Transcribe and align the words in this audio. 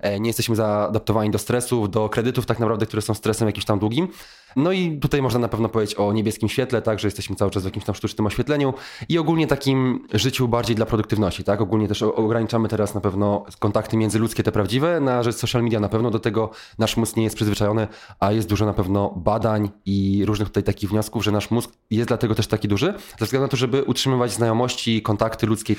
e, 0.00 0.20
nie 0.20 0.28
jesteśmy 0.28 0.56
zaadaptowani 0.56 1.30
do 1.30 1.38
stresów, 1.38 1.90
do 1.90 2.08
kredytów 2.08 2.46
tak 2.46 2.58
naprawdę, 2.58 2.86
które 2.86 3.02
są 3.02 3.14
stresem 3.14 3.48
jakimś 3.48 3.64
tam 3.64 3.78
długim. 3.78 4.08
No 4.56 4.72
i 4.72 4.98
tutaj 4.98 5.22
można 5.22 5.40
na 5.40 5.48
pewno 5.48 5.68
powiedzieć 5.68 5.94
o 5.94 6.12
niebieskim 6.12 6.48
świetle, 6.48 6.82
tak, 6.82 7.00
że 7.00 7.06
jesteśmy 7.06 7.36
cały 7.36 7.50
czas 7.50 7.62
w 7.62 7.66
jakimś 7.66 7.84
tam 7.84 7.94
sztucznym 7.94 8.26
oświetleniu 8.26 8.74
i 9.08 9.18
ogólnie 9.18 9.46
takim 9.46 10.06
życiu 10.14 10.48
bardziej 10.48 10.76
dla 10.76 10.86
produktywności, 10.86 11.44
tak. 11.44 11.60
Ogólnie 11.60 11.88
też 11.88 12.02
ograniczamy 12.02 12.68
teraz 12.68 12.94
na 12.94 13.00
pewno 13.00 13.44
kontakty 13.58 13.96
międzyludzkie, 13.96 14.42
te 14.42 14.52
prawdziwe, 14.52 15.00
na 15.00 15.22
rzecz 15.22 15.36
social 15.36 15.62
media 15.62 15.80
na 15.80 15.88
pewno 15.88 16.10
do 16.10 16.18
tego 16.18 16.50
nasz 16.78 16.96
mózg 16.96 17.16
nie 17.16 17.24
jest 17.24 17.36
przyzwyczajony, 17.36 17.88
a 18.20 18.32
jest 18.32 18.48
dużo 18.48 18.66
na 18.66 18.74
pewno 18.74 19.14
badań 19.16 19.70
i 19.86 20.22
różnych 20.26 20.48
tutaj 20.48 20.62
takich 20.62 20.90
wniosków, 20.90 21.24
że 21.24 21.32
nasz 21.32 21.50
mózg 21.50 21.70
jest 21.90 22.08
dlatego 22.08 22.34
też 22.34 22.46
taki 22.46 22.68
duży, 22.68 22.94
ze 23.18 23.24
względu 23.24 23.44
na 23.44 23.48
to, 23.48 23.56
żeby 23.56 23.82
utrzymywać 23.82 24.32
znajomości, 24.32 25.02
kontakty 25.02 25.46
ludzkie. 25.46 25.76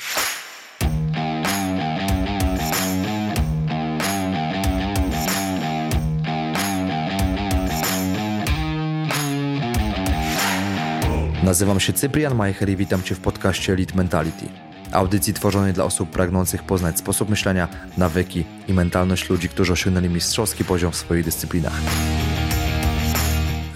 Nazywam 11.43 11.79
się 11.79 11.93
Cyprian 11.93 12.35
Majcher 12.35 12.69
i 12.69 12.75
witam 12.75 13.03
Cię 13.03 13.15
w 13.15 13.19
podcaście 13.19 13.73
Elite 13.73 13.95
Mentality. 13.95 14.45
Audycji 14.91 15.33
tworzonej 15.33 15.73
dla 15.73 15.83
osób 15.83 16.09
pragnących 16.09 16.63
poznać 16.63 16.97
sposób 16.97 17.29
myślenia, 17.29 17.67
nawyki 17.97 18.45
i 18.67 18.73
mentalność 18.73 19.29
ludzi, 19.29 19.49
którzy 19.49 19.73
osiągnęli 19.73 20.09
mistrzowski 20.09 20.65
poziom 20.65 20.91
w 20.91 20.95
swoich 20.95 21.25
dyscyplinach. 21.25 21.81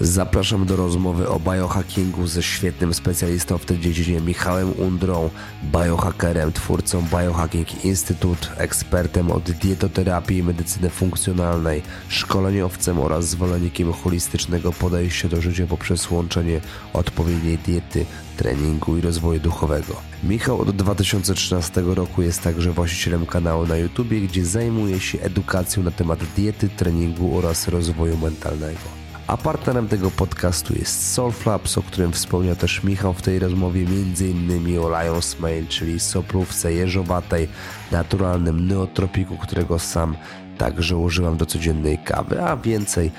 Zapraszam 0.00 0.66
do 0.66 0.76
rozmowy 0.76 1.28
o 1.28 1.40
biohackingu 1.40 2.26
ze 2.26 2.42
świetnym 2.42 2.94
specjalistą 2.94 3.58
w 3.58 3.64
tej 3.64 3.80
dziedzinie 3.80 4.20
Michałem 4.20 4.72
Undrą, 4.78 5.30
biohackerem, 5.64 6.52
twórcą 6.52 7.02
Biohacking 7.02 7.84
Institute, 7.84 8.48
ekspertem 8.56 9.30
od 9.30 9.50
dietoterapii 9.50 10.38
i 10.38 10.42
medycyny 10.42 10.90
funkcjonalnej, 10.90 11.82
szkoleniowcem 12.08 12.98
oraz 13.00 13.28
zwolennikiem 13.28 13.92
holistycznego 13.92 14.72
podejścia 14.72 15.28
do 15.28 15.40
życia 15.40 15.66
poprzez 15.66 16.10
łączenie 16.10 16.60
odpowiedniej 16.92 17.58
diety, 17.58 18.06
treningu 18.36 18.96
i 18.96 19.00
rozwoju 19.00 19.40
duchowego. 19.40 19.96
Michał 20.22 20.60
od 20.60 20.70
2013 20.70 21.80
roku 21.80 22.22
jest 22.22 22.42
także 22.42 22.72
właścicielem 22.72 23.26
kanału 23.26 23.66
na 23.66 23.76
YouTube, 23.76 24.08
gdzie 24.08 24.44
zajmuje 24.44 25.00
się 25.00 25.20
edukacją 25.20 25.82
na 25.82 25.90
temat 25.90 26.18
diety, 26.36 26.68
treningu 26.68 27.38
oraz 27.38 27.68
rozwoju 27.68 28.16
mentalnego. 28.16 29.05
A 29.26 29.36
partnerem 29.36 29.88
tego 29.88 30.10
podcastu 30.10 30.74
jest 30.74 31.14
Soulflaps, 31.14 31.78
o 31.78 31.82
którym 31.82 32.12
wspomniał 32.12 32.56
też 32.56 32.84
Michał 32.84 33.12
w 33.12 33.22
tej 33.22 33.38
rozmowie, 33.38 33.82
m.in. 33.82 34.78
o 34.78 35.02
Lions 35.02 35.40
Mail, 35.40 35.66
czyli 35.66 36.00
soplówce 36.00 36.72
jeżowatej, 36.72 37.48
naturalnym 37.92 38.68
neotropiku, 38.68 39.36
którego 39.36 39.78
sam 39.78 40.16
także 40.58 40.96
używam 40.96 41.36
do 41.36 41.46
codziennej 41.46 41.98
kawy, 41.98 42.42
a 42.42 42.56
więcej 42.56 43.10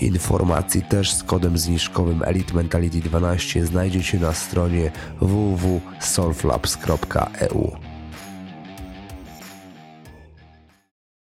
informacji 0.00 0.82
też 0.82 1.12
z 1.12 1.22
kodem 1.22 1.58
zniżkowym 1.58 2.22
Elite 2.22 2.54
Mentality 2.54 3.00
12 3.00 3.66
znajdziecie 3.66 4.18
na 4.18 4.32
stronie 4.32 4.92
www.solflabs.eu. 5.20 7.76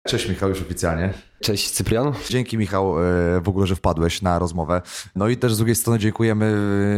Cześć 0.09 0.29
Michał 0.29 0.49
już 0.49 0.63
oficjalnie. 0.63 1.15
Cześć 1.45 1.71
Cyprian. 1.71 2.13
Dzięki 2.29 2.59
Michał 2.59 2.99
e, 2.99 3.03
w 3.41 3.49
ogóle, 3.49 3.67
że 3.67 3.77
wpadłeś 3.77 4.23
na 4.23 4.39
rozmowę. 4.39 4.83
No 5.17 5.29
i 5.29 5.37
też 5.37 5.55
z 5.55 5.57
drugiej 5.57 5.75
strony 5.75 5.99
dziękujemy 5.99 6.57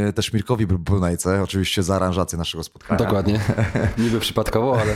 e, 0.09 0.13
też 0.13 0.33
Mirkowi 0.33 0.67
Brunejce, 0.67 1.43
oczywiście 1.43 1.83
za 1.83 1.97
aranżację 1.97 2.39
naszego 2.39 2.65
spotkania. 2.65 2.99
Dokładnie. 2.99 3.41
Niby 3.99 4.21
przypadkowo, 4.21 4.81
ale... 4.81 4.95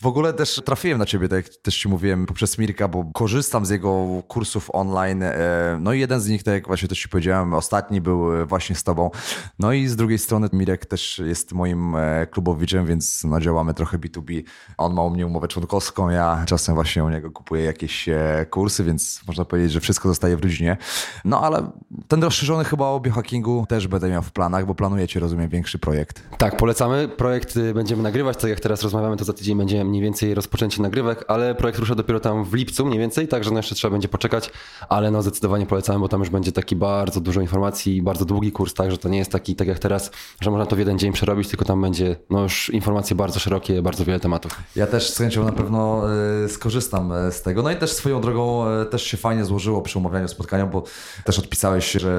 W 0.00 0.06
ogóle 0.06 0.32
też 0.32 0.60
trafiłem 0.64 0.98
na 0.98 1.06
ciebie, 1.06 1.28
tak 1.28 1.44
jak 1.44 1.56
też 1.56 1.78
ci 1.78 1.88
mówiłem, 1.88 2.26
poprzez 2.26 2.58
Mirka, 2.58 2.88
bo 2.88 3.04
korzystam 3.14 3.66
z 3.66 3.70
jego 3.70 4.06
kursów 4.28 4.70
online. 4.72 5.22
E, 5.22 5.78
no 5.80 5.92
i 5.92 6.00
jeden 6.00 6.20
z 6.20 6.28
nich, 6.28 6.42
tak 6.42 6.54
jak 6.54 6.66
właśnie 6.66 6.88
też 6.88 7.00
ci 7.00 7.08
powiedziałem, 7.08 7.54
ostatni 7.54 8.00
był 8.00 8.46
właśnie 8.46 8.76
z 8.76 8.84
tobą. 8.84 9.10
No 9.58 9.72
i 9.72 9.86
z 9.86 9.96
drugiej 9.96 10.18
strony 10.18 10.48
Mirek 10.52 10.86
też 10.86 11.22
jest 11.24 11.52
moim 11.52 11.96
klubowiczem, 12.30 12.86
więc 12.86 13.24
no, 13.24 13.40
działamy 13.40 13.74
trochę 13.74 13.98
B2B. 13.98 14.42
On 14.78 14.94
ma 14.94 15.02
u 15.02 15.10
mnie 15.10 15.26
umowę 15.26 15.48
członkowską, 15.48 16.10
ja 16.10 16.44
czasem 16.46 16.74
właśnie 16.74 17.04
u 17.04 17.08
niego 17.08 17.30
kupuję 17.30 17.64
jakieś 17.64 18.08
kursy 18.50 18.77
więc 18.84 19.20
można 19.26 19.44
powiedzieć, 19.44 19.72
że 19.72 19.80
wszystko 19.80 20.08
zostaje 20.08 20.36
w 20.36 20.42
rodzinie. 20.42 20.76
No 21.24 21.40
ale 21.40 21.70
ten 22.08 22.22
rozszerzony 22.22 22.64
chyba 22.64 22.86
o 22.86 23.00
biohackingu 23.00 23.66
też 23.68 23.88
będę 23.88 24.10
miał 24.10 24.22
w 24.22 24.32
planach, 24.32 24.66
bo 24.66 24.74
planujecie, 24.74 25.20
rozumiem, 25.20 25.48
większy 25.48 25.78
projekt. 25.78 26.22
Tak, 26.38 26.56
polecamy. 26.56 27.08
Projekt 27.08 27.56
y, 27.56 27.74
będziemy 27.74 28.02
nagrywać, 28.02 28.36
tak 28.36 28.50
jak 28.50 28.60
teraz 28.60 28.82
rozmawiamy, 28.82 29.16
to 29.16 29.24
za 29.24 29.32
tydzień 29.32 29.58
będzie 29.58 29.84
mniej 29.84 30.02
więcej 30.02 30.34
rozpoczęcie 30.34 30.82
nagrywek, 30.82 31.24
ale 31.28 31.54
projekt 31.54 31.78
rusza 31.78 31.94
dopiero 31.94 32.20
tam 32.20 32.44
w 32.44 32.54
lipcu 32.54 32.86
mniej 32.86 32.98
więcej, 32.98 33.28
także 33.28 33.50
no 33.50 33.56
jeszcze 33.56 33.74
trzeba 33.74 33.92
będzie 33.92 34.08
poczekać, 34.08 34.50
ale 34.88 35.10
no 35.10 35.22
zdecydowanie 35.22 35.66
polecamy, 35.66 35.98
bo 35.98 36.08
tam 36.08 36.20
już 36.20 36.30
będzie 36.30 36.52
taki 36.52 36.76
bardzo 36.76 37.20
dużo 37.20 37.40
informacji 37.40 37.96
i 37.96 38.02
bardzo 38.02 38.24
długi 38.24 38.52
kurs, 38.52 38.74
także 38.74 38.98
to 38.98 39.08
nie 39.08 39.18
jest 39.18 39.32
taki, 39.32 39.56
tak 39.56 39.68
jak 39.68 39.78
teraz, 39.78 40.10
że 40.40 40.50
można 40.50 40.66
to 40.66 40.76
w 40.76 40.78
jeden 40.78 40.98
dzień 40.98 41.12
przerobić, 41.12 41.48
tylko 41.48 41.64
tam 41.64 41.82
będzie 41.82 42.16
no 42.30 42.42
już 42.42 42.70
informacje 42.70 43.16
bardzo 43.16 43.40
szerokie, 43.40 43.82
bardzo 43.82 44.04
wiele 44.04 44.20
tematów. 44.20 44.52
Ja 44.76 44.86
też 44.86 45.10
z 45.10 45.18
chęcią 45.18 45.44
na 45.44 45.52
pewno 45.52 46.02
y, 46.44 46.48
skorzystam 46.48 47.12
y, 47.12 47.32
z 47.32 47.42
tego. 47.42 47.62
No 47.62 47.70
i 47.70 47.76
też 47.76 47.92
swoją 47.92 48.20
drogą 48.20 48.57
E, 48.66 48.86
też 48.86 49.02
się 49.02 49.16
fajnie 49.16 49.44
złożyło 49.44 49.82
przy 49.82 49.98
umawianiu 49.98 50.28
spotkania, 50.28 50.66
bo 50.66 50.82
też 51.24 51.38
odpisałeś, 51.38 51.92
że 51.92 52.12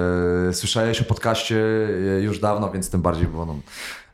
słyszałeś 0.54 1.02
o 1.02 1.06
podcaście 1.06 1.58
e, 2.18 2.22
już 2.22 2.40
dawno, 2.40 2.72
więc 2.72 2.90
tym 2.90 3.02
bardziej 3.02 3.28
było 3.28 3.46
no, 3.46 3.56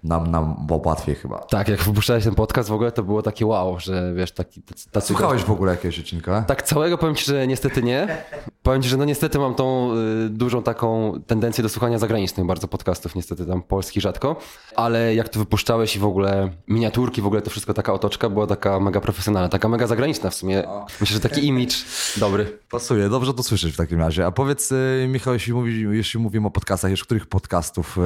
nam, 0.05 0.31
nam 0.31 0.55
było 0.67 0.81
łatwiej 0.85 1.15
chyba. 1.15 1.39
Tak, 1.39 1.67
jak 1.67 1.83
wypuszczałeś 1.83 2.23
ten 2.23 2.35
podcast 2.35 2.69
w 2.69 2.73
ogóle, 2.73 2.91
to 2.91 3.03
było 3.03 3.21
takie 3.21 3.45
wow, 3.45 3.79
że 3.79 4.13
wiesz, 4.15 4.31
taki... 4.31 4.61
Tacy 4.91 5.07
Słuchałeś 5.07 5.43
w 5.43 5.51
ogóle 5.51 5.71
jakiegoś 5.71 5.99
odcinka? 5.99 6.41
Tak, 6.41 6.63
całego 6.63 6.97
powiem 6.97 7.15
Ci, 7.15 7.25
że 7.25 7.47
niestety 7.47 7.83
nie. 7.83 8.23
Powiem 8.63 8.81
Ci, 8.81 8.89
że 8.89 8.97
no 8.97 9.05
niestety 9.05 9.39
mam 9.39 9.55
tą 9.55 9.93
y, 10.25 10.29
dużą 10.29 10.63
taką 10.63 11.13
tendencję 11.27 11.61
do 11.61 11.69
słuchania 11.69 11.99
zagranicznych 11.99 12.45
bardzo 12.47 12.67
podcastów, 12.67 13.15
niestety 13.15 13.45
tam 13.45 13.61
polskich 13.61 14.03
rzadko, 14.03 14.35
ale 14.75 15.15
jak 15.15 15.29
to 15.29 15.39
wypuszczałeś 15.39 15.95
i 15.95 15.99
w 15.99 16.05
ogóle 16.05 16.49
miniaturki, 16.67 17.21
w 17.21 17.25
ogóle 17.25 17.41
to 17.41 17.49
wszystko 17.49 17.73
taka 17.73 17.93
otoczka 17.93 18.29
była 18.29 18.47
taka 18.47 18.79
mega 18.79 19.01
profesjonalna, 19.01 19.49
taka 19.49 19.69
mega 19.69 19.87
zagraniczna 19.87 20.29
w 20.29 20.35
sumie. 20.35 20.67
O. 20.67 20.85
Myślę, 21.01 21.13
że 21.13 21.19
taki 21.19 21.47
image 21.47 21.75
dobry. 22.17 22.59
Pasuje, 22.71 23.09
dobrze 23.09 23.33
to 23.33 23.43
słyszeć 23.43 23.73
w 23.73 23.77
takim 23.77 23.99
razie. 23.99 24.25
A 24.25 24.31
powiedz 24.31 24.71
y, 24.71 25.05
Michał, 25.09 25.33
jeśli, 25.33 25.53
mówi, 25.53 25.85
jeśli 25.91 26.19
mówimy 26.19 26.47
o 26.47 26.51
podcastach, 26.51 26.91
już 26.91 27.03
których 27.03 27.25
podcastów 27.25 27.97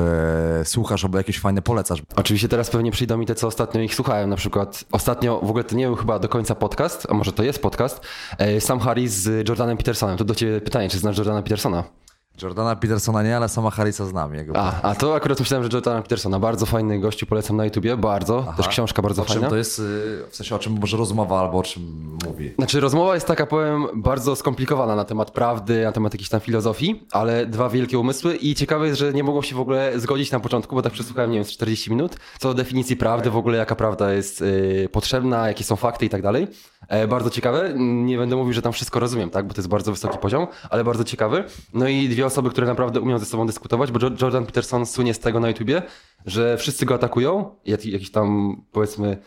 y, 0.62 0.66
słuchasz 0.66 1.04
albo 1.04 1.18
jakieś 1.18 1.40
fajne 1.40 1.62
polecasz? 1.98 2.20
Oczywiście 2.20 2.50
teraz 2.50 2.70
pewnie 2.70 2.92
przyjdą 2.92 3.18
mi 3.18 3.26
te, 3.26 3.36
co 3.36 3.48
ostatnio 3.48 3.82
ich 3.82 3.96
słuchałem. 3.96 4.30
Na 4.30 4.36
przykład 4.36 4.84
ostatnio, 4.92 5.40
w 5.44 5.50
ogóle 5.50 5.64
to 5.64 5.76
nie 5.76 5.88
był 5.88 5.96
chyba 5.96 6.20
do 6.20 6.30
końca 6.30 6.56
podcast, 6.56 7.08
a 7.10 7.14
może 7.14 7.32
to 7.32 7.44
jest 7.44 7.62
podcast, 7.62 8.02
e, 8.38 8.62
Sam 8.62 8.80
Harris 8.80 9.14
z 9.14 9.50
Jordanem 9.50 9.78
Petersonem. 9.78 10.18
To 10.18 10.26
do 10.26 10.36
ciebie 10.36 10.62
pytanie, 10.62 10.90
czy 10.90 11.00
znasz 11.00 11.18
Jordana 11.18 11.42
Petersona? 11.42 11.84
Jordana 12.42 12.76
Petersona 12.76 13.24
nie, 13.24 13.38
ale 13.38 13.50
sama 13.50 13.70
Harrisa 13.72 14.06
znam. 14.06 14.36
Jego 14.36 14.54
a, 14.58 14.82
a 14.82 14.96
to 14.96 15.16
akurat 15.16 15.40
myślałem, 15.40 15.64
że 15.64 15.70
Jordana 15.74 16.02
Petersona. 16.02 16.40
Bardzo 16.40 16.66
fajny 16.66 17.00
gościu, 17.00 17.26
polecam 17.26 17.58
na 17.58 17.66
YouTubie, 17.66 17.98
bardzo. 17.98 18.46
Aha. 18.48 18.58
Też 18.58 18.68
książka 18.68 19.02
bardzo 19.02 19.22
o 19.22 19.26
fajna. 19.26 19.42
Czym 19.42 19.50
to 19.50 19.56
jest, 19.56 19.80
y, 19.80 19.84
w 20.30 20.36
sensie 20.36 20.56
o 20.56 20.60
czym 20.60 20.80
może 20.80 20.98
rozmowa 20.98 21.40
albo 21.40 21.58
o 21.58 21.64
czym 21.64 22.18
mówi? 22.26 22.54
Znaczy 22.58 22.80
rozmowa 22.80 23.16
jest 23.16 23.28
taka, 23.28 23.46
powiem, 23.46 23.88
bardzo 23.96 24.36
skomplikowana 24.36 24.96
na 24.96 25.06
temat 25.06 25.32
prawdy, 25.32 25.84
na 25.84 25.92
temat 25.92 26.14
jakiejś 26.14 26.30
tam 26.30 26.40
filozofii, 26.40 27.08
ale 27.12 27.46
dwa 27.46 27.70
wielkie 27.70 28.00
umysły 28.00 28.36
i 28.36 28.56
ciekawe 28.56 28.88
jest, 28.88 29.00
że 29.00 29.14
nie 29.14 29.24
mogą 29.24 29.42
się 29.42 29.56
w 29.56 29.60
ogóle 29.60 30.00
zgodzić 30.00 30.32
na 30.32 30.40
początku, 30.40 30.76
bo 30.76 30.82
tak 30.82 30.94
przesłuchałem, 30.94 31.32
nie 31.32 31.38
wiem, 31.38 31.48
40 31.48 31.90
minut, 31.90 32.18
co 32.40 32.48
do 32.48 32.54
definicji 32.54 32.98
prawdy, 32.98 33.30
w 33.30 33.38
ogóle 33.38 33.58
jaka 33.58 33.76
prawda 33.76 34.14
jest 34.14 34.42
y, 34.42 34.90
potrzebna, 34.92 35.48
jakie 35.48 35.64
są 35.64 35.76
fakty 35.76 36.06
i 36.06 36.10
tak 36.10 36.22
dalej. 36.22 36.48
E, 36.88 37.08
bardzo 37.08 37.30
ciekawe. 37.30 37.74
Nie 37.78 38.18
będę 38.18 38.36
mówił, 38.36 38.54
że 38.54 38.62
tam 38.62 38.74
wszystko 38.74 39.00
rozumiem, 39.00 39.30
tak, 39.30 39.48
bo 39.48 39.54
to 39.54 39.62
jest 39.62 39.70
bardzo 39.70 39.92
wysoki 39.92 40.18
poziom, 40.18 40.48
ale 40.70 40.84
bardzo 40.84 41.04
ciekawy. 41.04 41.44
No 41.74 41.88
i 41.88 42.10
dwie 42.10 42.26
osoby, 42.30 42.50
które 42.50 42.68
naprawdę 42.68 43.02
umieją 43.02 43.20
ze 43.20 43.26
sobą 43.26 43.48
dyskutować, 43.48 43.92
bo 43.92 44.00
Jordan 44.22 44.46
Peterson 44.46 44.86
słynie 44.86 45.14
z 45.14 45.20
tego 45.20 45.40
na 45.40 45.48
YouTubie, 45.48 45.82
że 46.26 46.58
wszyscy 46.58 46.86
go 46.86 46.96
atakują, 46.96 47.56
jakiś 47.66 48.12
tam 48.12 48.56
powiedzmy 48.72 49.18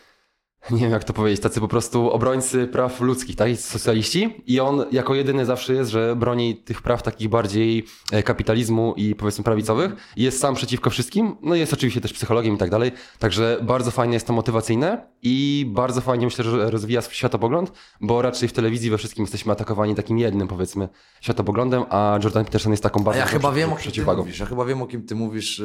nie 0.71 0.79
wiem 0.79 0.91
jak 0.91 1.03
to 1.03 1.13
powiedzieć, 1.13 1.41
tacy 1.41 1.59
po 1.59 1.67
prostu 1.67 2.11
obrońcy 2.11 2.67
praw 2.67 3.01
ludzkich, 3.01 3.35
tak, 3.35 3.57
socjaliści 3.57 4.43
i 4.47 4.59
on 4.59 4.85
jako 4.91 5.15
jedyny 5.15 5.45
zawsze 5.45 5.73
jest, 5.73 5.91
że 5.91 6.15
broni 6.15 6.55
tych 6.55 6.81
praw 6.81 7.03
takich 7.03 7.29
bardziej 7.29 7.85
e, 8.11 8.23
kapitalizmu 8.23 8.93
i 8.97 9.15
powiedzmy 9.15 9.43
prawicowych. 9.43 9.95
Jest 10.17 10.39
sam 10.39 10.55
przeciwko 10.55 10.89
wszystkim, 10.89 11.35
no 11.41 11.55
jest 11.55 11.73
oczywiście 11.73 12.01
też 12.01 12.13
psychologiem 12.13 12.55
i 12.55 12.57
tak 12.57 12.69
dalej, 12.69 12.91
także 13.19 13.59
bardzo 13.61 13.91
fajnie 13.91 14.13
jest 14.13 14.27
to 14.27 14.33
motywacyjne 14.33 15.07
i 15.21 15.65
bardzo 15.69 16.01
fajnie 16.01 16.25
myślę, 16.25 16.45
że 16.45 16.71
rozwija 16.71 17.01
swój 17.01 17.15
światopogląd, 17.15 17.71
bo 18.01 18.21
raczej 18.21 18.49
w 18.49 18.53
telewizji 18.53 18.89
we 18.89 18.97
wszystkim 18.97 19.23
jesteśmy 19.23 19.53
atakowani 19.53 19.95
takim 19.95 20.19
jednym 20.19 20.47
powiedzmy 20.47 20.89
światopoglądem, 21.21 21.83
a 21.89 22.19
Jordan 22.23 22.45
Peterson 22.45 22.71
jest 22.71 22.83
taką 22.83 23.03
bardzo 23.03 23.19
ja 23.19 23.25
chyba 23.25 23.51
wiem 23.51 23.73
o 23.73 23.75
kim 23.75 23.91
ty 23.91 24.05
mówisz, 24.05 24.39
ja 24.39 24.45
chyba 24.45 24.65
wiem 24.65 24.81
o 24.81 24.87
kim 24.87 25.05
ty 25.05 25.15
mówisz, 25.15 25.61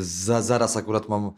za, 0.00 0.42
zaraz 0.42 0.76
akurat 0.76 1.08
mam 1.08 1.26
E, 1.26 1.32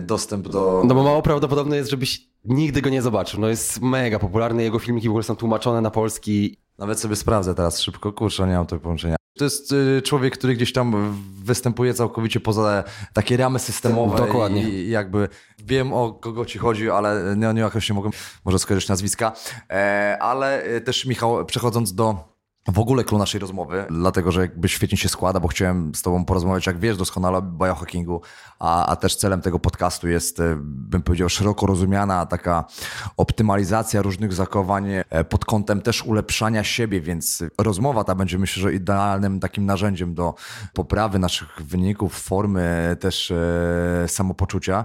dostęp 0.00 0.48
do... 0.48 0.82
No 0.86 0.94
bo 0.94 1.02
mało 1.02 1.22
prawdopodobne 1.22 1.76
jest, 1.76 1.90
żebyś 1.90 2.28
nigdy 2.44 2.82
go 2.82 2.90
nie 2.90 3.02
zobaczył. 3.02 3.40
No 3.40 3.48
jest 3.48 3.80
mega 3.80 4.18
popularny, 4.18 4.62
jego 4.62 4.78
filmiki 4.78 5.08
w 5.08 5.10
ogóle 5.10 5.24
są 5.24 5.36
tłumaczone 5.36 5.80
na 5.80 5.90
polski. 5.90 6.56
Nawet 6.78 7.00
sobie 7.00 7.16
sprawdzę 7.16 7.54
teraz 7.54 7.80
szybko, 7.80 8.12
kurczę, 8.12 8.46
nie 8.46 8.54
mam 8.54 8.66
tego 8.66 8.80
połączenia. 8.80 9.16
To 9.38 9.44
jest 9.44 9.72
y, 9.72 10.02
człowiek, 10.02 10.38
który 10.38 10.54
gdzieś 10.54 10.72
tam 10.72 11.16
występuje 11.44 11.94
całkowicie 11.94 12.40
poza 12.40 12.84
takie 13.12 13.36
ramy 13.36 13.58
systemowe. 13.58 14.18
Dokładnie. 14.18 14.62
I 14.62 14.90
jakby 14.90 15.28
wiem 15.58 15.92
o 15.92 16.12
kogo 16.12 16.44
ci 16.44 16.58
chodzi, 16.58 16.90
ale 16.90 17.36
nie, 17.36 17.54
nie 17.54 17.60
jakoś 17.60 17.88
nie 17.88 17.94
mogę 17.94 18.10
może 18.44 18.58
skojarzyć 18.58 18.88
nazwiska. 18.88 19.32
E, 19.70 20.18
ale 20.20 20.62
e, 20.62 20.80
też 20.80 21.06
Michał, 21.06 21.44
przechodząc 21.44 21.94
do 21.94 22.35
w 22.68 22.78
ogóle 22.78 23.04
klucz 23.04 23.18
naszej 23.18 23.40
rozmowy, 23.40 23.84
dlatego 23.90 24.32
że 24.32 24.40
jakby 24.40 24.68
świetnie 24.68 24.98
się 24.98 25.08
składa, 25.08 25.40
bo 25.40 25.48
chciałem 25.48 25.94
z 25.94 26.02
tobą 26.02 26.24
porozmawiać, 26.24 26.66
jak 26.66 26.78
wiesz 26.78 26.96
doskonale 26.96 27.38
o 27.38 27.42
biohackingu, 27.42 28.20
a, 28.58 28.86
a 28.86 28.96
też 28.96 29.16
celem 29.16 29.40
tego 29.40 29.58
podcastu 29.58 30.08
jest, 30.08 30.40
e, 30.40 30.56
bym 30.60 31.02
powiedział, 31.02 31.28
szeroko 31.28 31.66
rozumiana 31.66 32.26
taka 32.26 32.64
optymalizacja 33.16 34.02
różnych 34.02 34.32
zachowań 34.32 34.86
e, 34.90 35.24
pod 35.24 35.44
kątem 35.44 35.82
też 35.82 36.02
ulepszania 36.02 36.64
siebie, 36.64 37.00
więc 37.00 37.44
rozmowa 37.58 38.04
ta 38.04 38.14
będzie 38.14 38.38
myślę, 38.38 38.62
że 38.62 38.72
idealnym 38.72 39.40
takim 39.40 39.66
narzędziem 39.66 40.14
do 40.14 40.34
poprawy 40.74 41.18
naszych 41.18 41.62
wyników, 41.62 42.14
formy, 42.20 42.96
też 43.00 43.30
e, 43.30 44.08
samopoczucia. 44.08 44.84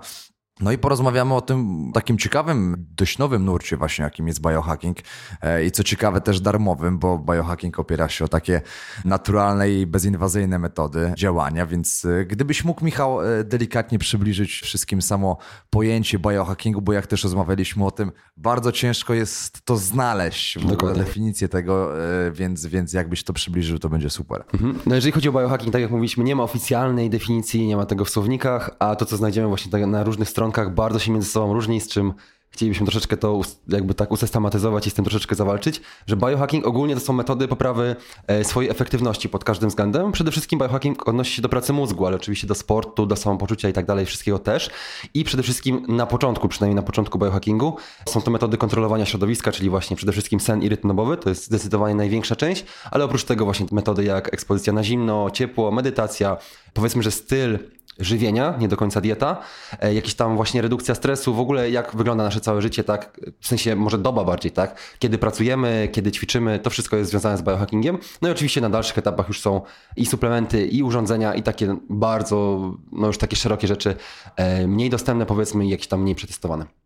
No 0.62 0.72
i 0.72 0.78
porozmawiamy 0.78 1.34
o 1.34 1.42
tym 1.42 1.92
takim 1.94 2.18
ciekawym, 2.18 2.86
dość 2.98 3.18
nowym 3.18 3.46
nurcie 3.46 3.78
właśnie, 3.78 4.04
jakim 4.04 4.28
jest 4.28 4.42
biohacking 4.42 4.98
e, 5.42 5.66
i 5.66 5.72
co 5.72 5.84
ciekawe 5.84 6.22
też 6.22 6.42
darmowym, 6.42 7.00
bo 7.00 7.18
biohacking 7.18 7.80
opiera 7.80 8.10
się 8.10 8.26
o 8.26 8.28
takie 8.28 8.62
naturalne 9.06 9.72
i 9.72 9.88
bezinwazyjne 9.88 10.60
metody 10.60 11.14
działania, 11.18 11.66
więc 11.66 12.06
e, 12.06 12.26
gdybyś 12.26 12.66
mógł 12.66 12.86
Michał 12.86 13.22
e, 13.22 13.44
delikatnie 13.44 14.00
przybliżyć 14.00 14.52
wszystkim 14.52 15.02
samo 15.02 15.38
pojęcie 15.70 16.20
biohackingu, 16.20 16.82
bo 16.82 16.94
jak 16.94 17.08
też 17.08 17.24
rozmawialiśmy 17.24 17.86
o 17.86 17.92
tym, 17.92 18.12
bardzo 18.38 18.72
ciężko 18.72 19.14
jest 19.14 19.66
to 19.66 19.78
znaleźć, 19.78 20.60
w 20.60 20.72
ogóle 20.72 20.94
definicję 20.94 21.50
tego, 21.50 21.92
więc, 22.32 22.66
więc 22.66 22.94
jakbyś 22.94 23.24
to 23.24 23.34
przybliżył, 23.34 23.80
to 23.80 23.90
będzie 23.90 24.10
super. 24.10 24.44
Mhm. 24.54 24.80
No 24.86 24.96
jeżeli 24.96 25.12
chodzi 25.12 25.30
o 25.30 25.32
biohacking, 25.32 25.74
tak 25.74 25.82
jak 25.82 25.92
mówiliśmy, 25.92 26.24
nie 26.24 26.36
ma 26.36 26.44
oficjalnej 26.44 27.10
definicji, 27.10 27.68
nie 27.68 27.78
ma 27.78 27.86
tego 27.86 28.06
w 28.06 28.10
słownikach, 28.10 28.70
a 28.80 28.96
to 28.96 29.06
co 29.06 29.18
znajdziemy 29.18 29.48
właśnie 29.48 29.72
tak 29.72 29.86
na 29.86 30.04
różnych 30.04 30.30
stronach 30.30 30.51
bardzo 30.72 31.00
się 31.00 31.12
między 31.12 31.30
sobą 31.30 31.54
różni, 31.54 31.82
z 31.82 31.88
czym 31.88 32.14
chcielibyśmy 32.52 32.86
troszeczkę 32.86 33.18
to 33.18 33.42
jakby 33.68 33.94
tak 33.94 34.12
usystematyzować 34.12 34.88
i 34.88 34.90
z 34.90 34.94
tym 34.94 35.06
troszeczkę 35.06 35.36
zawalczyć, 35.36 35.82
że 36.08 36.18
biohacking 36.18 36.68
ogólnie 36.68 36.96
to 36.96 37.02
są 37.02 37.14
metody 37.14 37.48
poprawy 37.48 37.96
e, 38.28 38.44
swojej 38.44 38.72
efektywności 38.72 39.30
pod 39.30 39.44
każdym 39.44 39.70
względem. 39.70 40.12
Przede 40.12 40.32
wszystkim 40.32 40.60
biohacking 40.60 41.08
odnosi 41.08 41.36
się 41.36 41.42
do 41.42 41.50
pracy 41.50 41.74
mózgu, 41.74 42.06
ale 42.06 42.16
oczywiście 42.16 42.48
do 42.48 42.56
sportu, 42.56 43.06
do 43.06 43.16
samopoczucia 43.16 43.70
i 43.70 43.74
tak 43.74 43.86
dalej, 43.86 44.06
wszystkiego 44.06 44.40
też. 44.40 44.70
I 45.14 45.24
przede 45.24 45.44
wszystkim 45.44 45.86
na 45.88 46.06
początku, 46.06 46.48
przynajmniej 46.48 46.76
na 46.76 46.82
początku 46.82 47.20
biohackingu, 47.20 47.76
są 48.06 48.22
to 48.22 48.32
metody 48.32 48.58
kontrolowania 48.58 49.06
środowiska, 49.06 49.52
czyli 49.52 49.70
właśnie 49.70 49.96
przede 49.96 50.12
wszystkim 50.12 50.40
sen 50.40 50.62
i 50.62 50.70
rytm 50.70 50.88
dobowy, 50.88 51.18
to 51.18 51.30
jest 51.30 51.46
zdecydowanie 51.46 51.96
największa 51.96 52.36
część, 52.36 52.66
ale 52.92 53.06
oprócz 53.06 53.24
tego 53.24 53.46
właśnie 53.46 53.66
metody 53.72 54.04
jak 54.04 54.34
ekspozycja 54.34 54.74
na 54.74 54.84
zimno, 54.84 55.30
ciepło, 55.30 55.72
medytacja, 55.72 56.38
powiedzmy, 56.74 57.04
że 57.04 57.12
styl 57.12 57.60
żywienia, 58.04 58.56
nie 58.60 58.68
do 58.68 58.78
końca 58.78 59.02
dieta, 59.02 59.38
e, 59.80 59.94
jakiś 59.94 60.16
tam 60.16 60.36
właśnie 60.36 60.62
redukcja 60.62 60.96
stresu, 60.96 61.34
w 61.34 61.40
ogóle 61.40 61.72
jak 61.72 61.96
wygląda 61.96 62.24
nasze 62.24 62.42
całe 62.42 62.62
życie, 62.62 62.84
tak, 62.84 63.20
w 63.40 63.48
sensie 63.48 63.76
może 63.76 63.98
doba 63.98 64.24
bardziej, 64.24 64.52
tak, 64.52 64.96
kiedy 65.00 65.18
pracujemy, 65.18 65.90
kiedy 65.92 66.12
ćwiczymy, 66.12 66.60
to 66.60 66.70
wszystko 66.70 66.98
jest 66.98 67.12
związane 67.12 67.38
z 67.38 67.42
biohackingiem. 67.42 67.98
No 68.22 68.30
i 68.30 68.32
oczywiście 68.32 68.62
na 68.62 68.70
dalszych 68.70 68.98
etapach 68.98 69.28
już 69.28 69.42
są 69.42 69.62
i 69.96 70.06
suplementy, 70.06 70.68
i 70.68 70.84
urządzenia, 70.84 71.36
i 71.36 71.44
takie 71.44 71.76
bardzo, 71.90 72.62
no 72.92 73.08
już 73.08 73.18
takie 73.18 73.36
szerokie 73.36 73.68
rzeczy, 73.68 73.96
e, 74.36 74.68
mniej 74.68 74.90
dostępne 74.90 75.26
powiedzmy 75.26 75.66
i 75.66 75.70
jakieś 75.70 75.88
tam 75.88 76.02
mniej 76.02 76.16
przetestowane. 76.16 76.81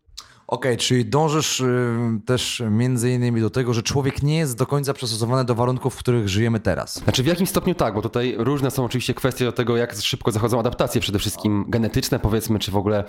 Okej, 0.48 0.72
okay, 0.72 0.76
czyli 0.76 1.04
dążysz 1.04 1.60
y, 1.60 1.96
też 2.26 2.62
między 2.70 3.10
innymi 3.10 3.40
do 3.40 3.50
tego, 3.50 3.74
że 3.74 3.82
człowiek 3.82 4.22
nie 4.22 4.38
jest 4.38 4.58
do 4.58 4.66
końca 4.66 4.94
przystosowany 4.94 5.44
do 5.44 5.54
warunków, 5.54 5.94
w 5.94 5.98
których 5.98 6.28
żyjemy 6.28 6.60
teraz. 6.60 6.94
Znaczy 6.94 7.22
w 7.22 7.26
jakim 7.26 7.46
stopniu 7.46 7.74
tak, 7.74 7.94
bo 7.94 8.02
tutaj 8.02 8.34
różne 8.38 8.70
są 8.70 8.84
oczywiście 8.84 9.14
kwestie 9.14 9.44
do 9.44 9.52
tego, 9.52 9.76
jak 9.76 9.94
szybko 9.94 10.32
zachodzą 10.32 10.60
adaptacje, 10.60 11.00
przede 11.00 11.18
wszystkim 11.18 11.64
genetyczne 11.68 12.18
powiedzmy, 12.18 12.58
czy 12.58 12.70
w 12.70 12.76
ogóle 12.76 13.04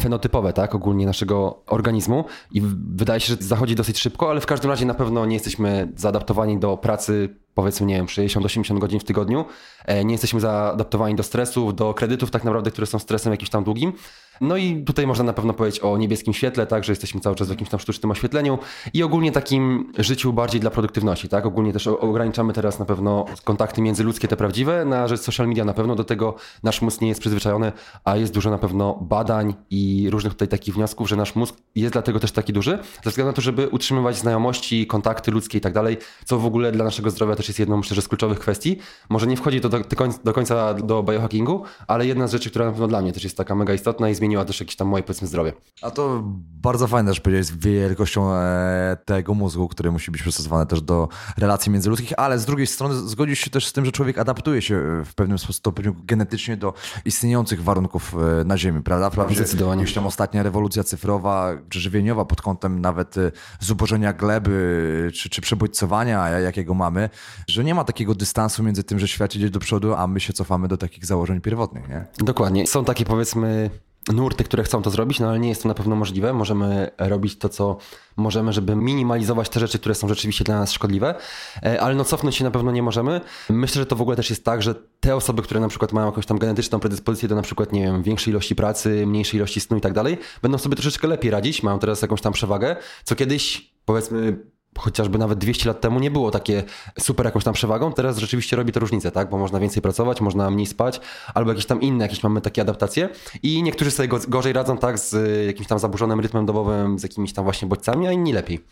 fenotypowe, 0.00 0.52
tak, 0.52 0.74
ogólnie 0.74 1.06
naszego 1.06 1.62
organizmu. 1.66 2.24
I 2.52 2.62
wydaje 2.94 3.20
się, 3.20 3.34
że 3.34 3.36
zachodzi 3.40 3.74
dosyć 3.74 3.98
szybko, 3.98 4.30
ale 4.30 4.40
w 4.40 4.46
każdym 4.46 4.70
razie 4.70 4.86
na 4.86 4.94
pewno 4.94 5.26
nie 5.26 5.34
jesteśmy 5.34 5.92
zaadaptowani 5.96 6.58
do 6.58 6.76
pracy 6.76 7.36
powiedzmy, 7.56 7.86
nie 7.86 7.94
wiem, 7.94 8.06
60-80 8.06 8.78
godzin 8.78 9.00
w 9.00 9.04
tygodniu. 9.04 9.44
E, 9.84 10.04
nie 10.04 10.14
jesteśmy 10.14 10.40
zaadaptowani 10.40 11.14
do 11.14 11.22
stresów, 11.22 11.74
do 11.74 11.94
kredytów 11.94 12.30
tak 12.30 12.44
naprawdę, 12.44 12.70
które 12.70 12.86
są 12.86 12.98
stresem 12.98 13.32
jakimś 13.32 13.50
tam 13.50 13.64
długim. 13.64 13.92
No 14.40 14.56
i 14.56 14.84
tutaj 14.84 15.06
można 15.06 15.24
na 15.24 15.32
pewno 15.32 15.52
powiedzieć 15.52 15.80
o 15.80 15.96
niebieskim 15.96 16.34
świetle, 16.34 16.66
tak, 16.66 16.84
że 16.84 16.92
jesteśmy 16.92 17.20
cały 17.20 17.36
czas 17.36 17.48
w 17.48 17.50
jakimś 17.50 17.70
tam 17.70 17.80
sztucznym 17.80 18.10
oświetleniu 18.10 18.58
i 18.94 19.02
ogólnie 19.02 19.32
takim 19.32 19.92
życiu 19.98 20.32
bardziej 20.32 20.60
dla 20.60 20.70
produktywności, 20.70 21.28
tak. 21.28 21.46
Ogólnie 21.46 21.72
też 21.72 21.86
ograniczamy 21.86 22.52
teraz 22.52 22.78
na 22.78 22.84
pewno 22.84 23.24
kontakty 23.44 23.82
międzyludzkie, 23.82 24.28
te 24.28 24.36
prawdziwe, 24.36 24.84
na 24.84 25.08
rzecz 25.08 25.20
social 25.20 25.48
media 25.48 25.64
na 25.64 25.74
pewno 25.74 25.94
do 25.94 26.04
tego 26.04 26.34
nasz 26.62 26.82
mózg 26.82 27.00
nie 27.00 27.08
jest 27.08 27.20
przyzwyczajony, 27.20 27.72
a 28.04 28.16
jest 28.16 28.34
dużo 28.34 28.50
na 28.50 28.58
pewno 28.58 28.98
badań 29.00 29.54
i 29.70 30.08
różnych 30.10 30.32
tutaj 30.32 30.48
takich 30.48 30.74
wniosków, 30.74 31.08
że 31.08 31.16
nasz 31.16 31.34
mózg 31.34 31.56
jest 31.74 31.92
dlatego 31.92 32.20
też 32.20 32.32
taki 32.32 32.52
duży, 32.52 32.78
ze 33.04 33.10
względu 33.10 33.30
na 33.30 33.34
to, 33.36 33.42
żeby 33.42 33.68
utrzymywać 33.68 34.16
znajomości, 34.16 34.86
kontakty 34.86 35.30
ludzkie 35.30 35.58
i 35.58 35.60
tak 35.60 35.72
dalej, 35.72 35.96
co 36.24 36.38
w 36.38 36.46
ogóle 36.46 36.72
dla 36.72 36.84
naszego 36.84 37.10
zdrowia 37.10 37.36
też 37.36 37.45
jest 37.48 37.58
jedną, 37.58 37.76
myślę, 37.76 37.94
że 37.94 38.02
z 38.02 38.08
kluczowych 38.08 38.38
kwestii. 38.38 38.78
Może 39.08 39.26
nie 39.26 39.36
wchodzi 39.36 39.60
to 39.60 39.68
do, 39.68 39.78
do 40.24 40.32
końca 40.32 40.74
do 40.74 41.02
biohackingu, 41.02 41.62
ale 41.86 42.06
jedna 42.06 42.26
z 42.28 42.32
rzeczy, 42.32 42.50
która 42.50 42.64
na 42.64 42.70
pewno 42.70 42.88
dla 42.88 43.02
mnie 43.02 43.12
też 43.12 43.24
jest 43.24 43.36
taka 43.36 43.54
mega 43.54 43.74
istotna 43.74 44.10
i 44.10 44.14
zmieniła 44.14 44.44
też 44.44 44.60
jakieś 44.60 44.76
tam 44.76 44.88
moje, 44.88 45.02
powiedzmy, 45.02 45.28
zdrowie. 45.28 45.52
A 45.82 45.90
to 45.90 46.22
bardzo 46.62 46.86
fajne, 46.86 47.14
że 47.14 47.20
powiedziałeś 47.20 47.46
z 47.46 47.56
wielkością 47.56 48.32
e, 48.32 48.96
tego 49.04 49.34
mózgu, 49.34 49.68
który 49.68 49.92
musi 49.92 50.10
być 50.10 50.22
przystosowany 50.22 50.66
też 50.66 50.80
do 50.80 51.08
relacji 51.38 51.72
międzyludzkich, 51.72 52.12
ale 52.16 52.38
z 52.38 52.44
drugiej 52.44 52.66
strony 52.66 52.94
zgodzisz 52.94 53.38
się 53.38 53.50
też 53.50 53.66
z 53.66 53.72
tym, 53.72 53.84
że 53.84 53.92
człowiek 53.92 54.18
adaptuje 54.18 54.62
się 54.62 55.02
w 55.04 55.14
pewnym 55.14 55.38
stopniu 55.38 55.96
genetycznie 56.04 56.56
do 56.56 56.74
istniejących 57.04 57.62
warunków 57.62 58.14
e, 58.40 58.44
na 58.44 58.58
Ziemi, 58.58 58.82
prawda? 58.82 59.10
Wprawdzie 59.10 59.36
Zdecydowanie. 59.36 59.82
Gdzieś 59.82 59.94
tam 59.94 60.06
ostatnia 60.06 60.42
rewolucja 60.42 60.84
cyfrowa, 60.84 61.52
czy 61.68 61.80
żywieniowa 61.80 62.24
pod 62.24 62.42
kątem 62.42 62.80
nawet 62.80 63.18
e, 63.18 63.32
zubożenia 63.60 64.12
gleby, 64.12 65.10
czy, 65.14 65.30
czy 65.30 65.40
przebodźcowania, 65.40 66.28
jakiego 66.28 66.74
mamy, 66.74 67.10
że 67.48 67.64
nie 67.64 67.74
ma 67.74 67.84
takiego 67.84 68.14
dystansu 68.14 68.62
między 68.62 68.84
tym, 68.84 68.98
że 68.98 69.08
świat 69.08 69.36
idzie 69.36 69.50
do 69.50 69.58
przodu, 69.58 69.94
a 69.94 70.06
my 70.06 70.20
się 70.20 70.32
cofamy 70.32 70.68
do 70.68 70.76
takich 70.76 71.06
założeń 71.06 71.40
pierwotnych, 71.40 71.88
nie? 71.88 72.04
Dokładnie. 72.18 72.66
Są 72.66 72.84
takie 72.84 73.04
powiedzmy 73.04 73.70
nurty, 74.12 74.44
które 74.44 74.62
chcą 74.62 74.82
to 74.82 74.90
zrobić, 74.90 75.20
no 75.20 75.28
ale 75.28 75.38
nie 75.38 75.48
jest 75.48 75.62
to 75.62 75.68
na 75.68 75.74
pewno 75.74 75.96
możliwe. 75.96 76.32
Możemy 76.32 76.90
robić 76.98 77.38
to, 77.38 77.48
co 77.48 77.76
możemy, 78.16 78.52
żeby 78.52 78.76
minimalizować 78.76 79.48
te 79.48 79.60
rzeczy, 79.60 79.78
które 79.78 79.94
są 79.94 80.08
rzeczywiście 80.08 80.44
dla 80.44 80.58
nas 80.58 80.72
szkodliwe, 80.72 81.14
e, 81.62 81.80
ale 81.80 81.94
no 81.94 82.04
cofnąć 82.04 82.36
się 82.36 82.44
na 82.44 82.50
pewno 82.50 82.72
nie 82.72 82.82
możemy. 82.82 83.20
Myślę, 83.50 83.82
że 83.82 83.86
to 83.86 83.96
w 83.96 84.00
ogóle 84.00 84.16
też 84.16 84.30
jest 84.30 84.44
tak, 84.44 84.62
że 84.62 84.74
te 85.00 85.16
osoby, 85.16 85.42
które 85.42 85.60
na 85.60 85.68
przykład 85.68 85.92
mają 85.92 86.06
jakąś 86.06 86.26
tam 86.26 86.38
genetyczną 86.38 86.80
predyspozycję 86.80 87.28
do 87.28 87.34
na 87.34 87.42
przykład, 87.42 87.72
nie 87.72 87.82
wiem, 87.82 88.02
większej 88.02 88.30
ilości 88.30 88.56
pracy, 88.56 89.06
mniejszej 89.06 89.38
ilości 89.38 89.60
snu 89.60 89.76
i 89.76 89.80
tak 89.80 89.92
dalej, 89.92 90.18
będą 90.42 90.58
sobie 90.58 90.76
troszeczkę 90.76 91.08
lepiej 91.08 91.30
radzić, 91.30 91.62
mają 91.62 91.78
teraz 91.78 92.02
jakąś 92.02 92.20
tam 92.20 92.32
przewagę, 92.32 92.76
co 93.04 93.14
kiedyś 93.16 93.72
powiedzmy 93.84 94.36
chociażby 94.78 95.18
nawet 95.18 95.38
200 95.38 95.68
lat 95.68 95.80
temu 95.80 96.00
nie 96.00 96.10
było 96.10 96.30
takie 96.30 96.62
super 97.00 97.26
jakąś 97.26 97.44
tam 97.44 97.54
przewagą, 97.54 97.92
teraz 97.92 98.18
rzeczywiście 98.18 98.56
robi 98.56 98.72
to 98.72 98.80
różnicę, 98.80 99.10
tak? 99.10 99.30
Bo 99.30 99.38
można 99.38 99.60
więcej 99.60 99.82
pracować, 99.82 100.20
można 100.20 100.50
mniej 100.50 100.66
spać, 100.66 101.00
albo 101.34 101.50
jakieś 101.50 101.66
tam 101.66 101.80
inne, 101.80 102.04
jakieś 102.04 102.22
mamy 102.22 102.40
takie 102.40 102.62
adaptacje 102.62 103.08
i 103.42 103.62
niektórzy 103.62 103.90
sobie 103.90 104.08
gorzej 104.28 104.52
radzą 104.52 104.78
tak 104.78 104.98
z 104.98 105.46
jakimś 105.46 105.66
tam 105.66 105.78
zaburzonym 105.78 106.20
rytmem 106.20 106.46
dobowym, 106.46 106.98
z 106.98 107.02
jakimiś 107.02 107.32
tam 107.32 107.44
właśnie 107.44 107.68
bodźcami, 107.68 108.06
a 108.06 108.12
inni 108.12 108.32
lepiej. 108.32 108.64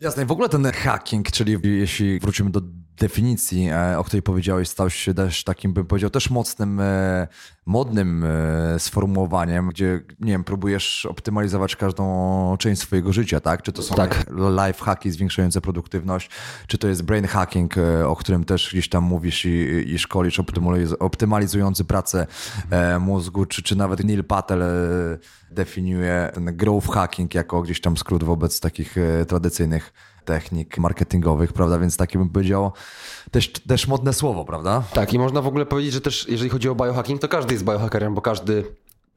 Jasne, 0.00 0.26
w 0.26 0.32
ogóle 0.32 0.48
ten 0.48 0.72
hacking, 0.72 1.30
czyli 1.30 1.58
jeśli 1.64 2.20
wrócimy 2.20 2.50
do 2.50 2.60
definicji, 2.98 3.68
e, 3.68 3.98
o 3.98 4.04
której 4.04 4.22
powiedziałeś, 4.22 4.68
stał 4.68 4.90
się 4.90 5.14
też 5.14 5.44
takim, 5.44 5.72
bym 5.72 5.86
powiedział, 5.86 6.10
też 6.10 6.30
mocnym, 6.30 6.80
e, 6.80 7.28
modnym 7.66 8.24
e, 8.24 8.78
sformułowaniem, 8.78 9.68
gdzie, 9.68 10.00
nie 10.20 10.32
wiem, 10.32 10.44
próbujesz 10.44 11.06
optymalizować 11.06 11.76
każdą 11.76 12.56
część 12.58 12.80
swojego 12.80 13.12
życia, 13.12 13.40
tak? 13.40 13.62
Czy 13.62 13.72
to 13.72 13.82
są 13.82 13.94
tak. 13.94 14.26
life 14.66 14.84
hacki 14.84 15.10
zwiększające 15.10 15.60
produktywność, 15.60 16.30
czy 16.66 16.78
to 16.78 16.88
jest 16.88 17.02
brain 17.02 17.26
hacking, 17.26 17.74
o 18.06 18.16
którym 18.16 18.44
też 18.44 18.68
gdzieś 18.72 18.88
tam 18.88 19.04
mówisz 19.04 19.44
i, 19.44 19.84
i 19.94 19.98
szkolisz, 19.98 20.40
optymalizujący 20.98 21.84
pracę 21.84 22.26
mózgu, 23.00 23.46
czy, 23.46 23.62
czy 23.62 23.76
nawet 23.76 24.04
Neil 24.04 24.24
Patel 24.24 24.62
definiuje 25.54 26.30
ten 26.34 26.56
growth 26.56 26.88
hacking 26.88 27.34
jako 27.34 27.62
gdzieś 27.62 27.80
tam 27.80 27.96
skrót 27.96 28.24
wobec 28.24 28.60
takich 28.60 28.96
tradycyjnych 29.28 29.92
technik 30.24 30.78
marketingowych, 30.78 31.52
prawda? 31.52 31.78
Więc 31.78 31.96
takie 31.96 32.18
bym 32.18 32.28
powiedział 32.28 32.72
też, 33.30 33.52
też 33.52 33.88
modne 33.88 34.12
słowo, 34.12 34.44
prawda? 34.44 34.82
Tak, 34.92 35.12
i 35.12 35.18
można 35.18 35.42
w 35.42 35.46
ogóle 35.46 35.66
powiedzieć, 35.66 35.92
że 35.92 36.00
też 36.00 36.26
jeżeli 36.28 36.50
chodzi 36.50 36.68
o 36.68 36.74
biohacking, 36.74 37.20
to 37.20 37.28
każdy 37.28 37.54
jest 37.54 37.64
biohackerem, 37.64 38.14
bo 38.14 38.20
każdy 38.20 38.64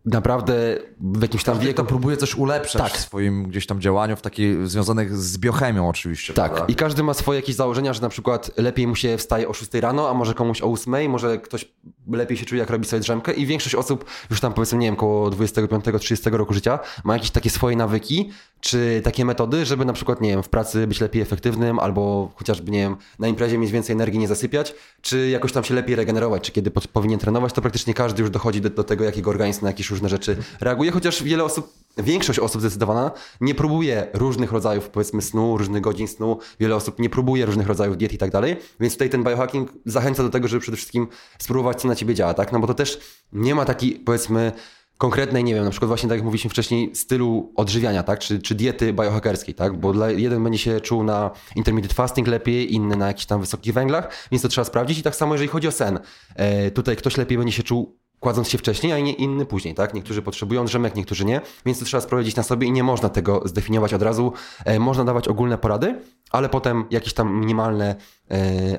naprawdę 0.08 0.78
w 1.00 1.22
jakimś 1.22 1.44
tam 1.44 1.60
wieku... 1.60 1.84
próbuje 1.84 2.18
coś 2.18 2.36
ulepszać 2.36 2.82
tak. 2.82 2.92
w 2.92 3.02
swoim 3.02 3.44
gdzieś 3.44 3.68
tam 3.68 3.82
działaniu, 3.82 4.16
w 4.16 4.22
takich 4.22 4.68
związanych 4.68 5.18
z 5.18 5.38
biochemią 5.38 5.90
oczywiście. 5.90 6.34
Tak, 6.34 6.52
prawda? 6.52 6.74
i 6.74 6.76
każdy 6.76 7.04
ma 7.04 7.14
swoje 7.14 7.40
jakieś 7.40 7.56
założenia, 7.56 7.94
że 7.94 8.02
na 8.02 8.10
przykład 8.10 8.52
lepiej 8.58 8.88
mu 8.88 8.96
się 8.96 9.18
wstaje 9.18 9.48
o 9.48 9.54
6 9.54 9.74
rano, 9.74 10.10
a 10.10 10.14
może 10.14 10.34
komuś 10.34 10.62
o 10.62 10.72
8, 10.72 11.12
może 11.12 11.38
ktoś 11.38 11.72
lepiej 12.12 12.38
się 12.38 12.46
czuje, 12.46 12.60
jak 12.60 12.70
robi 12.70 12.86
sobie 12.86 13.00
drzemkę 13.00 13.34
i 13.34 13.46
większość 13.46 13.76
osób 13.76 14.06
już 14.30 14.40
tam 14.40 14.54
powiedzmy, 14.54 14.78
nie 14.78 14.88
wiem, 14.88 14.96
około 14.96 15.30
25-30 15.30 16.34
roku 16.34 16.54
życia 16.54 16.80
ma 17.04 17.14
jakieś 17.14 17.32
takie 17.32 17.50
swoje 17.50 17.76
nawyki, 17.76 18.32
czy 18.60 19.02
takie 19.04 19.26
metody, 19.26 19.66
żeby 19.66 19.86
na 19.86 19.94
przykład, 19.94 20.22
nie 20.22 20.30
wiem, 20.30 20.44
w 20.44 20.50
pracy 20.50 20.88
być 20.88 21.02
lepiej 21.02 21.22
efektywnym, 21.22 21.80
albo 21.80 22.32
chociażby, 22.36 22.72
nie 22.72 22.80
wiem, 22.80 22.98
na 23.20 23.28
imprezie 23.28 23.58
mieć 23.58 23.72
więcej 23.72 23.94
energii, 23.94 24.20
nie 24.20 24.28
zasypiać, 24.28 24.76
czy 25.02 25.30
jakoś 25.30 25.52
tam 25.52 25.64
się 25.64 25.74
lepiej 25.74 25.96
regenerować, 25.96 26.44
czy 26.44 26.52
kiedy 26.52 26.72
po, 26.72 26.82
powinien 26.82 27.20
trenować, 27.20 27.54
to 27.54 27.62
praktycznie 27.62 27.94
każdy 27.94 28.22
już 28.22 28.32
dochodzi 28.32 28.62
do, 28.62 28.70
do 28.70 28.84
tego, 28.84 29.04
jak 29.04 29.18
jego 29.18 29.30
organizm 29.30 29.62
na 29.62 29.70
jakieś 29.70 29.92
różne 29.98 30.10
rzeczy 30.10 30.38
reaguje, 30.62 30.92
chociaż 30.92 31.24
wiele 31.24 31.44
osób, 31.44 31.74
większość 31.98 32.40
osób 32.40 32.62
zdecydowana 32.62 33.12
nie 33.42 33.56
próbuje 33.56 34.08
różnych 34.14 34.52
rodzajów, 34.52 34.90
powiedzmy, 34.90 35.22
snu, 35.22 35.58
różnych 35.58 35.82
godzin 35.82 36.08
snu, 36.08 36.38
wiele 36.60 36.76
osób 36.76 37.00
nie 37.00 37.10
próbuje 37.10 37.46
różnych 37.46 37.68
rodzajów 37.68 37.98
diet 37.98 38.14
i 38.14 38.18
tak 38.18 38.32
dalej, 38.32 38.56
więc 38.80 38.94
tutaj 38.94 39.10
ten 39.10 39.24
biohacking 39.24 39.74
zachęca 39.86 40.24
do 40.24 40.30
tego, 40.30 40.48
żeby 40.48 40.62
przede 40.62 40.78
wszystkim 40.78 41.08
spróbować, 41.40 41.82
co 41.82 41.88
na 41.88 41.96
ciebie 41.96 42.16
działa, 42.16 42.34
tak? 42.34 42.52
No 42.52 42.60
bo 42.60 42.68
to 42.68 42.74
też 42.74 43.00
nie 43.34 43.56
ma 43.56 43.66
taki, 43.66 43.92
powiedzmy, 43.92 44.52
konkretnej, 44.98 45.44
nie 45.44 45.54
wiem, 45.56 45.64
na 45.64 45.70
przykład 45.70 45.88
właśnie 45.88 46.10
tak 46.10 46.18
jak 46.18 46.26
mówiliśmy 46.26 46.50
wcześniej, 46.50 46.96
stylu 46.96 47.54
odżywiania, 47.56 48.04
tak, 48.04 48.20
czy, 48.20 48.40
czy 48.40 48.56
diety 48.56 48.94
biohackerskiej, 48.94 49.56
tak, 49.56 49.80
bo 49.80 49.94
dla, 49.94 50.10
jeden 50.12 50.44
będzie 50.44 50.60
się 50.60 50.82
czuł 50.82 51.04
na 51.04 51.32
intermittent 51.56 51.94
fasting 51.94 52.28
lepiej, 52.28 52.74
inny 52.74 52.96
na 52.96 53.08
jakichś 53.08 53.26
tam 53.26 53.42
wysokich 53.42 53.74
węglach, 53.74 54.28
więc 54.32 54.42
to 54.42 54.48
trzeba 54.48 54.66
sprawdzić. 54.66 55.00
I 55.00 55.04
tak 55.04 55.16
samo 55.16 55.34
jeżeli 55.34 55.50
chodzi 55.50 55.68
o 55.68 55.72
sen. 55.72 56.00
E, 56.36 56.72
tutaj 56.72 56.96
ktoś 56.96 57.18
lepiej 57.18 57.38
będzie 57.38 57.54
się 57.54 57.64
czuł 57.64 57.98
kładąc 58.20 58.50
się 58.50 58.58
wcześniej, 58.58 58.94
a 58.94 58.98
inny 58.98 59.46
później, 59.46 59.76
tak? 59.76 59.94
Niektórzy 59.94 60.22
potrzebują 60.22 60.66
drzemek, 60.66 60.96
niektórzy 60.96 61.26
nie, 61.26 61.42
więc 61.66 61.80
to 61.80 61.86
trzeba 61.86 62.02
sprawdzić 62.02 62.36
na 62.36 62.44
sobie 62.44 62.68
i 62.68 62.72
nie 62.72 62.84
można 62.84 63.10
tego 63.10 63.42
zdefiniować 63.46 63.94
od 63.94 64.02
razu. 64.02 64.34
E, 64.66 64.80
można 64.80 65.04
dawać 65.04 65.28
ogólne 65.28 65.58
porady, 65.58 66.02
ale 66.32 66.50
potem 66.50 66.86
jakieś 66.92 67.14
tam 67.14 67.40
minimalne 67.40 67.96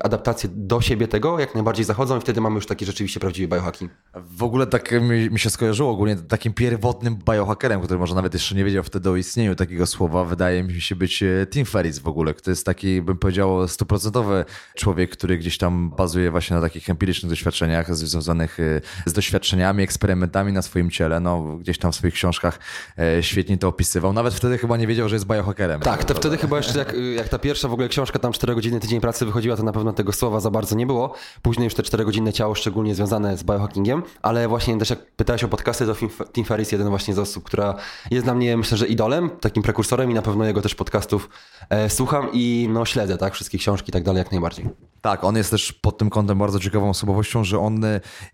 adaptacje 0.03 0.49
do 0.53 0.81
siebie 0.81 1.07
tego 1.07 1.39
jak 1.39 1.55
najbardziej 1.55 1.85
zachodzą 1.85 2.17
i 2.17 2.21
wtedy 2.21 2.41
mamy 2.41 2.55
już 2.55 2.65
taki 2.65 2.85
rzeczywiście 2.85 3.19
prawdziwy 3.19 3.47
biohacking. 3.47 3.91
W 4.13 4.43
ogóle 4.43 4.67
tak 4.67 4.91
mi, 4.91 5.29
mi 5.29 5.39
się 5.39 5.49
skojarzyło 5.49 5.91
ogólnie 5.91 6.15
takim 6.15 6.53
pierwotnym 6.53 7.17
biohackerem, 7.29 7.81
który 7.81 7.99
może 7.99 8.15
nawet 8.15 8.33
jeszcze 8.33 8.55
nie 8.55 8.65
wiedział 8.65 8.83
wtedy 8.83 9.09
o 9.09 9.15
istnieniu 9.15 9.55
takiego 9.55 9.85
słowa, 9.85 10.23
wydaje 10.23 10.63
mi 10.63 10.81
się 10.81 10.95
być 10.95 11.23
e, 11.23 11.47
Tim 11.49 11.65
Ferriss 11.65 11.99
w 11.99 12.07
ogóle, 12.07 12.33
to 12.33 12.51
jest 12.51 12.65
taki, 12.65 13.01
bym 13.01 13.17
powiedział, 13.17 13.67
stuprocentowy 13.67 14.45
człowiek, 14.75 15.11
który 15.11 15.37
gdzieś 15.37 15.57
tam 15.57 15.89
bazuje 15.97 16.31
właśnie 16.31 16.55
na 16.55 16.61
takich 16.61 16.89
empirycznych 16.89 17.29
doświadczeniach 17.29 17.95
związanych 17.95 18.59
e, 18.59 18.81
z 19.05 19.13
doświadczeniami, 19.13 19.83
eksperymentami 19.83 20.53
na 20.53 20.61
swoim 20.61 20.89
ciele, 20.89 21.19
no 21.19 21.57
gdzieś 21.57 21.77
tam 21.77 21.91
w 21.91 21.95
swoich 21.95 22.13
książkach 22.13 22.59
e, 22.99 23.23
świetnie 23.23 23.57
to 23.57 23.67
opisywał. 23.67 24.13
Nawet 24.13 24.33
wtedy 24.33 24.57
chyba 24.57 24.77
nie 24.77 24.87
wiedział, 24.87 25.09
że 25.09 25.15
jest 25.15 25.25
biohackerem. 25.25 25.81
Tak, 25.81 26.05
to 26.05 26.13
wtedy 26.13 26.37
chyba 26.37 26.57
jeszcze 26.57 26.79
jak, 26.79 26.95
jak 27.15 27.29
ta 27.29 27.39
pierwsza 27.39 27.67
w 27.67 27.73
ogóle 27.73 27.89
książka, 27.89 28.19
tam 28.19 28.31
4 28.31 28.55
godziny 28.55 28.79
tydzień 28.79 29.01
pracy 29.01 29.25
wychodziła, 29.39 29.57
to 29.57 29.63
na 29.63 29.71
pewno 29.71 29.93
tego 29.93 30.11
słowa 30.11 30.39
za 30.39 30.51
bardzo 30.51 30.75
nie 30.75 30.85
było. 30.85 31.13
Później 31.41 31.63
już 31.63 31.73
te 31.73 31.83
4 31.83 32.05
godziny 32.05 32.33
ciało 32.33 32.55
szczególnie 32.55 32.95
związane 32.95 33.37
z 33.37 33.43
biohackingiem, 33.43 34.03
ale 34.21 34.47
właśnie 34.47 34.77
też 34.77 34.89
jak 34.89 35.11
pytałeś 35.11 35.43
o 35.43 35.47
podcasty, 35.47 35.85
to 35.85 35.95
Tim 36.33 36.45
Ferriss, 36.45 36.71
jeden 36.71 36.89
właśnie 36.89 37.13
z 37.13 37.19
osób, 37.19 37.43
która 37.43 37.75
jest 38.11 38.25
dla 38.25 38.33
mnie 38.33 38.57
myślę, 38.57 38.77
że 38.77 38.87
idolem, 38.87 39.29
takim 39.29 39.63
prekursorem 39.63 40.11
i 40.11 40.13
na 40.13 40.21
pewno 40.21 40.45
jego 40.45 40.61
też 40.61 40.75
podcastów 40.75 41.29
e, 41.69 41.89
słucham 41.89 42.29
i 42.33 42.69
no 42.71 42.85
śledzę, 42.85 43.17
tak, 43.17 43.33
wszystkie 43.33 43.57
książki 43.57 43.89
i 43.89 43.93
tak 43.93 44.03
dalej 44.03 44.19
jak 44.19 44.31
najbardziej. 44.31 44.69
Tak, 45.01 45.23
on 45.23 45.35
jest 45.35 45.51
też 45.51 45.73
pod 45.73 45.97
tym 45.97 46.09
kątem 46.09 46.37
bardzo 46.37 46.59
ciekawą 46.59 46.89
osobowością, 46.89 47.43
że 47.43 47.59
on 47.59 47.81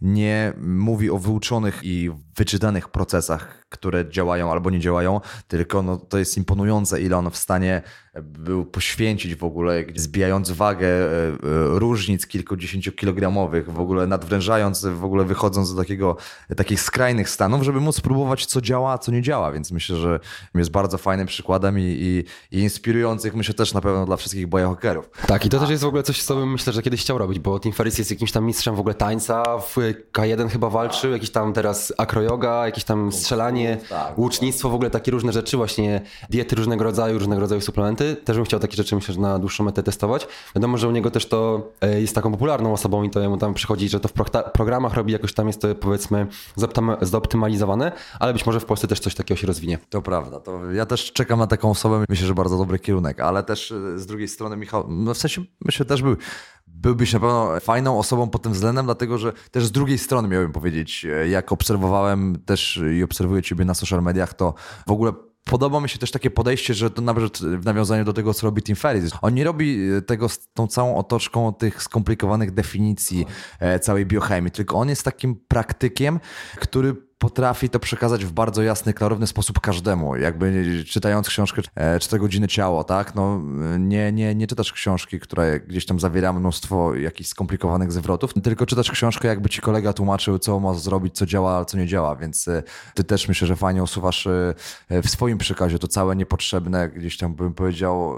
nie 0.01 0.53
mówi 0.61 1.09
o 1.09 1.17
wyuczonych 1.17 1.79
i 1.83 2.11
wyczytanych 2.37 2.89
procesach, 2.89 3.65
które 3.69 4.09
działają 4.09 4.51
albo 4.51 4.69
nie 4.69 4.79
działają, 4.79 5.21
tylko 5.47 5.81
no, 5.81 5.97
to 5.97 6.17
jest 6.17 6.37
imponujące, 6.37 7.01
ile 7.01 7.17
on 7.17 7.31
w 7.31 7.37
stanie 7.37 7.81
był 8.21 8.65
poświęcić 8.65 9.35
w 9.35 9.43
ogóle, 9.43 9.83
zbijając 9.95 10.51
wagę 10.51 10.87
e, 10.87 11.27
e, 11.27 11.35
różnic 11.79 12.27
kilkudziesięciokilogramowych, 12.27 13.71
w 13.71 13.79
ogóle 13.79 14.07
nadwrężając, 14.07 14.85
w 14.85 15.03
ogóle 15.03 15.23
wychodząc 15.23 15.75
do 15.75 15.81
takiego, 15.81 16.17
takich 16.57 16.81
skrajnych 16.81 17.29
stanów, 17.29 17.63
żeby 17.63 17.79
móc 17.79 17.95
spróbować, 17.95 18.45
co 18.45 18.61
działa, 18.61 18.91
a 18.91 18.97
co 18.97 19.11
nie 19.11 19.21
działa. 19.21 19.51
Więc 19.51 19.71
myślę, 19.71 19.95
że 19.95 20.19
jest 20.55 20.71
bardzo 20.71 20.97
fajnym 20.97 21.27
przykładem 21.27 21.79
i, 21.79 21.83
i, 21.83 22.23
i 22.57 22.61
inspirujących, 22.61 23.35
myślę 23.35 23.53
też 23.53 23.73
na 23.73 23.81
pewno 23.81 24.05
dla 24.05 24.17
wszystkich 24.17 24.47
biohackerów. 24.47 25.09
Tak, 25.27 25.45
i 25.45 25.49
to 25.49 25.59
też 25.59 25.69
jest 25.69 25.83
w 25.83 25.87
ogóle 25.87 26.03
coś, 26.03 26.23
co 26.23 26.35
bym 26.35 26.51
myślę, 26.51 26.73
że 26.73 26.81
kiedyś 26.81 27.01
chciał 27.01 27.17
robić, 27.17 27.39
bo 27.39 27.59
Tim 27.59 27.73
Ferriss 27.73 27.97
jest 27.97 28.11
jakimś 28.11 28.31
tam 28.31 28.45
mistrzem 28.45 28.75
w 28.75 28.79
ogóle 28.79 28.95
tańca, 28.95 29.43
w 29.57 29.75
K1 30.13 30.49
chyba 30.49 30.69
walczył, 30.69 31.11
jakiś 31.11 31.29
tam 31.29 31.53
teraz 31.53 31.93
akroyoga, 31.97 32.65
jakieś 32.65 32.83
tam 32.83 33.11
strzelanie, 33.11 33.77
tak, 33.89 34.17
łucznictwo, 34.17 34.69
w 34.69 34.73
ogóle 34.73 34.89
takie 34.89 35.11
różne 35.11 35.31
rzeczy, 35.31 35.57
właśnie 35.57 36.01
diety 36.29 36.55
różnego 36.55 36.83
rodzaju, 36.83 37.19
różnego 37.19 37.41
rodzaju 37.41 37.61
suplementy 37.61 38.04
też 38.13 38.35
bym 38.35 38.45
chciał 38.45 38.59
takie 38.59 38.75
rzeczy, 38.75 38.95
myślę, 38.95 39.13
że 39.13 39.21
na 39.21 39.39
dłuższą 39.39 39.63
metę 39.63 39.83
testować. 39.83 40.27
Wiadomo, 40.55 40.77
że 40.77 40.87
u 40.87 40.91
niego 40.91 41.11
też 41.11 41.25
to 41.25 41.71
e, 41.81 42.01
jest 42.01 42.15
taką 42.15 42.31
popularną 42.31 42.73
osobą 42.73 43.03
i 43.03 43.09
to 43.09 43.19
jemu 43.19 43.37
tam 43.37 43.53
przychodzi, 43.53 43.89
że 43.89 43.99
to 43.99 44.07
w 44.07 44.13
programach 44.53 44.93
robi, 44.93 45.13
jakoś 45.13 45.33
tam 45.33 45.47
jest 45.47 45.61
to 45.61 45.75
powiedzmy 45.75 46.27
zoptymalizowane, 47.01 47.91
ale 48.19 48.33
być 48.33 48.45
może 48.45 48.59
w 48.59 48.65
Polsce 48.65 48.87
też 48.87 48.99
coś 48.99 49.15
takiego 49.15 49.41
się 49.41 49.47
rozwinie. 49.47 49.79
To 49.89 50.01
prawda. 50.01 50.39
To 50.39 50.71
ja 50.71 50.85
też 50.85 51.13
czekam 51.13 51.39
na 51.39 51.47
taką 51.47 51.71
osobę, 51.71 52.05
myślę, 52.09 52.27
że 52.27 52.33
bardzo 52.33 52.57
dobry 52.57 52.79
kierunek, 52.79 53.19
ale 53.19 53.43
też 53.43 53.71
e, 53.71 53.99
z 53.99 54.05
drugiej 54.05 54.27
strony 54.27 54.57
Michał, 54.57 54.85
no 54.89 55.13
w 55.13 55.17
sensie 55.17 55.41
myślę 55.65 55.85
też 55.85 56.01
był 56.01 56.15
byłbyś 56.67 57.13
na 57.13 57.19
pewno 57.19 57.59
fajną 57.59 57.99
osobą 57.99 58.29
pod 58.29 58.41
tym 58.41 58.53
względem, 58.53 58.85
dlatego 58.85 59.17
że 59.17 59.33
też 59.51 59.65
z 59.65 59.71
drugiej 59.71 59.97
strony 59.97 60.27
miałbym 60.27 60.51
powiedzieć, 60.51 61.05
e, 61.05 61.27
jak 61.27 61.51
obserwowałem 61.51 62.37
też 62.45 62.81
i 62.97 63.03
obserwuję 63.03 63.41
Ciebie 63.41 63.65
na 63.65 63.73
social 63.73 64.01
mediach, 64.01 64.33
to 64.33 64.53
w 64.87 64.91
ogóle 64.91 65.13
Podoba 65.49 65.79
mi 65.79 65.89
się 65.89 65.99
też 65.99 66.11
takie 66.11 66.31
podejście, 66.31 66.73
że 66.73 66.89
to 66.89 67.01
nawet 67.01 67.37
w 67.37 67.65
nawiązaniu 67.65 68.05
do 68.05 68.13
tego, 68.13 68.33
co 68.33 68.47
robi 68.47 68.63
Tim 68.63 68.75
Ferriss. 68.75 69.11
On 69.21 69.33
nie 69.33 69.43
robi 69.43 69.89
e, 69.91 70.01
tego 70.01 70.29
z 70.29 70.47
tą 70.53 70.67
całą 70.67 70.97
otoczką 70.97 71.53
tych 71.53 71.83
skomplikowanych 71.83 72.51
definicji 72.51 73.25
e, 73.59 73.79
całej 73.79 74.05
biochemii, 74.05 74.51
tylko 74.51 74.77
on 74.77 74.89
jest 74.89 75.03
takim 75.03 75.35
praktykiem, 75.47 76.19
który 76.59 76.95
potrafi 77.25 77.69
to 77.69 77.79
przekazać 77.79 78.25
w 78.25 78.31
bardzo 78.31 78.63
jasny, 78.63 78.93
klarowny 78.93 79.27
sposób 79.27 79.59
każdemu. 79.59 80.15
Jakby 80.15 80.65
czytając 80.87 81.27
książkę 81.27 81.61
4 81.99 82.17
e, 82.17 82.19
godziny 82.19 82.47
ciało, 82.47 82.83
tak? 82.83 83.15
No, 83.15 83.41
nie, 83.79 84.11
nie, 84.11 84.35
nie 84.35 84.47
czytasz 84.47 84.73
książki, 84.73 85.19
która 85.19 85.59
gdzieś 85.59 85.85
tam 85.85 85.99
zawiera 85.99 86.33
mnóstwo 86.33 86.95
jakichś 86.95 87.29
skomplikowanych 87.29 87.91
zwrotów, 87.91 88.33
tylko 88.43 88.65
czytasz 88.65 88.91
książkę, 88.91 89.27
jakby 89.27 89.49
ci 89.49 89.61
kolega 89.61 89.93
tłumaczył, 89.93 90.39
co 90.39 90.59
ma 90.59 90.73
zrobić, 90.73 91.15
co 91.15 91.25
działa, 91.25 91.57
a 91.57 91.65
co 91.65 91.77
nie 91.77 91.87
działa, 91.87 92.15
więc 92.15 92.47
e, 92.47 92.63
ty 92.93 93.03
też 93.03 93.27
myślę, 93.27 93.47
że 93.47 93.55
fajnie 93.55 93.83
usuwasz 93.83 94.27
e, 94.27 94.53
w 94.89 95.09
swoim 95.09 95.37
przekazie 95.37 95.79
to 95.79 95.87
całe 95.87 96.15
niepotrzebne, 96.15 96.89
gdzieś 96.89 97.17
tam 97.17 97.35
bym 97.35 97.53
powiedział, 97.53 98.15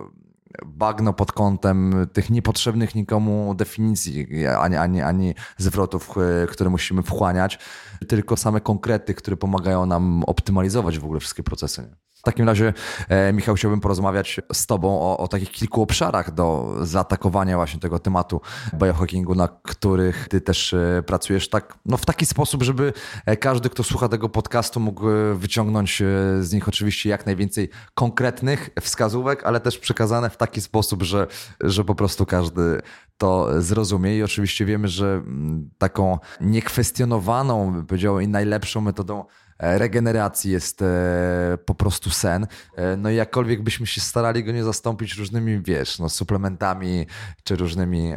bagno 0.66 1.14
pod 1.14 1.32
kątem 1.32 2.08
tych 2.14 2.30
niepotrzebnych 2.30 2.96
nikomu 2.96 3.56
definicji, 3.56 4.48
ani, 4.48 4.76
ani, 4.76 5.02
ani 5.02 5.36
zwrotów, 5.58 6.16
które 6.50 6.70
musimy 6.70 7.04
wchłaniać, 7.04 7.60
tylko 8.08 8.38
same 8.38 8.62
konkrety, 8.62 9.14
które 9.14 9.38
pomagają 9.38 9.86
nam 9.86 10.24
optymalizować 10.24 11.00
w 11.00 11.06
ogóle 11.06 11.20
wszystkie 11.20 11.44
procesy. 11.44 11.96
Takim 12.28 12.48
razie, 12.48 12.74
e, 13.10 13.34
Michał, 13.34 13.56
chciałbym 13.56 13.80
porozmawiać 13.80 14.42
z 14.54 14.66
Tobą 14.66 15.02
o, 15.02 15.18
o, 15.18 15.28
takich 15.28 15.52
kilku 15.52 15.82
obszarach 15.82 16.34
do 16.34 16.76
zaatakowania 16.82 17.56
właśnie 17.56 17.80
tego 17.80 18.00
tematu 18.00 18.42
biohackingu, 18.74 19.36
na 19.36 19.48
których 19.48 20.28
Ty 20.30 20.42
też 20.42 20.74
e, 20.74 21.04
pracujesz 21.06 21.50
tak, 21.50 21.78
no 21.86 21.98
w 21.98 22.06
taki 22.06 22.26
sposób, 22.26 22.64
żeby 22.64 22.94
e, 23.26 23.38
każdy, 23.38 23.70
kto 23.70 23.84
słucha 23.84 24.10
tego 24.10 24.30
podcastu, 24.30 24.80
mógł 24.80 25.06
wyciągnąć 25.36 26.04
z 26.40 26.54
nich 26.54 26.68
oczywiście 26.68 27.10
jak 27.10 27.26
najwięcej 27.26 27.70
konkretnych 27.94 28.70
wskazówek, 28.82 29.44
ale 29.44 29.60
też 29.60 29.78
przekazane 29.78 30.30
w 30.30 30.38
taki 30.38 30.62
sposób, 30.62 31.04
że, 31.04 31.28
że 31.62 31.84
po 31.84 31.96
prostu 31.96 32.26
każdy 32.26 32.82
to 33.18 33.62
zrozumie. 33.62 34.18
I 34.18 34.24
oczywiście 34.24 34.66
wiemy, 34.66 34.88
że 34.88 35.06
mm, 35.14 35.70
taką 35.78 36.20
niekwestionowaną, 36.42 37.86
powiedział, 37.86 38.20
i 38.20 38.28
najlepszą 38.28 38.82
metodą 38.82 39.26
regeneracji 39.60 40.52
jest 40.52 40.82
e, 40.82 41.58
po 41.66 41.76
prostu 41.76 42.10
sen. 42.10 42.48
E, 42.76 42.98
no 42.98 43.10
i 43.10 43.16
jakkolwiek 43.16 43.64
byśmy 43.64 43.88
się 43.88 44.02
starali 44.02 44.44
go 44.44 44.52
nie 44.52 44.64
zastąpić 44.64 45.18
różnymi, 45.18 45.62
wiesz, 45.62 46.00
no, 46.00 46.10
suplementami 46.10 47.06
czy 47.44 47.56
różnymi 47.56 48.14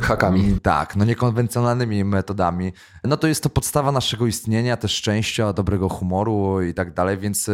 hakami. 0.00 0.60
Tak, 0.62 0.96
no 0.96 1.04
niekonwencjonalnymi 1.04 2.04
metodami, 2.04 2.72
no 3.04 3.16
to 3.16 3.26
jest 3.26 3.42
to 3.42 3.50
podstawa 3.50 3.92
naszego 3.92 4.26
istnienia, 4.26 4.76
też 4.76 4.92
szczęścia, 4.92 5.52
dobrego 5.52 5.88
humoru 5.88 6.62
i 6.62 6.74
tak 6.74 6.94
dalej, 6.94 7.18
więc 7.18 7.50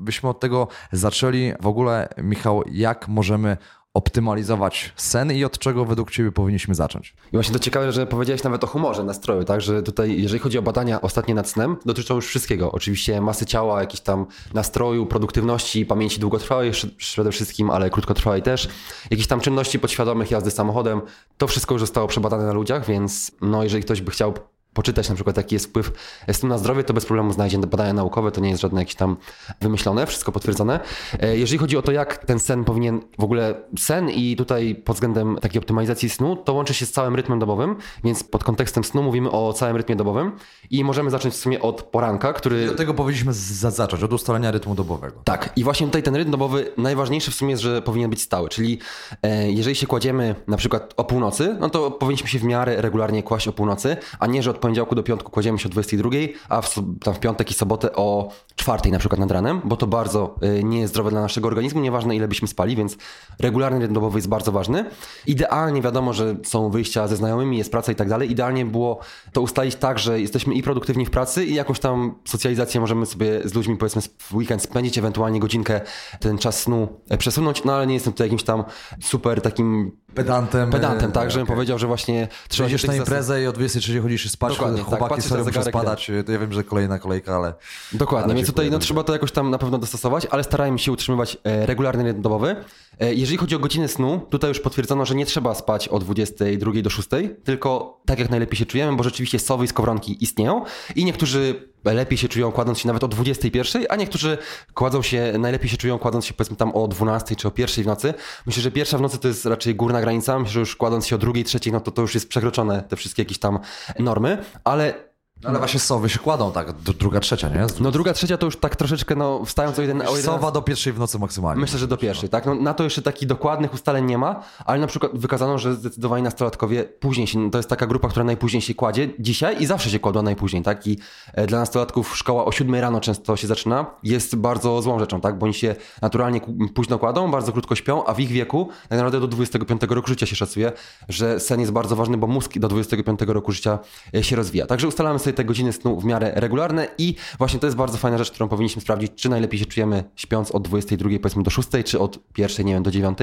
byśmy 0.00 0.28
od 0.28 0.40
tego 0.40 0.68
zaczęli. 0.92 1.52
W 1.60 1.66
ogóle, 1.66 2.08
Michał, 2.22 2.62
jak 2.70 3.08
możemy 3.08 3.56
optymalizować 3.94 4.92
sen 4.96 5.32
i 5.32 5.44
od 5.44 5.58
czego 5.58 5.84
według 5.84 6.10
Ciebie 6.10 6.32
powinniśmy 6.32 6.74
zacząć? 6.74 7.14
I 7.32 7.36
właśnie 7.36 7.52
to 7.52 7.58
ciekawe, 7.58 7.92
że 7.92 8.06
powiedziałeś 8.06 8.42
nawet 8.42 8.64
o 8.64 8.66
humorze, 8.66 9.04
nastroju, 9.04 9.44
tak, 9.44 9.60
że 9.60 9.82
tutaj 9.82 10.22
jeżeli 10.22 10.40
chodzi 10.40 10.58
o 10.58 10.62
badania 10.62 11.00
ostatnie 11.00 11.34
nad 11.34 11.48
snem, 11.48 11.76
dotyczą 11.84 12.14
już 12.14 12.26
wszystkiego. 12.26 12.72
Oczywiście 12.72 13.20
masy 13.20 13.46
ciała, 13.46 13.80
jakiś 13.80 14.00
tam 14.00 14.26
nastroju, 14.54 15.06
produktywności, 15.06 15.86
pamięci 15.86 16.20
długotrwałej 16.20 16.72
przede 16.96 17.32
wszystkim, 17.32 17.70
ale 17.70 17.90
krótkotrwałej 17.90 18.42
też, 18.42 18.68
jakichś 19.10 19.28
tam 19.28 19.40
czynności 19.40 19.78
podświadomych, 19.78 20.30
jazdy 20.30 20.50
samochodem, 20.50 21.00
to 21.38 21.46
wszystko 21.46 21.74
już 21.74 21.80
zostało 21.80 22.08
przebadane 22.08 22.46
na 22.46 22.52
ludziach, 22.52 22.86
więc 22.86 23.32
no 23.40 23.62
jeżeli 23.62 23.82
ktoś 23.82 24.00
by 24.00 24.10
chciał 24.10 24.34
poczytać 24.72 25.08
na 25.08 25.14
przykład 25.14 25.36
jaki 25.36 25.54
jest 25.54 25.66
wpływ 25.66 25.92
snu 26.32 26.48
na 26.48 26.58
zdrowie, 26.58 26.84
to 26.84 26.94
bez 26.94 27.06
problemu 27.06 27.32
znajdzie 27.32 27.58
badania 27.58 27.92
naukowe, 27.92 28.32
to 28.32 28.40
nie 28.40 28.50
jest 28.50 28.62
żadne 28.62 28.80
jakieś 28.80 28.94
tam 28.94 29.16
wymyślone, 29.60 30.06
wszystko 30.06 30.32
potwierdzone. 30.32 30.80
E, 31.20 31.36
jeżeli 31.36 31.58
chodzi 31.58 31.76
o 31.76 31.82
to, 31.82 31.92
jak 31.92 32.24
ten 32.24 32.38
sen 32.38 32.64
powinien, 32.64 33.00
w 33.18 33.24
ogóle 33.24 33.54
sen 33.78 34.10
i 34.10 34.36
tutaj 34.36 34.74
pod 34.74 34.96
względem 34.96 35.38
takiej 35.40 35.58
optymalizacji 35.58 36.10
snu, 36.10 36.36
to 36.36 36.52
łączy 36.52 36.74
się 36.74 36.86
z 36.86 36.92
całym 36.92 37.16
rytmem 37.16 37.38
dobowym, 37.38 37.76
więc 38.04 38.24
pod 38.24 38.44
kontekstem 38.44 38.84
snu 38.84 39.02
mówimy 39.02 39.30
o 39.30 39.52
całym 39.52 39.76
rytmie 39.76 39.96
dobowym 39.96 40.32
i 40.70 40.84
możemy 40.84 41.10
zacząć 41.10 41.34
w 41.34 41.36
sumie 41.36 41.60
od 41.60 41.82
poranka, 41.82 42.32
który... 42.32 42.66
Do 42.66 42.74
tego 42.74 42.94
powinniśmy 42.94 43.32
za- 43.32 43.70
zacząć, 43.70 44.02
od 44.02 44.12
ustalenia 44.12 44.50
rytmu 44.50 44.74
dobowego. 44.74 45.20
Tak, 45.24 45.52
i 45.56 45.64
właśnie 45.64 45.86
tutaj 45.86 46.02
ten 46.02 46.16
rytm 46.16 46.30
dobowy 46.30 46.72
najważniejszy 46.76 47.30
w 47.30 47.34
sumie 47.34 47.50
jest, 47.50 47.62
że 47.62 47.82
powinien 47.82 48.10
być 48.10 48.22
stały, 48.22 48.48
czyli 48.48 48.78
e, 49.22 49.50
jeżeli 49.50 49.76
się 49.76 49.86
kładziemy 49.86 50.34
na 50.46 50.56
przykład 50.56 50.94
o 50.96 51.04
północy, 51.04 51.56
no 51.60 51.70
to 51.70 51.90
powinniśmy 51.90 52.28
się 52.28 52.38
w 52.38 52.44
miarę 52.44 52.82
regularnie 52.82 53.22
kłaść 53.22 53.48
o 53.48 53.52
północy, 53.52 53.96
a 54.18 54.26
nie, 54.26 54.42
że 54.42 54.50
od 54.50 54.58
poniedziałku 54.60 54.94
do 54.94 55.02
piątku 55.02 55.30
kładziemy 55.30 55.58
się 55.58 55.68
o 55.68 55.72
22, 55.72 56.10
a 56.48 56.62
w, 56.62 56.74
tam 57.00 57.14
w 57.14 57.20
piątek 57.20 57.50
i 57.50 57.54
sobotę 57.54 57.92
o 57.92 58.28
czwartej 58.60 58.92
na 58.92 58.98
przykład 58.98 59.20
nad 59.20 59.30
ranem, 59.30 59.60
bo 59.64 59.76
to 59.76 59.86
bardzo 59.86 60.34
e, 60.40 60.62
nie 60.62 60.80
jest 60.80 60.92
zdrowe 60.92 61.10
dla 61.10 61.20
naszego 61.20 61.48
organizmu, 61.48 61.80
nieważne 61.80 62.16
ile 62.16 62.28
byśmy 62.28 62.48
spali, 62.48 62.76
więc 62.76 62.96
regularny 63.38 63.78
rytm 63.78 63.94
dobowy 63.94 64.18
jest 64.18 64.28
bardzo 64.28 64.52
ważny. 64.52 64.84
Idealnie 65.26 65.82
wiadomo, 65.82 66.12
że 66.12 66.36
są 66.44 66.70
wyjścia 66.70 67.08
ze 67.08 67.16
znajomymi, 67.16 67.58
jest 67.58 67.70
praca 67.70 67.92
i 67.92 67.94
tak 67.94 68.08
dalej. 68.08 68.30
Idealnie 68.30 68.64
było 68.66 69.00
to 69.32 69.40
ustalić 69.40 69.76
tak, 69.76 69.98
że 69.98 70.20
jesteśmy 70.20 70.54
i 70.54 70.62
produktywni 70.62 71.06
w 71.06 71.10
pracy 71.10 71.44
i 71.44 71.54
jakąś 71.54 71.80
tam 71.80 72.14
socjalizację 72.24 72.80
możemy 72.80 73.06
sobie 73.06 73.40
z 73.48 73.54
ludźmi 73.54 73.76
powiedzmy 73.76 74.02
w 74.18 74.34
weekend 74.34 74.62
spędzić, 74.62 74.98
ewentualnie 74.98 75.40
godzinkę 75.40 75.80
ten 76.20 76.38
czas 76.38 76.60
snu 76.60 76.88
e, 77.08 77.18
przesunąć, 77.18 77.64
no 77.64 77.72
ale 77.72 77.86
nie 77.86 77.94
jestem 77.94 78.12
tutaj 78.12 78.26
jakimś 78.26 78.42
tam 78.42 78.64
super 79.00 79.40
takim 79.40 79.92
Pedantem. 80.14 80.70
pedantem, 80.70 81.10
e, 81.10 81.12
tak, 81.12 81.30
żebym 81.30 81.44
okej. 81.44 81.56
powiedział, 81.56 81.78
że 81.78 81.86
właśnie 81.86 82.28
trzeba 82.48 82.68
się 82.68 82.76
Przyjdziesz 82.76 82.84
na 82.84 82.92
tych 82.92 83.02
zasad- 83.02 83.08
imprezę 83.08 83.42
i 83.42 83.46
o 83.46 83.52
23 83.52 84.00
chodzisz 84.00 84.30
spać, 84.30 84.52
Dokładnie, 84.52 84.78
tak, 84.78 84.86
chłopaki 84.86 85.08
patrzysz 85.14 85.30
sobie 85.30 85.44
zegarek, 85.44 85.68
spadać, 85.68 86.10
to 86.26 86.32
ja 86.32 86.38
wiem, 86.38 86.52
że 86.52 86.64
kolejna 86.64 86.98
kolejka, 86.98 87.36
ale... 87.36 87.54
Dokładnie, 87.92 88.24
ale 88.24 88.34
więc 88.34 88.49
tutaj 88.52 88.70
no, 88.70 88.78
trzeba 88.78 89.04
to 89.04 89.12
jakoś 89.12 89.32
tam 89.32 89.50
na 89.50 89.58
pewno 89.58 89.78
dostosować, 89.78 90.26
ale 90.30 90.44
starajmy 90.44 90.78
się 90.78 90.92
utrzymywać 90.92 91.36
e, 91.44 91.66
regularny 91.66 92.04
rytm 92.04 92.22
dobowy. 92.22 92.56
E, 93.00 93.14
jeżeli 93.14 93.38
chodzi 93.38 93.56
o 93.56 93.58
godziny 93.58 93.88
snu, 93.88 94.20
tutaj 94.30 94.48
już 94.48 94.60
potwierdzono, 94.60 95.06
że 95.06 95.14
nie 95.14 95.26
trzeba 95.26 95.54
spać 95.54 95.88
o 95.88 95.98
22 95.98 96.82
do 96.82 96.90
6, 96.90 97.08
tylko 97.44 98.00
tak 98.06 98.18
jak 98.18 98.30
najlepiej 98.30 98.58
się 98.58 98.66
czujemy, 98.66 98.96
bo 98.96 99.02
rzeczywiście 99.02 99.38
sowy 99.38 99.64
i 99.64 99.68
skowronki 99.68 100.24
istnieją 100.24 100.64
i 100.96 101.04
niektórzy 101.04 101.70
lepiej 101.84 102.18
się 102.18 102.28
czują 102.28 102.52
kładąc 102.52 102.78
się 102.78 102.86
nawet 102.86 103.04
o 103.04 103.08
21, 103.08 103.84
a 103.88 103.96
niektórzy 103.96 104.38
kładzą 104.74 105.02
się, 105.02 105.32
najlepiej 105.38 105.70
się 105.70 105.76
czują 105.76 105.98
kładąc 105.98 106.26
się 106.26 106.34
powiedzmy 106.34 106.56
tam 106.56 106.72
o 106.74 106.88
12 106.88 107.36
czy 107.36 107.48
o 107.48 107.52
1 107.58 107.84
w 107.84 107.86
nocy. 107.86 108.14
Myślę, 108.46 108.62
że 108.62 108.70
pierwsza 108.70 108.98
w 108.98 109.00
nocy 109.00 109.18
to 109.18 109.28
jest 109.28 109.46
raczej 109.46 109.74
górna 109.74 110.00
granica, 110.00 110.38
myślę, 110.38 110.52
że 110.52 110.60
już 110.60 110.76
kładąc 110.76 111.06
się 111.06 111.16
o 111.16 111.18
drugiej, 111.18 111.44
trzeciej, 111.44 111.72
no 111.72 111.80
to 111.80 111.90
to 111.90 112.02
już 112.02 112.14
jest 112.14 112.28
przekroczone 112.28 112.82
te 112.82 112.96
wszystkie 112.96 113.22
jakieś 113.22 113.38
tam 113.38 113.58
normy, 113.98 114.38
ale 114.64 115.09
Ale 115.44 115.58
właśnie 115.58 115.80
sowy 115.80 116.08
się 116.08 116.18
kładą 116.18 116.52
tak, 116.52 116.72
d- 116.72 116.92
druga, 116.94 117.20
trzecia, 117.20 117.48
nie? 117.48 117.66
no 117.80 117.90
druga, 117.90 118.12
trzecia 118.12 118.36
to 118.38 118.46
już 118.46 118.56
tak 118.56 118.76
troszeczkę, 118.76 119.14
no 119.16 119.44
wstając 119.44 119.78
o 119.78 119.82
jeden, 119.82 120.00
o 120.02 120.04
jeden 120.04 120.22
Sowa 120.22 120.50
do 120.50 120.62
pierwszej 120.62 120.92
w 120.92 120.98
nocy 120.98 121.18
maksymalnie. 121.18 121.60
Myślę, 121.60 121.78
że 121.78 121.86
do 121.88 121.96
pierwszej, 121.96 122.28
tak? 122.28 122.46
No, 122.46 122.54
na 122.54 122.74
to 122.74 122.84
jeszcze 122.84 123.02
takich 123.02 123.28
dokładnych 123.28 123.74
ustaleń 123.74 124.04
nie 124.04 124.18
ma, 124.18 124.42
ale 124.64 124.80
na 124.80 124.86
przykład 124.86 125.12
wykazano, 125.18 125.58
że 125.58 125.74
zdecydowanie 125.74 126.22
nastolatkowie 126.22 126.84
później 126.84 127.26
się, 127.26 127.38
no 127.38 127.50
to 127.50 127.58
jest 127.58 127.68
taka 127.68 127.86
grupa, 127.86 128.08
która 128.08 128.24
najpóźniej 128.24 128.62
się 128.62 128.74
kładzie 128.74 129.08
dzisiaj 129.18 129.62
i 129.62 129.66
zawsze 129.66 129.90
się 129.90 129.98
kładła 129.98 130.22
najpóźniej, 130.22 130.62
tak? 130.62 130.86
I 130.86 130.98
e, 131.34 131.46
dla 131.46 131.58
nastolatków 131.58 132.16
szkoła 132.16 132.44
o 132.44 132.52
7 132.52 132.74
rano 132.74 133.00
często 133.00 133.36
się 133.36 133.46
zaczyna, 133.46 133.86
jest 134.02 134.36
bardzo 134.36 134.82
złą 134.82 134.98
rzeczą, 134.98 135.20
tak? 135.20 135.38
Bo 135.38 135.44
oni 135.44 135.54
się 135.54 135.76
naturalnie 136.02 136.40
ku- 136.40 136.54
późno 136.74 136.98
kładą, 136.98 137.30
bardzo 137.30 137.52
krótko 137.52 137.74
śpią, 137.74 138.04
a 138.04 138.14
w 138.14 138.20
ich 138.20 138.28
wieku 138.30 138.68
tak 138.88 138.98
naprawdę 138.98 139.20
do 139.20 139.28
25 139.28 139.80
roku 139.88 140.08
życia 140.08 140.26
się 140.26 140.36
szacuje, 140.36 140.72
że 141.08 141.40
sen 141.40 141.60
jest 141.60 141.72
bardzo 141.72 141.96
ważny, 141.96 142.16
bo 142.16 142.26
mózg 142.26 142.58
do 142.58 142.68
25 142.68 143.20
roku 143.26 143.52
życia 143.52 143.78
e, 144.14 144.22
się 144.24 144.36
rozwija. 144.36 144.66
Także 144.66 144.88
ustalamy 144.88 145.18
sobie 145.18 145.29
te 145.32 145.44
godziny 145.44 145.72
snu 145.72 146.00
w 146.00 146.04
miarę 146.04 146.32
regularne 146.34 146.88
i 146.98 147.14
właśnie 147.38 147.60
to 147.60 147.66
jest 147.66 147.76
bardzo 147.76 147.98
fajna 147.98 148.18
rzecz, 148.18 148.30
którą 148.30 148.48
powinniśmy 148.48 148.82
sprawdzić, 148.82 149.12
czy 149.16 149.28
najlepiej 149.28 149.60
się 149.60 149.66
czujemy 149.66 150.04
śpiąc 150.16 150.50
od 150.50 150.68
22 150.68 151.10
powiedzmy 151.22 151.42
do 151.42 151.50
6, 151.50 151.68
czy 151.84 151.98
od 151.98 152.18
1, 152.38 152.66
nie 152.66 152.72
wiem, 152.72 152.82
do 152.82 152.90
9. 152.90 153.18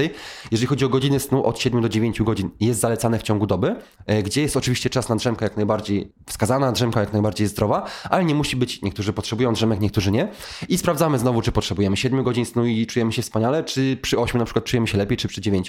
Jeżeli 0.50 0.66
chodzi 0.66 0.84
o 0.84 0.88
godziny 0.88 1.20
snu, 1.20 1.44
od 1.44 1.58
7 1.58 1.82
do 1.82 1.88
9 1.88 2.22
godzin 2.22 2.50
jest 2.60 2.80
zalecane 2.80 3.18
w 3.18 3.22
ciągu 3.22 3.46
doby, 3.46 3.76
e, 4.06 4.22
gdzie 4.22 4.42
jest 4.42 4.56
oczywiście 4.56 4.90
czas 4.90 5.08
na 5.08 5.16
drzemkę 5.16 5.44
jak 5.44 5.56
najbardziej 5.56 6.12
wskazana, 6.26 6.72
drzemka 6.72 7.00
jak 7.00 7.12
najbardziej 7.12 7.46
zdrowa, 7.46 7.86
ale 8.10 8.24
nie 8.24 8.34
musi 8.34 8.56
być, 8.56 8.82
niektórzy 8.82 9.12
potrzebują 9.12 9.52
drzemek, 9.52 9.80
niektórzy 9.80 10.10
nie. 10.10 10.28
I 10.68 10.78
sprawdzamy 10.78 11.18
znowu, 11.18 11.42
czy 11.42 11.52
potrzebujemy 11.52 11.96
7 11.96 12.22
godzin 12.22 12.44
snu 12.44 12.66
i 12.66 12.86
czujemy 12.86 13.12
się 13.12 13.22
wspaniale, 13.22 13.64
czy 13.64 13.96
przy 14.02 14.18
8 14.18 14.38
na 14.38 14.44
przykład 14.44 14.64
czujemy 14.64 14.86
się 14.86 14.98
lepiej, 14.98 15.18
czy 15.18 15.28
przy 15.28 15.40
9. 15.40 15.68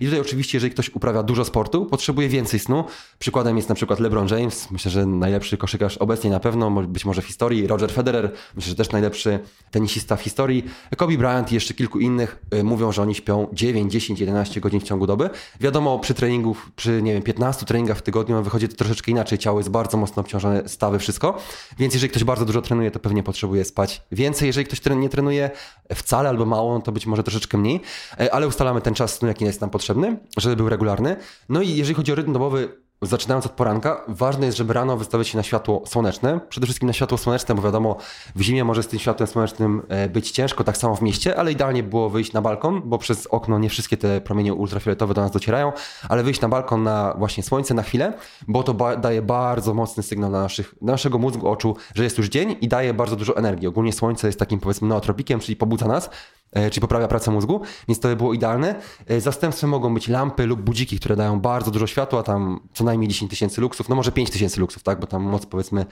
I 0.00 0.04
tutaj 0.04 0.20
oczywiście, 0.20 0.56
jeżeli 0.56 0.72
ktoś 0.72 0.88
uprawia 0.94 1.22
dużo 1.22 1.44
sportu, 1.44 1.86
potrzebuje 1.86 2.28
więcej 2.28 2.60
snu. 2.60 2.84
Przykładem 3.18 3.56
jest 3.56 3.68
na 3.68 3.74
przykład 3.74 4.00
LeBron 4.00 4.28
James, 4.28 4.70
myślę, 4.70 4.90
że 4.90 5.06
najlepszy 5.06 5.56
koszykarz 5.78 5.98
obecnie 5.98 6.30
na 6.30 6.40
pewno, 6.40 6.70
być 6.70 7.04
może 7.04 7.22
w 7.22 7.24
historii, 7.24 7.66
Roger 7.66 7.92
Federer, 7.92 8.32
myślę, 8.56 8.70
że 8.70 8.76
też 8.76 8.90
najlepszy 8.90 9.38
tenisista 9.70 10.16
w 10.16 10.22
historii, 10.22 10.64
Kobe 10.96 11.16
Bryant 11.16 11.52
i 11.52 11.54
jeszcze 11.54 11.74
kilku 11.74 11.98
innych 11.98 12.42
y, 12.54 12.64
mówią, 12.64 12.92
że 12.92 13.02
oni 13.02 13.14
śpią 13.14 13.48
9, 13.52 13.92
10, 13.92 14.20
11 14.20 14.60
godzin 14.60 14.80
w 14.80 14.82
ciągu 14.82 15.06
doby. 15.06 15.30
Wiadomo, 15.60 15.98
przy 15.98 16.14
treningu, 16.14 16.56
przy 16.76 17.02
nie 17.02 17.12
wiem, 17.12 17.22
15 17.22 17.66
treningach 17.66 17.98
w 17.98 18.02
tygodniu 18.02 18.42
wychodzi 18.42 18.68
to 18.68 18.76
troszeczkę 18.76 19.10
inaczej, 19.10 19.38
ciało 19.38 19.58
jest 19.58 19.70
bardzo 19.70 19.96
mocno 19.96 20.20
obciążone, 20.20 20.68
stawy, 20.68 20.98
wszystko, 20.98 21.38
więc 21.78 21.94
jeżeli 21.94 22.10
ktoś 22.10 22.24
bardzo 22.24 22.44
dużo 22.44 22.62
trenuje, 22.62 22.90
to 22.90 22.98
pewnie 22.98 23.22
potrzebuje 23.22 23.64
spać 23.64 24.02
więcej. 24.12 24.46
Jeżeli 24.46 24.66
ktoś 24.66 24.80
nie 24.96 25.08
trenuje 25.08 25.50
wcale 25.94 26.28
albo 26.28 26.46
mało, 26.46 26.80
to 26.80 26.92
być 26.92 27.06
może 27.06 27.22
troszeczkę 27.22 27.58
mniej, 27.58 27.80
E, 28.20 28.34
ale 28.34 28.46
ustalamy 28.46 28.80
ten 28.80 28.94
czas 28.94 29.22
jaki 29.22 29.44
jest 29.44 29.60
nam 29.60 29.70
potrzebny, 29.70 30.16
żeby 30.38 30.56
był 30.56 30.68
regularny. 30.68 31.16
No 31.48 31.62
i 31.62 31.70
jeżeli 31.70 31.94
chodzi 31.94 32.12
o 32.12 32.14
rytm 32.14 32.32
dobowy, 32.32 32.68
Zaczynając 33.02 33.46
od 33.46 33.52
poranka, 33.52 34.04
ważne 34.08 34.46
jest, 34.46 34.58
żeby 34.58 34.72
rano 34.72 34.96
wystawiać 34.96 35.28
się 35.28 35.36
na 35.36 35.42
światło 35.42 35.82
słoneczne. 35.86 36.40
Przede 36.48 36.66
wszystkim 36.66 36.86
na 36.86 36.92
światło 36.92 37.18
słoneczne, 37.18 37.54
bo 37.54 37.62
wiadomo, 37.62 37.96
w 38.34 38.40
zimie 38.40 38.64
może 38.64 38.82
z 38.82 38.88
tym 38.88 38.98
światłem 38.98 39.26
słonecznym 39.26 39.82
e, 39.88 40.08
być 40.08 40.30
ciężko, 40.30 40.64
tak 40.64 40.76
samo 40.76 40.96
w 40.96 41.02
mieście, 41.02 41.36
ale 41.36 41.52
idealnie 41.52 41.82
było 41.82 42.10
wyjść 42.10 42.32
na 42.32 42.42
balkon, 42.42 42.82
bo 42.84 42.98
przez 42.98 43.26
okno 43.26 43.58
nie 43.58 43.68
wszystkie 43.70 43.96
te 43.96 44.20
promienie 44.20 44.54
ultrafioletowe 44.54 45.14
do 45.14 45.20
nas 45.20 45.30
docierają, 45.30 45.72
ale 46.08 46.22
wyjść 46.22 46.40
na 46.40 46.48
balkon 46.48 46.82
na 46.82 47.14
właśnie 47.18 47.42
słońce 47.42 47.74
na 47.74 47.82
chwilę, 47.82 48.12
bo 48.48 48.62
to 48.62 48.74
ba- 48.74 48.96
daje 48.96 49.22
bardzo 49.22 49.74
mocny 49.74 50.02
sygnał 50.02 50.30
dla, 50.30 50.40
naszych, 50.40 50.74
naszego 50.82 51.18
mózgu, 51.18 51.48
oczu, 51.48 51.76
że 51.94 52.04
jest 52.04 52.18
już 52.18 52.28
dzień 52.28 52.56
i 52.60 52.68
daje 52.68 52.94
bardzo 52.94 53.16
dużo 53.16 53.36
energii. 53.36 53.68
Ogólnie 53.68 53.92
słońce 53.92 54.26
jest 54.26 54.38
takim 54.38 54.60
powiedzmy 54.60 54.88
nootropikiem, 54.88 55.40
czyli 55.40 55.56
pobudza 55.56 55.86
nas, 55.86 56.10
czyli 56.52 56.80
poprawia 56.80 57.08
pracę 57.08 57.30
mózgu, 57.30 57.60
więc 57.88 58.00
to 58.00 58.08
by 58.08 58.16
było 58.16 58.34
idealne. 58.34 58.74
E, 59.06 59.20
Zastępstwem 59.20 59.70
mogą 59.70 59.94
być 59.94 60.08
lampy 60.08 60.46
lub 60.46 60.60
budziki, 60.60 60.98
które 60.98 61.16
dają 61.16 61.40
bardzo 61.40 61.70
dużo 61.70 61.86
światła, 61.86 62.22
tam 62.22 62.60
co 62.74 62.84
najmniej 62.84 63.08
10 63.08 63.30
tysięcy 63.30 63.60
luksów, 63.60 63.88
no 63.88 63.96
może 63.96 64.12
5 64.12 64.30
tysięcy 64.30 64.60
luksów, 64.60 64.82
tak, 64.82 65.00
bo 65.00 65.06
tam 65.06 65.22
moc 65.22 65.46
powiedzmy 65.46 65.86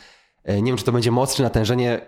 e, 0.44 0.62
nie 0.62 0.70
wiem, 0.70 0.78
czy 0.78 0.84
to 0.84 0.92
będzie 0.92 1.10
moc, 1.10 1.34
czy 1.34 1.42
natężenie, 1.42 2.00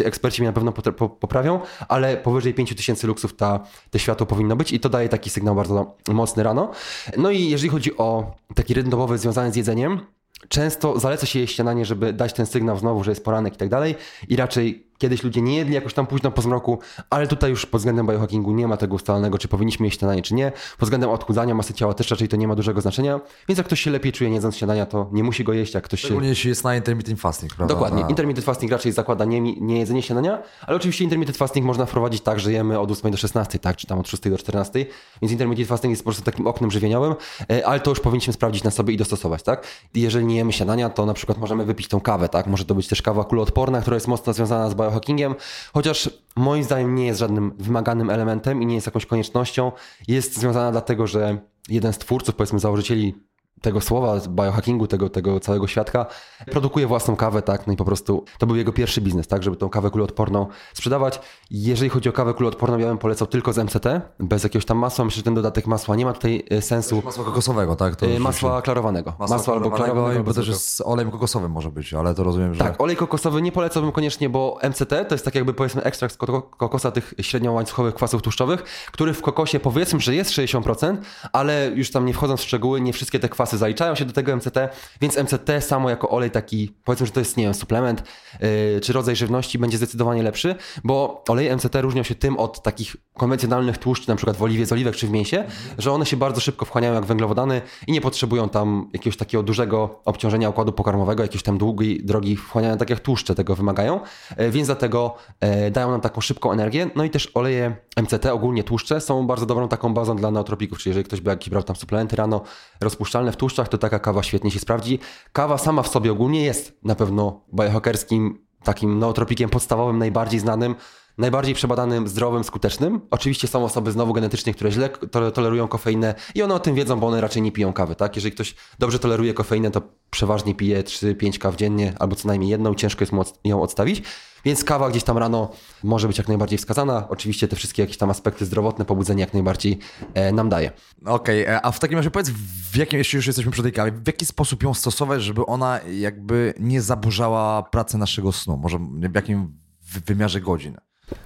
e, 0.00 0.06
eksperci 0.06 0.42
mnie 0.42 0.48
na 0.48 0.52
pewno 0.52 0.72
poprawią, 1.08 1.60
ale 1.88 2.16
powyżej 2.16 2.54
5000 2.54 2.76
tysięcy 2.76 3.06
luksów 3.06 3.36
ta, 3.36 3.60
te 3.90 3.98
światło 3.98 4.26
powinno 4.26 4.56
być 4.56 4.72
i 4.72 4.80
to 4.80 4.88
daje 4.88 5.08
taki 5.08 5.30
sygnał 5.30 5.54
bardzo 5.54 5.96
mocny 6.08 6.42
rano. 6.42 6.70
No 7.16 7.30
i 7.30 7.48
jeżeli 7.48 7.68
chodzi 7.68 7.96
o 7.96 8.34
taki 8.54 8.74
rytm 8.74 8.90
dobowy 8.90 9.18
związany 9.18 9.52
z 9.52 9.56
jedzeniem, 9.56 10.00
często 10.48 11.00
zaleca 11.00 11.26
się 11.26 11.38
jeść 11.38 11.54
śniadanie, 11.54 11.84
żeby 11.84 12.12
dać 12.12 12.32
ten 12.32 12.46
sygnał 12.46 12.78
znowu, 12.78 13.04
że 13.04 13.10
jest 13.10 13.24
poranek 13.24 13.54
i 13.54 13.56
tak 13.56 13.68
dalej 13.68 13.94
i 14.28 14.36
raczej 14.36 14.85
kiedyś 14.98 15.22
ludzie 15.22 15.42
nie 15.42 15.56
jedli 15.56 15.74
jakoś 15.74 15.94
tam 15.94 16.06
późno 16.06 16.30
po 16.30 16.42
zmroku, 16.42 16.78
ale 17.10 17.26
tutaj 17.26 17.50
już 17.50 17.66
pod 17.66 17.80
względem 17.80 18.06
biohackingu 18.06 18.52
nie 18.52 18.68
ma 18.68 18.76
tego 18.76 18.94
ustalonego, 18.94 19.38
czy 19.38 19.48
powinniśmy 19.48 19.86
jeść 19.86 19.98
śniadanie, 19.98 20.22
czy 20.22 20.34
nie. 20.34 20.52
Pod 20.78 20.86
względem 20.86 21.10
odchudzania 21.10 21.54
masy 21.54 21.74
ciała 21.74 21.94
też 21.94 22.10
raczej 22.10 22.28
to 22.28 22.36
nie 22.36 22.48
ma 22.48 22.54
dużego 22.54 22.80
znaczenia, 22.80 23.20
więc 23.48 23.58
jak 23.58 23.66
ktoś 23.66 23.80
się 23.80 23.90
lepiej 23.90 24.12
czuje 24.12 24.30
nie 24.30 24.36
jedząc 24.36 24.56
śniadania, 24.56 24.86
to 24.86 25.08
nie 25.12 25.24
musi 25.24 25.44
go 25.44 25.52
jeść, 25.52 25.74
jak 25.74 25.84
ktoś 25.84 26.00
się... 26.00 26.06
Szczególnie 26.06 26.28
jeśli 26.28 26.48
jest 26.48 26.64
na 26.64 26.76
intermittent 26.76 27.20
fasting, 27.20 27.54
prawda? 27.54 27.74
Dokładnie. 27.74 28.02
Na- 28.02 28.08
Intermittent 28.08 28.46
fasting 28.46 28.72
raczej 28.72 28.92
zakłada 28.92 29.24
nie, 29.24 29.40
nie 29.40 29.78
jedzenie 29.78 30.02
śniadania, 30.02 30.42
ale 30.66 30.76
oczywiście 30.76 31.04
intermittent 31.04 31.38
fasting 31.38 31.66
można 31.66 31.86
wprowadzić 31.86 32.22
tak, 32.22 32.40
że 32.40 32.52
jemy 32.52 32.78
od 32.78 32.90
8 32.90 33.10
do 33.10 33.16
16, 33.16 33.58
tak, 33.58 33.76
czy 33.76 33.86
tam 33.86 33.98
od 33.98 34.08
6 34.08 34.30
do 34.30 34.38
14, 34.38 34.86
więc 35.22 35.32
intermittent 35.32 35.68
fasting 35.68 35.90
jest 35.90 36.02
po 36.02 36.10
prostu 36.10 36.24
takim 36.24 36.46
oknem 36.46 36.70
żywieniowym, 36.70 37.14
e, 37.50 37.66
ale 37.66 37.80
to 37.80 37.90
już 37.90 38.00
powinniśmy 38.00 38.32
sprawdzić 38.32 38.64
na 38.64 38.70
sobie 38.70 38.94
i 38.94 38.96
dostosować, 38.96 39.42
tak? 39.42 39.66
Jeżeli 39.94 40.26
nie 40.26 40.36
jemy 40.36 40.52
śniadania, 40.52 40.90
to 40.90 41.06
na 41.06 41.14
przykład 41.14 41.38
możemy 41.38 41.64
wypić 41.64 41.88
tą 41.88 42.00
kawę, 42.00 42.28
tak? 42.28 42.46
Może 42.46 42.64
to 42.64 42.74
być 42.74 42.88
też 42.88 43.02
kawa 43.02 43.24
kuloodporna, 43.24 43.80
która 43.80 43.94
jest 43.94 44.08
mocno 44.08 44.32
związana 44.32 44.70
z 44.70 44.74
biohackingiem, 44.86 45.34
chociaż 45.72 46.10
moim 46.36 46.64
zdaniem 46.64 46.94
nie 46.94 47.06
jest 47.06 47.20
żadnym 47.20 47.52
wymaganym 47.58 48.10
elementem 48.10 48.62
i 48.62 48.66
nie 48.66 48.74
jest 48.74 48.86
jakąś 48.86 49.06
koniecznością. 49.06 49.72
Jest 50.08 50.38
związana 50.38 50.72
dlatego, 50.72 51.06
że 51.06 51.38
jeden 51.68 51.92
z 51.92 51.98
twórców, 51.98 52.34
powiedzmy 52.34 52.58
założycieli 52.58 53.14
tego 53.60 53.80
słowa, 53.80 54.20
z 54.20 54.28
biohackingu, 54.28 54.86
tego, 54.86 55.08
tego 55.10 55.40
całego 55.40 55.66
świadka, 55.66 56.06
produkuje 56.50 56.86
własną 56.86 57.16
kawę, 57.16 57.42
tak, 57.42 57.66
no 57.66 57.72
i 57.72 57.76
po 57.76 57.84
prostu 57.84 58.24
to 58.38 58.46
był 58.46 58.56
jego 58.56 58.72
pierwszy 58.72 59.00
biznes, 59.00 59.28
tak, 59.28 59.42
żeby 59.42 59.56
tą 59.56 59.68
kawę 59.68 59.90
kuloodporną 59.90 60.46
sprzedawać. 60.74 61.20
Jeżeli 61.50 61.90
chodzi 61.90 62.08
o 62.08 62.12
kawę 62.12 62.34
kuloodporną, 62.34 62.78
ja 62.78 62.86
bym 62.86 62.98
polecał 62.98 63.26
tylko 63.26 63.52
z 63.52 63.58
MCT, 63.58 63.86
bez 64.20 64.42
jakiegoś 64.44 64.64
tam 64.64 64.78
masła, 64.78 65.04
myślę, 65.04 65.16
że 65.16 65.22
ten 65.22 65.34
dodatek 65.34 65.66
masła 65.66 65.96
nie 65.96 66.04
ma 66.04 66.12
tutaj 66.12 66.44
e, 66.50 66.62
sensu. 66.62 67.02
Masła 67.04 67.24
kokosowego, 67.24 67.76
tak? 67.76 67.96
To 67.96 68.06
E, 68.06 68.18
Masła 68.18 68.62
klarowanego. 68.62 69.12
Masła 69.18 69.36
Masło 69.36 69.54
albo 69.54 69.70
klarowanego, 69.70 70.24
bo 70.24 70.34
też 70.34 70.54
z 70.56 70.80
olejem 70.80 71.10
kokosowym 71.10 71.52
może 71.52 71.70
być, 71.70 71.94
ale 71.94 72.14
to 72.14 72.24
rozumiem, 72.24 72.54
że... 72.54 72.64
Tak, 72.64 72.80
olej 72.80 72.96
kokosowy 72.96 73.42
nie 73.42 73.52
polecałbym 73.52 73.92
koniecznie, 73.92 74.28
bo 74.28 74.58
MCT 74.70 74.88
to 75.08 75.14
jest 75.14 75.24
tak 75.24 75.34
jakby 75.34 75.54
powiedzmy 75.54 75.82
ekstrakt 75.82 76.14
z 76.14 76.16
ko- 76.16 76.42
kokosa 76.42 76.90
tych 76.90 77.14
średnio 77.20 77.52
łańcuchowych 77.52 77.94
kwasów 77.94 78.22
tłuszczowych, 78.22 78.62
który 78.92 79.14
w 79.14 79.22
kokosie 79.22 79.60
powiedzmy, 79.60 80.00
że 80.00 80.14
jest 80.14 80.30
60%, 80.30 80.96
ale 81.32 81.70
już 81.74 81.90
tam 81.90 82.06
nie 82.06 82.14
wchodząc 82.14 82.40
w 82.40 82.44
szczegóły, 82.44 82.80
nie 82.80 82.92
wszystkie 82.92 83.18
te 83.18 83.28
kwasy 83.28 83.45
kwasy 83.46 83.58
zaliczają 83.58 83.94
się 83.94 84.04
do 84.04 84.12
tego 84.12 84.36
MCT, 84.36 84.58
więc 85.00 85.16
MCT 85.16 85.60
samo 85.60 85.90
jako 85.90 86.08
olej 86.08 86.30
taki, 86.30 86.76
powiedzmy, 86.84 87.06
że 87.06 87.12
to 87.12 87.20
jest, 87.20 87.36
nie 87.36 87.44
wiem, 87.44 87.54
suplement 87.54 88.02
yy, 88.40 88.80
czy 88.80 88.92
rodzaj 88.92 89.16
żywności 89.16 89.58
będzie 89.58 89.76
zdecydowanie 89.76 90.22
lepszy, 90.22 90.54
bo 90.84 91.24
oleje 91.28 91.56
MCT 91.56 91.80
różnią 91.80 92.02
się 92.02 92.14
tym 92.14 92.36
od 92.36 92.62
takich 92.62 92.96
konwencjonalnych 93.14 93.78
tłuszczy, 93.78 94.08
na 94.08 94.16
przykład 94.16 94.36
w 94.36 94.42
oliwie 94.42 94.66
z 94.66 94.72
oliwek 94.72 94.96
czy 94.96 95.06
w 95.06 95.10
mięsie, 95.10 95.44
że 95.78 95.92
one 95.92 96.06
się 96.06 96.16
bardzo 96.16 96.40
szybko 96.40 96.64
wchłaniają 96.64 96.94
jak 96.94 97.04
węglowodany 97.04 97.62
i 97.86 97.92
nie 97.92 98.00
potrzebują 98.00 98.48
tam 98.48 98.90
jakiegoś 98.92 99.16
takiego 99.16 99.42
dużego 99.42 100.00
obciążenia 100.04 100.48
układu 100.48 100.72
pokarmowego, 100.72 101.22
jakiejś 101.22 101.42
tam 101.42 101.58
długiej 101.58 102.04
drogi 102.04 102.36
wchłaniania, 102.36 102.76
tak 102.76 102.90
jak 102.90 103.00
tłuszcze 103.00 103.34
tego 103.34 103.54
wymagają, 103.54 104.00
e, 104.36 104.50
więc 104.50 104.66
dlatego 104.66 105.14
e, 105.40 105.70
dają 105.70 105.90
nam 105.90 106.00
taką 106.00 106.20
szybką 106.20 106.52
energię. 106.52 106.90
No 106.96 107.04
i 107.04 107.10
też 107.10 107.30
oleje 107.34 107.76
MCT, 108.02 108.26
ogólnie 108.26 108.64
tłuszcze, 108.64 109.00
są 109.00 109.26
bardzo 109.26 109.46
dobrą 109.46 109.68
taką 109.68 109.94
bazą 109.94 110.16
dla 110.16 110.30
neotropików, 110.30 110.78
czyli 110.78 110.90
jeżeli 110.90 111.04
ktoś 111.04 111.20
by 111.20 111.30
jakiś 111.30 111.50
brał 111.50 111.62
tam 111.62 111.76
suplementy 111.76 112.16
rano 112.16 112.42
rozpuszczalne 112.80 113.32
w 113.36 113.38
tłuszczach, 113.38 113.68
to 113.68 113.78
taka 113.78 113.98
kawa 113.98 114.22
świetnie 114.22 114.50
się 114.50 114.58
sprawdzi. 114.58 114.98
Kawa 115.32 115.58
sama 115.58 115.82
w 115.82 115.88
sobie 115.88 116.12
ogólnie 116.12 116.44
jest 116.44 116.78
na 116.82 116.94
pewno 116.94 117.44
biohackerskim 117.54 118.46
takim 118.64 118.98
nootropikiem 118.98 119.50
podstawowym, 119.50 119.98
najbardziej 119.98 120.40
znanym, 120.40 120.74
najbardziej 121.18 121.54
przebadanym, 121.54 122.08
zdrowym, 122.08 122.44
skutecznym. 122.44 123.00
Oczywiście 123.10 123.48
są 123.48 123.64
osoby 123.64 123.92
znowu 123.92 124.12
genetycznie, 124.12 124.54
które 124.54 124.72
źle 124.72 124.88
to- 124.88 125.30
tolerują 125.30 125.68
kofeinę 125.68 126.14
i 126.34 126.42
one 126.42 126.54
o 126.54 126.58
tym 126.58 126.74
wiedzą, 126.74 127.00
bo 127.00 127.06
one 127.06 127.20
raczej 127.20 127.42
nie 127.42 127.52
piją 127.52 127.72
kawy, 127.72 127.94
tak? 127.96 128.16
Jeżeli 128.16 128.32
ktoś 128.34 128.54
dobrze 128.78 128.98
toleruje 128.98 129.34
kofeinę, 129.34 129.70
to 129.70 129.82
przeważnie 130.10 130.54
pije 130.54 130.82
3-5 130.82 131.38
kaw 131.38 131.56
dziennie, 131.56 131.92
albo 131.98 132.16
co 132.16 132.28
najmniej 132.28 132.50
jedną 132.50 132.74
ciężko 132.74 133.02
jest 133.02 133.12
mu 133.12 133.24
ją 133.44 133.62
odstawić. 133.62 134.02
Więc 134.44 134.64
kawa 134.64 134.90
gdzieś 134.90 135.04
tam 135.04 135.18
rano 135.18 135.50
może 135.82 136.06
być 136.08 136.18
jak 136.18 136.28
najbardziej 136.28 136.58
wskazana. 136.58 137.08
Oczywiście 137.08 137.48
te 137.48 137.56
wszystkie 137.56 137.82
jakieś 137.82 137.96
tam 137.96 138.10
aspekty 138.10 138.44
zdrowotne, 138.46 138.84
pobudzenie 138.84 139.20
jak 139.20 139.32
najbardziej 139.34 139.78
e, 140.14 140.32
nam 140.32 140.48
daje. 140.48 140.70
Okej, 141.06 141.42
e, 141.44 141.62
a 141.62 141.72
w 141.72 141.78
takim 141.78 141.96
razie 141.98 142.10
powiedz, 142.10 142.30
w 142.72 142.76
jakim, 142.76 142.98
jeśli 142.98 143.16
już 143.16 143.26
jesteśmy 143.26 143.52
przy 143.52 143.62
tej 143.62 143.72
kawie, 143.72 143.92
w 143.92 144.06
jaki 144.06 144.26
sposób 144.26 144.62
ją 144.62 144.74
stosować, 144.74 145.22
żeby 145.22 145.46
ona 145.46 145.80
jakby 145.98 146.54
nie 146.60 146.82
zaburzała 146.82 147.62
pracy 147.62 147.98
naszego 147.98 148.32
snu? 148.32 148.56
Może 148.56 148.78
w 149.10 149.14
jakim 149.14 149.58
wy- 149.92 150.00
wymiarze 150.00 150.40
godzin? 150.40 150.76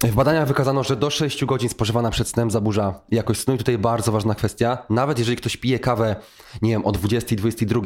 W 0.03 0.15
badaniach 0.15 0.47
wykazano, 0.47 0.83
że 0.83 0.95
do 0.95 1.09
6 1.09 1.45
godzin 1.45 1.69
spożywana 1.69 2.09
przed 2.09 2.27
snem 2.27 2.51
zaburza 2.51 3.01
jakość 3.11 3.41
snu 3.41 3.55
i 3.55 3.57
tutaj 3.57 3.77
bardzo 3.77 4.11
ważna 4.11 4.35
kwestia. 4.35 4.77
Nawet 4.89 5.19
jeżeli 5.19 5.37
ktoś 5.37 5.57
pije 5.57 5.79
kawę, 5.79 6.15
nie 6.61 6.71
wiem, 6.71 6.85
o 6.85 6.91
20, 6.91 7.35
22 7.35 7.81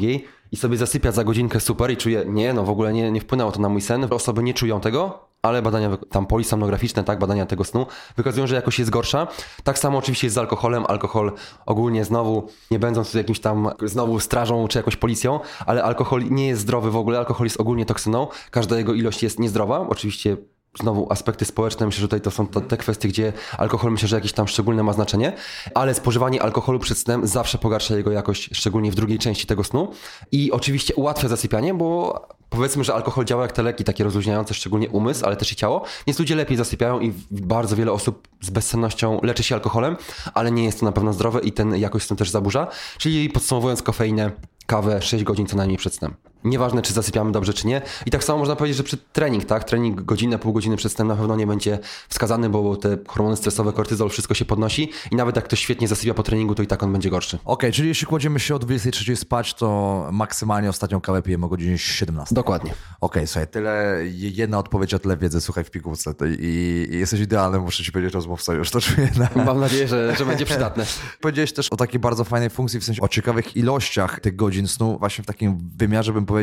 i 0.52 0.56
sobie 0.56 0.76
zasypia 0.76 1.12
za 1.12 1.24
godzinkę 1.24 1.60
super 1.60 1.90
i 1.90 1.96
czuje, 1.96 2.24
nie, 2.26 2.54
no 2.54 2.64
w 2.64 2.70
ogóle 2.70 2.92
nie, 2.92 3.12
nie 3.12 3.20
wpłynęło 3.20 3.52
to 3.52 3.60
na 3.60 3.68
mój 3.68 3.80
sen, 3.80 4.06
osoby 4.10 4.42
nie 4.42 4.54
czują 4.54 4.80
tego, 4.80 5.28
ale 5.42 5.62
badania, 5.62 5.96
tam 6.10 6.26
polisomnograficzne, 6.26 7.04
tak, 7.04 7.18
badania 7.18 7.46
tego 7.46 7.64
snu 7.64 7.86
wykazują, 8.16 8.46
że 8.46 8.54
jakość 8.54 8.78
jest 8.78 8.90
gorsza. 8.90 9.26
Tak 9.64 9.78
samo 9.78 9.98
oczywiście 9.98 10.26
jest 10.26 10.34
z 10.34 10.38
alkoholem. 10.38 10.84
Alkohol 10.88 11.32
ogólnie 11.66 12.04
znowu, 12.04 12.48
nie 12.70 12.78
będąc 12.78 13.14
jakimś 13.14 13.40
tam 13.40 13.70
znowu 13.82 14.20
strażą 14.20 14.68
czy 14.68 14.78
jakąś 14.78 14.96
policją, 14.96 15.40
ale 15.66 15.84
alkohol 15.84 16.24
nie 16.30 16.46
jest 16.46 16.62
zdrowy 16.62 16.90
w 16.90 16.96
ogóle, 16.96 17.18
alkohol 17.18 17.46
jest 17.46 17.60
ogólnie 17.60 17.86
toksyną, 17.86 18.28
każda 18.50 18.78
jego 18.78 18.94
ilość 18.94 19.22
jest 19.22 19.38
niezdrowa. 19.38 19.88
Oczywiście 19.88 20.36
znowu 20.80 21.12
aspekty 21.12 21.44
społeczne, 21.44 21.86
myślę, 21.86 22.00
że 22.00 22.06
tutaj 22.06 22.20
to 22.20 22.30
są 22.30 22.46
to, 22.46 22.60
te 22.60 22.76
kwestie, 22.76 23.08
gdzie 23.08 23.32
alkohol 23.58 23.92
myślę, 23.92 24.08
że 24.08 24.16
jakieś 24.16 24.32
tam 24.32 24.48
szczególne 24.48 24.82
ma 24.82 24.92
znaczenie, 24.92 25.32
ale 25.74 25.94
spożywanie 25.94 26.42
alkoholu 26.42 26.78
przed 26.78 26.98
snem 26.98 27.26
zawsze 27.26 27.58
pogarsza 27.58 27.96
jego 27.96 28.10
jakość, 28.10 28.50
szczególnie 28.52 28.92
w 28.92 28.94
drugiej 28.94 29.18
części 29.18 29.46
tego 29.46 29.64
snu. 29.64 29.92
I 30.32 30.52
oczywiście 30.52 30.94
ułatwia 30.94 31.28
zasypianie, 31.28 31.74
bo 31.74 32.20
powiedzmy, 32.50 32.84
że 32.84 32.94
alkohol 32.94 33.24
działa 33.24 33.42
jak 33.42 33.52
te 33.52 33.62
leki 33.62 33.84
takie 33.84 34.04
rozluźniające 34.04 34.54
szczególnie 34.54 34.88
umysł, 34.88 35.26
ale 35.26 35.36
też 35.36 35.52
i 35.52 35.56
ciało, 35.56 35.84
więc 36.06 36.18
ludzie 36.18 36.34
lepiej 36.34 36.56
zasypiają 36.56 37.00
i 37.00 37.12
bardzo 37.30 37.76
wiele 37.76 37.92
osób 37.92 38.28
z 38.40 38.50
bezsennością 38.50 39.20
leczy 39.22 39.42
się 39.42 39.54
alkoholem, 39.54 39.96
ale 40.34 40.50
nie 40.50 40.64
jest 40.64 40.80
to 40.80 40.86
na 40.86 40.92
pewno 40.92 41.12
zdrowe 41.12 41.40
i 41.40 41.52
ten 41.52 41.76
jakość 41.76 42.06
snu 42.06 42.16
też 42.16 42.30
zaburza, 42.30 42.66
czyli 42.98 43.30
podsumowując 43.30 43.82
kofeinę, 43.82 44.30
kawę 44.66 45.02
6 45.02 45.24
godzin 45.24 45.46
co 45.46 45.56
najmniej 45.56 45.78
przed 45.78 45.94
snem. 45.94 46.14
Nieważne, 46.46 46.82
czy 46.82 46.92
zasypiamy 46.92 47.32
dobrze, 47.32 47.54
czy 47.54 47.66
nie. 47.66 47.82
I 48.06 48.10
tak 48.10 48.24
samo 48.24 48.38
można 48.38 48.56
powiedzieć, 48.56 48.76
że 48.76 48.82
przed 48.82 49.12
trening, 49.12 49.44
tak? 49.44 49.64
Trening 49.64 50.02
godzinę, 50.02 50.38
pół 50.38 50.52
godziny 50.52 50.76
przed 50.76 50.92
snem 50.92 51.08
na 51.08 51.16
pewno 51.16 51.36
nie 51.36 51.46
będzie 51.46 51.78
wskazany, 52.08 52.48
bo 52.50 52.76
te 52.76 52.98
hormony 53.08 53.36
stresowe, 53.36 53.72
kortyzol, 53.72 54.08
wszystko 54.08 54.34
się 54.34 54.44
podnosi 54.44 54.90
i 55.10 55.16
nawet 55.16 55.36
jak 55.36 55.44
ktoś 55.44 55.60
świetnie 55.60 55.88
zasypia 55.88 56.14
po 56.14 56.22
treningu, 56.22 56.54
to 56.54 56.62
i 56.62 56.66
tak 56.66 56.82
on 56.82 56.92
będzie 56.92 57.10
gorszy. 57.10 57.38
Okej, 57.44 57.72
czyli 57.72 57.88
jeśli 57.88 58.06
kładziemy 58.06 58.40
się 58.40 58.54
o 58.54 58.58
23 58.58 59.16
spać, 59.16 59.54
to 59.54 60.08
maksymalnie 60.12 60.68
ostatnią 60.68 61.00
kawę 61.00 61.22
pijemy 61.22 61.46
o 61.46 61.48
godzinie 61.48 61.78
17. 61.78 62.34
Dokładnie. 62.34 62.74
Okej, 63.00 63.26
słuchaj, 63.26 63.48
tyle, 63.48 64.00
jedna 64.12 64.58
odpowiedź, 64.58 64.94
a 64.94 64.98
tyle 64.98 65.16
wiedzy, 65.16 65.40
słuchaj, 65.40 65.64
w 65.64 65.70
pigułce 65.70 66.14
i, 66.38 66.88
i 66.90 66.98
jesteś 66.98 67.20
idealny, 67.20 67.58
muszę 67.58 67.84
ci 67.84 67.92
powiedzieć 67.92 68.14
rozmówca, 68.14 68.54
już 68.54 68.70
to 68.70 68.80
czuję 68.80 69.08
na... 69.16 69.44
Mam 69.44 69.60
nadzieję, 69.60 69.88
że, 69.88 70.16
że 70.18 70.26
będzie 70.26 70.44
przydatne. 70.44 70.86
Powiedziałeś 71.20 71.52
też 71.52 71.68
o 71.68 71.76
takiej 71.76 72.00
bardzo 72.00 72.24
fajnej 72.24 72.50
funkcji, 72.50 72.80
w 72.80 72.84
sensie 72.84 73.02
o 73.02 73.08
ciekawych 73.08 73.56
ilościach 73.56 74.20
tych 74.20 74.36
godzin 74.36 74.68
snu, 74.68 74.98
właśnie 74.98 75.24
w 75.24 75.26
takim 75.26 75.58
wymiarze, 75.76 76.12
bym 76.12 76.26
powiedział, 76.26 76.35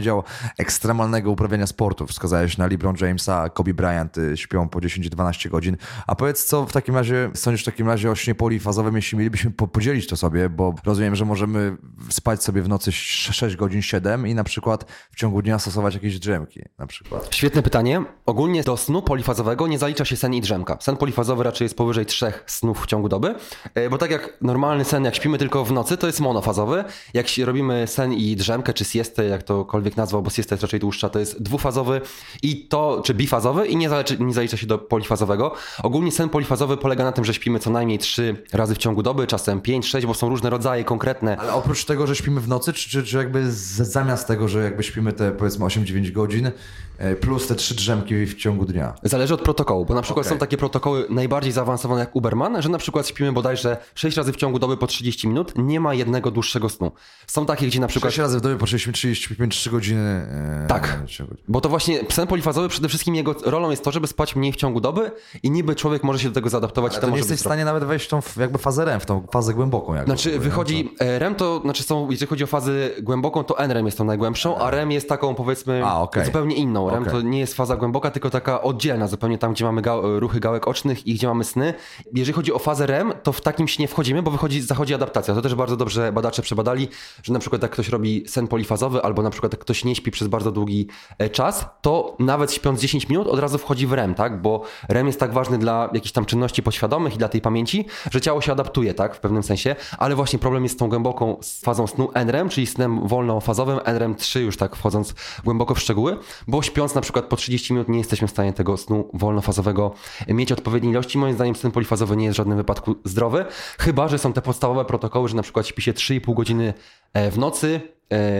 ekstremalnego 0.57 1.31
uprawiania 1.31 1.67
sportu. 1.67 2.07
Wskazałeś 2.07 2.57
na 2.57 2.67
LeBron 2.67 2.95
Jamesa, 3.01 3.49
Kobe 3.49 3.73
Bryant, 3.73 4.17
y, 4.17 4.37
śpią 4.37 4.69
po 4.69 4.79
10-12 4.79 5.49
godzin. 5.49 5.77
A 6.07 6.15
powiedz, 6.15 6.45
co 6.45 6.65
w 6.65 6.71
takim 6.71 6.95
razie 6.95 7.29
sądzisz 7.33 7.61
w 7.61 7.65
takim 7.65 7.87
razie 7.87 8.11
o 8.11 8.15
śnie 8.15 8.35
polifazowym, 8.35 8.95
jeśli 8.95 9.17
mielibyśmy 9.17 9.51
po- 9.51 9.67
podzielić 9.67 10.07
to 10.07 10.17
sobie, 10.17 10.49
bo 10.49 10.75
rozumiem, 10.85 11.15
że 11.15 11.25
możemy 11.25 11.77
spać 12.09 12.43
sobie 12.43 12.61
w 12.61 12.69
nocy 12.69 12.91
6 12.91 13.55
godzin 13.55 13.81
7 13.81 14.27
i 14.27 14.35
na 14.35 14.43
przykład 14.43 14.85
w 15.11 15.15
ciągu 15.15 15.41
dnia 15.41 15.59
stosować 15.59 15.93
jakieś 15.93 16.19
drzemki, 16.19 16.61
na 16.77 16.87
przykład. 16.87 17.35
Świetne 17.35 17.61
pytanie. 17.63 18.03
Ogólnie 18.25 18.63
do 18.63 18.77
snu 18.77 19.01
polifazowego 19.01 19.67
nie 19.67 19.79
zalicza 19.79 20.05
się 20.05 20.15
sen 20.15 20.33
i 20.33 20.41
drzemka. 20.41 20.77
Sen 20.79 20.97
polifazowy 20.97 21.43
raczej 21.43 21.65
jest 21.65 21.77
powyżej 21.77 22.05
trzech 22.05 22.43
snów 22.47 22.83
w 22.83 22.85
ciągu 22.85 23.09
doby, 23.09 23.35
e, 23.75 23.89
bo 23.89 23.97
tak 23.97 24.11
jak 24.11 24.37
normalny 24.41 24.85
sen, 24.85 25.03
jak 25.03 25.15
śpimy 25.15 25.37
tylko 25.37 25.65
w 25.65 25.71
nocy, 25.71 25.97
to 25.97 26.07
jest 26.07 26.19
monofazowy. 26.19 26.83
Jak 27.13 27.27
robimy 27.45 27.87
sen 27.87 28.13
i 28.13 28.35
drzemkę, 28.35 28.73
czy 28.73 28.85
siestę, 28.85 29.25
jak 29.25 29.43
jakkolwiek 29.73 29.97
nazwał, 29.97 30.21
bo 30.21 30.29
siesta 30.29 30.55
jest 30.55 30.63
raczej 30.63 30.79
dłuższa, 30.79 31.09
to 31.09 31.19
jest 31.19 31.41
dwufazowy 31.41 32.01
i 32.43 32.67
to, 32.67 33.01
czy 33.05 33.13
bifazowy 33.13 33.67
i 33.67 33.77
nie 33.77 33.89
zalicza, 33.89 34.15
nie 34.19 34.33
zalicza 34.33 34.57
się 34.57 34.67
do 34.67 34.77
polifazowego. 34.77 35.53
Ogólnie 35.83 36.11
sen 36.11 36.29
polifazowy 36.29 36.77
polega 36.77 37.03
na 37.03 37.11
tym, 37.11 37.25
że 37.25 37.33
śpimy 37.33 37.59
co 37.59 37.69
najmniej 37.69 37.99
trzy 37.99 38.43
razy 38.53 38.75
w 38.75 38.77
ciągu 38.77 39.03
doby, 39.03 39.27
czasem 39.27 39.61
pięć, 39.61 39.87
sześć, 39.87 40.07
bo 40.07 40.13
są 40.13 40.29
różne 40.29 40.49
rodzaje 40.49 40.83
konkretne. 40.83 41.37
Ale 41.37 41.53
oprócz 41.53 41.85
tego, 41.85 42.07
że 42.07 42.15
śpimy 42.15 42.41
w 42.41 42.47
nocy, 42.47 42.73
czy, 42.73 42.89
czy, 42.89 43.03
czy 43.03 43.17
jakby 43.17 43.51
zamiast 43.51 44.27
tego, 44.27 44.47
że 44.47 44.63
jakby 44.63 44.83
śpimy 44.83 45.13
te 45.13 45.31
powiedzmy 45.31 45.65
8-9 45.65 46.11
godzin, 46.11 46.51
e, 46.97 47.15
plus 47.15 47.47
te 47.47 47.55
trzy 47.55 47.75
drzemki 47.75 48.25
w 48.25 48.35
ciągu 48.35 48.65
dnia? 48.65 48.93
Zależy 49.03 49.33
od 49.33 49.41
protokołu, 49.41 49.85
bo 49.85 49.93
na 49.93 50.01
przykład 50.01 50.25
okay. 50.25 50.35
są 50.35 50.39
takie 50.39 50.57
protokoły 50.57 51.05
najbardziej 51.09 51.51
zaawansowane 51.51 51.99
jak 51.99 52.15
Uberman, 52.15 52.61
że 52.61 52.69
na 52.69 52.77
przykład 52.77 53.07
śpimy 53.07 53.33
bodajże 53.33 53.77
6 53.95 54.17
razy 54.17 54.33
w 54.33 54.35
ciągu 54.35 54.59
doby 54.59 54.77
po 54.77 54.87
30 54.87 55.27
minut, 55.27 55.53
nie 55.55 55.79
ma 55.79 55.93
jednego 55.93 56.31
dłuższego 56.31 56.69
snu. 56.69 56.91
Są 57.27 57.45
takie, 57.45 57.67
gdzie 57.67 57.79
na 57.79 57.87
przykład... 57.87 58.13
6 58.13 58.19
razy 58.19 58.37
w 58.37 58.41
dobie 58.41 58.55
po 58.55 58.65
30, 58.65 58.91
35, 58.91 59.62
trzy 59.63 59.71
godziny. 59.71 60.27
Eee, 60.61 60.67
tak. 60.67 60.99
Godziny. 61.01 61.29
Bo 61.47 61.61
to 61.61 61.69
właśnie 61.69 61.99
sen 62.09 62.27
polifazowy 62.27 62.69
przede 62.69 62.87
wszystkim 62.87 63.15
jego 63.15 63.35
rolą 63.45 63.69
jest 63.69 63.83
to, 63.83 63.91
żeby 63.91 64.07
spać 64.07 64.35
mniej 64.35 64.51
w 64.51 64.55
ciągu 64.55 64.81
doby 64.81 65.11
i 65.43 65.51
niby 65.51 65.75
człowiek 65.75 66.03
może 66.03 66.19
się 66.19 66.27
do 66.29 66.35
tego 66.35 66.49
zaadaptować. 66.49 66.91
Ale 66.91 67.01
to, 67.01 67.07
to 67.07 67.11
nie 67.11 67.17
jesteś 67.17 67.37
w 67.37 67.41
stanie 67.41 67.65
nawet 67.65 67.83
wejść 67.83 68.05
w 68.05 68.09
tą 68.09 68.19
jakby 68.37 68.57
fazę 68.57 68.85
REM, 68.85 68.99
w 68.99 69.05
tą 69.05 69.27
fazę 69.31 69.53
głęboką. 69.53 69.95
Jakby 69.95 70.11
znaczy 70.11 70.39
wychodzi, 70.39 70.91
to... 70.99 71.05
E, 71.05 71.19
REM 71.19 71.35
to, 71.35 71.59
znaczy 71.59 71.83
są, 71.83 72.11
jeżeli 72.11 72.29
chodzi 72.29 72.43
o 72.43 72.47
fazę 72.47 72.71
głęboką, 73.01 73.43
to 73.43 73.59
NREM 73.59 73.85
jest 73.85 73.97
tą 73.97 74.03
najgłębszą, 74.03 74.57
a 74.57 74.69
REM 74.69 74.91
jest 74.91 75.09
taką 75.09 75.35
powiedzmy 75.35 75.85
a, 75.85 76.01
okay. 76.01 76.25
zupełnie 76.25 76.55
inną. 76.55 76.89
REM 76.89 77.01
okay. 77.01 77.13
to 77.13 77.21
nie 77.21 77.39
jest 77.39 77.53
faza 77.53 77.75
głęboka, 77.75 78.11
tylko 78.11 78.29
taka 78.29 78.61
oddzielna, 78.61 79.07
zupełnie 79.07 79.37
tam, 79.37 79.53
gdzie 79.53 79.65
mamy 79.65 79.81
ga 79.81 79.93
e, 79.93 80.19
ruchy 80.19 80.39
gałek 80.39 80.67
ocznych 80.67 81.07
i 81.07 81.13
gdzie 81.13 81.27
mamy 81.27 81.43
sny. 81.43 81.73
Jeżeli 82.13 82.33
chodzi 82.33 82.53
o 82.53 82.59
fazę 82.59 82.85
REM, 82.85 83.13
to 83.23 83.31
w 83.33 83.41
takim 83.41 83.67
się 83.67 83.83
nie 83.83 83.87
wchodzimy, 83.87 84.23
bo 84.23 84.31
wychodzi, 84.31 84.61
zachodzi 84.61 84.93
adaptacja. 84.93 85.33
To 85.35 85.41
też 85.41 85.55
bardzo 85.55 85.77
dobrze 85.77 86.11
badacze 86.11 86.41
przebadali, 86.41 86.87
że 87.23 87.33
na 87.33 87.39
przykład 87.39 87.61
jak 87.61 87.71
ktoś 87.71 87.89
robi 87.89 88.23
sen 88.27 88.47
polifazowy 88.47 89.01
albo 89.01 89.21
na 89.21 89.29
przykład 89.29 89.52
jak 89.53 89.59
ktoś 89.59 89.85
nie 89.85 89.95
śpi 89.95 90.11
przez 90.11 90.27
bardzo 90.27 90.51
długi 90.51 90.87
e, 91.17 91.29
czas, 91.29 91.65
to 91.81 92.15
nawet 92.19 92.53
śpiąc 92.53 92.81
10 92.81 93.09
minut 93.09 93.27
od 93.27 93.39
razu 93.39 93.57
wchodzi 93.57 93.87
w 93.87 93.93
REM, 93.93 94.15
tak? 94.15 94.41
Bo 94.41 94.61
REM 94.89 95.07
jest 95.07 95.19
tak 95.19 95.33
ważny 95.33 95.57
dla 95.57 95.89
jakichś 95.93 96.11
tam 96.11 96.25
czynności 96.25 96.63
podświadomych 96.63 97.15
i 97.15 97.17
dla 97.17 97.29
tej 97.29 97.41
pamięci, 97.41 97.85
że 98.11 98.21
ciało 98.21 98.41
się 98.41 98.51
adaptuje, 98.51 98.93
tak? 98.93 99.15
W 99.15 99.19
pewnym 99.19 99.43
sensie, 99.43 99.75
ale 99.97 100.15
właśnie 100.15 100.39
problem 100.39 100.63
jest 100.63 100.75
z 100.75 100.77
tą 100.77 100.89
głęboką 100.89 101.37
fazą 101.63 101.87
snu 101.87 102.09
NREM, 102.13 102.49
czyli 102.49 102.67
snem 102.67 103.07
wolnofazowym, 103.07 103.79
NREM 103.85 104.15
3 104.15 104.41
już 104.41 104.57
tak 104.57 104.75
wchodząc 104.75 105.13
głęboko 105.43 105.75
w 105.75 105.79
szczegóły, 105.79 106.17
bo 106.47 106.61
śpiąc 106.61 106.95
na 106.95 107.01
przykład 107.01 107.25
po 107.25 107.35
30 107.35 107.73
minut 107.73 107.89
nie 107.89 107.97
jesteśmy 107.97 108.27
w 108.27 108.31
stanie 108.31 108.53
tego 108.53 108.77
snu 108.77 109.09
wolnofazowego 109.13 109.91
mieć 110.27 110.51
odpowiedniej 110.51 110.91
ilości. 110.91 111.17
Moim 111.17 111.35
zdaniem 111.35 111.55
sen 111.55 111.71
polifazowy 111.71 112.17
nie 112.17 112.25
jest 112.25 112.35
w 112.35 112.37
żadnym 112.37 112.57
wypadku 112.57 112.95
zdrowy, 113.03 113.45
chyba, 113.79 114.07
że 114.07 114.17
są 114.17 114.33
te 114.33 114.41
podstawowe 114.41 114.85
protokoły, 114.85 115.29
że 115.29 115.35
na 115.35 115.43
przykład 115.43 115.67
śpi 115.67 115.81
się 115.81 115.93
3,5 115.93 116.33
godziny 116.33 116.73
e, 117.13 117.31
w 117.31 117.37
nocy, 117.37 117.81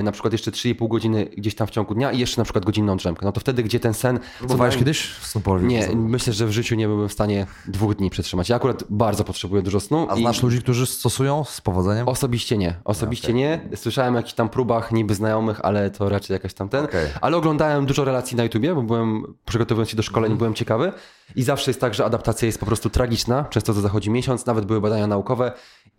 na 0.03 0.11
przykład 0.11 0.33
jeszcze 0.33 0.51
3,5 0.51 0.87
godziny 0.87 1.25
gdzieś 1.37 1.55
tam 1.55 1.67
w 1.67 1.71
ciągu 1.71 1.95
dnia 1.95 2.11
i 2.11 2.19
jeszcze 2.19 2.41
na 2.41 2.43
przykład 2.43 2.65
godzinną 2.65 2.97
drzemkę. 2.97 3.25
No 3.25 3.31
to 3.31 3.39
wtedy, 3.39 3.63
gdzie 3.63 3.79
ten 3.79 3.93
sen... 3.93 4.19
Próbowałeś 4.39 4.77
kiedyś 4.77 5.15
snu 5.21 5.41
polifazowego? 5.41 5.99
Nie, 5.99 6.07
myślę, 6.09 6.33
że 6.33 6.47
w 6.47 6.51
życiu 6.51 6.75
nie 6.75 6.87
byłbym 6.87 7.09
w 7.09 7.13
stanie 7.13 7.47
dwóch 7.67 7.95
dni 7.95 8.09
przetrzymać. 8.09 8.49
Ja 8.49 8.55
akurat 8.55 8.83
bardzo 8.89 9.23
potrzebuję 9.23 9.61
dużo 9.61 9.79
snu. 9.79 10.07
A 10.09 10.15
i- 10.15 10.21
znasz 10.21 10.43
ludzi, 10.43 10.59
którzy 10.61 10.85
stosują 10.85 11.43
z 11.43 11.61
powodzeniem? 11.61 12.07
Osobiście 12.07 12.57
nie. 12.57 12.75
Osobiście 12.85 13.33
nie. 13.33 13.69
Słyszałem 13.75 14.13
o 14.13 14.17
jakichś 14.17 14.33
tam 14.33 14.49
próbach 14.49 14.91
niby 14.91 15.15
znajomych, 15.15 15.59
ale 15.65 15.89
to 15.91 16.09
raczej 16.09 16.33
jakaś 16.33 16.53
tam 16.53 16.69
ten. 16.69 16.85
Okej. 16.85 17.07
Ale 17.21 17.37
oglądałem 17.37 17.85
dużo 17.85 18.05
relacji 18.05 18.37
na 18.37 18.43
YouTubie, 18.43 18.75
bo 18.75 18.81
byłem, 18.83 19.23
przygotowując 19.45 19.89
się 19.89 19.97
do 19.97 20.03
szkoleń, 20.03 20.37
byłem 20.37 20.53
ciekawy. 20.53 20.91
I 21.35 21.43
zawsze 21.43 21.71
jest 21.71 21.81
tak, 21.81 21.93
że 21.93 22.05
adaptacja 22.05 22.45
jest 22.45 22.59
po 22.59 22.65
prostu 22.65 22.89
tragiczna. 22.89 23.43
Często 23.49 23.73
to 23.73 23.81
zachodzi 23.81 24.09
miesiąc, 24.09 24.45
nawet 24.45 24.65
były 24.65 24.81
badania 24.81 25.07
naukowe. 25.07 25.51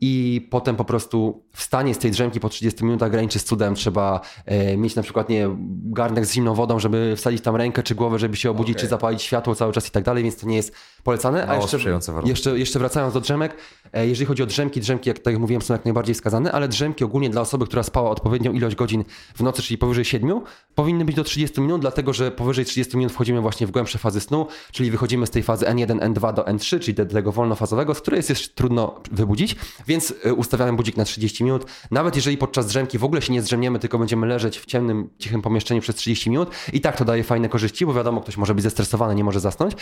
I 0.07 0.41
potem 0.51 0.77
po 0.77 0.85
prostu 0.85 1.43
wstanie 1.53 1.95
z 1.95 1.99
tej 1.99 2.11
drzemki 2.11 2.41
po 2.41 2.49
30 2.49 2.85
minutach 2.85 3.11
graniczy 3.11 3.39
z 3.39 3.45
cudem. 3.45 3.75
Trzeba 3.75 4.21
e, 4.47 4.77
mieć 4.77 4.95
na 4.95 5.03
przykład 5.03 5.29
nie 5.29 5.49
garnek 5.85 6.27
z 6.27 6.33
zimną 6.33 6.55
wodą, 6.55 6.79
żeby 6.79 7.15
wsadzić 7.17 7.43
tam 7.43 7.57
rękę 7.57 7.83
czy 7.83 7.95
głowę, 7.95 8.19
żeby 8.19 8.37
się 8.37 8.51
obudzić, 8.51 8.77
Okej. 8.77 8.81
czy 8.81 8.89
zapalić 8.89 9.23
światło 9.23 9.55
cały 9.55 9.73
czas 9.73 9.89
i 9.89 9.91
tak 9.91 10.05
dalej, 10.05 10.23
więc 10.23 10.37
to 10.37 10.47
nie 10.47 10.57
jest 10.57 10.75
polecane. 11.05 11.49
A 11.49 11.57
jeszcze, 11.57 11.79
jeszcze, 12.25 12.59
jeszcze 12.59 12.79
wracając 12.79 13.15
do 13.15 13.21
drzemek, 13.21 13.57
e, 13.93 14.07
jeżeli 14.07 14.27
chodzi 14.27 14.43
o 14.43 14.47
drzemki, 14.47 14.81
drzemki, 14.81 15.09
jak 15.09 15.19
tak 15.19 15.33
jak 15.33 15.41
mówiłem, 15.41 15.63
są 15.63 15.75
jak 15.75 15.85
najbardziej 15.85 16.15
wskazane, 16.15 16.53
ale 16.53 16.69
drzemki 16.69 17.05
ogólnie 17.05 17.31
dla 17.31 17.41
osoby, 17.41 17.67
która 17.67 17.83
spała 17.83 18.11
odpowiednią 18.11 18.53
ilość 18.53 18.77
godzin 18.77 19.05
w 19.35 19.43
nocy, 19.43 19.63
czyli 19.63 19.79
powyżej 19.79 20.05
7, 20.05 20.41
powinny 20.75 21.05
być 21.05 21.17
do 21.17 21.25
30 21.25 21.61
minut, 21.61 21.81
dlatego 21.81 22.13
że 22.13 22.31
powyżej 22.31 22.65
30 22.65 22.97
minut 22.97 23.13
wchodzimy 23.13 23.41
właśnie 23.41 23.67
w 23.67 23.71
głębsze 23.71 23.99
fazy 23.99 24.21
snu, 24.21 24.47
czyli 24.73 24.91
wychodzimy 24.91 25.27
z 25.27 25.31
tej 25.31 25.43
fazy 25.43 25.67
N1, 25.67 26.15
N2 26.15 26.35
do 26.35 26.43
N3, 26.43 26.81
czyli 26.81 26.95
do 26.95 27.07
tego 27.07 27.33
wolnofazowego, 27.33 27.95
z 27.95 28.01
której 28.01 28.19
jest 28.19 28.29
jeszcze 28.29 28.49
trudno 28.55 29.01
wybudzić, 29.11 29.57
więc 29.87 30.15
e, 30.25 30.35
ustawiamy 30.35 30.73
budzik 30.73 30.97
na 30.97 31.05
30 31.05 31.45
minut. 31.45 31.67
Nawet 31.91 32.17
jeżeli 32.17 32.37
podczas 32.39 32.67
drzemki 32.67 32.99
w 32.99 33.05
ogóle 33.05 33.23
się 33.23 33.33
nie 33.33 33.43
zdrzemniemy, 33.43 33.79
tylko 33.79 33.99
będziemy 33.99 34.27
leżeć 34.27 34.59
w 34.59 34.67
ciemnym, 34.67 35.11
cichym 35.19 35.43
pomieszczeniu 35.43 35.81
przez 35.81 35.97
30 35.97 36.31
minut 36.31 36.51
i 36.73 36.81
tak 36.81 36.97
to 36.97 37.05
daje 37.05 37.25
fajne 37.25 37.49
korzyści, 37.49 37.87
bo 37.87 37.95
wiadomo, 37.95 38.21
ktoś 38.21 38.37
może 38.37 38.55
być 38.55 38.63
zestresowany, 38.63 39.15
nie 39.15 39.25
może 39.25 39.41
zasnąć. 39.41 39.75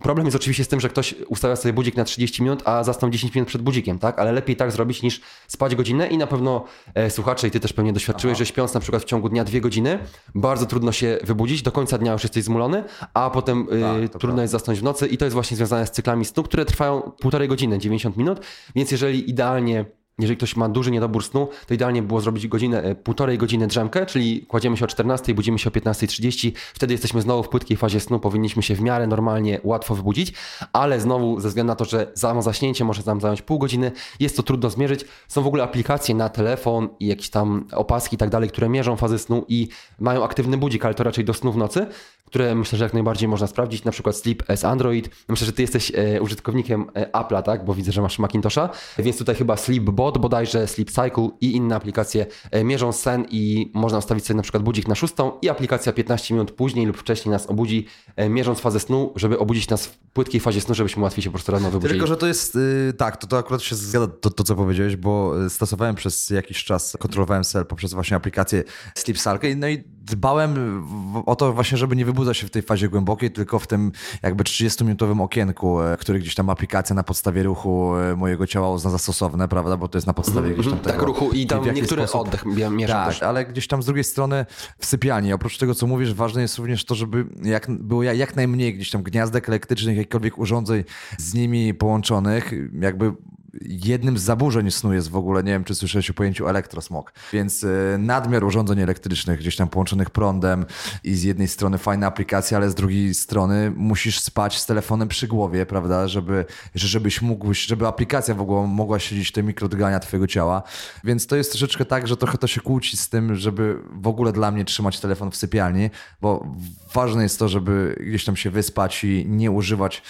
Problem 0.00 0.26
jest 0.26 0.36
oczywiście 0.36 0.61
z 0.64 0.68
tym, 0.68 0.80
że 0.80 0.88
ktoś 0.88 1.14
ustawia 1.28 1.56
sobie 1.56 1.72
budzik 1.72 1.96
na 1.96 2.04
30 2.04 2.42
minut, 2.42 2.62
a 2.64 2.84
zasnął 2.84 3.10
10 3.10 3.34
minut 3.34 3.48
przed 3.48 3.62
budzikiem, 3.62 3.98
tak? 3.98 4.18
Ale 4.18 4.32
lepiej 4.32 4.56
tak 4.56 4.72
zrobić 4.72 5.02
niż 5.02 5.20
spać 5.48 5.74
godzinę 5.74 6.06
i 6.06 6.18
na 6.18 6.26
pewno 6.26 6.64
e, 6.94 7.10
słuchacze 7.10 7.48
i 7.48 7.50
ty 7.50 7.60
też 7.60 7.72
pewnie 7.72 7.92
doświadczyłeś, 7.92 8.38
że 8.38 8.46
śpiąc 8.46 8.74
na 8.74 8.80
przykład 8.80 9.02
w 9.02 9.06
ciągu 9.06 9.28
dnia 9.28 9.44
dwie 9.44 9.60
godziny, 9.60 9.98
bardzo 10.34 10.66
trudno 10.66 10.92
się 10.92 11.18
wybudzić, 11.24 11.62
do 11.62 11.72
końca 11.72 11.98
dnia 11.98 12.12
już 12.12 12.22
jesteś 12.22 12.44
zmulony, 12.44 12.84
a 13.14 13.30
potem 13.30 13.66
e, 14.04 14.08
to 14.08 14.18
trudno 14.18 14.42
jest 14.42 14.52
zasnąć 14.52 14.80
w 14.80 14.82
nocy 14.82 15.06
i 15.06 15.18
to 15.18 15.24
jest 15.24 15.34
właśnie 15.34 15.56
związane 15.56 15.86
z 15.86 15.90
cyklami 15.90 16.24
snu, 16.24 16.42
które 16.42 16.64
trwają 16.64 17.00
półtorej 17.00 17.48
godziny, 17.48 17.78
90 17.78 18.16
minut, 18.16 18.40
więc 18.74 18.90
jeżeli 18.90 19.30
idealnie 19.30 19.84
jeżeli 20.18 20.36
ktoś 20.36 20.56
ma 20.56 20.68
duży 20.68 20.90
niedobór 20.90 21.24
snu, 21.24 21.48
to 21.66 21.74
idealnie 21.74 22.02
było 22.02 22.20
zrobić 22.20 22.48
godzinę, 22.48 22.82
e, 22.82 22.94
półtorej 22.94 23.38
godziny 23.38 23.66
drzemkę, 23.66 24.06
czyli 24.06 24.46
kładziemy 24.46 24.76
się 24.76 24.84
o 24.84 24.88
14, 24.88 25.34
budzimy 25.34 25.58
się 25.58 25.70
o 25.70 25.72
15.30, 25.72 26.52
wtedy 26.74 26.94
jesteśmy 26.94 27.22
znowu 27.22 27.42
w 27.42 27.48
płytkiej 27.48 27.76
fazie 27.76 28.00
snu, 28.00 28.20
powinniśmy 28.20 28.62
się 28.62 28.74
w 28.74 28.80
miarę 28.80 29.06
normalnie, 29.06 29.60
łatwo 29.64 29.94
wybudzić, 29.94 30.32
ale 30.72 31.00
znowu 31.00 31.40
ze 31.40 31.48
względu 31.48 31.68
na 31.68 31.76
to, 31.76 31.84
że 31.84 32.12
samo 32.14 32.42
zaśnięcie 32.42 32.84
może 32.84 33.02
nam 33.06 33.20
zająć 33.20 33.42
pół 33.42 33.58
godziny, 33.58 33.92
jest 34.20 34.36
to 34.36 34.42
trudno 34.42 34.70
zmierzyć. 34.70 35.04
Są 35.28 35.42
w 35.42 35.46
ogóle 35.46 35.64
aplikacje 35.64 36.14
na 36.14 36.28
telefon 36.28 36.88
i 37.00 37.06
jakieś 37.06 37.30
tam 37.30 37.66
opaski 37.72 38.14
i 38.14 38.18
tak 38.18 38.30
dalej, 38.30 38.48
które 38.48 38.68
mierzą 38.68 38.96
fazę 38.96 39.18
snu 39.18 39.44
i 39.48 39.68
mają 40.00 40.24
aktywny 40.24 40.56
budzik, 40.56 40.84
ale 40.84 40.94
to 40.94 41.04
raczej 41.04 41.24
do 41.24 41.34
snu 41.34 41.52
w 41.52 41.56
nocy, 41.56 41.86
które 42.32 42.54
myślę, 42.54 42.78
że 42.78 42.84
jak 42.84 42.94
najbardziej 42.94 43.28
można 43.28 43.46
sprawdzić, 43.46 43.84
na 43.84 43.92
przykład 43.92 44.16
Sleep 44.16 44.50
as 44.50 44.64
Android. 44.64 45.10
Myślę, 45.28 45.46
że 45.46 45.52
ty 45.52 45.62
jesteś 45.62 45.92
e, 45.94 46.22
użytkownikiem 46.22 46.90
e, 46.94 47.10
Apple'a, 47.10 47.42
tak? 47.42 47.64
Bo 47.64 47.74
widzę, 47.74 47.92
że 47.92 48.02
masz 48.02 48.18
Macintosha, 48.18 48.68
więc 48.98 49.18
tutaj 49.18 49.34
chyba 49.34 49.56
Sleepbot 50.02 50.18
bodajże, 50.18 50.66
Sleep 50.66 50.90
Cycle 50.90 51.28
i 51.40 51.56
inne 51.56 51.76
aplikacje 51.76 52.26
e, 52.50 52.64
mierzą 52.64 52.92
sen 52.92 53.26
i 53.30 53.70
można 53.74 53.98
ustawić 53.98 54.26
sobie 54.26 54.36
na 54.36 54.42
przykład 54.42 54.62
budzik 54.62 54.88
na 54.88 54.94
szóstą 54.94 55.32
i 55.42 55.48
aplikacja 55.48 55.92
15 55.92 56.34
minut 56.34 56.50
później 56.50 56.86
lub 56.86 56.96
wcześniej 56.96 57.32
nas 57.32 57.46
obudzi, 57.46 57.86
e, 58.16 58.28
mierząc 58.28 58.60
fazę 58.60 58.80
snu, 58.80 59.12
żeby 59.16 59.38
obudzić 59.38 59.68
nas 59.68 59.86
w 59.86 59.98
płytkiej 59.98 60.40
fazie 60.40 60.60
snu, 60.60 60.74
żebyśmy 60.74 61.02
łatwiej 61.02 61.22
się 61.22 61.30
po 61.30 61.34
prostu 61.34 61.52
rano 61.52 61.70
wybudzili. 61.70 61.90
Tylko, 61.90 62.06
że 62.06 62.16
to 62.16 62.26
jest, 62.26 62.56
y, 62.56 62.92
tak, 62.98 63.16
to, 63.16 63.26
to 63.26 63.38
akurat 63.38 63.62
się 63.62 63.76
zgadza 63.76 64.06
to, 64.06 64.30
to, 64.30 64.44
co 64.44 64.54
powiedziałeś, 64.54 64.96
bo 64.96 65.44
y, 65.46 65.50
stosowałem 65.50 65.94
przez 65.94 66.30
jakiś 66.30 66.64
czas, 66.64 66.96
kontrolowałem 67.00 67.44
sel 67.44 67.66
poprzez 67.66 67.94
właśnie 67.94 68.16
aplikację 68.16 68.64
Sleep 68.94 69.18
Cycle, 69.18 69.56
no 69.56 69.68
i 69.68 69.84
dbałem 70.04 70.82
o 71.26 71.36
to 71.36 71.52
właśnie, 71.52 71.78
żeby 71.78 71.96
nie 71.96 72.04
wybudzać 72.04 72.36
się 72.36 72.46
w 72.46 72.50
tej 72.50 72.62
fazie 72.62 72.88
głębokiej, 72.88 73.30
tylko 73.30 73.58
w 73.58 73.66
tym 73.66 73.92
jakby 74.22 74.44
30-minutowym 74.44 75.22
okienku, 75.22 75.80
e, 75.82 75.96
który 75.96 76.18
gdzieś 76.18 76.34
tam 76.34 76.50
aplikacja 76.50 76.94
na 76.94 77.02
podstawie 77.02 77.42
ruchu 77.42 77.96
e, 77.96 78.16
mojego 78.16 78.46
ciała 78.46 78.70
uzna 78.70 78.90
za 78.90 78.98
stosowne, 78.98 79.48
prawda, 79.48 79.76
bo 79.76 79.88
to 79.88 79.98
jest 79.98 80.06
na 80.06 80.14
podstawie 80.14 80.50
gdzieś 80.50 80.66
tam 80.66 80.78
tak, 80.78 80.92
tego, 80.92 81.06
ruchu 81.06 81.30
i 81.30 81.46
tam 81.46 81.64
niektóre 81.74 82.08
sposób- 82.08 82.26
oddech 82.26 82.44
mie- 82.46 82.70
mierzą 82.70 82.92
tak, 82.94 83.08
też. 83.08 83.22
ale 83.22 83.46
gdzieś 83.46 83.66
tam 83.66 83.82
z 83.82 83.86
drugiej 83.86 84.04
strony 84.04 84.46
w 84.78 84.86
sypialni, 84.86 85.32
oprócz 85.32 85.58
tego, 85.58 85.74
co 85.74 85.86
mówisz, 85.86 86.14
ważne 86.14 86.42
jest 86.42 86.58
również 86.58 86.84
to, 86.84 86.94
żeby 86.94 87.26
jak, 87.42 87.70
było 87.70 88.02
jak 88.02 88.36
najmniej 88.36 88.74
gdzieś 88.74 88.90
tam 88.90 89.02
gniazdek 89.02 89.48
elektrycznych, 89.48 89.96
jakichkolwiek 89.96 90.38
urządzeń 90.38 90.84
z 91.18 91.34
nimi 91.34 91.74
połączonych, 91.74 92.52
jakby 92.80 93.12
jednym 93.60 94.18
z 94.18 94.22
zaburzeń 94.22 94.70
snu 94.70 94.94
jest 94.94 95.10
w 95.10 95.16
ogóle, 95.16 95.42
nie 95.42 95.52
wiem, 95.52 95.64
czy 95.64 95.74
słyszałeś 95.74 96.10
o 96.10 96.14
pojęciu 96.14 96.48
elektrosmog, 96.48 97.12
więc 97.32 97.64
e, 97.64 97.68
nadmiar 97.98 98.44
urządzeń 98.44 98.80
elektrycznych, 98.80 99.40
gdzieś 99.40 99.56
tam 99.56 99.68
połączonych 99.68 100.10
prądem 100.10 100.66
i 101.04 101.14
z 101.14 101.22
jednej 101.22 101.48
strony 101.48 101.78
fajna 101.78 102.06
aplikacja, 102.06 102.58
ale 102.58 102.70
z 102.70 102.74
drugiej 102.74 103.14
strony 103.14 103.72
musisz 103.76 104.20
spać 104.20 104.58
z 104.58 104.66
telefonem 104.66 105.08
przy 105.08 105.28
głowie, 105.28 105.66
prawda, 105.66 106.08
żeby, 106.08 106.44
że- 106.74 106.88
żebyś 106.88 107.22
mógł, 107.22 107.54
żeby 107.54 107.86
aplikacja 107.86 108.34
w 108.34 108.40
ogóle 108.40 108.66
mogła 108.66 108.98
śledzić 108.98 109.32
te 109.32 109.42
mikrodygania 109.42 110.00
twojego 110.00 110.26
ciała, 110.26 110.62
więc 111.04 111.26
to 111.26 111.36
jest 111.36 111.50
troszeczkę 111.50 111.84
tak, 111.84 112.08
że 112.08 112.16
trochę 112.16 112.38
to 112.38 112.46
się 112.46 112.60
kłóci 112.60 112.96
z 112.96 113.08
tym, 113.08 113.34
żeby 113.34 113.78
w 113.92 114.06
ogóle 114.06 114.32
dla 114.32 114.50
mnie 114.50 114.64
trzymać 114.64 115.00
telefon 115.00 115.30
w 115.30 115.36
sypialni, 115.36 115.90
bo 116.20 116.46
ważne 116.94 117.22
jest 117.22 117.38
to, 117.38 117.48
żeby 117.48 117.96
gdzieś 118.00 118.24
tam 118.24 118.36
się 118.36 118.50
wyspać 118.50 119.04
i 119.04 119.26
nie 119.28 119.50
używać, 119.50 120.02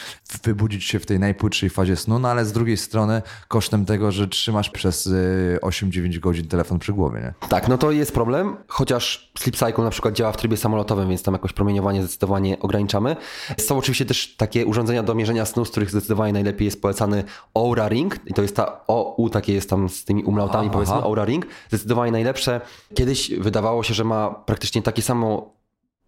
wybudzić 0.44 0.84
się 0.84 0.98
w 0.98 1.06
tej 1.06 1.18
najpłytszej 1.18 1.70
fazie 1.70 1.96
snu, 1.96 2.18
no 2.18 2.28
ale 2.28 2.44
z 2.44 2.52
drugiej 2.52 2.76
strony 2.76 3.22
kosztem 3.48 3.84
tego, 3.84 4.12
że 4.12 4.28
trzymasz 4.28 4.70
przez 4.70 5.06
y, 5.06 5.58
8-9 5.62 6.18
godzin 6.18 6.48
telefon 6.48 6.78
przy 6.78 6.92
głowie, 6.92 7.20
nie? 7.20 7.48
Tak, 7.48 7.68
no 7.68 7.78
to 7.78 7.90
jest 7.90 8.12
problem, 8.12 8.56
chociaż 8.68 9.32
Sleep 9.38 9.56
Cycle 9.56 9.84
na 9.84 9.90
przykład 9.90 10.14
działa 10.14 10.32
w 10.32 10.36
trybie 10.36 10.56
samolotowym, 10.56 11.08
więc 11.08 11.22
tam 11.22 11.34
jakoś 11.34 11.52
promieniowanie 11.52 12.02
zdecydowanie 12.02 12.58
ograniczamy. 12.60 13.16
Są 13.58 13.78
oczywiście 13.78 14.04
też 14.04 14.36
takie 14.36 14.66
urządzenia 14.66 15.02
do 15.02 15.14
mierzenia 15.14 15.44
snu, 15.44 15.64
z 15.64 15.70
których 15.70 15.90
zdecydowanie 15.90 16.32
najlepiej 16.32 16.64
jest 16.64 16.82
polecany 16.82 17.24
Oura 17.54 17.88
Ring 17.88 18.18
i 18.26 18.34
to 18.34 18.42
jest 18.42 18.56
ta 18.56 18.86
OU, 18.86 19.30
takie 19.30 19.52
jest 19.52 19.70
tam 19.70 19.88
z 19.88 20.04
tymi 20.04 20.24
umlautami 20.24 20.66
Aha, 20.66 20.72
powiedzmy. 20.72 21.02
Oura 21.04 21.24
Ring. 21.24 21.46
Zdecydowanie 21.68 22.12
najlepsze. 22.12 22.60
Kiedyś 22.94 23.30
wydawało 23.30 23.82
się, 23.82 23.94
że 23.94 24.04
ma 24.04 24.30
praktycznie 24.30 24.82
takie 24.82 25.02
samo 25.02 25.61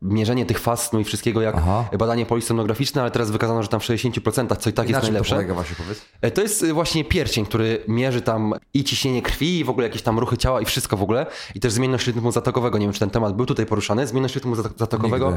mierzenie 0.04 0.46
tych 0.46 0.58
faz 0.58 0.88
snu 0.88 1.00
i 1.00 1.04
wszystkiego 1.04 1.40
jak 1.40 1.54
Aha. 1.56 1.84
badanie 1.98 2.26
polisonograficzne, 2.26 3.02
ale 3.02 3.10
teraz 3.10 3.30
wykazano, 3.30 3.62
że 3.62 3.68
tam 3.68 3.80
w 3.80 3.82
60% 3.82 4.56
co 4.56 4.70
i 4.70 4.72
tak 4.72 4.86
I 4.86 4.88
jest 4.90 5.00
to 5.00 5.06
najlepsze. 5.06 5.34
polega 5.34 5.54
właśnie, 5.54 5.76
powiedz? 5.76 6.02
E, 6.20 6.30
To 6.30 6.42
jest 6.42 6.62
y, 6.62 6.72
właśnie 6.72 7.04
pierścień, 7.04 7.46
który 7.46 7.84
mierzy 7.88 8.22
tam 8.22 8.54
i 8.74 8.84
ciśnienie 8.84 9.22
krwi, 9.22 9.58
i 9.58 9.64
w 9.64 9.70
ogóle 9.70 9.86
jakieś 9.86 10.02
tam 10.02 10.18
ruchy 10.18 10.36
ciała 10.38 10.60
i 10.60 10.64
wszystko 10.64 10.96
w 10.96 11.02
ogóle. 11.02 11.26
I 11.54 11.60
też 11.60 11.72
zmienność 11.72 12.06
rytmu 12.06 12.32
zatokowego. 12.32 12.78
Nie 12.78 12.86
wiem, 12.86 12.92
czy 12.92 13.00
ten 13.00 13.10
temat 13.10 13.36
był 13.36 13.46
tutaj 13.46 13.66
poruszany. 13.66 14.06
Zmienność 14.06 14.34
rytmu 14.34 14.54
zat- 14.54 14.78
zatokowego. 14.78 15.36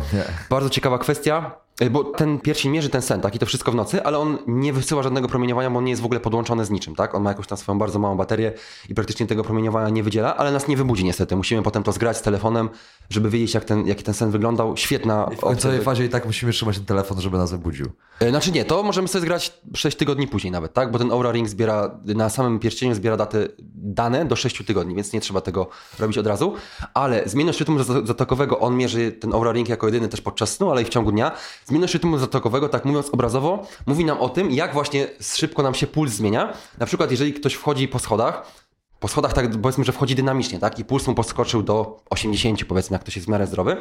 Bardzo 0.50 0.70
ciekawa 0.70 0.98
kwestia, 0.98 1.52
bo 1.92 2.04
ten 2.04 2.40
pierścień 2.40 2.72
mierzy 2.72 2.90
ten 2.90 3.02
sen, 3.02 3.22
tak? 3.22 3.36
I 3.36 3.40
to 3.40 3.46
wszystko 3.46 3.72
w 3.72 3.76
nocy, 3.76 4.04
ale 4.04 4.18
on 4.20 4.38
nie 4.48 4.74
wysyła 4.74 5.04
żadnego 5.04 5.28
promieniowania, 5.28 5.70
bo 5.70 5.78
on 5.78 5.84
nie 5.86 5.90
jest 5.92 6.02
w 6.02 6.06
ogóle 6.06 6.20
podłączony 6.20 6.66
z 6.66 6.70
niczym, 6.70 6.96
tak? 6.96 7.16
On 7.16 7.24
ma 7.24 7.30
jakąś 7.30 7.48
tam 7.48 7.58
swoją 7.58 7.78
bardzo 7.80 8.00
małą 8.00 8.18
baterię 8.18 8.54
i 8.90 8.96
praktycznie 8.96 9.28
tego 9.28 9.44
promieniowania 9.44 9.90
nie 9.90 10.04
wydziela, 10.04 10.38
ale 10.38 10.52
nas 10.52 10.68
nie 10.68 10.78
wybudzi 10.78 11.06
niestety. 11.06 11.36
Musimy 11.36 11.62
potem 11.64 11.84
to 11.84 11.92
zgrać 11.92 12.18
z 12.18 12.22
telefonem, 12.22 12.70
żeby 13.10 13.30
wiedzieć, 13.30 13.54
jak 13.54 13.66
ten, 13.66 13.88
jaki 13.88 14.04
ten 14.04 14.14
sen 14.14 14.32
wyglądał. 14.32 14.78
Świetna 14.78 15.26
W 15.26 15.40
końcowej 15.40 15.82
fazie 15.82 16.06
i 16.06 16.10
tak 16.10 16.26
musimy 16.26 16.52
trzymać 16.52 16.76
ten 16.76 16.86
telefon, 16.86 17.22
żeby 17.22 17.38
nas 17.38 17.54
obudził. 17.54 17.88
E, 18.20 18.30
Znaczy 18.30 18.52
nie, 18.52 18.66
to 18.66 18.84
możemy 18.84 19.08
sobie 19.08 19.22
zgrać 19.22 19.54
6 19.76 19.98
tygodni 19.98 20.28
później 20.28 20.52
nawet, 20.52 20.74
tak? 20.74 20.92
Bo 20.92 21.00
ten 21.00 21.12
Aura 21.12 21.32
Ring 21.32 21.50
zbiera, 21.50 22.00
na 22.06 22.30
samym 22.30 22.60
pierścieniu 22.60 22.96
zbiera 22.96 23.18
daty, 23.18 23.50
dane 23.76 24.26
do 24.26 24.36
6 24.36 24.66
tygodni, 24.66 24.96
więc 24.96 25.14
nie 25.14 25.22
trzeba 25.22 25.42
tego 25.42 25.70
robić 26.00 26.18
od 26.18 26.28
razu. 26.28 26.54
Ale 26.94 27.24
zmienność 27.26 27.60
rytmu 27.60 27.80
zat- 27.80 28.08
zatokowego, 28.08 28.60
on 28.60 28.78
mierzy 28.78 29.12
ten 29.12 29.34
Aura 29.34 29.52
Ring 29.52 29.70
jako 29.70 29.86
jedyny 29.88 30.08
też 30.08 30.22
podczas 30.22 30.54
snu, 30.54 30.72
ale 30.72 30.82
i 30.82 30.86
w 30.86 30.90
ciągu 30.90 31.12
dnia. 31.12 31.32
Zmienność 31.68 31.94
rytmu 31.94 32.18
zatokowego, 32.18 32.70
tak 32.70 32.86
mówiąc 32.86 33.10
obrazowo, 33.10 33.68
mówi 33.86 34.06
nam 34.06 34.18
o 34.18 34.30
tym, 34.30 34.52
jak 34.52 34.74
właśnie 34.74 35.08
szybko 35.22 35.64
nam 35.64 35.74
się 35.74 35.88
puls 35.88 36.12
zmienia. 36.12 36.54
Na 36.78 36.86
przykład, 36.86 37.12
jeżeli 37.12 37.34
ktoś 37.34 37.54
wchodzi 37.54 37.88
po 37.88 38.00
schodach, 38.00 38.52
po 39.00 39.08
schodach 39.08 39.34
tak 39.34 39.62
powiedzmy, 39.62 39.84
że 39.84 39.92
wchodzi 39.92 40.16
dynamicznie, 40.16 40.60
tak? 40.60 40.80
I 40.80 40.86
puls 40.86 41.08
mu 41.08 41.16
podskoczył 41.16 41.64
do 41.64 42.00
80, 42.10 42.66
powiedzmy, 42.66 42.96
jak 42.96 43.02
ktoś 43.02 43.16
jest 43.16 43.28
w 43.28 43.32
miarę 43.32 43.48
zdrowy. 43.48 43.78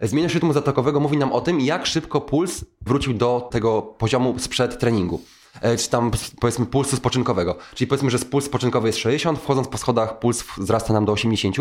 Zmienność 0.00 0.34
rytmu 0.34 0.52
zatokowego 0.52 1.00
mówi 1.00 1.16
nam 1.16 1.32
o 1.32 1.40
tym, 1.40 1.60
jak 1.60 1.86
szybko 1.86 2.20
puls 2.20 2.64
wrócił 2.80 3.14
do 3.14 3.48
tego 3.50 3.82
poziomu 3.82 4.38
sprzed 4.38 4.78
treningu. 4.78 5.20
E, 5.60 5.76
Czy 5.76 5.90
tam 5.90 6.10
powiedzmy 6.40 6.66
pulsu 6.66 6.96
spoczynkowego. 6.96 7.56
Czyli 7.74 7.88
powiedzmy, 7.88 8.10
że 8.10 8.18
puls 8.18 8.44
spoczynkowy 8.44 8.88
jest 8.88 8.98
60, 8.98 9.38
wchodząc 9.38 9.68
po 9.68 9.78
schodach 9.78 10.18
puls 10.18 10.44
wzrasta 10.58 10.92
nam 10.92 11.04
do 11.04 11.12
80. 11.12 11.56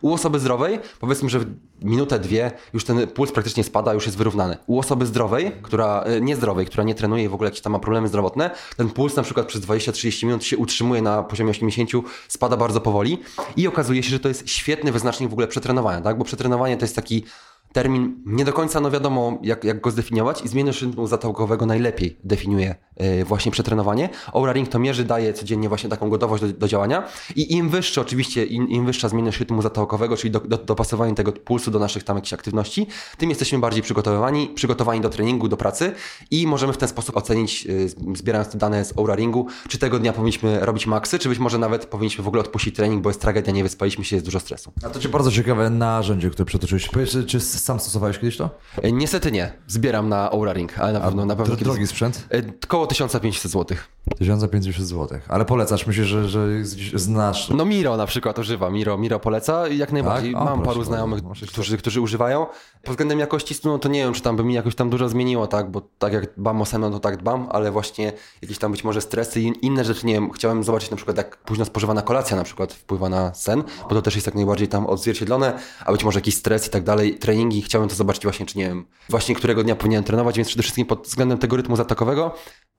U 0.00 0.12
osoby 0.14 0.38
zdrowej 0.40 0.78
powiedzmy, 1.00 1.30
że 1.30 1.40
minutę, 1.82 2.18
dwie 2.18 2.50
już 2.72 2.84
ten 2.84 3.06
puls 3.06 3.32
praktycznie 3.32 3.64
spada, 3.64 3.94
już 3.94 4.06
jest 4.06 4.18
wyrównany. 4.18 4.56
U 4.66 4.78
osoby 4.78 5.06
zdrowej, 5.06 5.52
która 5.62 6.02
e, 6.02 6.20
niezdrowej, 6.20 6.66
która 6.66 6.84
nie 6.84 6.94
trenuje 6.94 7.24
i 7.24 7.28
w 7.28 7.34
ogóle 7.34 7.46
jakieś 7.46 7.60
tam 7.60 7.72
ma 7.72 7.78
problemy 7.78 8.08
zdrowotne, 8.08 8.50
ten 8.76 8.90
puls 8.90 9.16
na 9.16 9.22
przykład 9.22 9.46
przez 9.46 9.62
20-30 9.62 10.26
minut 10.26 10.44
się 10.44 10.56
utrzymuje 10.56 11.02
na 11.02 11.22
poziomie 11.22 11.50
80, 11.50 11.90
spada 12.28 12.56
bardzo 12.56 12.80
powoli 12.80 13.18
i 13.56 13.68
okazuje 13.68 14.02
się, 14.02 14.10
że 14.10 14.20
to 14.20 14.28
jest 14.28 14.50
świetny 14.50 14.92
wyznacznik 14.92 15.30
w 15.30 15.32
ogóle 15.32 15.48
przetrenowania, 15.48 16.00
tak? 16.00 16.18
Bo 16.18 16.24
przetrenowanie 16.24 16.76
to 16.76 16.84
jest 16.84 16.96
taki 16.96 17.24
termin 17.72 18.22
nie 18.26 18.44
do 18.44 18.52
końca 18.52 18.80
no 18.80 18.90
wiadomo, 18.90 19.38
jak, 19.42 19.64
jak 19.64 19.80
go 19.80 19.90
zdefiniować 19.90 20.42
i 20.42 20.48
zmienność 20.48 20.82
rytmu 20.82 21.06
zatałkowego 21.06 21.66
najlepiej 21.66 22.16
definiuje 22.24 22.74
yy, 23.00 23.24
właśnie 23.24 23.52
przetrenowanie. 23.52 24.08
Oura 24.32 24.52
Ring 24.52 24.68
to 24.68 24.78
mierzy, 24.78 25.04
daje 25.04 25.32
codziennie 25.32 25.68
właśnie 25.68 25.90
taką 25.90 26.10
gotowość 26.10 26.42
do, 26.42 26.48
do 26.48 26.68
działania 26.68 27.08
i 27.36 27.52
im 27.56 27.68
wyższe 27.68 28.00
oczywiście, 28.00 28.44
im, 28.44 28.68
im 28.68 28.86
wyższa 28.86 29.08
zmienność 29.08 29.40
rytmu 29.40 29.62
zatałkowego, 29.62 30.16
czyli 30.16 30.30
do, 30.30 30.40
do, 30.40 30.58
dopasowanie 30.58 31.14
tego 31.14 31.32
pulsu 31.32 31.70
do 31.70 31.78
naszych 31.78 32.04
tam 32.04 32.16
jakichś 32.16 32.32
aktywności, 32.32 32.86
tym 33.18 33.28
jesteśmy 33.28 33.58
bardziej 33.58 33.82
przygotowani, 33.82 34.48
przygotowani 34.54 35.00
do 35.00 35.08
treningu, 35.08 35.48
do 35.48 35.56
pracy 35.56 35.92
i 36.30 36.46
możemy 36.46 36.72
w 36.72 36.76
ten 36.76 36.88
sposób 36.88 37.16
ocenić, 37.16 37.64
yy, 37.64 37.88
zbierając 38.14 38.52
te 38.52 38.58
dane 38.58 38.84
z 38.84 38.98
Oura 38.98 39.14
Ringu, 39.14 39.46
czy 39.68 39.78
tego 39.78 39.98
dnia 39.98 40.12
powinniśmy 40.12 40.60
robić 40.60 40.86
maksy, 40.86 41.18
czy 41.18 41.28
być 41.28 41.38
może 41.38 41.58
nawet 41.58 41.86
powinniśmy 41.86 42.24
w 42.24 42.28
ogóle 42.28 42.40
odpuścić 42.40 42.76
trening, 42.76 43.02
bo 43.02 43.10
jest 43.10 43.20
tragedia, 43.20 43.52
nie 43.52 43.62
wyspaliśmy 43.62 44.04
się, 44.04 44.16
jest 44.16 44.26
dużo 44.26 44.40
stresu. 44.40 44.72
A 44.84 44.90
to 44.90 45.00
cię 45.00 45.08
bardzo 45.08 45.32
ciekawe 45.32 45.70
narzędzie, 45.70 46.30
które 46.30 46.46
przetoczyłeś. 46.46 46.88
Powiedz, 46.88 47.16
czy 47.26 47.40
sam 47.64 47.80
stosowałeś 47.80 48.18
kiedyś 48.18 48.36
to? 48.36 48.50
E, 48.82 48.92
Niestety 48.92 49.32
nie. 49.32 49.52
Zbieram 49.66 50.08
na 50.08 50.30
Oura 50.30 50.52
Ring, 50.52 50.78
ale 50.78 50.92
na 50.92 51.00
pewno, 51.00 51.26
na 51.26 51.36
pewno 51.36 51.54
Dro- 51.54 51.64
drogi 51.64 51.86
sprzęt? 51.86 52.26
E, 52.30 52.42
Koło 52.68 52.86
1500 52.86 53.52
zł. 53.52 53.76
1500 54.18 54.86
zł. 54.86 55.18
Ale 55.28 55.44
polecasz, 55.44 55.86
myślisz, 55.86 56.06
że, 56.06 56.28
że 56.28 56.48
znasz. 56.94 57.48
No 57.50 57.64
Miro 57.64 57.96
na 57.96 58.06
przykład 58.06 58.38
używa, 58.38 58.70
Miro, 58.70 58.98
Miro 58.98 59.20
poleca 59.20 59.68
i 59.68 59.78
jak 59.78 59.92
najbardziej. 59.92 60.32
Tak? 60.32 60.42
O, 60.42 60.44
Mam 60.44 60.54
proszę 60.62 60.72
paru 60.74 60.84
znajomych, 60.84 61.20
którzy, 61.52 61.78
którzy 61.78 62.00
używają. 62.00 62.46
Pod 62.82 62.90
względem 62.90 63.18
jakości 63.18 63.54
snu, 63.54 63.72
no 63.72 63.78
to 63.78 63.88
nie 63.88 63.98
wiem, 64.04 64.12
czy 64.14 64.22
tam 64.22 64.36
by 64.36 64.44
mi 64.44 64.54
jakoś 64.54 64.74
tam 64.74 64.90
dużo 64.90 65.08
zmieniło, 65.08 65.46
tak, 65.46 65.70
bo 65.70 65.82
tak 65.98 66.12
jak 66.12 66.34
dbam 66.36 66.62
o 66.62 66.66
sen, 66.66 66.80
no 66.80 66.90
to 66.90 67.00
tak 67.00 67.16
dbam, 67.16 67.48
ale 67.50 67.70
właśnie 67.70 68.12
jakieś 68.42 68.58
tam 68.58 68.72
być 68.72 68.84
może 68.84 69.00
stresy 69.00 69.40
i 69.40 69.52
inne 69.66 69.84
rzeczy, 69.84 70.06
nie 70.06 70.14
wiem, 70.14 70.30
chciałem 70.30 70.64
zobaczyć 70.64 70.90
na 70.90 70.96
przykład 70.96 71.16
jak 71.16 71.36
późno 71.36 71.64
spożywana 71.64 72.02
kolacja 72.02 72.36
na 72.36 72.44
przykład 72.44 72.72
wpływa 72.72 73.08
na 73.08 73.34
sen, 73.34 73.62
bo 73.88 73.94
to 73.94 74.02
też 74.02 74.14
jest 74.14 74.26
jak 74.26 74.34
najbardziej 74.36 74.68
tam 74.68 74.86
odzwierciedlone, 74.86 75.58
a 75.86 75.92
być 75.92 76.04
może 76.04 76.18
jakiś 76.18 76.34
stres 76.36 76.66
i 76.66 76.70
tak 76.70 76.82
dalej, 76.84 77.18
treningi, 77.18 77.51
chciałem 77.60 77.88
to 77.88 77.94
zobaczyć 77.94 78.22
właśnie, 78.22 78.46
czy 78.46 78.58
nie 78.58 78.68
wiem, 78.68 78.86
właśnie 79.08 79.34
którego 79.34 79.64
dnia 79.64 79.76
powinienem 79.76 80.04
trenować, 80.04 80.36
więc 80.36 80.48
przede 80.48 80.62
wszystkim 80.62 80.86
pod 80.86 81.06
względem 81.06 81.38
tego 81.38 81.56
rytmu 81.56 81.76
zatokowego, 81.76 82.34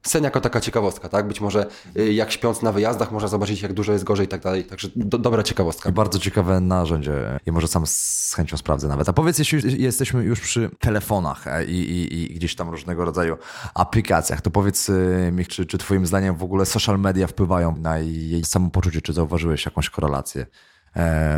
Sen 0.08 0.24
jako 0.24 0.42
taka 0.42 0.62
ciekawostka, 0.62 1.10
tak? 1.10 1.28
Być 1.28 1.42
może 1.42 1.66
y, 1.98 2.14
jak 2.14 2.32
śpiąc 2.32 2.62
na 2.62 2.72
wyjazdach 2.72 3.12
można 3.12 3.28
zobaczyć, 3.28 3.62
jak 3.62 3.74
dużo 3.74 3.94
jest 3.94 4.04
gorzej 4.04 4.26
i 4.26 4.30
tak 4.30 4.42
dalej. 4.42 4.64
Także 4.64 4.90
do, 4.96 5.18
dobra 5.18 5.44
ciekawostka. 5.44 5.92
Bardzo 5.92 6.20
ciekawe 6.20 6.60
narzędzie 6.60 7.40
i 7.46 7.52
może 7.52 7.68
sam 7.68 7.88
z 7.88 8.34
chęcią 8.36 8.58
sprawdzę 8.58 8.88
nawet. 8.88 9.10
A 9.10 9.14
powiedz, 9.14 9.40
jeśli 9.40 9.82
jesteśmy 9.82 10.24
już 10.24 10.42
przy 10.42 10.70
telefonach 10.80 11.48
e, 11.48 11.66
i, 11.66 11.92
i, 11.92 12.24
i 12.24 12.36
gdzieś 12.36 12.56
tam 12.56 12.70
różnego 12.70 13.06
rodzaju 13.06 13.38
aplikacjach, 13.74 14.42
to 14.42 14.52
powiedz 14.52 14.90
e, 14.90 15.32
mi, 15.32 15.46
czy, 15.46 15.66
czy 15.66 15.78
twoim 15.78 16.06
zdaniem 16.08 16.38
w 16.38 16.44
ogóle 16.44 16.66
social 16.66 17.00
media 17.00 17.28
wpływają 17.28 17.76
na 17.78 17.98
jej 17.98 18.46
samopoczucie? 18.46 19.02
Czy 19.02 19.14
zauważyłeś 19.14 19.66
jakąś 19.66 19.90
korelację 19.90 20.46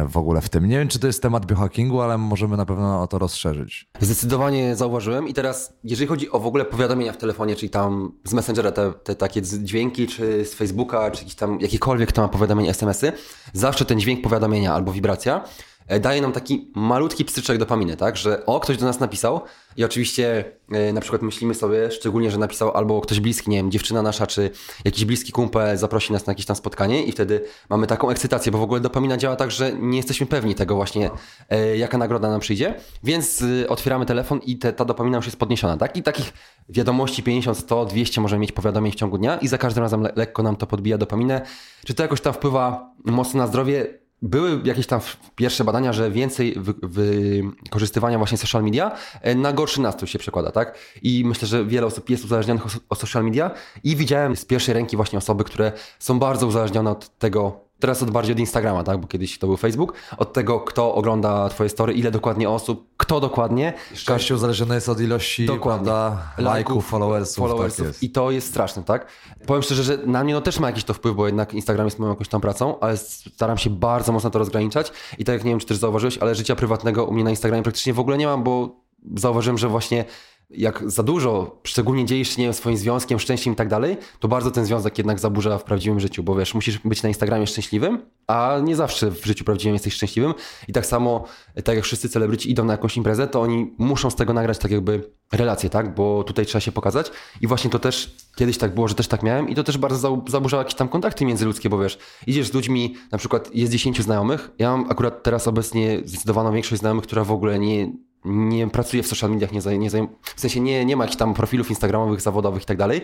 w 0.08 0.18
ogóle 0.18 0.42
w 0.42 0.50
tym? 0.50 0.70
Nie 0.70 0.80
wiem, 0.80 0.88
czy 0.88 1.00
to 1.00 1.08
jest 1.08 1.22
temat 1.22 1.46
biohackingu, 1.46 2.02
ale 2.02 2.18
możemy 2.18 2.58
na 2.58 2.66
pewno 2.66 3.02
o 3.02 3.08
to 3.08 3.20
rozszerzyć. 3.20 3.88
Zdecydowanie 4.00 4.76
zauważyłem 4.76 5.28
i 5.28 5.34
teraz, 5.34 5.74
jeżeli 5.84 6.08
chodzi 6.08 6.32
o 6.32 6.40
w 6.40 6.46
ogóle 6.46 6.66
powiadomienia 6.66 7.14
w 7.14 7.18
telefonie, 7.18 7.56
czyli 7.56 7.70
tam 7.70 8.12
z 8.24 8.34
Messengera 8.34 8.72
te, 8.72 8.94
te 8.94 9.16
takie 9.16 9.42
dźwięki, 9.42 10.08
czy 10.08 10.46
z 10.46 10.54
Facebooka, 10.54 11.12
czy 11.12 11.20
jakiś 11.20 11.36
tam 11.36 11.60
jakikolwiek 11.62 12.12
to 12.12 12.22
ma 12.22 12.28
powiadomienie, 12.28 12.70
SMS-y, 12.70 13.12
zawsze 13.54 13.86
ten 13.86 14.00
dźwięk 14.00 14.22
powiadomienia 14.22 14.74
albo 14.74 14.92
wibracja 14.92 15.36
e, 15.36 15.75
daje 16.00 16.22
nam 16.22 16.32
taki 16.32 16.72
malutki 16.76 17.26
pstryczek 17.26 17.58
dopaminy, 17.58 17.98
tak, 17.98 18.18
że 18.18 18.46
o, 18.46 18.60
ktoś 18.60 18.78
do 18.78 18.86
nas 18.86 19.00
napisał 19.00 19.42
i 19.78 19.84
oczywiście 19.84 20.46
e, 20.72 20.94
na 20.94 21.02
przykład 21.02 21.22
myślimy 21.22 21.54
sobie, 21.54 21.92
szczególnie, 21.92 22.32
że 22.32 22.38
napisał 22.38 22.72
albo 22.72 23.02
ktoś 23.02 23.20
bliski, 23.20 23.50
nie 23.50 23.58
wiem, 23.58 23.72
dziewczyna 23.72 24.02
nasza, 24.02 24.28
czy 24.28 24.50
jakiś 24.86 25.06
bliski 25.06 25.32
kumpel 25.32 25.78
zaprosi 25.78 26.14
nas 26.14 26.28
na 26.28 26.32
jakieś 26.32 26.46
tam 26.46 26.56
spotkanie 26.56 27.04
i 27.04 27.12
wtedy 27.12 27.42
mamy 27.70 27.88
taką 27.88 28.10
ekscytację, 28.10 28.52
bo 28.52 28.58
w 28.58 28.62
ogóle 28.64 28.80
dopamina 28.80 29.18
działa 29.18 29.36
tak, 29.36 29.52
że 29.52 29.74
nie 29.74 29.98
jesteśmy 29.98 30.26
pewni 30.26 30.56
tego 30.56 30.76
właśnie, 30.76 31.12
e, 31.50 31.78
jaka 31.78 31.98
nagroda 31.98 32.30
nam 32.30 32.40
przyjdzie, 32.40 32.74
więc 33.04 33.44
otwieramy 33.70 34.06
telefon 34.06 34.40
i 34.40 34.58
te, 34.58 34.74
ta 34.74 34.86
dopamina 34.86 35.18
już 35.18 35.26
jest 35.26 35.38
podniesiona, 35.38 35.78
tak? 35.78 35.98
I 35.98 36.04
takich 36.04 36.34
wiadomości 36.70 37.24
50, 37.24 37.58
100, 37.58 37.86
200 37.86 38.22
możemy 38.22 38.40
mieć 38.40 38.52
powiadomień 38.52 38.92
w 38.92 38.96
ciągu 38.96 39.18
dnia 39.18 39.38
i 39.38 39.48
za 39.48 39.58
każdym 39.58 39.84
razem 39.84 40.02
le 40.02 40.14
lekko 40.16 40.44
nam 40.44 40.56
to 40.56 40.68
podbija 40.68 40.98
dopaminę. 40.98 41.42
Czy 41.86 41.94
to 41.94 42.04
jakoś 42.04 42.22
tam 42.22 42.34
wpływa 42.34 42.94
mocno 43.06 43.42
na 43.42 43.48
zdrowie? 43.48 44.05
Były 44.22 44.62
jakieś 44.64 44.88
tam 44.88 45.02
pierwsze 45.36 45.64
badania, 45.64 45.94
że 45.94 46.12
więcej 46.12 46.56
wy, 46.58 46.74
wykorzystywania 46.82 48.18
właśnie 48.18 48.38
social 48.38 48.64
media 48.64 48.92
e, 49.22 49.36
na 49.36 49.54
gorszy 49.54 49.82
nastrój 49.82 50.08
się 50.08 50.20
przekłada, 50.20 50.52
tak? 50.52 50.78
I 51.02 51.24
myślę, 51.26 51.48
że 51.48 51.66
wiele 51.66 51.88
osób 51.88 52.10
jest 52.10 52.26
uzależnionych 52.26 52.66
o, 52.66 52.70
o 52.90 52.96
social 52.96 53.24
media 53.24 53.52
i 53.84 53.96
widziałem 53.96 54.36
z 54.36 54.46
pierwszej 54.46 54.74
ręki 54.74 54.96
właśnie 54.96 55.18
osoby, 55.18 55.44
które 55.44 55.72
są 56.00 56.20
bardzo 56.20 56.48
uzależnione 56.48 56.92
od 56.92 57.18
tego, 57.18 57.65
teraz 57.80 58.04
od 58.04 58.12
bardziej 58.12 58.34
od 58.34 58.40
Instagrama, 58.40 58.84
tak? 58.84 58.98
Bo 59.00 59.08
kiedyś 59.08 59.40
to 59.40 59.48
był 59.48 59.58
Facebook, 59.58 59.94
od 60.18 60.34
tego, 60.34 60.60
kto 60.60 60.96
ogląda 60.96 61.50
twoje 61.50 61.70
story, 61.70 61.94
ile 61.94 62.12
dokładnie 62.12 62.50
osób, 62.50 62.88
kto 62.98 63.20
dokładnie. 63.20 63.74
Każdy 64.06 64.34
uzależnione 64.36 64.76
jest 64.76 64.90
od 64.90 65.02
ilości 65.02 65.46
Dokładnie. 65.46 65.86
prawda, 65.86 66.22
lajków, 66.38 66.88
followersów. 66.88 67.38
followersów. 67.38 67.78
Tak 67.78 67.88
jest. 67.88 68.04
I 68.04 68.10
to 68.10 68.32
jest 68.32 68.48
straszne, 68.48 68.84
tak? 68.84 69.08
Powiem 69.46 69.64
szczerze, 69.64 69.84
że 69.84 69.98
na 70.06 70.24
mnie 70.24 70.34
no 70.34 70.42
też 70.42 70.60
ma 70.60 70.68
jakiś 70.68 70.84
to 70.84 70.94
wpływ, 70.94 71.16
bo 71.16 71.26
jednak 71.26 71.54
Instagram 71.54 71.88
jest 71.88 72.00
moją 72.00 72.12
jakąś 72.12 72.28
tam 72.28 72.42
pracą, 72.42 72.80
ale 72.80 72.98
staram 72.98 73.58
się 73.58 73.70
bardzo 73.70 74.12
mocno 74.12 74.30
to 74.30 74.40
rozgraniczać. 74.40 74.92
I 75.18 75.26
tak 75.26 75.34
jak 75.34 75.44
nie 75.44 75.52
wiem, 75.52 75.60
czy 75.60 75.66
też 75.66 75.78
zauważyłeś, 75.78 76.18
ale 76.18 76.36
życia 76.36 76.56
prywatnego 76.56 77.06
u 77.06 77.14
mnie 77.14 77.24
na 77.24 77.30
Instagramie 77.30 77.64
praktycznie 77.64 77.94
w 77.94 78.00
ogóle 78.00 78.18
nie 78.18 78.28
mam, 78.28 78.44
bo 78.44 78.86
zauważyłem, 79.16 79.58
że 79.58 79.68
właśnie 79.68 80.06
jak 80.50 80.92
za 80.92 81.04
dużo, 81.04 81.62
szczególnie 81.64 82.06
dzielisz 82.06 82.36
się, 82.36 82.42
nie 82.42 82.48
wiem, 82.48 82.54
swoim 82.54 82.78
związkiem, 82.78 83.20
szczęściem 83.20 83.54
i 83.54 83.56
tak 83.56 83.68
dalej, 83.68 83.98
to 84.20 84.28
bardzo 84.28 84.52
ten 84.52 84.66
związek 84.66 84.98
jednak 84.98 85.20
zaburza 85.20 85.58
w 85.58 85.64
prawdziwym 85.64 86.00
życiu, 86.00 86.24
bo 86.24 86.36
wiesz, 86.36 86.54
musisz 86.54 86.80
być 86.80 87.04
na 87.04 87.10
Instagramie 87.10 87.48
szczęśliwym, 87.48 88.02
a 88.28 88.60
nie 88.64 88.76
zawsze 88.76 89.12
w 89.12 89.26
życiu 89.26 89.46
prawdziwym 89.46 89.74
jesteś 89.74 89.94
szczęśliwym. 89.94 90.34
I 90.68 90.74
tak 90.74 90.86
samo, 90.86 91.26
tak 91.64 91.76
jak 91.76 91.86
wszyscy 91.86 92.10
celebryci 92.10 92.52
idą 92.52 92.66
na 92.66 92.74
jakąś 92.74 92.98
imprezę, 92.98 93.28
to 93.28 93.42
oni 93.42 93.74
muszą 93.78 94.10
z 94.10 94.16
tego 94.16 94.34
nagrać 94.34 94.58
tak 94.58 94.72
jakby 94.72 95.12
relacje, 95.32 95.70
tak? 95.70 95.96
Bo 95.96 96.24
tutaj 96.24 96.46
trzeba 96.46 96.60
się 96.60 96.72
pokazać. 96.72 97.12
I 97.42 97.48
właśnie 97.48 97.70
to 97.70 97.80
też 97.80 98.16
kiedyś 98.36 98.58
tak 98.58 98.74
było, 98.76 98.88
że 98.88 98.96
też 98.96 99.08
tak 99.08 99.24
miałem 99.24 99.50
i 99.50 99.56
to 99.56 99.64
też 99.64 99.78
bardzo 99.78 99.98
za- 99.98 100.32
zaburzało 100.32 100.62
jakieś 100.62 100.76
tam 100.76 100.90
kontakty 100.90 101.26
międzyludzkie, 101.26 101.70
bo 101.70 101.80
wiesz, 101.80 101.98
idziesz 102.28 102.48
z 102.48 102.54
ludźmi, 102.54 102.96
na 103.12 103.18
przykład 103.18 103.56
jest 103.56 103.72
10 103.72 104.02
znajomych, 104.02 104.52
ja 104.60 104.78
mam 104.78 104.92
akurat 104.92 105.24
teraz 105.24 105.48
obecnie 105.48 106.02
zdecydowaną 106.06 106.54
większość 106.54 106.80
znajomych, 106.80 107.04
która 107.04 107.24
w 107.24 107.32
ogóle 107.32 107.60
nie, 107.60 107.92
nie 108.26 108.68
pracuje 108.68 109.04
w 109.04 109.08
social 109.08 109.32
mediach, 109.32 109.52
nie, 109.52 109.62
zaj- 109.62 109.80
nie, 109.80 109.90
zaj- 109.90 110.08
w 110.36 110.42
sensie 110.42 110.60
nie, 110.60 110.86
nie 110.86 110.96
ma 110.96 111.04
jakichś 111.04 111.18
tam 111.18 111.34
profilów 111.34 111.70
instagramowych, 111.70 112.22
zawodowych 112.22 112.64
i 112.64 112.66
tak 112.66 112.78
dalej, 112.78 113.02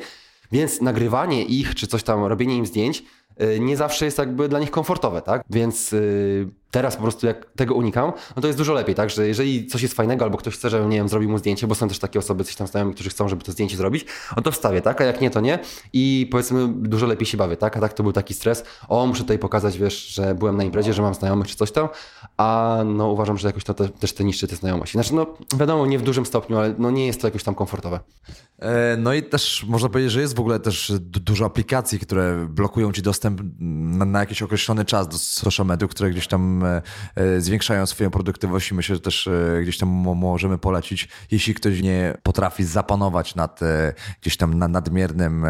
więc 0.52 0.82
nagrywanie 0.82 1.44
ich, 1.44 1.76
czy 1.76 1.88
coś 1.88 2.04
tam, 2.04 2.24
robienie 2.26 2.58
im 2.58 2.66
zdjęć, 2.66 3.04
y, 3.42 3.60
nie 3.60 3.78
zawsze 3.78 4.06
jest 4.06 4.18
jakby 4.18 4.50
dla 4.50 4.60
nich 4.60 4.72
komfortowe, 4.72 5.22
tak? 5.22 5.44
Więc 5.50 5.94
y, 5.94 6.50
teraz 6.72 6.96
po 6.96 7.02
prostu 7.02 7.28
jak 7.28 7.46
tego 7.56 7.76
unikam, 7.76 8.12
no 8.36 8.42
to 8.42 8.48
jest 8.48 8.58
dużo 8.60 8.74
lepiej, 8.74 8.96
tak? 8.96 9.10
Że 9.10 9.28
jeżeli 9.28 9.68
coś 9.68 9.82
jest 9.82 9.94
fajnego, 9.94 10.26
albo 10.26 10.38
ktoś 10.38 10.54
chce, 10.56 10.70
żebym, 10.70 10.90
nie 10.90 10.98
wiem, 10.98 11.10
zrobił 11.10 11.30
mu 11.30 11.38
zdjęcie, 11.38 11.68
bo 11.68 11.76
są 11.76 11.88
też 11.88 12.00
takie 12.00 12.20
osoby, 12.20 12.44
coś 12.44 12.56
tam 12.56 12.68
znajomi, 12.68 12.94
którzy 12.94 13.10
chcą, 13.10 13.28
żeby 13.30 13.44
to 13.44 13.52
zdjęcie 13.52 13.78
zrobić, 13.78 14.06
no 14.36 14.42
to 14.42 14.52
wstawię, 14.52 14.82
tak? 14.82 15.02
A 15.02 15.04
jak 15.04 15.22
nie, 15.22 15.30
to 15.30 15.42
nie. 15.42 15.60
I 15.94 16.28
powiedzmy, 16.32 16.68
dużo 16.68 17.06
lepiej 17.06 17.26
się 17.26 17.38
bawię, 17.38 17.58
tak? 17.58 17.78
A 17.78 17.80
tak 17.80 17.94
to 17.94 18.04
był 18.04 18.12
taki 18.14 18.34
stres, 18.34 18.64
o, 18.88 19.06
muszę 19.08 19.22
tutaj 19.22 19.40
pokazać, 19.40 19.78
wiesz, 19.78 20.08
że 20.08 20.36
byłem 20.36 20.58
na 20.58 20.64
imprezie, 20.64 20.94
że 20.94 21.02
mam 21.02 21.14
znajomych, 21.14 21.48
czy 21.48 21.56
coś 21.56 21.72
tam, 21.72 21.88
a 22.38 22.78
no 22.86 23.08
uważam, 23.12 23.38
że 23.38 23.48
jakoś 23.48 23.64
to 23.64 23.74
te, 23.74 23.90
też 23.90 24.14
te 24.14 24.24
niszczy 24.24 24.48
te 24.48 24.56
znajomości. 24.56 24.94
Znaczy, 24.94 25.16
no 25.16 25.28
wiadomo, 25.58 25.86
nie 25.86 26.00
w 26.00 26.02
dużym 26.02 26.26
stopniu, 26.26 26.58
ale 26.58 26.76
no 26.78 26.92
nie 26.92 27.08
jest 27.08 27.22
to 27.22 27.28
jakoś 27.28 27.44
tam 27.44 27.56
komfortowe. 27.56 28.00
E, 28.60 28.98
No 28.98 29.14
i 29.14 29.24
też 29.24 29.66
można 29.68 29.90
powiedzieć, 29.90 30.12
że 30.12 30.22
jest 30.22 30.36
w 30.36 30.40
ogóle 30.40 30.60
też 30.60 30.94
du- 31.00 31.20
dużo 31.20 31.46
aplikacji, 31.46 32.00
które 32.00 32.48
blokują 32.50 32.92
ci 32.92 33.02
dostęp 33.02 33.42
na, 33.60 34.06
na 34.06 34.20
jakiś 34.20 34.42
określony 34.42 34.86
czas 34.86 35.08
do 35.08 35.18
social 35.18 35.66
mediów, 35.66 35.92
które 35.92 36.10
gdzieś 36.12 36.28
tam 36.28 36.61
e, 36.66 37.42
zwiększają 37.42 37.86
swoją 37.86 38.10
produktywność 38.10 38.72
i 38.72 38.74
myślę, 38.74 38.96
że 38.96 39.02
też 39.02 39.28
e, 39.28 39.60
gdzieś 39.62 39.78
tam 39.78 39.90
mo- 39.90 40.16
możemy 40.16 40.58
polecić, 40.58 41.10
jeśli 41.32 41.54
ktoś 41.54 41.82
nie 41.82 42.18
potrafi 42.24 42.64
zapanować 42.64 43.36
nad 43.36 43.64
e, 43.64 43.94
gdzieś 44.22 44.38
tam 44.38 44.54
na 44.54 44.68
nadmiernym 44.68 45.46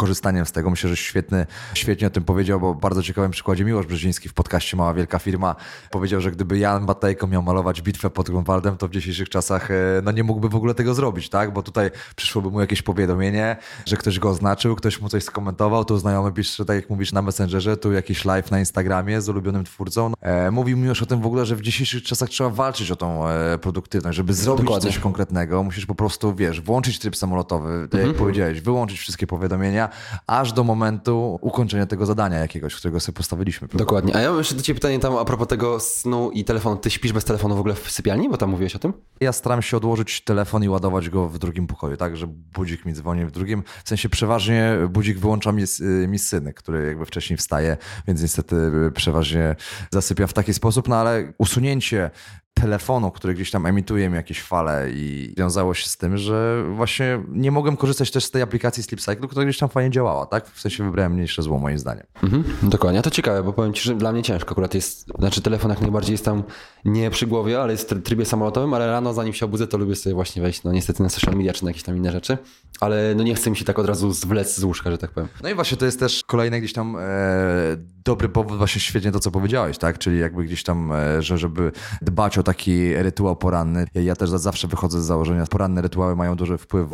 korzystaniem 0.00 0.46
z 0.46 0.52
tego. 0.52 0.70
Myślę, 0.70 0.90
że 0.90 0.96
świetny, 0.96 1.46
świetnie 1.74 2.06
o 2.06 2.10
tym 2.10 2.24
powiedział, 2.24 2.60
bo 2.60 2.74
bardzo 2.74 3.02
ciekawym 3.02 3.30
przykładzie 3.30 3.64
Miłosz 3.64 3.86
Brzeziński 3.86 4.28
w 4.28 4.34
podcaście 4.34 4.76
Mała 4.76 4.94
Wielka 4.94 5.18
Firma 5.18 5.56
powiedział, 5.90 6.20
że 6.20 6.30
gdyby 6.30 6.58
Jan 6.58 6.86
Batejko 6.86 7.26
miał 7.26 7.42
malować 7.42 7.82
bitwę 7.82 8.10
pod 8.10 8.30
Grunwaldem, 8.30 8.76
to 8.76 8.88
w 8.88 8.90
dzisiejszych 8.90 9.28
czasach 9.28 9.70
e, 9.70 9.74
no 10.04 10.12
nie 10.12 10.24
mógłby 10.24 10.48
w 10.48 10.54
ogóle 10.54 10.74
tego 10.74 10.94
zrobić, 10.94 11.28
tak? 11.28 11.52
Bo 11.52 11.62
tutaj 11.62 11.90
przyszłoby 12.16 12.50
mu 12.50 12.60
jakieś 12.60 12.82
powiadomienie, 12.82 13.56
że 13.86 13.96
ktoś 13.96 14.18
go 14.18 14.28
oznaczył, 14.30 14.76
ktoś 14.76 15.00
mu 15.00 15.08
coś 15.08 15.24
skomentował, 15.24 15.84
tu 15.84 15.98
znajomy 15.98 16.32
pisze, 16.32 16.64
tak 16.64 16.76
jak 16.76 16.90
mówisz, 16.90 17.12
na 17.12 17.22
Messengerze, 17.22 17.76
tu 17.76 17.92
jakiś 17.92 18.24
live 18.24 18.50
na 18.50 18.58
Instagramie 18.58 19.20
z 19.20 19.28
ulubionym 19.28 19.64
twórcą. 19.64 20.12
E, 20.20 20.50
mówił 20.50 20.76
mi 20.76 20.88
już 20.88 21.02
o 21.02 21.06
tym 21.06 21.20
w 21.20 21.26
ogóle, 21.26 21.46
że 21.46 21.56
w 21.56 21.60
dzisiejszych 21.60 22.02
czasach 22.02 22.28
trzeba 22.28 22.50
walczyć 22.50 22.90
o 22.90 22.96
tą 22.96 23.28
e, 23.28 23.58
produktywność, 23.58 24.16
żeby 24.16 24.34
zrobić 24.34 24.64
Dokładnie. 24.64 24.90
coś 24.90 24.98
konkretnego, 24.98 25.62
musisz 25.62 25.86
po 25.86 25.94
prostu, 25.94 26.34
wiesz, 26.34 26.60
włączyć 26.60 26.98
tryb 26.98 27.16
samolotowy, 27.16 27.88
tak 27.90 28.06
jak 28.06 28.16
powiedziałeś, 28.16 28.60
wyłączyć 28.60 28.98
wszystkie 28.98 29.26
powiadomienia, 29.26 29.85
aż 30.26 30.52
do 30.52 30.64
momentu 30.64 31.38
ukończenia 31.40 31.86
tego 31.86 32.06
zadania 32.06 32.38
jakiegoś, 32.38 32.74
którego 32.74 33.00
sobie 33.00 33.16
postawiliśmy. 33.16 33.68
Dokładnie. 33.74 34.16
A 34.16 34.20
ja 34.20 34.28
mam 34.28 34.38
jeszcze 34.38 34.54
do 34.54 34.62
Ciebie 34.62 34.74
pytanie 34.74 34.98
tam 34.98 35.16
a 35.16 35.24
propos 35.24 35.48
tego 35.48 35.80
snu 35.80 36.30
i 36.30 36.44
telefonu. 36.44 36.76
Ty 36.76 36.90
śpisz 36.90 37.12
bez 37.12 37.24
telefonu 37.24 37.56
w 37.56 37.60
ogóle 37.60 37.74
w 37.74 37.90
sypialni? 37.90 38.28
Bo 38.28 38.36
tam 38.36 38.50
mówiłeś 38.50 38.76
o 38.76 38.78
tym? 38.78 38.92
Ja 39.20 39.32
staram 39.32 39.62
się 39.62 39.76
odłożyć 39.76 40.20
telefon 40.20 40.64
i 40.64 40.68
ładować 40.68 41.10
go 41.10 41.28
w 41.28 41.38
drugim 41.38 41.66
pokoju, 41.66 41.96
tak, 41.96 42.16
że 42.16 42.26
budzik 42.26 42.84
mi 42.84 42.92
dzwoni 42.92 43.26
w 43.26 43.30
drugim. 43.30 43.62
W 43.84 43.88
sensie 43.88 44.08
przeważnie 44.08 44.76
budzik 44.88 45.18
wyłącza 45.18 45.52
mi, 45.52 45.62
y, 45.80 46.08
mi 46.08 46.18
synek, 46.18 46.56
który 46.56 46.86
jakby 46.86 47.06
wcześniej 47.06 47.36
wstaje, 47.36 47.76
więc 48.06 48.22
niestety 48.22 48.56
przeważnie 48.94 49.56
zasypia 49.90 50.26
w 50.26 50.32
taki 50.32 50.54
sposób, 50.54 50.88
no 50.88 50.96
ale 50.96 51.32
usunięcie 51.38 52.10
telefonu, 52.60 53.10
który 53.10 53.34
gdzieś 53.34 53.50
tam 53.50 53.66
emituje 53.66 54.08
mi 54.08 54.16
jakieś 54.16 54.42
fale 54.42 54.90
i 54.90 55.34
wiązało 55.36 55.74
się 55.74 55.88
z 55.88 55.96
tym, 55.96 56.16
że 56.16 56.64
właśnie 56.74 57.22
nie 57.28 57.50
mogłem 57.50 57.76
korzystać 57.76 58.10
też 58.10 58.24
z 58.24 58.30
tej 58.30 58.42
aplikacji 58.42 58.82
Sleep 58.82 59.00
Cycle, 59.00 59.28
która 59.28 59.44
gdzieś 59.44 59.58
tam 59.58 59.68
fajnie 59.68 59.90
działała, 59.90 60.26
tak? 60.26 60.50
W 60.50 60.60
sensie 60.60 60.84
wybrałem 60.84 61.12
mniejsze 61.12 61.42
zło 61.42 61.58
moim 61.58 61.78
zdaniem. 61.78 62.06
Mhm, 62.22 62.44
dokładnie, 62.62 62.98
a 62.98 63.02
to 63.02 63.10
ciekawe, 63.10 63.42
bo 63.42 63.52
powiem 63.52 63.72
Ci, 63.72 63.82
że 63.82 63.94
dla 63.94 64.12
mnie 64.12 64.22
ciężko 64.22 64.50
akurat 64.50 64.74
jest, 64.74 65.06
znaczy 65.18 65.42
telefon 65.42 65.70
jak 65.70 65.80
najbardziej 65.80 66.12
jest 66.12 66.24
tam 66.24 66.42
nie 66.84 67.10
przy 67.10 67.26
głowie, 67.26 67.62
ale 67.62 67.72
jest 67.72 67.90
w 67.90 68.02
trybie 68.02 68.24
samolotowym, 68.24 68.74
ale 68.74 68.86
rano 68.86 69.14
zanim 69.14 69.32
się 69.32 69.46
obudzę, 69.46 69.66
to 69.66 69.78
lubię 69.78 69.96
sobie 69.96 70.14
właśnie 70.14 70.42
wejść, 70.42 70.62
no 70.62 70.72
niestety 70.72 71.02
na 71.02 71.08
social 71.08 71.34
media 71.34 71.52
czy 71.52 71.64
na 71.64 71.70
jakieś 71.70 71.82
tam 71.82 71.96
inne 71.96 72.12
rzeczy, 72.12 72.38
ale 72.80 73.14
no 73.16 73.22
nie 73.22 73.34
chcę 73.34 73.50
mi 73.50 73.56
się 73.56 73.64
tak 73.64 73.78
od 73.78 73.86
razu 73.86 74.12
zwlec 74.12 74.56
z 74.56 74.64
łóżka, 74.64 74.90
że 74.90 74.98
tak 74.98 75.10
powiem. 75.10 75.28
No 75.42 75.48
i 75.48 75.54
właśnie 75.54 75.76
to 75.76 75.84
jest 75.84 76.00
też 76.00 76.22
kolejny 76.26 76.60
gdzieś 76.60 76.72
tam 76.72 76.96
e, 76.96 77.02
dobry 78.04 78.28
powód, 78.28 78.58
właśnie 78.58 78.80
świetnie 78.80 79.12
to, 79.12 79.20
co 79.20 79.30
powiedziałeś, 79.30 79.78
tak? 79.78 79.98
Czyli 79.98 80.18
jakby 80.18 80.44
gdzieś 80.44 80.62
tam, 80.62 80.92
e, 80.92 81.22
że 81.22 81.38
żeby 81.38 81.72
dbać 82.02 82.38
o 82.38 82.42
taki 82.46 82.94
rytuał 82.94 83.36
poranny. 83.36 83.86
Ja, 83.94 84.16
też 84.16 84.30
zawsze 84.30 84.68
wychodzę 84.68 85.02
z 85.02 85.04
założenia, 85.04 85.46
poranne 85.46 85.82
rytuały 85.82 86.16
mają 86.16 86.36
duży 86.36 86.58
wpływ 86.58 86.88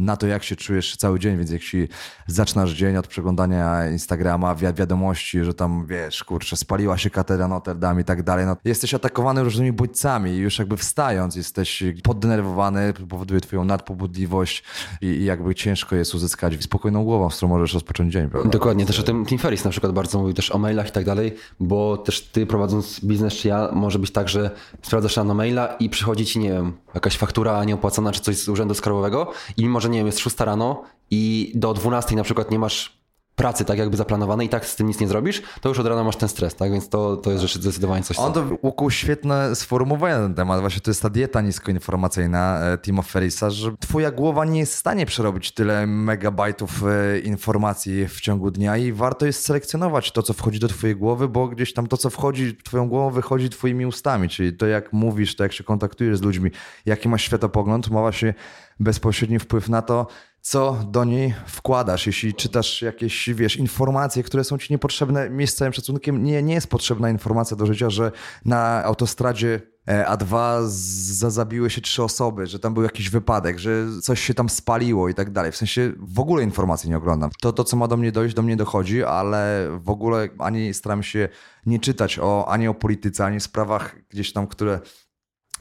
na 0.00 0.16
to, 0.16 0.26
jak 0.26 0.44
się 0.44 0.56
czujesz 0.56 0.96
cały 0.96 1.18
dzień, 1.18 1.36
więc 1.36 1.62
ci 1.62 1.88
zaczynasz 2.26 2.72
dzień 2.72 2.96
od 2.96 3.06
przeglądania 3.06 3.90
Instagrama, 3.90 4.54
wi 4.54 4.66
wiadomości, 4.74 5.44
że 5.44 5.54
tam, 5.54 5.86
wiesz, 5.86 6.24
kurczę, 6.24 6.56
spaliła 6.56 6.98
się 6.98 7.10
katedra 7.10 7.48
Notre 7.48 7.74
Dame 7.74 8.00
i 8.00 8.04
tak 8.04 8.22
dalej, 8.22 8.46
no 8.46 8.56
jesteś 8.64 8.94
atakowany 8.94 9.44
różnymi 9.44 9.72
bodźcami 9.72 10.30
i 10.30 10.36
już 10.36 10.58
jakby 10.58 10.76
wstając 10.76 11.36
jesteś 11.36 11.82
poddenerwowany, 12.02 12.92
powoduje 13.08 13.40
twoją 13.40 13.64
nadpobudliwość 13.64 14.64
i, 15.00 15.06
i 15.06 15.24
jakby 15.24 15.54
ciężko 15.54 15.96
jest 15.96 16.14
uzyskać 16.14 16.62
spokojną 16.62 17.04
głową, 17.04 17.30
z 17.30 17.36
którą 17.36 17.48
możesz 17.48 17.74
rozpocząć 17.74 18.12
dzień, 18.12 18.30
prawda? 18.30 18.50
Dokładnie, 18.50 18.86
też 18.86 19.00
o 19.00 19.02
tym 19.02 19.26
Tim 19.26 19.38
Ferriss 19.38 19.64
na 19.64 19.70
przykład 19.70 19.92
bardzo 19.92 20.18
mówił 20.18 20.34
też 20.34 20.50
o 20.50 20.58
mailach 20.58 20.88
i 20.88 20.92
tak 20.92 21.04
dalej, 21.04 21.34
bo 21.60 21.96
też 21.96 22.20
ty 22.20 22.46
prowadząc 22.46 23.00
biznes 23.04 23.34
czy 23.34 23.48
ja, 23.48 23.68
może 23.72 23.98
być 23.98 24.10
tak, 24.10 24.28
że 24.28 24.50
sprawdzasz 24.82 25.16
rano 25.16 25.34
maila 25.34 25.66
i 25.66 25.90
przychodzi 25.90 26.26
ci, 26.26 26.38
nie 26.38 26.52
wiem, 26.52 26.72
jakaś 26.94 27.16
faktura 27.16 27.64
nieopłacona 27.64 28.12
czy 28.12 28.20
coś 28.20 28.36
z 28.36 28.48
urzędu 28.48 28.74
skarbowego 28.74 29.32
i 29.56 29.62
mimo, 29.62 29.80
że 29.80 29.88
nie 29.88 29.98
wiem, 29.98 30.06
jest 30.06 30.18
6 30.18 30.40
rano 30.40 30.82
i 31.10 31.52
do 31.54 31.74
12 31.74 32.16
na 32.16 32.22
przykład 32.22 32.50
nie 32.50 32.58
masz 32.58 33.03
pracy 33.36 33.64
tak 33.64 33.78
jakby 33.78 33.96
zaplanowanej 33.96 34.46
i 34.46 34.50
tak 34.50 34.66
z 34.66 34.76
tym 34.76 34.86
nic 34.86 35.00
nie 35.00 35.08
zrobisz, 35.08 35.42
to 35.60 35.68
już 35.68 35.78
od 35.78 35.86
rana 35.86 36.04
masz 36.04 36.16
ten 36.16 36.28
stres, 36.28 36.54
tak? 36.54 36.72
Więc 36.72 36.88
to, 36.88 37.16
to 37.16 37.30
jest 37.30 37.42
rzecz 37.42 37.54
zdecydowanie 37.54 38.02
coś, 38.02 38.18
On 38.18 38.32
to 38.32 38.44
ukuł 38.62 38.90
świetne 38.90 39.56
sformułowanie 39.56 40.14
na 40.14 40.20
ten 40.20 40.34
temat. 40.34 40.60
Właśnie 40.60 40.80
to 40.80 40.90
jest 40.90 41.02
ta 41.02 41.10
dieta 41.10 41.40
niskoinformacyjna 41.40 42.60
e, 42.60 42.78
Timo 42.78 43.02
Ferrisa, 43.02 43.50
że 43.50 43.72
twoja 43.80 44.10
głowa 44.10 44.44
nie 44.44 44.60
jest 44.60 44.74
w 44.74 44.78
stanie 44.78 45.06
przerobić 45.06 45.52
tyle 45.52 45.86
megabajtów 45.86 46.84
e, 46.84 47.18
informacji 47.18 48.08
w 48.08 48.20
ciągu 48.20 48.50
dnia 48.50 48.76
i 48.76 48.92
warto 48.92 49.26
jest 49.26 49.44
selekcjonować 49.44 50.12
to, 50.12 50.22
co 50.22 50.32
wchodzi 50.32 50.58
do 50.58 50.68
twojej 50.68 50.96
głowy, 50.96 51.28
bo 51.28 51.48
gdzieś 51.48 51.74
tam 51.74 51.86
to, 51.86 51.96
co 51.96 52.10
wchodzi 52.10 52.56
twoją 52.56 52.88
głowę, 52.88 53.14
wychodzi 53.14 53.50
twoimi 53.50 53.86
ustami, 53.86 54.28
czyli 54.28 54.56
to, 54.56 54.66
jak 54.66 54.92
mówisz, 54.92 55.36
to, 55.36 55.42
jak 55.42 55.52
się 55.52 55.64
kontaktujesz 55.64 56.18
z 56.18 56.22
ludźmi, 56.22 56.50
jaki 56.86 57.08
masz 57.08 57.22
światopogląd, 57.22 57.90
ma 57.90 58.00
właśnie 58.00 58.34
bezpośredni 58.80 59.38
wpływ 59.38 59.68
na 59.68 59.82
to, 59.82 60.06
co 60.44 60.78
do 60.90 61.04
niej 61.04 61.34
wkładasz. 61.46 62.06
Jeśli 62.06 62.34
czytasz 62.34 62.82
jakieś, 62.82 63.28
wiesz, 63.34 63.56
informacje, 63.56 64.22
które 64.22 64.44
są 64.44 64.58
ci 64.58 64.72
niepotrzebne, 64.72 65.30
mi 65.30 65.46
z 65.46 65.54
całym 65.54 65.72
szacunkiem, 65.72 66.24
nie, 66.24 66.42
nie 66.42 66.54
jest 66.54 66.66
potrzebna 66.66 67.10
informacja 67.10 67.56
do 67.56 67.66
życia, 67.66 67.90
że 67.90 68.12
na 68.44 68.84
autostradzie 68.84 69.60
e, 69.88 70.04
A2 70.04 70.58
za- 70.66 71.30
zabiły 71.30 71.70
się 71.70 71.80
trzy 71.80 72.02
osoby, 72.02 72.46
że 72.46 72.58
tam 72.58 72.74
był 72.74 72.82
jakiś 72.82 73.10
wypadek, 73.10 73.58
że 73.58 73.86
coś 74.02 74.20
się 74.20 74.34
tam 74.34 74.48
spaliło 74.48 75.08
i 75.08 75.14
tak 75.14 75.30
dalej. 75.30 75.52
W 75.52 75.56
sensie 75.56 75.92
w 75.98 76.20
ogóle 76.20 76.42
informacji 76.42 76.90
nie 76.90 76.96
oglądam. 76.96 77.30
To, 77.40 77.52
to 77.52 77.64
co 77.64 77.76
ma 77.76 77.88
do 77.88 77.96
mnie 77.96 78.12
dojść, 78.12 78.34
do 78.34 78.42
mnie 78.42 78.56
dochodzi, 78.56 79.04
ale 79.04 79.68
w 79.82 79.90
ogóle 79.90 80.28
ani 80.38 80.74
staram 80.74 81.02
się 81.02 81.28
nie 81.66 81.78
czytać 81.78 82.18
o, 82.18 82.48
ani 82.48 82.68
o 82.68 82.74
polityce, 82.74 83.24
ani 83.24 83.40
sprawach 83.40 83.96
gdzieś 84.08 84.32
tam, 84.32 84.46
które 84.46 84.80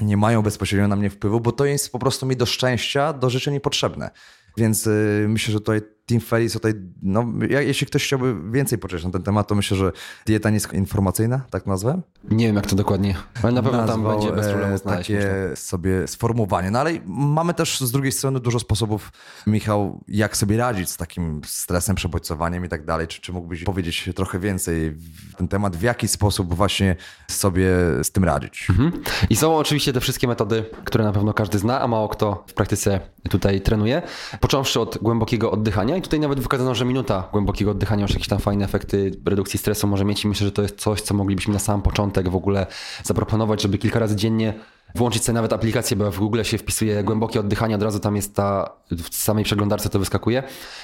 nie 0.02 0.18
mają 0.18 0.42
bezpośrednio 0.42 0.88
na 0.88 0.96
mnie 0.96 1.10
wpływu, 1.10 1.40
bo 1.40 1.52
to 1.52 1.66
jest 1.66 1.92
po 1.92 2.00
prostu 2.00 2.26
mi 2.26 2.36
do 2.36 2.46
szczęścia, 2.46 3.14
do 3.14 3.30
rzeczy 3.30 3.52
niepotrzebne. 3.52 4.12
Więc 4.58 4.88
y, 4.88 5.26
myślę, 5.30 5.52
że 5.52 5.60
tutaj 5.60 5.82
Team 6.06 6.22
Ferris, 6.22 6.54
tutaj, 6.54 6.74
no, 7.02 7.26
ja, 7.50 7.62
jeśli 7.62 7.88
ktoś 7.88 8.06
chciałby 8.06 8.52
więcej 8.52 8.78
poczytać 8.78 9.06
na 9.06 9.12
ten 9.12 9.24
temat, 9.24 9.48
to 9.48 9.56
myślę, 9.56 9.78
że 9.78 9.92
dieta 10.26 10.50
niskoinformacyjna, 10.50 11.42
tak 11.50 11.66
nazwę? 11.66 12.02
Nie 12.32 12.46
wiem 12.48 12.56
jak 12.56 12.68
to 12.68 12.76
dokładnie, 12.76 13.16
ale 13.44 13.52
na 13.52 13.64
pewno 13.64 13.78
tam 13.78 13.88
Nazwał, 13.88 14.20
będzie 14.20 14.36
bez 14.36 14.48
problemu 14.48 14.76
e, 14.76 14.78
znaleźć. 14.78 15.08
Takie 15.08 15.16
myślę. 15.16 15.56
sobie 15.56 16.08
sformułowanie. 16.08 16.72
No 16.72 16.80
ale 16.80 16.92
mamy 17.06 17.54
też 17.54 17.82
z 17.82 17.92
drugiej 17.92 18.12
strony 18.12 18.40
dużo 18.40 18.60
sposobów, 18.60 19.12
Michał, 19.48 20.04
jak 20.08 20.38
sobie 20.38 20.58
radzić 20.58 20.90
z 20.90 20.98
takim 20.98 21.42
stresem, 21.46 21.96
przebodźcowaniem 21.96 22.66
i 22.66 22.70
tak 22.70 22.86
dalej. 22.86 23.08
Czy, 23.08 23.22
czy 23.22 23.34
mógłbyś 23.34 23.64
powiedzieć 23.64 24.10
trochę 24.16 24.40
więcej 24.40 24.92
w 24.92 25.36
ten 25.38 25.48
temat, 25.48 25.78
w 25.78 25.82
jaki 25.82 26.08
sposób 26.08 26.54
właśnie 26.54 26.96
sobie 27.28 27.68
z 28.04 28.12
tym 28.12 28.24
radzić? 28.24 28.68
Mhm. 28.70 28.92
I 29.30 29.36
są 29.36 29.56
oczywiście 29.58 29.94
te 29.94 30.00
wszystkie 30.00 30.28
metody, 30.28 30.66
które 30.86 31.04
na 31.04 31.12
pewno 31.12 31.34
każdy 31.34 31.60
zna, 31.60 31.82
a 31.82 31.88
mało 31.88 32.10
kto 32.10 32.44
w 32.48 32.54
praktyce 32.54 33.00
tutaj 33.30 33.62
trenuje. 33.62 34.02
Począwszy 34.40 34.80
od 34.80 34.98
głębokiego 35.02 35.52
oddychania 35.52 35.93
i 35.98 36.02
tutaj 36.02 36.20
nawet 36.20 36.40
wykazano, 36.40 36.76
że 36.76 36.86
minuta 36.86 37.30
głębokiego 37.32 37.72
oddychania 37.72 38.02
już 38.02 38.12
jakieś 38.12 38.28
tam 38.28 38.40
fajne 38.40 38.66
efekty 38.66 39.12
redukcji 39.26 39.60
stresu 39.60 39.88
może 39.88 40.06
mieć 40.06 40.24
i 40.24 40.28
myślę, 40.28 40.46
że 40.46 40.52
to 40.52 40.62
jest 40.62 40.80
coś, 40.80 41.02
co 41.02 41.14
moglibyśmy 41.14 41.54
na 41.54 41.60
sam 41.60 41.82
początek 41.82 42.30
w 42.30 42.36
ogóle 42.36 42.68
zaproponować, 43.04 43.62
żeby 43.62 43.78
kilka 43.78 44.00
razy 44.00 44.16
dziennie 44.16 44.54
włączyć 44.96 45.24
sobie 45.24 45.34
nawet 45.34 45.54
aplikację, 45.54 45.98
bo 45.98 46.12
w 46.12 46.20
Google 46.20 46.44
się 46.44 46.58
wpisuje 46.58 47.04
głębokie 47.04 47.40
oddychanie, 47.40 47.76
od 47.76 47.84
razu 47.84 48.00
tam 48.00 48.16
jest 48.16 48.36
ta, 48.36 48.70
w 48.92 49.16
samej 49.16 49.44
przeglądarce 49.44 49.90
to 49.90 50.00
wyskakuje 50.00 50.44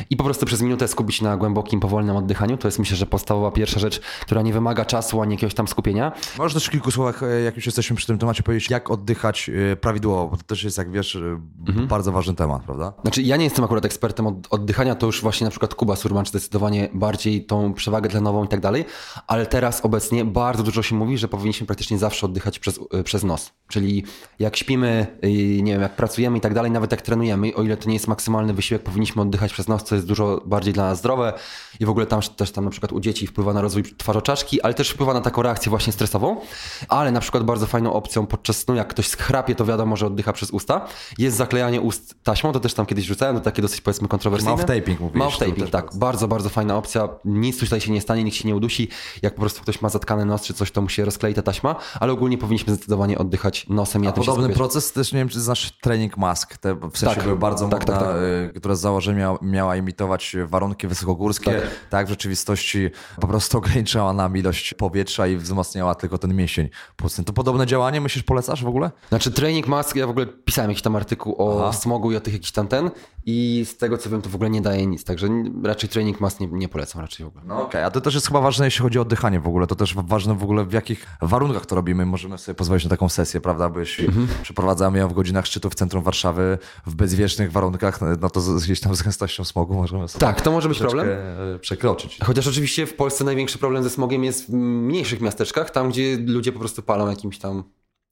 i 0.09 0.17
po 0.17 0.23
prostu 0.23 0.45
przez 0.45 0.61
minutę 0.61 0.87
skupić 0.87 1.21
na 1.21 1.37
głębokim, 1.37 1.79
powolnym 1.79 2.15
oddychaniu. 2.15 2.57
To 2.57 2.67
jest 2.67 2.79
myślę, 2.79 2.97
że 2.97 3.05
podstawowa 3.05 3.51
pierwsza 3.51 3.79
rzecz, 3.79 3.99
która 4.21 4.41
nie 4.41 4.53
wymaga 4.53 4.85
czasu 4.85 5.21
ani 5.21 5.33
jakiegoś 5.33 5.53
tam 5.53 5.67
skupienia. 5.67 6.11
Możesz 6.37 6.53
też 6.53 6.65
w 6.65 6.69
kilku 6.69 6.91
słowach, 6.91 7.23
e, 7.23 7.41
jak 7.41 7.55
już 7.55 7.65
jesteśmy 7.65 7.95
przy 7.95 8.07
tym 8.07 8.17
temacie, 8.17 8.43
powiedzieć, 8.43 8.69
jak 8.69 8.91
oddychać 8.91 9.49
e, 9.71 9.75
prawidłowo, 9.75 10.27
bo 10.27 10.37
to 10.37 10.43
też 10.43 10.63
jest, 10.63 10.77
jak 10.77 10.91
wiesz, 10.91 11.15
e, 11.15 11.39
bardzo 11.87 12.11
ważny 12.11 12.33
temat, 12.33 12.63
prawda? 12.63 12.93
Znaczy, 13.01 13.21
ja 13.21 13.37
nie 13.37 13.43
jestem 13.43 13.65
akurat 13.65 13.85
ekspertem 13.85 14.27
od 14.27 14.47
oddychania, 14.49 14.95
to 14.95 15.05
już 15.05 15.21
właśnie 15.21 15.45
na 15.45 15.51
przykład 15.51 15.75
Kuba 15.75 15.95
Surman 15.95 16.25
zdecydowanie 16.25 16.89
bardziej 16.93 17.45
tą 17.45 17.73
przewagę 17.73 18.09
tlenową 18.09 18.45
i 18.45 18.47
tak 18.47 18.59
dalej, 18.59 18.85
ale 19.27 19.45
teraz 19.45 19.85
obecnie 19.85 20.25
bardzo 20.25 20.63
dużo 20.63 20.83
się 20.83 20.95
mówi, 20.95 21.17
że 21.17 21.27
powinniśmy 21.27 21.67
praktycznie 21.67 21.97
zawsze 21.97 22.25
oddychać 22.25 22.59
przez, 22.59 22.79
przez 23.03 23.23
nos. 23.23 23.51
Czyli 23.67 23.98
jak 24.39 24.57
śpimy, 24.57 25.07
y, 25.25 25.61
nie 25.61 25.71
wiem, 25.71 25.81
jak 25.81 25.95
pracujemy 25.95 26.37
i 26.37 26.41
tak 26.41 26.53
dalej, 26.53 26.71
nawet 26.71 26.91
jak 26.91 27.01
trenujemy, 27.01 27.55
o 27.55 27.63
ile 27.63 27.77
to 27.77 27.87
nie 27.87 27.93
jest 27.93 28.07
maksymalny 28.07 28.53
wysiłek, 28.53 28.83
powinniśmy 28.83 29.21
oddychać 29.21 29.53
przez 29.53 29.67
nos, 29.67 29.83
co 29.83 29.95
jest 29.95 30.07
dużo 30.07 30.41
bardziej 30.45 30.73
dla 30.73 30.83
nas 30.83 30.97
zdrowe 30.97 31.33
i 31.79 31.85
w 31.85 31.89
ogóle 31.89 32.05
tam 32.05 32.21
też 32.21 32.51
tam 32.51 32.63
na 32.65 32.71
przykład 32.71 32.91
u 32.91 32.99
dzieci 32.99 33.27
wpływa 33.27 33.53
na 33.53 33.61
rozwój 33.61 33.83
twarzoczaszki, 33.97 34.61
ale 34.61 34.73
też 34.73 34.89
wpływa 34.89 35.13
na 35.13 35.21
taką 35.21 35.41
reakcję 35.41 35.69
właśnie 35.69 35.93
stresową, 35.93 36.41
ale 36.89 37.11
na 37.11 37.19
przykład 37.19 37.43
bardzo 37.43 37.65
fajną 37.65 37.93
opcją 37.93 38.25
podczas 38.25 38.57
snu, 38.57 38.75
jak 38.75 38.87
ktoś 38.87 39.07
schrapie, 39.07 39.55
to 39.55 39.65
wiadomo, 39.65 39.95
że 39.97 40.07
oddycha 40.07 40.33
przez 40.33 40.51
usta, 40.51 40.87
jest 41.17 41.37
zaklejanie 41.37 41.81
ust 41.81 42.15
taśmą, 42.23 42.51
to 42.51 42.59
też 42.59 42.73
tam 42.73 42.85
kiedyś 42.85 43.05
rzucałem, 43.05 43.35
to 43.35 43.41
takie 43.41 43.61
dosyć 43.61 43.81
powiedzmy 43.81 44.07
kontrowersyjne. 44.07 44.55
Mouth 44.55 44.67
taping 44.67 44.99
mówiłeś, 44.99 45.19
Mouth 45.19 45.37
taping, 45.39 45.69
tak. 45.69 45.89
bardzo- 45.95 46.27
Bardzo, 46.27 46.49
fajna 46.49 46.77
opcja. 46.77 47.09
Nic 47.25 47.59
tutaj 47.59 47.81
się 47.81 47.91
nie 47.91 48.01
stanie, 48.01 48.23
nikt 48.23 48.37
się 48.37 48.47
nie 48.47 48.55
udusi. 48.55 48.87
Jak 49.21 49.35
po 49.35 49.39
prostu 49.41 49.61
ktoś 49.61 49.81
ma 49.81 49.89
zatkany 49.89 50.25
nos 50.25 50.41
czy 50.41 50.53
coś, 50.53 50.71
to 50.71 50.81
mu 50.81 50.89
się 50.89 51.05
rozklei 51.05 51.33
ta 51.33 51.41
taśma, 51.41 51.75
ale 51.99 52.11
ogólnie 52.13 52.37
powinniśmy 52.37 52.73
zdecydowanie 52.73 53.17
oddychać 53.17 53.65
nosem 53.69 53.88
tym 53.91 54.03
się 54.03 54.11
Podobny 54.13 54.49
proces 54.49 54.91
też, 54.91 55.13
nie 55.13 55.19
wiem, 55.19 55.29
czy 55.29 55.41
znasz 55.41 55.71
trening 55.71 56.17
mask, 56.17 56.57
te 56.57 56.75
w 56.75 56.97
sensie 56.97 57.15
Tak. 57.15 57.23
były 57.23 57.37
bardzo 57.37 57.67
Tak, 57.67 57.85
tak, 57.85 57.99
tak. 57.99 58.15
y, 58.55 58.59
która 58.59 58.75
z 58.75 58.79
założenia 58.79 59.35
miała, 59.41 59.75
imitować 59.75 60.35
warunki 60.45 60.87
wysokogórskie, 60.87 61.51
tak. 61.51 61.69
Tak. 61.89 62.07
w 62.07 62.09
rzeczywistości 62.09 62.89
po 63.21 63.27
prostu 63.27 63.57
ograniczała 63.57 64.13
nam 64.13 64.37
ilość 64.37 64.73
powietrza 64.73 65.27
i 65.27 65.37
wzmacniała 65.37 65.95
tylko 65.95 66.17
ten 66.17 66.35
mięsień 66.35 66.69
płucny. 66.95 67.23
To 67.23 67.33
podobne 67.33 67.65
działanie, 67.67 68.01
myślisz, 68.01 68.23
polecasz 68.23 68.63
w 68.63 68.67
ogóle? 68.67 68.91
Znaczy 69.09 69.31
training 69.31 69.67
mask, 69.67 69.95
ja 69.95 70.07
w 70.07 70.09
ogóle 70.09 70.25
pisałem 70.25 70.71
jakiś 70.71 70.81
tam 70.83 70.95
artykuł 70.95 71.35
o 71.37 71.63
Aha. 71.63 71.73
smogu 71.73 72.11
i 72.11 72.15
o 72.15 72.19
tych 72.19 72.33
jakichś 72.33 72.51
tam 72.51 72.67
ten 72.67 72.91
i 73.31 73.65
z 73.65 73.77
tego 73.77 73.97
co 73.97 74.09
wiem 74.09 74.21
to 74.21 74.29
w 74.29 74.35
ogóle 74.35 74.49
nie 74.49 74.61
daje 74.61 74.85
nic, 74.87 75.03
także 75.03 75.27
raczej 75.63 75.89
training 75.89 76.21
mask 76.21 76.39
nie, 76.39 76.47
nie 76.47 76.69
polecam 76.69 77.01
raczej 77.01 77.25
w 77.25 77.29
ogóle. 77.29 77.43
No 77.47 77.61
okej, 77.63 77.83
a 77.83 77.91
to 77.91 78.01
też 78.01 78.13
jest 78.13 78.27
chyba 78.27 78.41
ważne, 78.41 78.65
jeśli 78.65 78.81
chodzi 78.81 78.99
o 78.99 79.01
oddychanie 79.01 79.39
w 79.39 79.47
ogóle. 79.47 79.67
To 79.67 79.75
też 79.75 79.95
ważne 79.95 80.35
w 80.35 80.43
ogóle, 80.43 80.65
w 80.65 80.73
jakich 80.73 81.05
warunkach 81.21 81.65
to 81.65 81.75
robimy. 81.75 82.05
Możemy 82.05 82.37
sobie 82.37 82.55
pozwolić 82.55 82.83
na 82.83 82.89
taką 82.89 83.09
sesję, 83.09 83.41
prawda? 83.41 83.69
Bo 83.69 83.79
jeśli 83.79 84.07
przeprowadzamy 84.43 84.99
ją 84.99 85.07
w 85.07 85.13
godzinach 85.13 85.45
szczytu 85.45 85.69
w 85.69 85.75
centrum 85.75 86.03
Warszawy, 86.03 86.57
w 86.85 86.95
bezwiecznych 86.95 87.51
warunkach, 87.51 87.99
no 88.21 88.29
to 88.29 88.41
z- 88.41 88.63
gdzieś 88.63 88.79
tam 88.79 88.95
z 88.95 89.01
gęstością 89.01 89.43
smogu 89.43 89.73
możemy 89.73 90.07
sobie 90.07 90.19
Tak, 90.19 90.41
to 90.41 90.51
może 90.51 90.69
być 90.69 90.79
problem. 90.79 91.07
e, 91.55 91.59
przekroczyć. 91.59 92.17
Chociaż 92.23 92.47
oczywiście 92.47 92.85
w 92.85 92.93
Polsce 92.95 93.23
największy 93.23 93.57
problem 93.57 93.83
ze 93.83 93.89
smogiem 93.89 94.23
jest 94.23 94.45
w 94.45 94.53
mniejszych 94.53 95.21
miasteczkach, 95.21 95.69
tam 95.71 95.89
gdzie 95.89 96.17
ludzie 96.17 96.51
po 96.51 96.59
prostu 96.59 96.81
palą 96.81 97.09
jakimś 97.09 97.39
tam 97.39 97.63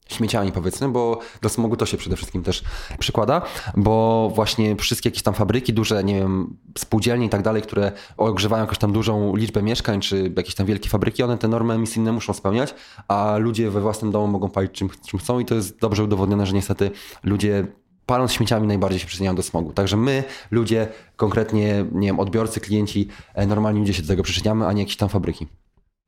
śmieciami 0.10 0.52
powiedzmy, 0.52 0.90
bo 0.90 1.20
do 1.42 1.50
smogu 1.50 1.78
to 1.78 1.86
się 1.86 1.98
przede 1.98 2.16
wszystkim 2.16 2.44
też 2.44 2.64
przykłada, 3.00 3.42
bo 3.78 4.32
właśnie 4.36 4.76
wszystkie 4.76 5.10
jakieś 5.10 5.24
tam 5.24 5.34
fabryki, 5.34 5.74
duże, 5.74 6.04
nie 6.04 6.16
wiem, 6.16 6.58
spółdzielnie 6.78 7.26
i 7.26 7.30
tak 7.30 7.42
dalej, 7.42 7.62
które 7.62 7.92
ogrzewają 8.18 8.64
jakąś 8.64 8.78
tam 8.78 8.92
dużą 8.92 9.36
liczbę 9.36 9.62
mieszkań, 9.62 10.02
czy 10.02 10.34
jakieś 10.38 10.56
tam 10.56 10.66
wielkie 10.66 10.90
fabryki, 10.90 11.24
one 11.24 11.38
te 11.38 11.48
normy 11.48 11.74
emisyjne 11.74 12.12
muszą 12.12 12.34
spełniać, 12.34 12.74
a 13.08 13.38
ludzie 13.38 13.70
we 13.70 13.82
własnym 13.82 14.12
domu 14.12 14.28
mogą 14.28 14.50
palić 14.50 14.72
czym, 14.72 14.90
czym 15.08 15.20
chcą 15.20 15.40
i 15.40 15.46
to 15.46 15.56
jest 15.56 15.80
dobrze 15.80 16.04
udowodnione, 16.04 16.46
że 16.46 16.54
niestety 16.54 16.92
ludzie 17.24 17.68
paląc 18.06 18.34
śmieciami 18.34 18.68
najbardziej 18.68 19.00
się 19.00 19.08
przyczyniają 19.08 19.36
do 19.36 19.44
smogu. 19.44 19.74
Także 19.74 19.98
my, 19.98 20.24
ludzie, 20.52 20.88
konkretnie, 21.16 21.86
nie 21.92 22.08
wiem, 22.08 22.20
odbiorcy, 22.20 22.60
klienci, 22.60 23.08
e, 23.34 23.48
normalni 23.48 23.80
ludzie 23.80 23.94
się 23.94 24.02
do 24.02 24.08
tego 24.08 24.24
przyczyniamy, 24.24 24.68
a 24.68 24.74
nie 24.74 24.82
jakieś 24.82 24.98
tam 24.98 25.10
fabryki. 25.10 25.48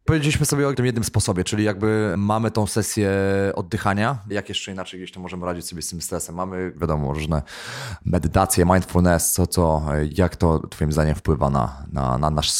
Powiedzieliśmy 0.09 0.45
sobie 0.45 0.67
o 0.67 0.73
tym 0.73 0.85
jednym 0.85 1.03
sposobie, 1.03 1.43
czyli 1.43 1.63
jakby 1.63 2.13
mamy 2.17 2.51
tą 2.51 2.67
sesję 2.67 3.11
oddychania. 3.55 4.17
Jak 4.29 4.49
jeszcze 4.49 4.71
inaczej 4.71 4.99
gdzieś 4.99 5.11
to 5.11 5.19
możemy 5.19 5.45
radzić 5.45 5.65
sobie 5.67 5.81
z 5.81 5.89
tym 5.89 6.01
stresem? 6.01 6.35
Mamy, 6.35 6.73
wiadomo, 6.75 7.13
różne 7.13 7.41
medytacje, 8.05 8.65
mindfulness, 8.65 9.31
co, 9.31 9.47
co, 9.47 9.83
jak 10.17 10.35
to 10.35 10.67
twoim 10.67 10.91
zdaniem 10.91 11.15
wpływa 11.15 11.49
na, 11.49 11.85
na, 11.91 12.17
na 12.17 12.29
nasz 12.29 12.51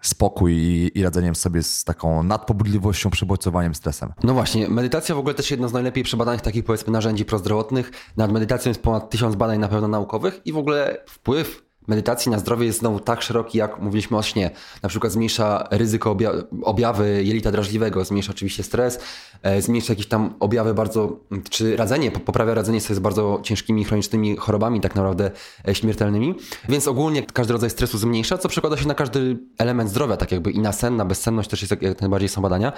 spokój 0.00 0.52
i, 0.52 0.98
i 0.98 1.02
radzeniem 1.02 1.34
sobie 1.34 1.62
z 1.62 1.84
taką 1.84 2.22
nadpobudliwością, 2.22 3.10
przebodźcowaniem 3.10 3.74
stresem. 3.74 4.12
No 4.22 4.34
właśnie, 4.34 4.68
medytacja 4.68 5.14
w 5.14 5.18
ogóle 5.18 5.34
też 5.34 5.50
jedno 5.50 5.68
z 5.68 5.72
najlepiej 5.72 6.04
przebadanych 6.04 6.40
takich 6.40 6.64
powiedzmy 6.64 6.92
narzędzi 6.92 7.24
prozdrowotnych. 7.24 7.90
Nad 8.16 8.32
medytacją 8.32 8.70
jest 8.70 8.82
ponad 8.82 9.10
tysiąc 9.10 9.36
badań 9.36 9.58
na 9.58 9.68
pewno 9.68 9.88
naukowych 9.88 10.40
i 10.44 10.52
w 10.52 10.58
ogóle 10.58 11.04
wpływ 11.08 11.67
medytacji 11.88 12.30
na 12.30 12.38
zdrowie 12.38 12.66
jest 12.66 12.78
znowu 12.78 13.00
tak 13.00 13.22
szeroki, 13.22 13.58
jak 13.58 13.78
mówiliśmy 13.78 14.16
o 14.16 14.22
śnie. 14.22 14.50
Na 14.82 14.88
przykład 14.88 15.12
zmniejsza 15.12 15.68
ryzyko 15.70 16.10
obja 16.10 16.32
objawy 16.62 17.24
jelita 17.24 17.52
drażliwego, 17.52 18.04
zmniejsza 18.04 18.32
oczywiście 18.32 18.62
stres, 18.62 19.00
e, 19.42 19.62
zmniejsza 19.62 19.92
jakieś 19.92 20.06
tam 20.06 20.34
objawy 20.40 20.74
bardzo, 20.74 21.20
czy 21.50 21.76
radzenie, 21.76 22.10
poprawia 22.10 22.54
radzenie 22.54 22.80
sobie 22.80 22.94
z 22.94 22.98
bardzo 22.98 23.40
ciężkimi, 23.42 23.84
chronicznymi 23.84 24.36
chorobami, 24.36 24.80
tak 24.80 24.94
naprawdę 24.94 25.30
e, 25.68 25.74
śmiertelnymi. 25.74 26.34
Więc 26.68 26.88
ogólnie 26.88 27.22
każdy 27.22 27.52
rodzaj 27.52 27.70
stresu 27.70 27.98
zmniejsza, 27.98 28.38
co 28.38 28.48
przekłada 28.48 28.76
się 28.76 28.88
na 28.88 28.94
każdy 28.94 29.38
element 29.58 29.90
zdrowia, 29.90 30.16
tak 30.16 30.32
jakby 30.32 30.50
i 30.50 30.58
na 30.58 30.72
sen, 30.72 30.96
na 30.96 31.04
bezsenność 31.04 31.50
też 31.50 31.62
jest 31.62 31.82
jak, 31.82 32.00
najbardziej 32.00 32.28
są 32.28 32.42
badania. 32.42 32.72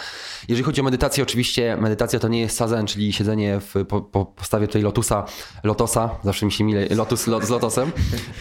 Jeżeli 0.48 0.64
chodzi 0.64 0.80
o 0.80 0.84
medytację, 0.84 1.22
oczywiście 1.22 1.76
medytacja 1.80 2.18
to 2.18 2.28
nie 2.28 2.40
jest 2.40 2.56
sazen, 2.56 2.86
czyli 2.86 3.12
siedzenie 3.12 3.60
w 3.60 3.84
po, 3.88 4.00
po 4.00 4.24
postawie 4.24 4.66
tutaj 4.66 4.82
lotusa, 4.82 5.24
lotosa, 5.64 6.10
zawsze 6.24 6.46
mi 6.46 6.52
się 6.52 6.64
mile, 6.64 6.86
lotus 6.86 7.26
lot, 7.26 7.44
z 7.44 7.50
lotosem, 7.50 7.92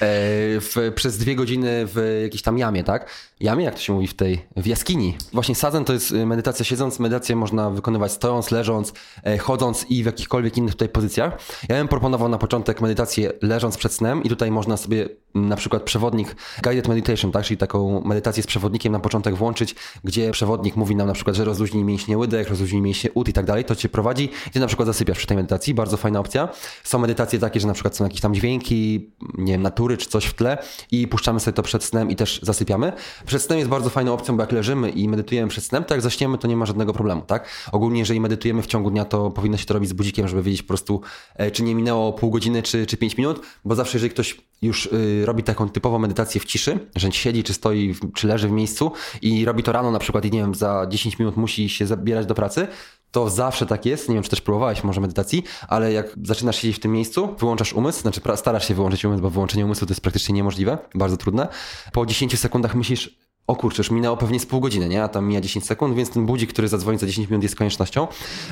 e, 0.01 0.58
w, 0.59 0.75
przez 0.95 1.17
dwie 1.17 1.35
godziny 1.35 1.85
w 1.85 2.19
jakiejś 2.23 2.41
tam 2.41 2.57
jamie, 2.57 2.83
tak? 2.83 3.09
Jamie, 3.39 3.65
jak 3.65 3.75
to 3.75 3.81
się 3.81 3.93
mówi 3.93 4.07
w 4.07 4.13
tej, 4.13 4.45
w 4.57 4.67
jaskini. 4.67 5.17
Właśnie 5.33 5.55
sazen 5.55 5.85
to 5.85 5.93
jest 5.93 6.11
y, 6.11 6.25
medytacja 6.25 6.65
siedząc, 6.65 6.99
medytację 6.99 7.35
można 7.35 7.69
wykonywać 7.69 8.11
stojąc, 8.11 8.51
leżąc, 8.51 8.93
e, 9.23 9.37
chodząc 9.37 9.85
i 9.89 10.03
w 10.03 10.05
jakichkolwiek 10.05 10.57
innych 10.57 10.73
tutaj 10.73 10.89
pozycjach. 10.89 11.39
Ja 11.69 11.75
bym 11.75 11.87
proponował 11.87 12.29
na 12.29 12.37
początek 12.37 12.81
medytację 12.81 13.31
leżąc 13.41 13.77
przed 13.77 13.93
snem 13.93 14.23
i 14.23 14.29
tutaj 14.29 14.51
można 14.51 14.77
sobie 14.77 15.09
na 15.35 15.55
przykład 15.55 15.83
przewodnik 15.83 16.35
guided 16.63 16.87
meditation, 16.87 17.31
tak? 17.31 17.45
Czyli 17.45 17.57
taką 17.57 18.01
medytację 18.01 18.43
z 18.43 18.47
przewodnikiem 18.47 18.93
na 18.93 18.99
początek 18.99 19.35
włączyć, 19.35 19.75
gdzie 20.03 20.31
przewodnik 20.31 20.75
mówi 20.75 20.95
nam 20.95 21.07
na 21.07 21.13
przykład, 21.13 21.35
że 21.35 21.45
rozluźnij 21.45 21.83
mięśnie 21.83 22.17
łydek, 22.17 22.49
rozluźnij 22.49 22.81
mięśnie 22.81 23.11
ud 23.11 23.29
i 23.29 23.33
tak 23.33 23.45
dalej, 23.45 23.65
to 23.65 23.75
cię 23.75 23.89
prowadzi 23.89 24.29
i 24.47 24.49
ty 24.49 24.59
na 24.59 24.67
przykład 24.67 24.85
zasypiasz 24.85 25.17
przy 25.17 25.27
tej 25.27 25.37
medytacji. 25.37 25.73
Bardzo 25.73 25.97
fajna 25.97 26.19
opcja. 26.19 26.49
Są 26.83 26.99
medytacje 26.99 27.39
takie, 27.39 27.59
że 27.59 27.67
na 27.67 27.73
przykład 27.73 27.95
są 27.95 28.03
jakieś 28.03 28.21
tam 28.21 28.33
dźwięki, 28.33 29.09
nie 29.37 29.53
wiem, 29.53 29.61
natury 29.61 29.97
czy 29.97 30.09
coś 30.09 30.25
w 30.25 30.33
tle 30.39 30.57
i 30.91 31.07
puszczamy 31.07 31.39
sobie 31.39 31.55
to 31.55 31.63
przed 31.63 31.83
snem 31.83 32.09
i 32.09 32.15
też 32.15 32.39
zasypiamy. 32.43 32.93
Przed 33.25 33.41
snem 33.41 33.59
jest 33.59 33.69
bardzo 33.69 33.89
fajną 33.89 34.13
opcją, 34.13 34.37
bo 34.37 34.43
jak 34.43 34.51
leżymy 34.51 34.89
i 34.89 35.09
medytujemy 35.09 35.47
przed 35.47 35.63
snem, 35.63 35.83
to 35.83 35.93
jak 35.93 36.01
zaśniemy, 36.01 36.37
to 36.37 36.47
nie 36.47 36.57
ma 36.57 36.65
żadnego 36.65 36.93
problemu, 36.93 37.21
tak? 37.21 37.49
Ogólnie, 37.71 37.99
jeżeli 37.99 38.19
medytujemy 38.19 38.61
w 38.61 38.67
ciągu 38.67 38.91
dnia, 38.91 39.05
to 39.05 39.31
powinno 39.31 39.57
się 39.57 39.65
to 39.65 39.73
robić 39.73 39.89
z 39.89 39.93
budzikiem, 39.93 40.27
żeby 40.27 40.43
wiedzieć 40.43 40.61
po 40.61 40.67
prostu, 40.67 41.01
e, 41.35 41.51
czy 41.51 41.63
nie 41.63 41.75
minęło 41.75 42.13
pół 42.13 42.31
godziny, 42.31 42.63
czy, 42.63 42.85
czy 42.85 42.97
pięć 42.97 43.17
minut, 43.17 43.41
bo 43.65 43.75
zawsze, 43.75 43.97
jeżeli 43.97 44.11
ktoś 44.11 44.37
już 44.61 44.85
y, 44.85 45.25
robi 45.25 45.43
taką 45.43 45.69
typową 45.69 45.99
medytację 45.99 46.41
w 46.41 46.45
ciszy, 46.45 46.79
że 46.95 47.11
siedzi, 47.11 47.43
czy 47.43 47.53
stoi, 47.53 47.95
czy 48.13 48.27
leży 48.27 48.47
w 48.47 48.51
miejscu 48.51 48.91
i 49.21 49.45
robi 49.45 49.63
to 49.63 49.71
rano 49.71 49.91
na 49.91 49.99
przykład 49.99 50.25
i 50.25 50.31
nie 50.31 50.39
wiem, 50.39 50.55
za 50.55 50.85
10 50.89 51.19
minut 51.19 51.37
musi 51.37 51.69
się 51.69 51.87
zabierać 51.87 52.25
do 52.25 52.35
pracy, 52.35 52.67
to 53.11 53.29
zawsze 53.29 53.65
tak 53.65 53.85
jest. 53.85 54.09
Nie 54.09 54.15
wiem, 54.15 54.23
czy 54.23 54.29
też 54.29 54.41
próbowałeś 54.41 54.83
może 54.83 55.01
medytacji, 55.01 55.43
ale 55.67 55.93
jak 55.93 56.15
zaczynasz 56.23 56.55
siedzieć 56.55 56.77
w 56.77 56.79
tym 56.79 56.91
miejscu, 56.91 57.35
wyłączasz 57.39 57.73
umysł, 57.73 58.01
znaczy 58.01 58.21
starasz 58.35 58.67
się 58.67 58.75
wyłączyć 58.75 59.05
umysł, 59.05 59.21
bo 59.21 59.29
wyłączenie 59.29 59.65
umysłu 59.65 59.87
to 59.87 59.91
jest 59.91 60.01
praktycznie 60.01 60.35
niemożliwe, 60.35 60.77
bardzo 60.95 61.17
trudne. 61.17 61.47
Po 61.93 62.05
10 62.05 62.39
sekundach 62.39 62.75
myślisz, 62.75 63.19
o 63.49 63.55
kurczę, 63.55 63.79
już 63.79 63.91
minęło 63.91 64.17
pewnie 64.17 64.39
z 64.39 64.45
pół 64.45 64.59
godziny, 64.59 64.89
nie? 64.89 65.03
A 65.03 65.07
tam 65.07 65.27
mija 65.27 65.41
10 65.41 65.65
sekund, 65.65 65.95
więc 65.95 66.09
ten 66.09 66.25
budzik, 66.25 66.53
który 66.53 66.67
zadzwoni 66.67 66.97
za 66.97 67.07
10 67.07 67.29
minut 67.29 67.43
jest 67.43 67.55
koniecznością. 67.55 68.07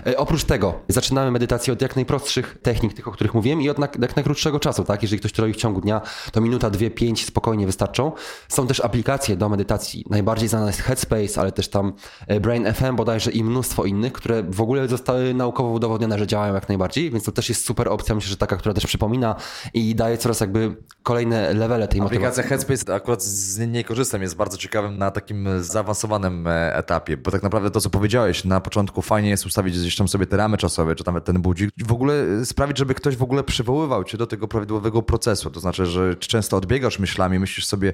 E, 0.07 0.17
oprócz 0.17 0.43
tego 0.43 0.73
zaczynamy 0.87 1.31
medytację 1.31 1.73
od 1.73 1.81
jak 1.81 1.95
najprostszych 1.95 2.57
technik, 2.61 2.93
tych, 2.93 3.07
o 3.07 3.11
których 3.11 3.33
mówiłem 3.33 3.61
i 3.61 3.69
od 3.69 3.77
na, 3.77 3.87
jak 4.01 4.15
najkrótszego 4.15 4.59
czasu, 4.59 4.83
tak? 4.83 5.01
Jeżeli 5.01 5.19
ktoś 5.19 5.31
to 5.31 5.41
robi 5.41 5.53
w 5.53 5.57
ciągu 5.57 5.81
dnia, 5.81 6.01
to 6.31 6.41
minuta, 6.41 6.69
dwie, 6.69 6.91
pięć 6.91 7.25
spokojnie 7.25 7.65
wystarczą. 7.65 8.11
Są 8.47 8.67
też 8.67 8.79
aplikacje 8.79 9.35
do 9.35 9.49
medytacji. 9.49 10.05
Najbardziej 10.09 10.49
znana 10.49 10.67
jest 10.67 10.81
Headspace, 10.81 11.41
ale 11.41 11.51
też 11.51 11.69
tam 11.69 11.93
e, 12.27 12.39
Brain 12.39 12.73
FM 12.73 12.95
bodajże 12.95 13.31
i 13.31 13.43
mnóstwo 13.43 13.85
innych, 13.85 14.13
które 14.13 14.43
w 14.43 14.61
ogóle 14.61 14.87
zostały 14.87 15.33
naukowo 15.33 15.69
udowodnione, 15.69 16.19
że 16.19 16.27
działają 16.27 16.53
jak 16.53 16.69
najbardziej, 16.69 17.11
więc 17.11 17.23
to 17.23 17.31
też 17.31 17.49
jest 17.49 17.65
super 17.65 17.89
opcja, 17.89 18.15
myślę, 18.15 18.29
że 18.29 18.37
taka, 18.37 18.57
która 18.57 18.73
też 18.73 18.85
przypomina 18.85 19.35
i 19.73 19.95
daje 19.95 20.17
coraz 20.17 20.39
jakby 20.39 20.75
kolejne 21.03 21.53
levele 21.53 21.87
tej 21.87 22.01
motywacji. 22.01 22.27
Aplikacja 22.27 22.43
Headspace 22.43 22.95
akurat 22.95 23.23
z 23.23 23.59
niej 23.59 23.83
korzystam, 23.83 24.21
jest 24.21 24.35
bardzo 24.35 24.57
na 24.91 25.11
takim 25.11 25.47
zaawansowanym 25.63 26.47
e, 26.47 26.75
etapie, 26.75 27.17
bo 27.17 27.31
tak 27.31 27.43
naprawdę 27.43 27.71
to, 27.71 27.81
co 27.81 27.89
powiedziałeś, 27.89 28.45
na 28.45 28.59
początku 28.59 29.01
fajnie 29.01 29.29
jest 29.29 29.45
ustawić 29.45 29.79
gdzieś 29.79 29.95
tam 29.95 30.07
sobie 30.07 30.25
te 30.25 30.37
ramy 30.37 30.57
czasowe, 30.57 30.95
czy 30.95 31.03
nawet 31.05 31.25
ten 31.25 31.41
budzik, 31.41 31.69
w 31.85 31.91
ogóle 31.91 32.13
e, 32.13 32.45
sprawić, 32.45 32.77
żeby 32.77 32.93
ktoś 32.93 33.15
w 33.15 33.23
ogóle 33.23 33.43
przywoływał 33.43 34.03
cię 34.03 34.17
do 34.17 34.27
tego 34.27 34.47
prawidłowego 34.47 35.01
procesu, 35.01 35.49
to 35.49 35.59
znaczy, 35.59 35.85
że 35.85 36.15
często 36.15 36.57
odbiegasz 36.57 36.99
myślami, 36.99 37.39
myślisz 37.39 37.65
sobie, 37.65 37.93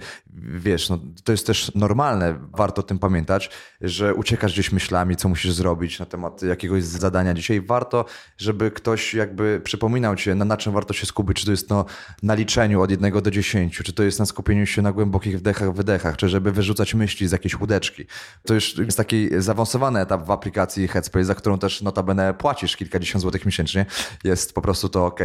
wiesz, 0.56 0.90
no, 0.90 1.00
to 1.24 1.32
jest 1.32 1.48
też 1.48 1.72
normalne, 1.76 2.40
warto 2.52 2.80
o 2.80 2.84
tym 2.84 3.00
pamiętać, 3.00 3.50
że 3.82 4.14
uciekasz 4.14 4.54
gdzieś 4.54 4.72
myślami, 4.72 5.16
co 5.16 5.30
musisz 5.30 5.54
zrobić 5.54 6.00
na 6.00 6.06
temat 6.06 6.42
jakiegoś 6.42 6.84
zadania. 6.84 7.34
Dzisiaj, 7.34 7.62
warto, 7.62 8.06
żeby 8.38 8.72
ktoś 8.72 9.14
jakby 9.14 9.62
przypominał 9.64 10.16
cię, 10.16 10.36
na, 10.36 10.46
na 10.46 10.58
czym 10.58 10.74
warto 10.74 10.94
się 10.94 11.06
skupić, 11.06 11.38
czy 11.40 11.46
to 11.46 11.52
jest 11.52 11.70
no, 11.70 11.86
na 12.24 12.34
liczeniu 12.34 12.82
od 12.82 12.92
jednego 12.92 13.22
do 13.22 13.32
dziesięciu, 13.32 13.84
czy 13.84 13.94
to 13.94 14.04
jest 14.04 14.20
na 14.20 14.26
skupieniu 14.26 14.66
się 14.66 14.82
na 14.82 14.92
głębokich 14.92 15.40
wdechach, 15.40 15.74
wydechach, 15.74 16.18
czy 16.18 16.30
żeby 16.30 16.52
wyrzucać 16.74 16.94
myśli 16.94 17.28
z 17.28 17.32
jakiejś 17.32 17.60
łódeczki. 17.60 18.06
To 18.46 18.54
już 18.54 18.78
jest 18.78 18.98
taki 18.98 19.30
zaawansowany 19.38 20.00
etap 20.00 20.26
w 20.26 20.32
aplikacji 20.32 20.88
Headspace, 20.88 21.26
za 21.26 21.36
którą 21.36 21.60
też 21.60 21.82
notabene 21.82 22.34
płacisz 22.34 22.78
kilkadziesiąt 22.78 23.22
złotych 23.22 23.46
miesięcznie. 23.46 23.86
Jest 24.24 24.54
po 24.54 24.62
prostu 24.62 24.90
to 24.90 25.06
ok, 25.06 25.20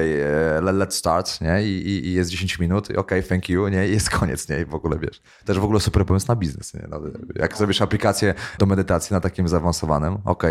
let's 0.61 0.91
start, 0.91 1.41
nie? 1.41 1.63
I, 1.63 1.89
i, 1.89 2.07
i 2.07 2.13
jest 2.13 2.31
10 2.31 2.59
minut, 2.59 2.89
ok, 2.97 3.11
thank 3.29 3.49
you, 3.49 3.69
nie? 3.69 3.89
I 3.89 3.93
jest 3.93 4.11
koniec, 4.11 4.49
nie? 4.49 4.61
I 4.61 4.65
w 4.65 4.75
ogóle 4.75 4.99
wiesz. 4.99 5.23
Też 5.45 5.59
w 5.59 5.65
ogóle 5.65 5.81
super 5.81 6.07
pomysł 6.07 6.27
na 6.29 6.37
biznes, 6.37 6.75
nie? 6.75 6.87
No, 6.89 7.01
jak 7.35 7.57
zrobisz 7.57 7.83
aplikację 7.83 8.35
do 8.59 8.67
medytacji 8.67 9.15
na 9.15 9.21
takim 9.21 9.49
zaawansowanym, 9.49 10.19
ok, 10.25 10.45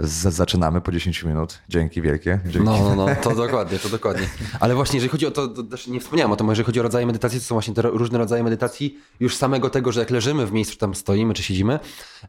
zaczynamy 0.00 0.80
po 0.80 0.92
10 0.92 1.22
minut. 1.22 1.58
Dzięki 1.68 2.02
wielkie. 2.02 2.40
Dzięki. 2.44 2.66
No, 2.66 2.78
no, 2.78 2.94
no, 2.96 3.06
to 3.22 3.34
dokładnie, 3.34 3.78
to 3.78 3.88
dokładnie. 3.88 4.26
Ale 4.60 4.74
właśnie, 4.74 4.96
jeżeli 4.96 5.10
chodzi 5.10 5.26
o 5.26 5.30
to, 5.30 5.48
to 5.48 5.62
też 5.62 5.86
nie 5.86 6.00
wspomniałem 6.00 6.32
o 6.32 6.36
tym, 6.36 6.48
jeżeli 6.48 6.66
chodzi 6.66 6.80
o 6.80 6.82
rodzaje 6.82 7.06
medytacji, 7.06 7.40
to 7.40 7.46
są 7.46 7.54
właśnie 7.54 7.74
te 7.74 7.82
różne 7.82 8.18
rodzaje 8.18 8.42
medytacji, 8.42 8.98
już 9.20 9.36
samego 9.36 9.70
tego, 9.70 9.92
że 9.92 10.00
jak 10.00 10.10
leżymy 10.10 10.46
w 10.46 10.52
miejscu, 10.52 10.76
tam 10.76 10.94
stoimy 10.94 11.34
czy 11.34 11.42
siedzimy, 11.42 11.78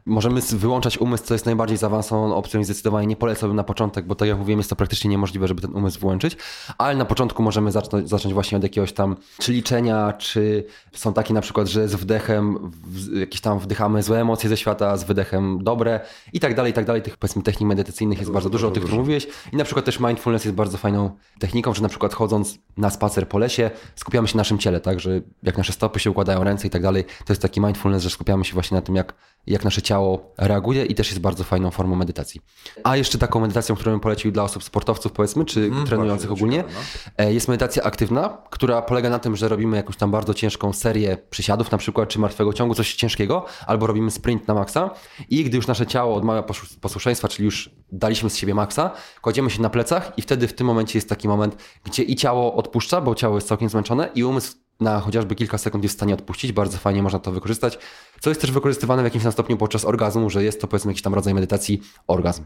możemy 0.06 0.40
wyłączać 0.40 0.98
umysł, 0.98 1.24
co 1.24 1.34
jest 1.34 1.46
najbardziej 1.46 1.78
zaawansowaną 1.78 2.34
opcją 2.34 2.60
i 2.60 2.64
zdecydowanie 2.64 3.06
nie 3.06 3.16
polecałbym 3.16 3.56
na 3.56 3.64
początek, 3.64 4.06
bo 4.06 4.14
tak 4.14 4.28
jak 4.28 4.38
mówiłem, 4.38 4.60
jest 4.60 4.70
to 4.70 4.76
praktycznie 4.76 5.10
niemożliwe, 5.10 5.48
żeby 5.48 5.60
ten 5.60 5.74
umysł 5.74 6.00
włączyć, 6.00 6.36
ale 6.78 6.96
na 6.96 7.04
początku 7.04 7.42
możemy 7.42 7.72
zacząć, 7.72 8.08
zacząć 8.08 8.34
właśnie 8.34 8.58
od 8.58 8.62
jakiegoś 8.62 8.92
tam, 8.92 9.16
czy 9.38 9.52
liczenia, 9.52 10.12
czy 10.12 10.64
są 10.92 11.12
takie 11.12 11.34
na 11.34 11.40
przykład, 11.40 11.68
że 11.68 11.88
z 11.88 11.94
wdechem 11.94 12.72
w, 12.72 13.16
jakieś 13.16 13.40
tam 13.40 13.58
wdychamy 13.58 14.02
złe 14.02 14.20
emocje 14.20 14.48
ze 14.48 14.56
świata, 14.56 14.96
z 14.96 15.04
wydechem 15.04 15.64
dobre 15.64 16.00
i 16.32 16.40
tak 16.40 16.54
dalej, 16.54 16.70
i 16.70 16.74
tak 16.74 16.84
dalej, 16.84 17.02
tych 17.02 17.16
powiedzmy 17.16 17.42
technik 17.42 17.55
technik 17.56 17.68
medytacyjnych 17.68 18.18
jest 18.18 18.30
bardzo 18.30 18.50
dużo, 18.50 18.68
o 18.68 18.70
tych, 18.70 18.82
których 18.82 18.98
mówiłeś. 18.98 19.26
I 19.52 19.56
na 19.56 19.64
przykład 19.64 19.84
też 19.84 20.00
mindfulness 20.00 20.44
jest 20.44 20.56
bardzo 20.56 20.78
fajną 20.78 21.10
techniką, 21.38 21.74
że 21.74 21.82
na 21.82 21.88
przykład 21.88 22.14
chodząc 22.14 22.58
na 22.76 22.90
spacer 22.90 23.28
po 23.28 23.38
lesie, 23.38 23.70
skupiamy 23.94 24.28
się 24.28 24.36
na 24.36 24.40
naszym 24.40 24.58
ciele, 24.58 24.80
tak, 24.80 25.00
że 25.00 25.20
jak 25.42 25.58
nasze 25.58 25.72
stopy 25.72 26.00
się 26.00 26.10
układają, 26.10 26.44
ręce 26.44 26.66
i 26.66 26.70
tak 26.70 26.82
dalej, 26.82 27.04
to 27.04 27.32
jest 27.32 27.42
taki 27.42 27.60
mindfulness, 27.60 28.02
że 28.02 28.10
skupiamy 28.10 28.44
się 28.44 28.54
właśnie 28.54 28.74
na 28.74 28.82
tym, 28.82 28.96
jak, 28.96 29.14
jak 29.46 29.64
nasze 29.64 29.82
ciało 29.82 30.34
reaguje 30.38 30.84
i 30.84 30.94
też 30.94 31.08
jest 31.08 31.20
bardzo 31.20 31.44
fajną 31.44 31.70
formą 31.70 31.96
medytacji. 31.96 32.40
A 32.84 32.96
jeszcze 32.96 33.18
taką 33.18 33.40
medytacją, 33.40 33.76
którą 33.76 33.92
bym 33.92 34.00
polecił 34.00 34.32
dla 34.32 34.42
osób 34.42 34.64
sportowców, 34.64 35.12
powiedzmy, 35.12 35.44
czy 35.44 35.60
mm, 35.60 35.86
trenujących 35.86 36.32
ogólnie, 36.32 36.56
ciekawe, 36.56 36.74
no. 37.18 37.24
jest 37.24 37.48
medytacja 37.48 37.82
aktywna, 37.82 38.38
która 38.50 38.82
polega 38.82 39.10
na 39.10 39.18
tym, 39.18 39.36
że 39.36 39.48
robimy 39.48 39.76
jakąś 39.76 39.96
tam 39.96 40.10
bardzo 40.10 40.34
ciężką 40.34 40.72
serię 40.72 41.18
przysiadów 41.30 41.70
na 41.70 41.78
przykład, 41.78 42.08
czy 42.08 42.18
martwego 42.18 42.52
ciągu, 42.52 42.74
coś 42.74 42.94
ciężkiego, 42.94 43.44
albo 43.66 43.86
robimy 43.86 44.10
sprint 44.10 44.48
na 44.48 44.54
maksa 44.54 44.90
i 45.30 45.44
gdy 45.44 45.56
już 45.56 45.66
nasze 45.66 45.86
ciało 45.86 46.16
odmawia 46.16 46.42
posłuszeństwa, 46.80 47.28
czyli 47.28 47.44
już 47.44 47.70
daliśmy 47.92 48.30
z 48.30 48.36
siebie 48.36 48.54
maksa, 48.54 48.90
kładziemy 49.22 49.50
się 49.50 49.62
na 49.62 49.70
plecach 49.70 50.12
i 50.16 50.22
wtedy 50.22 50.48
w 50.48 50.52
tym 50.52 50.66
momencie 50.66 50.98
jest 50.98 51.08
taki 51.08 51.28
moment, 51.28 51.56
gdzie 51.84 52.02
i 52.02 52.16
ciało 52.16 52.54
odpuszcza, 52.54 53.00
bo 53.00 53.14
ciało 53.14 53.34
jest 53.34 53.48
całkiem 53.48 53.68
zmęczone 53.68 54.08
i 54.14 54.24
umysł 54.24 54.65
na 54.80 55.00
chociażby 55.00 55.34
kilka 55.34 55.58
sekund 55.58 55.84
jest 55.84 55.94
w 55.94 55.98
stanie 55.98 56.14
odpuścić, 56.14 56.52
bardzo 56.52 56.78
fajnie 56.78 57.02
można 57.02 57.18
to 57.18 57.32
wykorzystać, 57.32 57.78
co 58.20 58.30
jest 58.30 58.40
też 58.40 58.50
wykorzystywane 58.50 59.02
w 59.02 59.04
jakimś 59.04 59.22
tam 59.22 59.32
stopniu 59.32 59.56
podczas 59.56 59.84
orgazmu, 59.84 60.30
że 60.30 60.44
jest 60.44 60.60
to 60.60 60.68
powiedzmy 60.68 60.90
jakiś 60.90 61.02
tam 61.02 61.14
rodzaj 61.14 61.34
medytacji, 61.34 61.82
orgazm. 62.06 62.44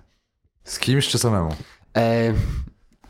Z 0.64 0.78
kimś 0.78 1.08
czy 1.08 1.18
samemu? 1.18 1.54
E, 1.96 2.34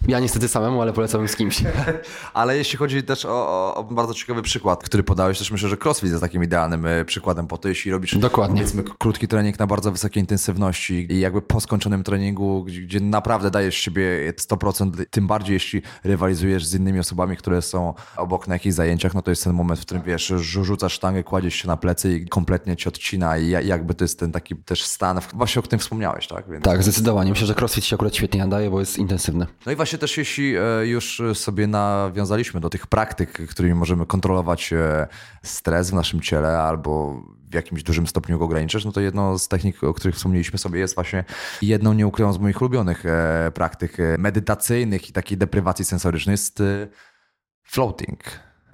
Ja 0.09 0.20
niestety 0.20 0.48
samemu, 0.48 0.82
ale 0.82 0.92
polecałbym 0.92 1.28
z 1.28 1.36
kimś. 1.36 1.62
Ale 2.34 2.57
jeśli 2.57 2.78
chodzi 2.78 3.03
też 3.03 3.24
o, 3.24 3.74
o, 3.74 3.84
bardzo 3.84 4.14
ciekawy 4.14 4.42
przykład, 4.42 4.82
który 4.84 5.03
podałeś, 5.03 5.38
też 5.38 5.51
myślę, 5.51 5.68
że 5.68 5.76
crossfit 5.84 6.11
jest 6.11 6.22
takim 6.22 6.44
idealnym 6.44 6.86
e, 6.86 7.05
przykładem 7.05 7.46
po 7.46 7.59
to, 7.59 7.68
jeśli 7.68 7.90
robisz 7.90 8.18
Dokładnie. 8.18 8.57
powiedzmy 8.61 8.84
krótki 8.98 9.28
trening 9.28 9.59
na 9.59 9.66
bardzo 9.66 9.92
wysokiej 9.92 10.20
intensywności 10.20 11.12
i 11.12 11.20
jakby 11.20 11.42
po 11.42 11.61
skończonym 11.61 12.05
treningu, 12.05 12.64
gdzie, 12.64 13.01
naprawdę 13.01 13.51
dajesz 13.51 13.74
siebie 13.74 14.32
100%, 14.32 14.90
tym 15.11 15.26
bardziej 15.26 15.55
jeśli 15.55 15.82
rywalizujesz 16.05 16.66
z 16.66 16.74
innymi 16.74 16.98
osobami, 16.98 17.36
które 17.36 17.62
są 17.62 17.94
obok 18.16 18.48
na 18.48 18.55
jakichś 18.55 18.74
zajęciach, 18.74 19.14
no 19.14 19.22
to 19.22 19.30
jest 19.30 19.44
ten 19.44 19.53
moment, 19.53 19.80
w 19.80 19.82
którym 19.82 20.03
wiesz, 20.03 20.30
rzu- 20.30 20.64
rzucasz 20.64 20.92
sztangę, 20.92 21.22
kładziesz 21.22 21.55
się 21.55 21.68
na 21.68 21.76
plecy 21.76 22.16
i 22.16 22.28
kompletnie 22.28 22.76
cię 22.76 22.88
odcina 22.88 23.38
i 23.38 23.48
ja- 23.48 23.61
jakby 23.61 23.94
to 23.94 24.05
jest 24.05 24.18
ten 24.18 24.32
taki 24.32 24.57
też 24.57 24.84
stan, 24.84 25.20
właśnie 25.34 25.61
o 25.61 25.62
którym 25.62 25.80
wspomniałeś, 25.80 26.26
tak? 26.26 26.51
Więc... 26.51 26.64
Tak, 26.64 26.82
zdecydowanie. 26.82 27.30
Myślę, 27.30 27.46
że 27.46 27.55
crossfit 27.55 27.84
się 27.84 27.96
akurat 27.96 28.16
świetnie 28.16 28.40
nadaje, 28.40 28.70
bo 28.70 28.80
jest 28.80 28.98
intensywny. 28.98 29.46
No 29.66 29.72
i 29.72 29.76
właśnie 29.76 29.89
też 29.99 30.16
jeśli 30.16 30.57
e, 30.57 30.86
już 30.86 31.22
sobie 31.34 31.66
nawiązaliśmy 31.66 32.61
do 32.61 32.70
tych 32.70 32.86
praktyk, 32.86 33.51
którymi 33.51 33.74
możemy 33.74 34.07
kontrolować 34.07 34.72
e, 34.72 35.09
stres 35.43 35.91
w 35.91 35.95
naszym 35.95 36.20
ciele 36.20 36.59
albo 36.59 37.22
w 37.51 37.55
jakimś 37.55 37.82
dużym 37.82 38.07
stopniu 38.07 38.38
go 38.38 38.45
ograniczać, 38.45 38.84
no 38.84 38.93
to 38.93 39.01
jedną 39.01 39.38
z 39.38 39.49
technik, 39.49 39.84
o 39.84 39.95
których 39.95 40.16
wspomnieliśmy 40.16 40.59
sobie 40.59 40.80
jest 40.80 40.95
właśnie 40.95 41.24
jedną, 41.62 41.93
nie 41.93 42.07
ukrywam, 42.07 42.32
z 42.32 42.38
moich 42.38 42.61
ulubionych 42.61 43.07
e, 43.07 43.51
praktyk 43.55 43.97
medytacyjnych 44.18 45.09
i 45.09 45.12
takiej 45.12 45.38
deprywacji 45.38 45.84
sensorycznej 45.84 46.32
jest 46.32 46.62
floating. 47.62 48.20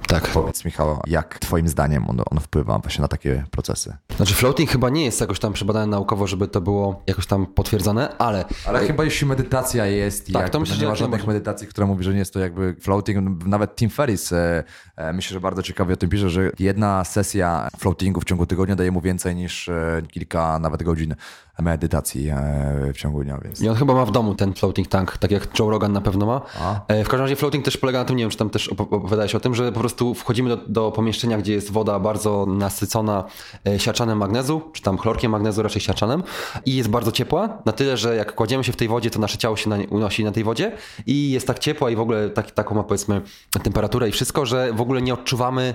Tak. 0.09 0.29
Powiedz 0.29 0.65
Michał, 0.65 1.01
jak 1.07 1.39
twoim 1.39 1.69
zdaniem 1.69 2.11
on, 2.11 2.21
on 2.31 2.41
wpływa 2.41 2.79
właśnie 2.79 3.03
na 3.03 3.09
takie 3.09 3.45
procesy? 3.51 3.97
Znaczy 4.17 4.35
floating 4.35 4.71
chyba 4.71 4.91
nie 4.91 5.05
jest 5.05 5.21
jakoś 5.21 5.39
tam 5.39 5.53
przebadane 5.53 5.87
naukowo, 5.87 6.27
żeby 6.27 6.49
to 6.49 6.61
było 6.61 7.03
jakoś 7.07 7.27
tam 7.27 7.47
potwierdzone, 7.47 8.19
ale... 8.19 8.45
Ale 8.67 8.87
chyba 8.87 9.05
jeśli 9.05 9.27
medytacja 9.27 9.87
jest, 9.87 10.33
Tak, 10.33 10.43
tak, 10.43 10.51
to 10.51 10.61
myślę, 10.61 10.75
nie 10.75 10.81
że 10.81 10.87
ma 10.87 10.91
jak 10.91 10.99
żadnych 10.99 11.27
medytacji, 11.27 11.67
która 11.67 11.87
mówi, 11.87 12.05
że 12.05 12.13
nie 12.13 12.19
jest 12.19 12.33
to 12.33 12.41
jakby 12.41 12.77
floating. 12.81 13.47
Nawet 13.47 13.77
Tim 13.77 13.91
Ferriss 13.91 14.33
e, 14.33 14.65
e, 14.97 15.13
myślę, 15.13 15.35
że 15.35 15.41
bardzo 15.41 15.63
ciekawie 15.63 15.95
o 15.95 15.97
tym 15.97 16.11
pisze, 16.11 16.31
że 16.31 16.51
jedna 16.59 17.05
sesja 17.05 17.69
floatingu 17.79 18.21
w 18.21 18.25
ciągu 18.25 18.47
tygodnia 18.47 18.77
daje 18.77 18.91
mu 18.91 19.01
więcej 19.01 19.35
niż 19.35 19.69
e, 19.69 20.03
kilka 20.09 20.59
nawet 20.59 20.83
godzin 20.83 21.15
medytacji 21.63 22.29
e, 22.29 22.93
w 22.95 22.97
ciągu 22.97 23.25
dnia, 23.25 23.39
więc... 23.45 23.61
I 23.61 23.69
on 23.69 23.77
chyba 23.77 23.95
ma 23.95 24.05
w 24.05 24.11
domu 24.11 24.35
ten 24.35 24.55
floating 24.55 24.89
tank, 24.89 25.19
tak 25.19 25.31
jak 25.31 25.59
Joe 25.59 25.71
Rogan 25.71 25.93
na 25.93 26.01
pewno 26.01 26.27
ma. 26.27 26.41
E, 26.89 27.05
W 27.05 27.09
każdym 27.09 27.21
razie 27.21 27.37
floating 27.37 27.65
też 27.65 27.77
polega 27.77 27.99
na 27.99 28.05
tym, 28.05 28.17
nie 28.17 28.23
wiem, 28.23 28.31
czy 28.31 28.37
tam 28.39 28.51
też 28.51 28.71
opo- 28.71 28.95
opowiadałeś 28.95 29.35
o 29.35 29.41
tym, 29.41 29.55
że 29.55 29.73
po 29.73 29.81
prostu 29.81 30.15
wchodzimy 30.15 30.49
do, 30.49 30.57
do 30.57 30.93
pomieszczenia, 30.93 31.39
gdzie 31.39 31.53
jest 31.53 31.73
woda 31.73 31.99
bardzo 32.01 32.47
nasycona 32.47 33.25
e, 33.67 33.79
siarczanem 33.79 34.19
magnezu, 34.19 34.63
czy 34.73 34.83
tam 34.83 34.99
chlorkiem 34.99 35.33
magnezu, 35.33 35.63
raczej 35.63 35.81
siarczanem 35.83 36.23
i 36.67 36.77
jest 36.77 36.89
bardzo 36.91 37.13
ciepła, 37.13 37.59
na 37.65 37.73
tyle, 37.73 37.97
że 37.97 38.17
jak 38.17 38.35
kładziemy 38.35 38.65
się 38.65 38.73
w 38.73 38.77
tej 38.77 38.89
wodzie, 38.89 39.11
to 39.11 39.19
nasze 39.19 39.39
ciało 39.39 39.57
się 39.57 39.71
na 39.71 39.77
nie, 39.77 39.87
unosi 39.89 40.25
na 40.25 40.33
tej 40.33 40.45
wodzie 40.45 40.73
i 41.07 41.31
jest 41.31 41.47
tak 41.47 41.59
ciepła 41.59 41.91
i 41.91 41.97
w 41.97 42.01
ogóle 42.01 42.31
tak, 42.31 42.51
taką 42.51 42.75
ma 42.75 42.83
powiedzmy 42.83 43.21
temperaturę 43.63 44.09
i 44.09 44.13
wszystko, 44.13 44.47
że 44.47 44.73
w 44.73 44.81
ogóle 44.81 45.03
nie 45.03 45.15
odczuwamy 45.15 45.75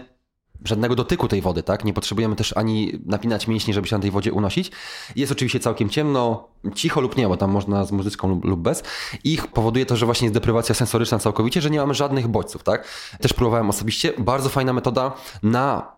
żadnego 0.66 0.96
dotyku 0.96 1.28
tej 1.28 1.42
wody, 1.42 1.64
tak? 1.64 1.86
Nie 1.86 1.94
potrzebujemy 1.94 2.36
też 2.36 2.58
ani 2.58 3.00
napinać 3.06 3.48
mięśni, 3.48 3.74
żeby 3.74 3.88
się 3.88 3.96
na 3.96 4.02
tej 4.02 4.12
wodzie 4.12 4.34
unosić. 4.34 4.72
Jest 5.16 5.32
oczywiście 5.32 5.60
całkiem 5.60 5.90
ciemno, 5.90 6.48
cicho 6.76 7.02
lub 7.02 7.18
nie, 7.18 7.28
bo 7.28 7.38
tam 7.38 7.52
można 7.52 7.86
z 7.86 7.92
muzyczką 7.92 8.30
lub, 8.30 8.46
lub 8.46 8.60
bez. 8.60 8.84
I 9.24 9.38
powoduje 9.54 9.86
to, 9.86 9.96
że 9.96 10.06
właśnie 10.06 10.26
jest 10.26 10.34
deprywacja 10.34 10.76
sensoryczna 10.76 11.20
całkowicie, 11.20 11.62
że 11.62 11.70
nie 11.70 11.80
mamy 11.80 11.94
żadnych 11.94 12.28
bodźców, 12.28 12.64
tak? 12.64 12.88
Też 13.22 13.34
próbowałem 13.34 13.70
osobiście. 13.70 14.14
Bardzo 14.18 14.50
fajna 14.50 14.74
metoda 14.74 15.14
na 15.44 15.96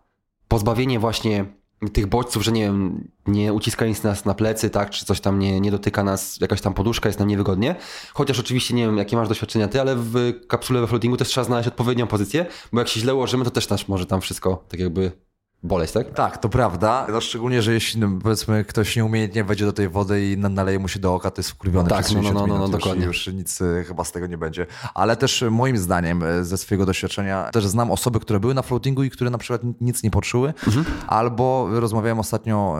pozbawienie 0.47 0.99
właśnie 0.99 1.45
tych 1.89 2.07
bodźców, 2.07 2.43
że 2.43 2.51
nie 2.51 2.61
wiem, 2.61 3.07
nie 3.27 3.53
uciska 3.53 3.85
nic 3.85 4.03
nas 4.03 4.25
na 4.25 4.33
plecy, 4.33 4.69
tak, 4.69 4.89
czy 4.89 5.05
coś 5.05 5.21
tam 5.21 5.39
nie, 5.39 5.59
nie 5.59 5.71
dotyka 5.71 6.03
nas, 6.03 6.37
jakaś 6.41 6.61
tam 6.61 6.73
poduszka, 6.73 7.09
jest 7.09 7.19
nam 7.19 7.27
niewygodnie. 7.27 7.75
Chociaż 8.13 8.39
oczywiście 8.39 8.73
nie 8.73 8.85
wiem, 8.85 8.97
jakie 8.97 9.15
masz 9.15 9.27
doświadczenia 9.27 9.67
ty, 9.67 9.81
ale 9.81 9.95
w 9.95 10.33
kapsule 10.47 10.81
we 10.81 10.87
floatingu 10.87 11.17
też 11.17 11.27
trzeba 11.27 11.45
znaleźć 11.45 11.67
odpowiednią 11.67 12.07
pozycję, 12.07 12.45
bo 12.73 12.79
jak 12.79 12.87
się 12.87 12.99
źle 12.99 13.15
ułożymy, 13.15 13.45
to 13.45 13.51
też 13.51 13.69
nas 13.69 13.87
może 13.87 14.05
tam 14.05 14.21
wszystko 14.21 14.65
tak 14.69 14.79
jakby 14.79 15.11
boleć, 15.63 15.91
tak? 15.91 16.13
Tak, 16.13 16.37
to 16.37 16.49
prawda. 16.49 17.07
No 17.11 17.21
szczególnie, 17.21 17.61
że 17.61 17.73
jeśli 17.73 17.99
no, 18.01 18.09
powiedzmy 18.23 18.65
ktoś 18.65 18.95
nieumiejętnie 18.95 19.43
wejdzie 19.43 19.65
do 19.65 19.73
tej 19.73 19.89
wody 19.89 20.31
i 20.31 20.37
na- 20.37 20.49
naleje 20.49 20.79
mu 20.79 20.87
się 20.87 20.99
do 20.99 21.13
oka, 21.15 21.31
to 21.31 21.39
jest 21.39 21.51
wkurwiony 21.51 21.89
Tak, 21.89 21.99
przez 22.01 22.13
no, 22.13 22.21
no, 22.21 22.23
60 22.29 22.47
no, 22.49 22.57
no, 22.57 22.61
no, 22.67 22.77
dokładnie. 22.77 23.05
już 23.05 23.27
nic 23.27 23.61
e, 23.61 23.83
chyba 23.83 24.03
z 24.03 24.11
tego 24.11 24.27
nie 24.27 24.37
będzie. 24.37 24.65
Ale 24.93 25.15
też 25.17 25.43
e, 25.43 25.49
moim 25.49 25.77
zdaniem, 25.77 26.23
e, 26.23 26.43
ze 26.45 26.57
swojego 26.57 26.85
doświadczenia, 26.85 27.49
też 27.51 27.67
znam 27.67 27.91
osoby, 27.91 28.19
które 28.19 28.39
były 28.39 28.53
na 28.53 28.61
floatingu 28.61 29.03
i 29.03 29.09
które 29.09 29.29
na 29.29 29.37
przykład 29.37 29.61
nic 29.81 30.03
nie 30.03 30.11
poczuły, 30.11 30.53
Mhm. 30.67 30.85
albo 31.07 31.67
rozmawiałem 31.71 32.19
ostatnio 32.19 32.75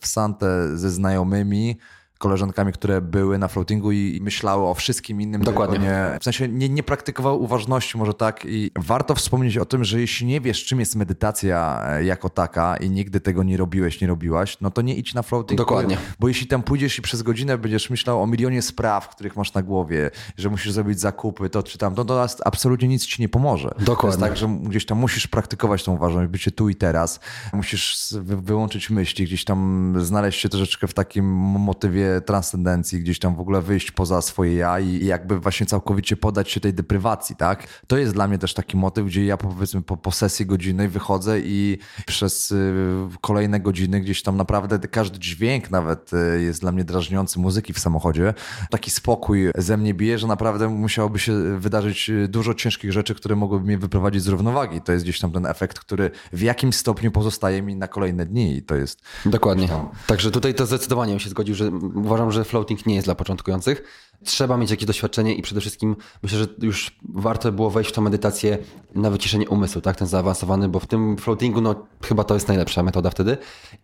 w 0.00 0.06
Sante 0.06 0.78
ze 0.78 0.90
znajomymi, 0.90 1.78
koleżankami, 2.22 2.72
które 2.72 3.00
były 3.00 3.38
na 3.38 3.48
floatingu 3.48 3.92
i 3.92 4.20
myślały 4.22 4.66
o 4.66 4.74
wszystkim 4.74 5.20
innym. 5.20 5.42
Dokładnie. 5.42 5.78
Nie, 5.78 6.18
w 6.20 6.24
sensie 6.24 6.48
nie, 6.48 6.68
nie 6.68 6.82
praktykowały 6.82 7.36
uważności 7.36 7.98
może 7.98 8.14
tak 8.14 8.44
i 8.44 8.70
warto 8.76 9.14
wspomnieć 9.14 9.58
o 9.58 9.64
tym, 9.64 9.84
że 9.84 10.00
jeśli 10.00 10.26
nie 10.26 10.40
wiesz, 10.40 10.64
czym 10.64 10.80
jest 10.80 10.96
medytacja 10.96 11.84
e, 11.86 12.04
jako 12.04 12.28
taka 12.28 12.76
i 12.76 12.90
nigdy 12.90 13.20
tego 13.20 13.42
nie 13.42 13.56
robiłeś, 13.56 14.00
nie 14.00 14.06
robiłaś, 14.06 14.56
no 14.60 14.70
to 14.70 14.82
nie 14.82 14.94
idź 14.94 15.14
na 15.14 15.22
floating. 15.22 15.58
Dokładnie. 15.58 15.96
Bo, 16.20 16.28
jeśli 16.28 16.46
tam 16.46 16.62
pójdziesz 16.62 16.98
i 16.98 17.02
przez 17.02 17.22
godzinę 17.22 17.58
będziesz 17.58 17.90
myślał 17.90 18.22
o 18.22 18.26
milionie 18.26 18.62
spraw, 18.62 19.08
których 19.08 19.36
masz 19.36 19.54
na 19.54 19.62
głowie, 19.62 20.10
że 20.36 20.50
musisz 20.50 20.72
zrobić 20.72 21.00
zakupy, 21.00 21.50
to 21.50 21.62
czy 21.62 21.78
tam, 21.78 21.94
to, 21.94 22.04
to 22.04 22.26
absolutnie 22.44 22.88
nic 22.88 23.06
ci 23.06 23.22
nie 23.22 23.28
pomoże. 23.28 23.68
To 23.68 23.74
jest 23.74 23.86
Dokładnie. 23.86 24.26
tak, 24.26 24.36
że 24.36 24.48
gdzieś 24.62 24.86
tam 24.86 24.98
musisz 24.98 25.26
praktykować 25.26 25.84
tą 25.84 25.94
uważność, 25.94 26.30
bycie 26.30 26.50
tu 26.50 26.68
i 26.68 26.74
teraz. 26.74 27.20
Musisz 27.52 28.14
wyłączyć 28.20 28.90
myśli, 28.90 29.24
gdzieś 29.24 29.44
tam 29.44 29.94
znaleźć 29.98 30.40
się 30.40 30.48
troszeczkę 30.48 30.88
w 30.88 30.94
takim 30.94 31.24
motywie 31.58 32.11
transcendencji, 32.20 33.00
gdzieś 33.00 33.18
tam 33.18 33.36
w 33.36 33.40
ogóle 33.40 33.62
wyjść 33.62 33.90
poza 33.90 34.22
swoje 34.22 34.54
ja 34.54 34.80
i 34.80 35.06
jakby 35.06 35.40
właśnie 35.40 35.66
całkowicie 35.66 36.16
podać 36.16 36.50
się 36.50 36.60
tej 36.60 36.74
deprywacji, 36.74 37.36
tak? 37.36 37.66
To 37.86 37.98
jest 37.98 38.12
dla 38.12 38.28
mnie 38.28 38.38
też 38.38 38.54
taki 38.54 38.76
motyw, 38.76 39.06
gdzie 39.06 39.24
ja 39.24 39.36
powiedzmy 39.36 39.82
po, 39.82 39.96
po 39.96 40.12
sesji 40.12 40.46
godzinnej 40.46 40.88
wychodzę 40.88 41.40
i 41.40 41.78
przez 42.06 42.50
y, 42.50 42.74
kolejne 43.20 43.60
godziny 43.60 44.00
gdzieś 44.00 44.22
tam 44.22 44.36
naprawdę 44.36 44.78
każdy 44.78 45.18
dźwięk 45.18 45.70
nawet 45.70 46.10
y, 46.12 46.42
jest 46.42 46.60
dla 46.60 46.72
mnie 46.72 46.84
drażniący 46.84 47.38
muzyki 47.38 47.72
w 47.72 47.78
samochodzie. 47.78 48.34
Taki 48.70 48.90
spokój 48.90 49.50
ze 49.58 49.76
mnie 49.76 49.94
bije, 49.94 50.18
że 50.18 50.26
naprawdę 50.26 50.68
musiałoby 50.68 51.18
się 51.18 51.58
wydarzyć 51.58 52.10
y, 52.10 52.28
dużo 52.28 52.54
ciężkich 52.54 52.92
rzeczy, 52.92 53.14
które 53.14 53.36
mogłyby 53.36 53.66
mnie 53.66 53.78
wyprowadzić 53.78 54.22
z 54.22 54.28
równowagi. 54.28 54.80
To 54.80 54.92
jest 54.92 55.04
gdzieś 55.04 55.20
tam 55.20 55.32
ten 55.32 55.46
efekt, 55.46 55.78
który 55.78 56.10
w 56.32 56.40
jakimś 56.40 56.76
stopniu 56.76 57.10
pozostaje 57.10 57.62
mi 57.62 57.76
na 57.76 57.88
kolejne 57.88 58.26
dni 58.26 58.56
i 58.56 58.62
to 58.62 58.74
jest 58.74 59.02
Dokładnie. 59.26 59.68
Także 60.06 60.30
tutaj 60.30 60.54
to 60.54 60.66
zdecydowanie 60.66 61.12
bym 61.12 61.20
się 61.20 61.30
zgodził, 61.30 61.54
że 61.54 61.70
uważam, 62.04 62.32
że 62.32 62.44
floating 62.44 62.86
nie 62.86 62.94
jest 62.94 63.06
dla 63.06 63.14
początkujących. 63.14 63.82
Trzeba 64.24 64.56
mieć 64.56 64.70
jakieś 64.70 64.86
doświadczenie 64.86 65.34
i 65.34 65.42
przede 65.42 65.60
wszystkim 65.60 65.96
myślę, 66.22 66.38
że 66.38 66.46
już 66.62 66.98
warto 67.08 67.52
było 67.52 67.70
wejść 67.70 67.90
w 67.90 67.92
tą 67.92 68.02
medytację 68.02 68.58
na 68.94 69.10
wyciszenie 69.10 69.48
umysłu, 69.48 69.80
tak, 69.80 69.96
ten 69.96 70.08
zaawansowany, 70.08 70.68
bo 70.68 70.80
w 70.80 70.86
tym 70.86 71.16
floatingu, 71.16 71.60
no 71.60 71.74
chyba 72.04 72.24
to 72.24 72.34
jest 72.34 72.48
najlepsza 72.48 72.82
metoda 72.82 73.10
wtedy. 73.10 73.36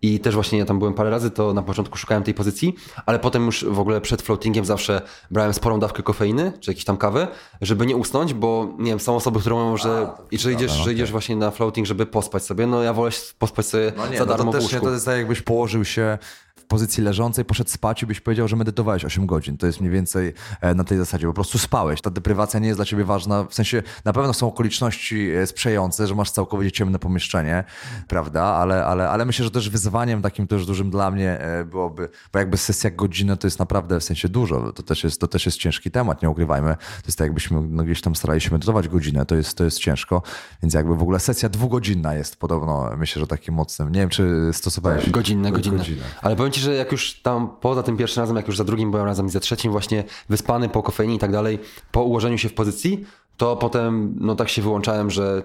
I 0.03 0.21
też 0.21 0.35
właśnie 0.35 0.59
ja 0.59 0.65
tam 0.65 0.79
byłem 0.79 0.95
parę 0.95 1.11
razy, 1.11 1.31
to 1.31 1.55
na 1.55 1.63
początku 1.63 1.99
szukałem 1.99 2.23
tej 2.23 2.35
pozycji, 2.35 2.75
ale 3.07 3.19
potem 3.19 3.47
już 3.47 3.65
w 3.65 3.79
ogóle 3.79 4.01
przed 4.01 4.23
floatingiem 4.23 4.65
zawsze 4.65 5.03
brałem 5.31 5.55
sporą 5.55 5.81
dawkę 5.81 6.03
kofeiny, 6.03 6.53
czy 6.61 6.71
jakiejś 6.71 6.85
tam 6.85 6.97
kawy, 6.97 7.27
żeby 7.61 7.87
nie 7.87 7.97
usnąć, 7.97 8.35
bo 8.35 8.75
nie 8.79 8.91
wiem, 8.91 9.01
są 9.01 9.17
osoby, 9.17 9.41
które 9.41 9.55
mówią, 9.57 9.77
że, 9.77 10.11
i 10.31 10.39
że 10.39 10.53
idziesz, 10.53 10.73
że 10.73 10.93
idziesz 10.93 11.11
właśnie 11.13 11.37
na 11.37 11.51
floating, 11.51 11.87
żeby 11.87 12.07
pospać 12.07 12.43
sobie, 12.45 12.67
no 12.67 12.83
ja 12.83 12.93
wolę 12.93 13.11
pospać 13.39 13.67
sobie 13.67 13.93
No 13.97 14.09
nie, 14.09 14.19
za 14.19 14.25
no 14.25 14.31
darmo 14.37 14.53
to 14.53 14.59
w 14.59 14.61
też 14.61 14.73
nie, 14.73 14.77
łóżku. 14.77 14.87
to 14.87 14.93
jest 14.93 15.07
tak 15.07 15.17
jakbyś 15.19 15.43
położył 15.43 15.85
się 15.85 16.19
w 16.48 16.48
pozycji 16.69 17.05
leżącej, 17.05 17.45
poszedł 17.45 17.71
spać 17.71 18.03
i 18.03 18.07
byś 18.07 18.21
powiedział, 18.21 18.49
że 18.49 18.57
medytowałeś 18.57 19.05
8 19.05 19.27
godzin. 19.27 19.57
To 19.57 19.67
jest 19.67 19.81
mniej 19.81 19.93
więcej 19.93 20.35
e, 20.61 20.75
na 20.75 20.85
tej 20.85 20.99
zasadzie. 20.99 21.27
Po 21.27 21.33
prostu 21.33 21.59
spałeś. 21.59 22.01
Ta 22.01 22.11
deprywacja 22.11 22.61
nie 22.61 22.67
jest 22.67 22.79
dla 22.79 22.85
ciebie 22.85 23.05
ważna. 23.05 23.45
W 23.45 23.55
sensie 23.55 23.83
na 24.05 24.13
pewno 24.13 24.33
są 24.33 24.47
okoliczności 24.49 25.31
e, 25.31 25.47
sprzyjające, 25.47 26.07
że 26.07 26.15
masz 26.15 26.31
całkowicie 26.31 26.73
ciemne 26.73 26.99
pomieszczenie, 26.99 27.65
prawda? 28.09 28.43
Ale, 28.43 28.87
ale, 28.87 29.11
ale 29.11 29.25
myślę, 29.25 29.45
że 29.45 29.51
też 29.51 29.71
wyzwaniem 29.71 30.23
takim 30.23 30.47
też 30.47 30.67
dużym 30.67 30.91
dla 30.91 31.11
mnie 31.11 31.41
e, 31.41 31.65
byłoby, 31.65 32.09
bo 32.33 32.39
jakby 32.39 32.57
sesja 32.57 32.91
godzinna 32.91 33.37
to 33.37 33.47
jest 33.47 33.59
naprawdę 33.59 34.01
w 34.01 34.05
sensie 34.05 34.29
dużo. 34.29 34.73
To 34.73 34.83
też 34.83 35.05
jest, 35.05 35.21
to 35.21 35.29
też 35.29 35.47
jest 35.47 35.59
ciężki 35.59 35.91
temat, 35.91 36.23
nie 36.23 36.31
ukrywajmy. 36.31 36.77
To 36.77 37.07
jest 37.07 37.19
tak 37.19 37.27
jakbyśmy 37.27 37.61
no, 37.69 37.85
gdzieś 37.85 38.01
tam 38.01 38.17
starali 38.17 38.41
się 38.41 38.51
medytować 38.51 38.89
godzinę. 38.89 39.27
To 39.27 39.35
jest, 39.35 39.59
to 39.59 39.65
jest 39.65 39.79
ciężko. 39.79 40.23
Więc 40.63 40.75
jakby 40.75 40.97
w 40.97 41.03
ogóle 41.03 41.21
sesja 41.21 41.49
dwugodzinna 41.49 42.15
jest 42.15 42.37
podobno, 42.37 42.91
myślę, 42.97 43.21
że 43.21 43.27
takim 43.27 43.55
mocnym. 43.55 43.93
Nie 43.93 44.01
wiem, 44.01 44.09
czy 44.09 44.51
stosowałeś 44.53 45.11
Godzinne, 45.11 45.53
godzinne. 45.53 45.79
Godzinę. 45.79 46.03
Ale 46.23 46.37
powiem 46.37 46.53
ci, 46.53 46.58
że 46.59 46.75
jak 46.75 46.93
już 46.93 47.23
tam 47.23 47.49
poza 47.61 47.83
tym 47.83 47.97
pierwszym 47.97 48.21
razem, 48.21 48.37
jak 48.37 48.47
już 48.47 48.57
za 48.57 48.65
drugim 48.65 48.91
byłem 48.91 49.07
razem 49.07 49.27
i 49.27 49.31
za 49.31 49.41
trzecim 49.41 49.73
właśnie 49.73 50.05
wyspany 50.29 50.69
po 50.69 50.83
kofeinie 50.83 51.15
i 51.15 51.19
tak 51.19 51.33
dalej, 51.33 51.59
po 51.93 52.03
ułożeniu 52.03 52.39
się 52.39 52.49
w 52.49 52.55
pozycji, 52.55 53.05
to 53.37 53.57
potem 53.57 54.15
no 54.21 54.35
tak 54.35 54.49
się 54.49 54.63
wyłączałem, 54.63 55.11
że 55.11 55.43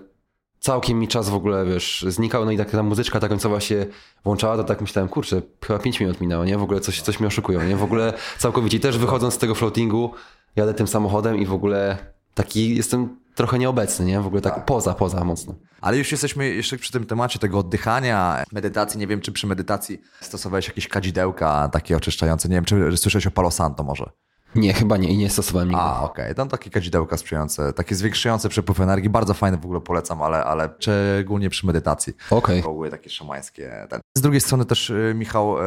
całkiem 0.60 1.00
mi 1.00 1.08
czas 1.08 1.30
w 1.30 1.34
ogóle, 1.34 1.66
wiesz, 1.66 2.06
znikał, 2.08 2.46
no 2.46 2.52
i 2.52 2.58
tak 2.58 2.72
ta 2.72 2.84
muzyczka 2.84 3.20
ta 3.20 3.30
końcowa 3.30 3.60
się 3.60 3.86
włączała, 4.24 4.58
to 4.58 4.64
tak 4.64 4.82
myślałem, 4.82 5.10
kurczę, 5.10 5.42
chyba 5.66 5.80
5 5.80 6.00
minut 6.00 6.22
minęło, 6.22 6.46
nie? 6.46 6.58
W 6.58 6.64
ogóle 6.64 6.80
coś, 6.80 7.02
coś 7.02 7.20
mnie 7.20 7.28
oszukują, 7.28 7.64
nie? 7.64 7.76
W 7.76 7.84
ogóle 7.84 8.14
całkowicie. 8.38 8.78
I 8.78 8.80
też 8.80 8.98
wychodząc 8.98 9.34
z 9.34 9.38
tego 9.38 9.56
floatingu, 9.56 10.12
jadę 10.56 10.74
tym 10.74 10.88
samochodem 10.88 11.38
i 11.38 11.46
w 11.46 11.54
ogóle 11.54 11.98
taki 12.34 12.76
jestem 12.76 13.23
trochę 13.36 13.60
nieobecny, 13.60 14.06
nie? 14.06 14.22
W 14.22 14.28
ogóle 14.28 14.42
tak, 14.42 14.66
poza, 14.66 14.94
poza 14.94 15.24
mocno. 15.24 15.56
Ale 15.82 15.98
już 15.98 16.12
jesteśmy 16.12 16.50
jeszcze 16.50 16.78
przy 16.78 16.92
tym 16.92 17.06
temacie 17.06 17.40
tego 17.40 17.60
oddychania, 17.60 18.44
medytacji. 18.52 19.00
Nie 19.00 19.08
wiem, 19.08 19.22
czy 19.22 19.32
przy 19.32 19.48
medytacji 19.48 20.02
stosowałeś 20.22 20.68
jakieś 20.68 20.88
kadzidełka 20.88 21.70
takie 21.72 21.98
oczyszczające. 21.98 22.50
Nie 22.50 22.56
wiem, 22.56 22.66
czy 22.66 22.98
słyszałeś 22.98 23.28
o 23.28 23.32
Palo 23.32 23.52
Santo 23.52 23.84
może. 23.84 24.10
Nie, 24.56 24.74
chyba 24.74 24.98
nie 24.98 25.10
i 25.10 25.18
nie 25.18 25.30
stosowałem 25.30 25.68
nigdy. 25.70 25.84
A, 25.84 26.02
okej. 26.02 26.36
Tam 26.36 26.50
takie 26.50 26.70
kadzidełka 26.70 27.18
sprzyjające, 27.18 27.74
takie 27.74 27.96
zwiększające 27.96 28.50
przepływ 28.50 28.80
energii. 28.80 29.10
Bardzo 29.10 29.34
fajne 29.34 29.58
w 29.58 29.66
ogóle 29.66 29.82
polecam, 29.82 30.22
ale, 30.22 30.44
ale 30.44 30.70
szczególnie 30.80 31.50
przy 31.50 31.68
medytacji. 31.68 32.14
Okej. 32.30 32.62
W 32.62 32.68
ogóle 32.68 32.92
takie 32.92 33.10
szamańskie. 33.10 33.88
Z 34.18 34.22
drugiej 34.22 34.42
strony 34.42 34.66
też, 34.66 34.90
y, 34.90 35.14
Michał, 35.16 35.58
y, 35.58 35.62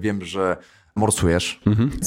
wiem, 0.00 0.24
że 0.24 0.56
morsujesz, 0.96 1.60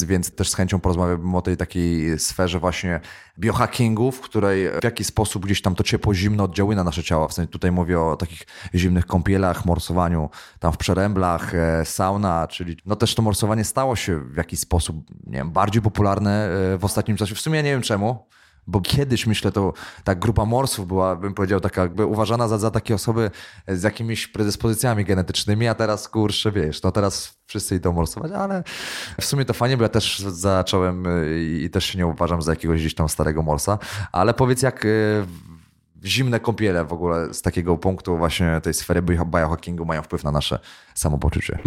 więc 0.08 0.32
też 0.36 0.50
z 0.50 0.56
chęcią 0.56 0.80
porozmawiałbym 0.80 1.36
o 1.36 1.42
tej 1.42 1.58
takiej 1.58 2.20
sferze 2.20 2.60
właśnie 2.60 3.00
biohackingu, 3.40 4.12
w 4.12 4.22
której 4.22 4.70
w 4.82 4.84
jaki 4.84 5.04
sposób 5.04 5.46
gdzieś 5.46 5.62
tam 5.62 5.76
to 5.76 5.84
ciepło, 5.84 6.14
zimno 6.14 6.44
oddziałuje 6.44 6.76
na 6.76 6.84
nasze 6.84 7.04
ciała. 7.04 7.28
W 7.28 7.34
sensie 7.34 7.52
tutaj 7.52 7.72
mówię 7.72 8.00
o 8.00 8.16
takich 8.16 8.42
zimnych 8.76 9.06
kąpielach, 9.06 9.66
morsowaniu 9.66 10.30
tam 10.60 10.74
w 10.74 10.78
przeręblach, 10.78 11.56
e, 11.56 11.86
sauna, 11.86 12.48
czyli 12.48 12.78
no 12.86 12.96
też 12.96 13.16
to 13.16 13.22
morsowanie 13.22 13.64
stało 13.64 13.96
się 13.96 14.20
w 14.20 14.38
jakiś 14.38 14.60
sposób, 14.60 14.98
nie 15.24 15.38
wiem, 15.38 15.52
bardziej 15.52 15.82
popularne 15.82 16.50
e, 16.74 16.78
w 16.78 16.86
ostatnim 16.86 17.18
czasie. 17.18 17.36
W 17.36 17.40
sumie 17.40 17.64
nie 17.64 17.70
wiem 17.70 17.82
czemu, 17.82 18.28
bo 18.68 18.82
kiedyś, 18.82 19.28
myślę, 19.28 19.52
to 19.52 19.74
ta 20.04 20.16
grupa 20.16 20.46
morsów 20.46 20.88
była, 20.88 21.16
bym 21.16 21.34
powiedział, 21.34 21.60
taka 21.60 21.82
jakby 21.82 22.06
uważana 22.06 22.48
za, 22.48 22.58
za 22.58 22.72
takie 22.72 22.96
osoby 22.96 23.32
z 23.68 23.84
jakimiś 23.84 24.28
predyspozycjami 24.28 25.06
genetycznymi, 25.06 25.68
a 25.68 25.76
teraz, 25.76 26.10
kurczę, 26.10 26.52
wiesz, 26.52 26.84
no 26.84 26.92
teraz 26.92 27.38
wszyscy 27.46 27.76
idą 27.76 27.94
morsować, 27.94 28.32
ale 28.32 28.64
w 29.22 29.26
sumie 29.26 29.46
to 29.46 29.54
fajnie, 29.54 29.78
bo 29.78 29.84
ja 29.84 29.90
też 29.90 30.20
zacząłem 30.20 31.08
y, 31.08 31.44
i 31.64 31.70
też 31.70 31.86
się 31.86 31.98
nie 31.98 32.08
uważam 32.08 32.42
za 32.42 32.52
jakiegoś 32.52 32.80
gdzieś 32.80 32.96
tam 32.96 33.10
starego 33.10 33.42
morsa, 33.42 33.80
ale 34.12 34.34
powiedz, 34.34 34.62
jak 34.62 34.86
y, 34.86 35.26
zimne 36.06 36.40
kąpiele 36.40 36.86
w 36.86 36.94
ogóle 36.94 37.34
z 37.34 37.42
takiego 37.42 37.78
punktu 37.78 38.18
właśnie 38.18 38.62
tej 38.64 38.74
sfery 38.74 39.02
bio- 39.02 39.26
biohackingu 39.26 39.86
mają 39.86 40.02
wpływ 40.02 40.24
na 40.24 40.32
nasze 40.32 40.60
samopoczucie. 40.98 41.60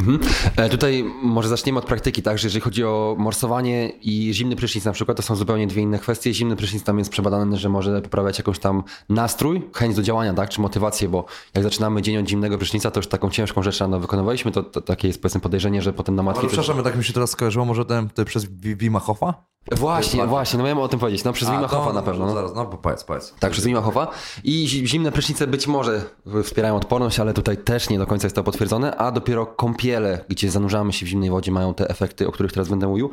E, 0.57 0.68
Tutaj 0.68 1.05
może 1.22 1.49
zaczniemy 1.49 1.78
od 1.78 1.85
praktyki, 1.85 2.22
tak, 2.22 2.39
że 2.39 2.47
jeżeli 2.47 2.61
chodzi 2.61 2.85
o 2.85 3.16
morsowanie 3.18 3.89
i 3.89 4.31
zimny 4.35 4.57
prysznic 4.57 4.85
na 4.85 4.93
przykład, 4.93 5.16
to 5.16 5.22
są 5.22 5.37
zupełnie 5.37 5.66
dwie 5.66 5.83
inne 5.83 5.99
kwestie. 5.99 6.35
Zimny 6.35 6.57
prysznic 6.57 6.83
tam 6.85 6.99
jest 6.99 7.11
przebadane, 7.11 7.57
że 7.57 7.68
może 7.68 8.03
poprawiać 8.03 8.39
jakąś 8.39 8.59
tam 8.59 8.83
nastrój, 9.09 9.68
chęć 9.74 9.97
do 9.97 10.03
działania, 10.03 10.35
tak, 10.35 10.49
czy 10.51 10.61
motywację, 10.61 11.09
bo 11.09 11.24
jak 11.55 11.64
zaczynamy 11.64 12.03
dzień 12.03 12.16
od 12.16 12.28
zimnego 12.28 12.59
prysznica, 12.59 12.91
to 12.91 12.99
już 12.99 13.07
taką 13.07 13.31
ciężką 13.31 13.62
rzecz 13.62 13.78
rano 13.81 14.01
wykonywaliśmy, 14.01 14.53
to, 14.53 14.62
to 14.62 14.81
takie 14.81 15.09
jest 15.09 15.22
powiedzmy 15.22 15.41
podejrzenie, 15.41 15.83
że 15.83 15.93
potem 15.93 16.14
na 16.16 16.22
Ale 16.22 16.26
matwie... 16.33 16.47
przepraszam, 16.49 16.83
tak 16.83 16.97
mi 16.97 17.05
się 17.05 17.12
teraz 17.12 17.31
skojarzyło, 17.31 17.64
może 17.64 17.85
ten, 17.85 18.09
ten 18.09 18.24
przez 18.24 18.45
Wi- 18.45 18.76
Wima 18.76 18.99
Hofa? 19.01 19.35
Właśnie, 19.72 20.26
właśnie, 20.26 20.59
no 20.59 20.64
miałem 20.64 20.78
o 20.78 20.89
tym 20.89 21.01
powiedzieć, 21.01 21.24
no 21.24 21.33
przez 21.33 21.49
Wima 21.51 21.68
to- 21.68 21.76
Hofa 21.76 21.93
na 21.93 22.03
pewno. 22.03 22.26
No. 22.26 22.35
Zaraz, 22.35 22.55
no 22.55 22.66
bo 22.66 22.76
powiedz, 22.76 23.05
powiedz. 23.05 23.35
Tak, 23.41 23.53
przez 23.53 23.64
Wima 23.64 23.81
Hofa. 23.81 24.09
I 24.45 24.68
zi- 24.68 24.87
zimne 24.89 25.12
prysznice 25.12 25.47
być 25.47 25.66
może 25.66 26.03
wspierają 26.45 26.76
odporność, 26.76 27.20
ale 27.20 27.35
tutaj 27.35 27.57
też 27.57 27.91
nie 27.91 27.99
do 27.99 28.07
końca 28.07 28.26
jest 28.26 28.37
to 28.37 28.43
potwierdzone, 28.45 28.97
a 28.97 29.12
dopiero 29.20 29.46
kąpiele, 29.46 30.24
gdzie 30.28 30.50
zanurzamy 30.50 30.92
się 30.92 31.06
w 31.06 31.08
zimnej 31.08 31.30
wodzie, 31.30 31.52
mają 31.52 31.74
te 31.74 31.88
efekty, 31.88 32.28
o 32.28 32.32
których 32.32 32.52
teraz 32.52 32.68
będę 32.68 32.86
mówił. 32.86 33.10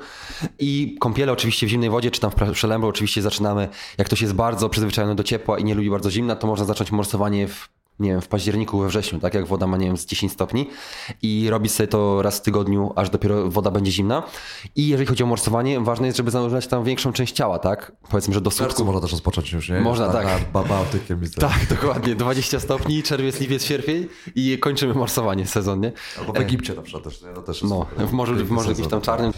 I 0.59 0.97
kąpiele 0.99 1.31
oczywiście 1.31 1.67
w 1.67 1.69
zimnej 1.69 1.89
wodzie, 1.89 2.11
czy 2.11 2.21
tam 2.21 2.31
w 2.31 2.51
przelębu 2.51 2.87
oczywiście 2.87 3.21
zaczynamy, 3.21 3.67
jak 3.97 4.07
ktoś 4.07 4.21
jest 4.21 4.33
bardzo 4.33 4.69
przyzwyczajony 4.69 5.15
do 5.15 5.23
ciepła 5.23 5.59
i 5.59 5.63
nie 5.63 5.75
lubi 5.75 5.89
bardzo 5.89 6.11
zimna, 6.11 6.35
to 6.35 6.47
można 6.47 6.65
zacząć 6.65 6.91
morsowanie 6.91 7.47
w 7.47 7.76
nie 7.99 8.09
wiem, 8.09 8.21
w 8.21 8.27
październiku, 8.27 8.79
we 8.79 8.87
wrześniu, 8.87 9.19
tak 9.19 9.33
jak 9.33 9.47
woda 9.47 9.67
ma, 9.67 9.77
nie 9.77 9.85
wiem, 9.87 9.97
z 9.97 10.05
10 10.05 10.31
stopni 10.31 10.69
i 11.21 11.47
robić 11.49 11.71
sobie 11.71 11.87
to 11.87 12.21
raz 12.21 12.37
w 12.37 12.41
tygodniu, 12.41 12.93
aż 12.95 13.09
dopiero 13.09 13.49
woda 13.51 13.71
będzie 13.71 13.91
zimna. 13.91 14.23
I 14.75 14.87
jeżeli 14.87 15.07
chodzi 15.07 15.23
o 15.23 15.25
morsowanie, 15.25 15.79
ważne 15.79 16.07
jest, 16.07 16.17
żeby 16.17 16.31
zanurzać 16.31 16.67
tam 16.67 16.83
większą 16.83 17.13
część 17.13 17.33
ciała, 17.35 17.59
tak? 17.59 17.91
Powiedzmy, 18.09 18.33
że 18.33 18.41
do 18.41 18.51
sutku. 18.51 18.85
można 18.85 19.01
też 19.01 19.11
rozpocząć 19.11 19.51
już, 19.51 19.69
nie? 19.69 19.79
Można, 19.81 20.07
Na- 20.07 20.13
tak. 20.13 20.25
Nad 20.25 20.51
Ba- 20.51 20.63
Bałtykiem 20.63 21.23
i 21.23 21.29
tak. 21.29 21.51
Tak, 21.51 21.67
dokładnie. 21.69 22.15
20 22.15 22.59
stopni, 22.59 23.03
czerwiec, 23.03 23.39
lipiec, 23.39 23.63
sierpień 23.63 24.07
i 24.35 24.57
kończymy 24.59 24.93
morsowanie 24.93 25.47
sezon, 25.47 25.79
nie? 25.81 25.91
Albo 26.19 26.33
w 26.33 26.37
Egipcie 26.37 26.73
na 26.73 26.81
przykład 26.81 27.03
też, 27.03 27.21
nie? 27.21 27.27
No, 27.35 27.41
też 27.41 27.63
No, 27.63 27.85
w 27.97 28.11
morzu, 28.11 28.35
w 28.45 28.49
morzu 28.51 28.69
jakimś 28.69 28.87
tam 28.87 29.01
czarnym. 29.01 29.33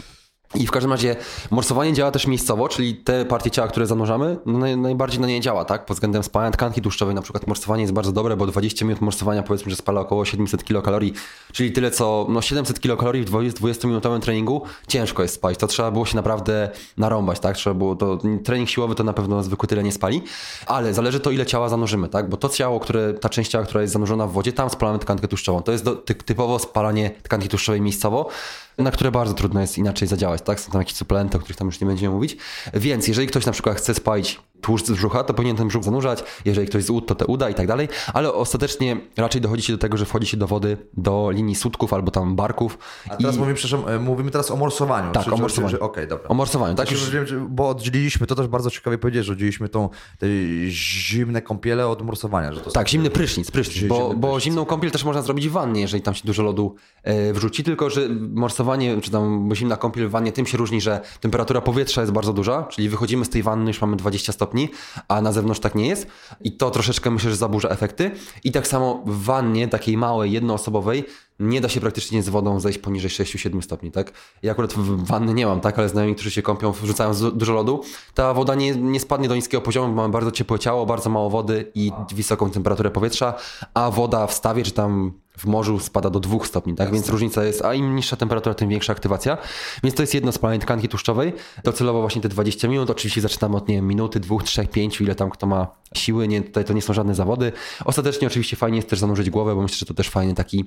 I 0.55 0.67
w 0.67 0.71
każdym 0.71 0.91
razie 0.91 1.15
morsowanie 1.51 1.93
działa 1.93 2.11
też 2.11 2.27
miejscowo, 2.27 2.69
czyli 2.69 2.95
te 2.95 3.25
partie 3.25 3.51
ciała, 3.51 3.67
które 3.67 3.85
zanurzamy, 3.87 4.37
no 4.45 4.57
naj, 4.59 4.77
najbardziej 4.77 5.21
na 5.21 5.27
nie 5.27 5.41
działa, 5.41 5.65
tak? 5.65 5.85
Pod 5.85 5.97
względem 5.97 6.23
spalania 6.23 6.51
tkanki 6.51 6.81
tłuszczowej 6.81 7.15
na 7.15 7.21
przykład 7.21 7.47
morsowanie 7.47 7.81
jest 7.81 7.93
bardzo 7.93 8.11
dobre, 8.11 8.37
bo 8.37 8.47
20 8.47 8.85
minut 8.85 9.01
morsowania 9.01 9.43
powiedzmy, 9.43 9.69
że 9.69 9.75
spala 9.75 10.01
około 10.01 10.25
700 10.25 10.63
kilokalorii, 10.63 11.13
czyli 11.51 11.71
tyle 11.71 11.91
co, 11.91 12.25
no 12.29 12.41
700 12.41 12.79
kilokalorii 12.79 13.23
w 13.23 13.31
20-minutowym 13.31 14.19
treningu 14.19 14.61
ciężko 14.87 15.21
jest 15.21 15.35
spalić. 15.35 15.59
To 15.59 15.67
trzeba 15.67 15.91
było 15.91 16.05
się 16.05 16.15
naprawdę 16.15 16.69
narąbać, 16.97 17.39
tak? 17.39 17.55
Trzeba 17.55 17.73
było 17.73 17.95
to, 17.95 18.17
trening 18.43 18.69
siłowy 18.69 18.95
to 18.95 19.03
na 19.03 19.13
pewno 19.13 19.43
zwykły 19.43 19.67
tyle 19.67 19.83
nie 19.83 19.91
spali, 19.91 20.21
ale 20.65 20.93
zależy 20.93 21.19
to 21.19 21.31
ile 21.31 21.45
ciała 21.45 21.69
zanurzymy, 21.69 22.09
tak? 22.09 22.29
Bo 22.29 22.37
to 22.37 22.49
ciało, 22.49 22.79
które, 22.79 23.13
ta 23.13 23.29
część 23.29 23.51
ciała, 23.51 23.65
która 23.65 23.81
jest 23.81 23.93
zanurzona 23.93 24.27
w 24.27 24.31
wodzie, 24.31 24.53
tam 24.53 24.69
spalamy 24.69 24.99
tkankę 24.99 25.27
tłuszczową. 25.27 25.61
To 25.61 25.71
jest 25.71 25.83
do, 25.83 25.95
ty, 25.95 26.15
typowo 26.15 26.59
spalanie 26.59 27.11
tkanki 27.23 27.49
tłuszczowej 27.49 27.81
miejscowo, 27.81 28.29
na 28.79 28.91
które 28.91 29.11
bardzo 29.11 29.33
trudno 29.33 29.61
jest 29.61 29.77
inaczej 29.77 30.07
zadziałać, 30.07 30.41
tak? 30.41 30.59
Są 30.59 30.71
tam 30.71 30.81
jakieś 30.81 30.95
suplementy, 30.95 31.37
o 31.37 31.39
których 31.39 31.57
tam 31.57 31.67
już 31.67 31.81
nie 31.81 31.87
będziemy 31.87 32.15
mówić. 32.15 32.37
Więc 32.73 33.07
jeżeli 33.07 33.27
ktoś 33.27 33.45
na 33.45 33.51
przykład 33.51 33.77
chce 33.77 33.93
spalić 33.93 34.39
tłuszcz 34.61 34.85
z 34.85 34.91
brzucha, 34.91 35.23
to 35.23 35.33
powinien 35.33 35.55
ten 35.57 35.67
brzuch 35.67 35.83
zanurzać. 35.83 36.23
Jeżeli 36.45 36.67
ktoś 36.67 36.83
z 36.83 36.89
ud, 36.89 37.07
to 37.07 37.15
te 37.15 37.25
uda 37.25 37.49
i 37.49 37.53
tak 37.53 37.67
dalej. 37.67 37.87
Ale 38.13 38.33
ostatecznie 38.33 38.97
raczej 39.17 39.41
dochodzi 39.41 39.63
się 39.63 39.73
do 39.73 39.79
tego, 39.79 39.97
że 39.97 40.05
wchodzi 40.05 40.27
się 40.27 40.37
do 40.37 40.47
wody, 40.47 40.77
do 40.97 41.31
linii 41.31 41.55
sutków 41.55 41.93
albo 41.93 42.11
tam 42.11 42.35
barków. 42.35 42.77
A 43.09 43.15
teraz 43.15 43.35
i... 43.35 43.39
mówimy, 43.39 43.55
przepraszam, 43.55 43.89
e, 43.89 43.99
mówimy 43.99 44.31
teraz 44.31 44.51
o 44.51 44.55
morsowaniu. 44.55 45.11
Tak, 45.11 45.23
Czy- 45.25 45.31
o 45.33 45.37
morsowaniu. 45.37 45.77
Okej, 45.79 46.07
dobra. 46.07 46.27
O 46.27 46.33
morsowaniu, 46.33 46.75
tak? 46.75 46.87
Tak, 46.87 46.91
już 46.91 47.35
bo 47.49 47.69
oddzieliliśmy, 47.69 48.27
to 48.27 48.35
też 48.35 48.47
bardzo 48.47 48.71
ciekawie 48.71 48.97
powiedzieć, 48.97 49.25
że 49.25 49.31
oddzieliliśmy 49.31 49.69
tą, 49.69 49.89
zimne 50.67 51.41
kąpiele 51.41 51.87
od 51.87 52.01
morsowania. 52.01 52.53
Że 52.53 52.61
to 52.61 52.71
Tak, 52.71 52.89
zimny 52.89 53.09
prysznic, 53.09 53.51
prysznic, 53.51 53.75
Zimny 53.75 53.89
bo, 53.89 53.95
prysznic. 53.99 54.19
bo 54.21 54.39
zimną 54.39 54.65
kąpiel 54.65 54.91
też 54.91 55.03
można 55.03 55.21
zrobić 55.21 55.49
w 55.49 55.51
wannie, 55.51 55.81
jeżeli 55.81 56.03
tam 56.03 56.13
się 56.13 56.21
dużo 56.25 56.43
lodu 56.43 56.75
e, 57.03 57.33
wrzuci, 57.33 57.63
tylko 57.63 57.89
że 57.89 58.01
morsowanie, 58.33 58.68
czy 59.01 59.11
tam 59.11 59.49
zimna 59.55 59.77
kąpiel 59.77 60.07
w 60.07 60.11
wannie 60.11 60.31
tym 60.31 60.45
się 60.45 60.57
różni, 60.57 60.81
że 60.81 61.01
temperatura 61.19 61.61
powietrza 61.61 62.01
jest 62.01 62.13
bardzo 62.13 62.33
duża, 62.33 62.63
czyli 62.63 62.89
wychodzimy 62.89 63.25
z 63.25 63.29
tej 63.29 63.43
wanny, 63.43 63.67
już 63.67 63.81
mamy 63.81 63.95
20 63.95 64.33
stopni, 64.33 64.69
a 65.07 65.21
na 65.21 65.31
zewnątrz 65.31 65.59
tak 65.59 65.75
nie 65.75 65.87
jest 65.87 66.07
i 66.41 66.51
to 66.51 66.71
troszeczkę 66.71 67.11
myślę, 67.11 67.29
że 67.29 67.35
zaburza 67.35 67.69
efekty 67.69 68.11
i 68.43 68.51
tak 68.51 68.67
samo 68.67 69.03
w 69.05 69.23
wannie 69.23 69.67
takiej 69.67 69.97
małej, 69.97 70.31
jednoosobowej 70.31 71.05
nie 71.39 71.61
da 71.61 71.69
się 71.69 71.81
praktycznie 71.81 72.23
z 72.23 72.29
wodą 72.29 72.59
zejść 72.59 72.79
poniżej 72.79 73.09
6-7 73.09 73.61
stopni, 73.61 73.91
tak? 73.91 74.11
Ja 74.43 74.51
akurat 74.51 74.73
wanny 74.97 75.33
nie 75.33 75.45
mam, 75.45 75.61
tak? 75.61 75.79
Ale 75.79 75.89
znajomi, 75.89 76.15
którzy 76.15 76.31
się 76.31 76.41
kąpią, 76.41 76.71
wrzucają 76.71 77.13
dużo 77.33 77.53
lodu, 77.53 77.83
ta 78.13 78.33
woda 78.33 78.55
nie, 78.55 78.75
nie 78.75 78.99
spadnie 78.99 79.27
do 79.27 79.35
niskiego 79.35 79.61
poziomu, 79.61 79.87
bo 79.87 79.93
mamy 80.01 80.11
bardzo 80.11 80.31
ciepłe 80.31 80.59
ciało, 80.59 80.85
bardzo 80.85 81.09
mało 81.09 81.29
wody 81.29 81.71
i 81.75 81.91
wysoką 82.15 82.49
temperaturę 82.49 82.91
powietrza, 82.91 83.33
a 83.73 83.91
woda 83.91 84.27
w 84.27 84.33
stawie 84.33 84.63
czy 84.63 84.71
tam 84.71 85.13
w 85.39 85.45
morzu 85.45 85.79
spada 85.79 86.09
do 86.09 86.19
2 86.19 86.45
stopni, 86.45 86.75
tak? 86.75 86.91
Więc 86.91 87.09
różnica 87.09 87.43
jest, 87.43 87.65
a 87.65 87.73
im 87.73 87.95
niższa 87.95 88.15
temperatura, 88.15 88.55
tym 88.55 88.69
większa 88.69 88.93
aktywacja. 88.93 89.37
Więc 89.83 89.95
to 89.95 90.03
jest 90.03 90.13
jedno 90.13 90.31
spalanie 90.31 90.59
tkanki 90.59 90.87
tłuszczowej. 90.89 91.33
Docelowo 91.63 92.01
właśnie 92.01 92.21
te 92.21 92.29
20 92.29 92.67
minut. 92.67 92.89
Oczywiście 92.89 93.21
zaczynamy 93.21 93.57
od, 93.57 93.67
nie 93.67 93.75
wiem, 93.75 93.87
minuty, 93.87 94.19
dwóch, 94.19 94.43
trzech, 94.43 94.69
pięciu, 94.69 95.03
ile 95.03 95.15
tam 95.15 95.29
kto 95.29 95.47
ma 95.47 95.67
siły. 95.95 96.27
Nie, 96.27 96.41
tutaj 96.41 96.65
to 96.65 96.73
nie 96.73 96.81
są 96.81 96.93
żadne 96.93 97.15
zawody. 97.15 97.51
Ostatecznie 97.85 98.27
oczywiście 98.27 98.57
fajnie 98.57 98.77
jest 98.77 98.89
też 98.89 98.99
zanurzyć 98.99 99.29
głowę, 99.29 99.55
bo 99.55 99.61
myślę, 99.61 99.77
że 99.77 99.85
to 99.85 99.93
też 99.93 100.09
fajny 100.09 100.33
taki 100.33 100.65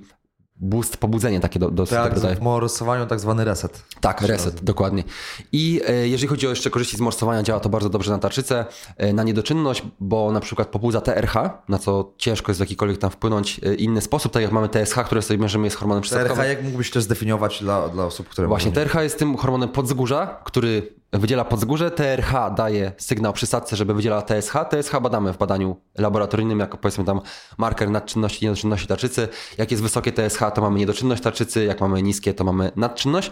boost, 0.63 0.97
pobudzenie 0.97 1.41
takie 1.41 1.59
do, 1.59 1.71
do 1.71 1.87
Tak, 1.87 2.05
dobre 2.05 2.21
daje. 2.21 2.37
w 2.37 2.41
morsowaniu 2.41 3.07
tak 3.07 3.21
zwany 3.21 3.45
reset. 3.45 3.83
Tak, 4.01 4.21
reset, 4.21 4.65
dokładnie. 4.65 5.05
I 5.53 5.81
e, 5.89 6.09
jeżeli 6.09 6.29
chodzi 6.29 6.47
o 6.47 6.51
jeszcze 6.51 6.71
korzyści 6.71 6.97
z 6.97 7.01
morsowania, 7.01 7.43
działa 7.43 7.61
to 7.61 7.69
bardzo 7.69 7.89
dobrze 7.89 8.13
na 8.13 8.19
tarczycę, 8.19 8.65
e, 8.97 9.13
na 9.13 9.23
niedoczynność, 9.23 9.83
bo 10.01 10.33
na 10.33 10.41
przykład 10.41 10.69
pobudza 10.69 11.01
TRH, 11.01 11.35
na 11.69 11.79
co 11.79 12.13
ciężko 12.19 12.51
jest 12.51 12.59
w 12.59 12.61
jakikolwiek 12.61 12.99
tam 12.99 13.11
wpłynąć 13.11 13.61
e, 13.63 13.75
inny 13.75 14.01
sposób, 14.01 14.33
tak 14.33 14.43
jak 14.43 14.53
mamy 14.53 14.69
TSH, 14.69 14.97
które 15.05 15.23
sobie 15.23 15.39
mierzymy 15.39 15.67
jest 15.67 15.77
hormonem 15.77 16.03
TRH, 16.03 16.11
przysadkowym. 16.11 16.49
jak 16.49 16.65
mógłbyś 16.65 16.91
też 16.91 17.03
zdefiniować 17.03 17.61
dla, 17.61 17.89
dla 17.89 18.05
osób, 18.05 18.29
które... 18.29 18.49
Właśnie, 18.49 18.73
TRH 18.73 18.95
jest 18.95 19.19
tym 19.19 19.37
hormonem 19.37 19.69
podzgórza, 19.69 20.41
który 20.45 21.02
wydziela 21.13 21.45
podzgórze. 21.45 21.91
TRH 21.91 22.33
daje 22.57 22.93
sygnał 22.99 23.33
przysadce, 23.33 23.77
żeby 23.77 23.95
wydziela 23.95 24.23
TSH. 24.23 24.53
TSH 24.71 25.01
badamy 25.03 25.33
w 25.33 25.39
badaniu 25.39 25.77
laboratoryjnym 25.99 26.61
jako 26.61 26.79
powiedzmy 26.79 27.05
tam 27.05 27.21
marker 27.59 27.91
nadczynności, 27.91 28.45
niedoczynności 28.45 28.87
tarczycy. 28.87 29.29
Jak 29.59 29.71
jest 29.71 29.83
wysokie 29.83 30.13
TSH, 30.13 30.41
to 30.55 30.63
mamy 30.63 30.79
niedoczynność 30.79 31.23
tarczycy, 31.23 31.65
jak 31.65 31.81
mamy 31.81 32.03
niskie, 32.03 32.35
to 32.35 32.45
mamy 32.45 32.71
nadczynność. 32.77 33.31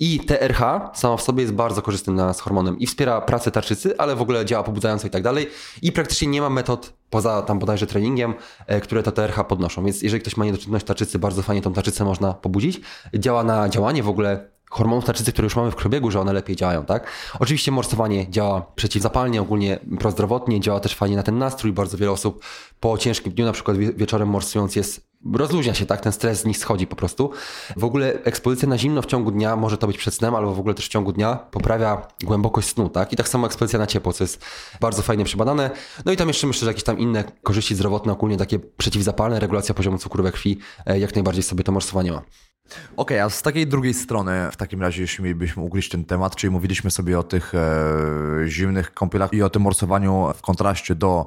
I 0.00 0.20
TRH 0.20 0.60
sama 0.94 1.16
w 1.16 1.22
sobie 1.22 1.42
jest 1.42 1.54
bardzo 1.54 1.82
korzystnym 1.82 2.16
dla 2.16 2.26
nas 2.26 2.40
hormonem 2.40 2.78
i 2.78 2.86
wspiera 2.86 3.20
pracę 3.20 3.50
tarczycy, 3.50 3.98
ale 3.98 4.16
w 4.16 4.22
ogóle 4.22 4.44
działa 4.44 4.62
pobudzająco 4.62 5.06
i 5.06 5.10
tak 5.10 5.22
dalej. 5.22 5.46
I 5.82 5.92
praktycznie 5.92 6.28
nie 6.28 6.40
ma 6.40 6.50
metod 6.50 6.92
poza 7.10 7.42
tam 7.42 7.58
bodajże 7.58 7.86
treningiem, 7.86 8.34
e, 8.66 8.80
które 8.80 9.02
to 9.02 9.12
TRH 9.12 9.44
podnoszą. 9.44 9.84
Więc 9.84 10.02
jeżeli 10.02 10.20
ktoś 10.20 10.36
ma 10.36 10.44
niedoczynność 10.44 10.86
tarczycy, 10.86 11.18
bardzo 11.18 11.42
fajnie 11.42 11.62
tą 11.62 11.72
tarczycę 11.72 12.04
można 12.04 12.34
pobudzić. 12.34 12.80
Działa 13.14 13.44
na 13.44 13.68
działanie 13.68 14.02
w 14.02 14.08
ogóle 14.08 14.57
hormonów 14.70 15.04
tarczycy, 15.04 15.32
które 15.32 15.46
już 15.46 15.56
mamy 15.56 15.70
w 15.70 15.74
przebiegu, 15.76 16.10
że 16.10 16.20
one 16.20 16.32
lepiej 16.32 16.56
działają, 16.56 16.84
tak? 16.84 17.06
Oczywiście 17.38 17.72
morsowanie 17.72 18.30
działa 18.30 18.60
przeciwzapalnie, 18.74 19.40
ogólnie 19.42 19.78
prozdrowotnie, 20.00 20.60
działa 20.60 20.80
też 20.80 20.94
fajnie 20.94 21.16
na 21.16 21.22
ten 21.22 21.38
nastrój. 21.38 21.72
Bardzo 21.72 21.96
wiele 21.98 22.12
osób 22.12 22.44
po 22.80 22.98
ciężkim 22.98 23.32
dniu, 23.32 23.44
na 23.44 23.52
przykład 23.52 23.76
wie- 23.76 23.92
wieczorem 23.92 24.28
morsując 24.28 24.76
jest 24.76 25.08
rozluźnia 25.34 25.74
się, 25.74 25.86
tak? 25.86 26.00
Ten 26.00 26.12
stres 26.12 26.40
z 26.40 26.44
nich 26.44 26.58
schodzi 26.58 26.86
po 26.86 26.96
prostu. 26.96 27.30
W 27.76 27.84
ogóle 27.84 28.12
ekspozycja 28.24 28.68
na 28.68 28.78
zimno 28.78 29.02
w 29.02 29.06
ciągu 29.06 29.30
dnia, 29.30 29.56
może 29.56 29.78
to 29.78 29.86
być 29.86 29.98
przed 29.98 30.14
snem, 30.14 30.34
albo 30.34 30.54
w 30.54 30.58
ogóle 30.60 30.74
też 30.74 30.86
w 30.86 30.88
ciągu 30.88 31.12
dnia, 31.12 31.34
poprawia 31.36 32.06
głębokość 32.24 32.68
snu, 32.68 32.88
tak? 32.88 33.12
I 33.12 33.16
tak 33.16 33.28
samo 33.28 33.46
ekspozycja 33.46 33.78
na 33.78 33.86
ciepło, 33.86 34.12
co 34.12 34.24
jest 34.24 34.44
bardzo 34.80 35.02
fajnie 35.02 35.24
przebadane. 35.24 35.70
No 36.04 36.12
i 36.12 36.16
tam 36.16 36.28
jeszcze 36.28 36.46
myślę, 36.46 36.60
że 36.60 36.70
jakieś 36.70 36.84
tam 36.84 36.98
inne 36.98 37.24
korzyści 37.42 37.74
zdrowotne, 37.74 38.12
ogólnie 38.12 38.36
takie 38.36 38.58
przeciwzapalne, 38.58 39.40
regulacja 39.40 39.74
poziomu 39.74 39.98
cukru 39.98 40.22
we 40.22 40.32
krwi, 40.32 40.58
e, 40.86 40.98
jak 40.98 41.14
najbardziej 41.14 41.42
sobie 41.42 41.64
to 41.64 41.72
morsowanie 41.72 42.12
ma. 42.12 42.22
Okej, 42.96 43.20
a 43.20 43.30
z 43.30 43.42
takiej 43.42 43.66
drugiej 43.66 43.94
strony, 43.94 44.48
w 44.52 44.56
takim 44.56 44.82
razie, 44.82 45.02
jeśli 45.02 45.24
mielibyśmy 45.24 45.62
ugryźć 45.62 45.90
ten 45.90 46.04
temat, 46.04 46.36
czyli 46.36 46.50
mówiliśmy 46.50 46.90
sobie 46.90 47.18
o 47.18 47.22
tych 47.22 47.54
e, 47.54 47.58
zimnych 48.46 48.94
kąpielach 48.94 49.32
i 49.32 49.42
o 49.42 49.50
tym 49.50 49.62
morsowaniu 49.62 50.32
w 50.36 50.42
kontraście 50.42 50.94
do 50.94 51.26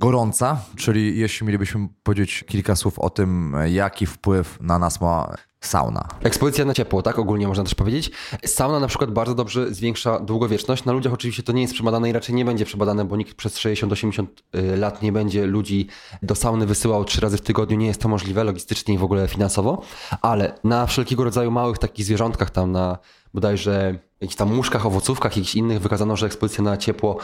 gorąca, 0.00 0.60
czyli 0.76 1.18
jeśli 1.18 1.46
mielibyśmy 1.46 1.88
powiedzieć 2.02 2.44
kilka 2.48 2.76
słów 2.76 2.98
o 2.98 3.10
tym, 3.10 3.56
jaki 3.66 4.06
wpływ 4.06 4.58
na 4.60 4.78
nas 4.78 5.00
ma 5.00 5.34
sauna. 5.60 6.08
Ekspozycja 6.22 6.64
na 6.64 6.74
ciepło, 6.74 7.02
tak? 7.02 7.18
Ogólnie 7.18 7.48
można 7.48 7.64
też 7.64 7.74
powiedzieć. 7.74 8.10
Sauna 8.46 8.80
na 8.80 8.86
przykład 8.86 9.10
bardzo 9.10 9.34
dobrze 9.34 9.74
zwiększa 9.74 10.20
długowieczność. 10.20 10.84
Na 10.84 10.92
ludziach 10.92 11.12
oczywiście 11.12 11.42
to 11.42 11.52
nie 11.52 11.62
jest 11.62 11.74
przebadane 11.74 12.10
i 12.10 12.12
raczej 12.12 12.34
nie 12.34 12.44
będzie 12.44 12.64
przebadane, 12.64 13.04
bo 13.04 13.16
nikt 13.16 13.34
przez 13.34 13.58
60-80 13.58 14.26
y, 14.54 14.76
lat 14.76 15.02
nie 15.02 15.12
będzie 15.12 15.46
ludzi 15.46 15.86
do 16.22 16.34
sauny 16.34 16.66
wysyłał 16.66 17.04
trzy 17.04 17.20
razy 17.20 17.36
w 17.36 17.40
tygodniu. 17.40 17.76
Nie 17.76 17.86
jest 17.86 18.00
to 18.00 18.08
możliwe 18.08 18.44
logistycznie 18.44 18.94
i 18.94 18.98
w 18.98 19.04
ogóle 19.04 19.28
finansowo, 19.28 19.82
ale 20.22 20.58
na 20.64 20.86
wszelkiego 20.86 21.24
rodzaju 21.24 21.50
małych 21.50 21.78
takich 21.78 22.04
zwierzątkach 22.04 22.50
tam 22.50 22.72
na 22.72 22.98
bodajże 23.34 23.98
jakichś 24.20 24.36
tam 24.36 24.54
muszkach, 24.54 24.86
owocówkach, 24.86 25.36
jakichś 25.36 25.54
innych 25.54 25.80
wykazano, 25.80 26.16
że 26.16 26.26
ekspozycja 26.26 26.64
na 26.64 26.76
ciepło 26.76 27.18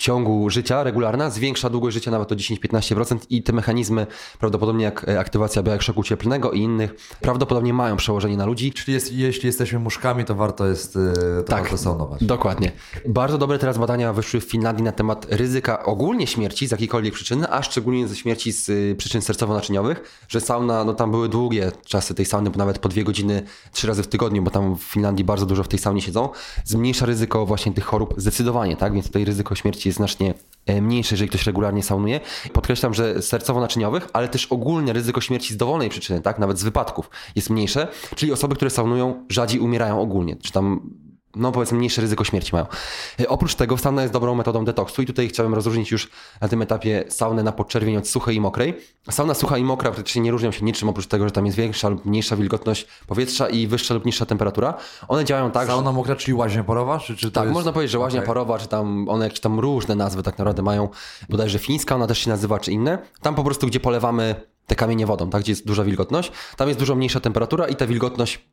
ciągu 0.00 0.50
życia 0.50 0.82
regularna 0.82 1.30
zwiększa 1.30 1.70
długość 1.70 1.94
życia 1.94 2.10
nawet 2.10 2.32
o 2.32 2.34
10-15% 2.34 3.18
i 3.30 3.42
te 3.42 3.52
mechanizmy, 3.52 4.06
prawdopodobnie 4.38 4.84
jak 4.84 5.08
e, 5.08 5.20
aktywacja 5.20 5.62
białek 5.62 5.82
szoku 5.82 6.02
cieplnego 6.02 6.50
i 6.52 6.60
innych, 6.60 6.94
prawdopodobnie 7.20 7.74
mają 7.74 7.96
przełożenie 7.96 8.36
na 8.36 8.46
ludzi. 8.46 8.72
Czyli 8.72 8.92
jest, 8.92 9.12
jeśli 9.12 9.46
jesteśmy 9.46 9.78
muszkami, 9.78 10.24
to 10.24 10.34
warto 10.34 10.66
jest 10.66 10.96
e, 10.96 11.12
to 11.42 11.42
Tak. 11.42 11.62
warto 11.62 11.78
saunować. 11.78 12.24
Dokładnie. 12.24 12.72
Bardzo 13.08 13.38
dobre 13.38 13.58
teraz 13.58 13.78
badania 13.78 14.12
wyszły 14.12 14.40
w 14.40 14.44
Finlandii 14.44 14.84
na 14.84 14.92
temat 14.92 15.26
ryzyka 15.30 15.84
ogólnie 15.84 16.26
śmierci 16.26 16.68
z 16.68 16.70
jakiejkolwiek 16.70 17.14
przyczyny, 17.14 17.50
a 17.50 17.62
szczególnie 17.62 18.08
ze 18.08 18.16
śmierci 18.16 18.52
z 18.52 18.68
y, 18.68 18.94
przyczyn 18.98 19.20
sercowo-naczyniowych, 19.20 19.96
że 20.28 20.40
sauna, 20.40 20.84
no 20.84 20.94
tam 20.94 21.10
były 21.10 21.28
długie 21.28 21.72
czasy 21.84 22.14
tej 22.14 22.26
sauny, 22.26 22.50
bo 22.50 22.58
nawet 22.58 22.78
po 22.78 22.88
dwie 22.88 23.04
godziny, 23.04 23.42
trzy 23.72 23.86
razy 23.86 24.02
w 24.02 24.06
tygodniu, 24.06 24.42
bo 24.42 24.50
tam 24.50 24.76
w 24.76 24.82
Finlandii 24.82 25.24
bardzo 25.24 25.46
dużo 25.46 25.62
w 25.62 25.68
tej 25.68 25.78
saunie 25.78 26.02
siedzą, 26.02 26.28
zmniejsza 26.64 27.06
ryzyko 27.06 27.46
właśnie 27.46 27.72
tych 27.72 27.84
chorób 27.84 28.14
zdecydowanie, 28.16 28.76
tak? 28.76 28.94
Więc 28.94 29.06
tutaj 29.06 29.24
ryzyko 29.24 29.54
śmierci 29.54 29.89
jest 29.90 29.96
znacznie 29.96 30.34
e, 30.66 30.82
mniejsze, 30.82 31.14
jeżeli 31.14 31.28
ktoś 31.28 31.46
regularnie 31.46 31.82
saunuje. 31.82 32.20
Podkreślam, 32.52 32.94
że 32.94 33.14
sercowo-naczyniowych, 33.14 34.08
ale 34.12 34.28
też 34.28 34.46
ogólnie 34.46 34.92
ryzyko 34.92 35.20
śmierci 35.20 35.54
z 35.54 35.56
dowolnej 35.56 35.88
przyczyny, 35.88 36.20
tak? 36.20 36.38
Nawet 36.38 36.58
z 36.58 36.62
wypadków 36.62 37.10
jest 37.36 37.50
mniejsze, 37.50 37.88
czyli 38.16 38.32
osoby, 38.32 38.56
które 38.56 38.70
saunują 38.70 39.26
rzadziej 39.28 39.60
umierają 39.60 40.00
ogólnie, 40.00 40.36
czy 40.36 40.52
tam 40.52 40.90
no 41.36 41.52
powiedzmy 41.52 41.78
mniejsze 41.78 42.02
ryzyko 42.02 42.24
śmierci 42.24 42.52
mają. 42.52 42.66
E, 43.20 43.28
Oprócz 43.28 43.54
tego 43.54 43.78
sauna 43.78 44.02
jest 44.02 44.12
dobrą 44.12 44.34
metodą 44.34 44.64
detoksu 44.64 45.02
i 45.02 45.06
tutaj 45.06 45.28
chciałem 45.28 45.54
rozróżnić 45.54 45.90
już 45.90 46.08
na 46.40 46.48
tym 46.48 46.62
etapie 46.62 47.04
saunę 47.08 47.42
na 47.42 47.52
podczerwień 47.52 47.96
od 47.96 48.08
suchej 48.08 48.36
i 48.36 48.40
mokrej. 48.40 48.76
Sauna 49.10 49.34
sucha 49.34 49.58
i 49.58 49.64
mokra 49.64 49.90
praktycznie 49.90 50.22
nie 50.22 50.30
różnią 50.30 50.50
się 50.52 50.64
niczym 50.64 50.88
oprócz 50.88 51.06
tego, 51.06 51.24
że 51.24 51.30
tam 51.30 51.46
jest 51.46 51.58
większa 51.58 51.88
lub 51.88 52.04
mniejsza 52.04 52.36
wilgotność 52.36 52.86
powietrza 53.06 53.48
i 53.48 53.66
wyższa 53.66 53.94
lub 53.94 54.04
niższa 54.04 54.26
temperatura. 54.26 54.74
One 55.08 55.24
działają 55.24 55.50
tak, 55.50 55.66
że... 55.66 55.72
Sauna 55.72 55.92
mokra, 55.92 56.16
czyli 56.16 56.34
łaźnia 56.34 56.64
parowa? 56.64 56.98
Czy, 56.98 57.16
czy 57.16 57.30
Tak, 57.30 57.44
jest... 57.44 57.54
można 57.54 57.72
powiedzieć, 57.72 57.92
że 57.92 57.98
łaźnia 57.98 58.20
Okej. 58.20 58.26
parowa, 58.26 58.58
czy 58.58 58.68
tam 58.68 59.08
one 59.08 59.24
jakieś 59.24 59.40
tam 59.40 59.60
różne 59.60 59.94
nazwy 59.94 60.22
tak 60.22 60.38
naprawdę 60.38 60.62
mają, 60.62 60.88
bodajże 61.28 61.58
fińska, 61.58 61.94
ona 61.94 62.06
też 62.06 62.18
się 62.18 62.30
nazywa, 62.30 62.58
czy 62.58 62.72
inne. 62.72 62.98
Tam 63.22 63.34
po 63.34 63.44
prostu, 63.44 63.66
gdzie 63.66 63.80
polewamy 63.80 64.34
te 64.66 64.76
kamienie 64.76 65.06
wodą, 65.06 65.30
tak, 65.30 65.42
gdzie 65.42 65.52
jest 65.52 65.66
duża 65.66 65.84
wilgotność, 65.84 66.32
tam 66.56 66.68
jest 66.68 66.80
dużo 66.80 66.94
mniejsza 66.94 67.20
temperatura 67.20 67.68
i 67.68 67.76
ta 67.76 67.86
wilgotność 67.86 68.50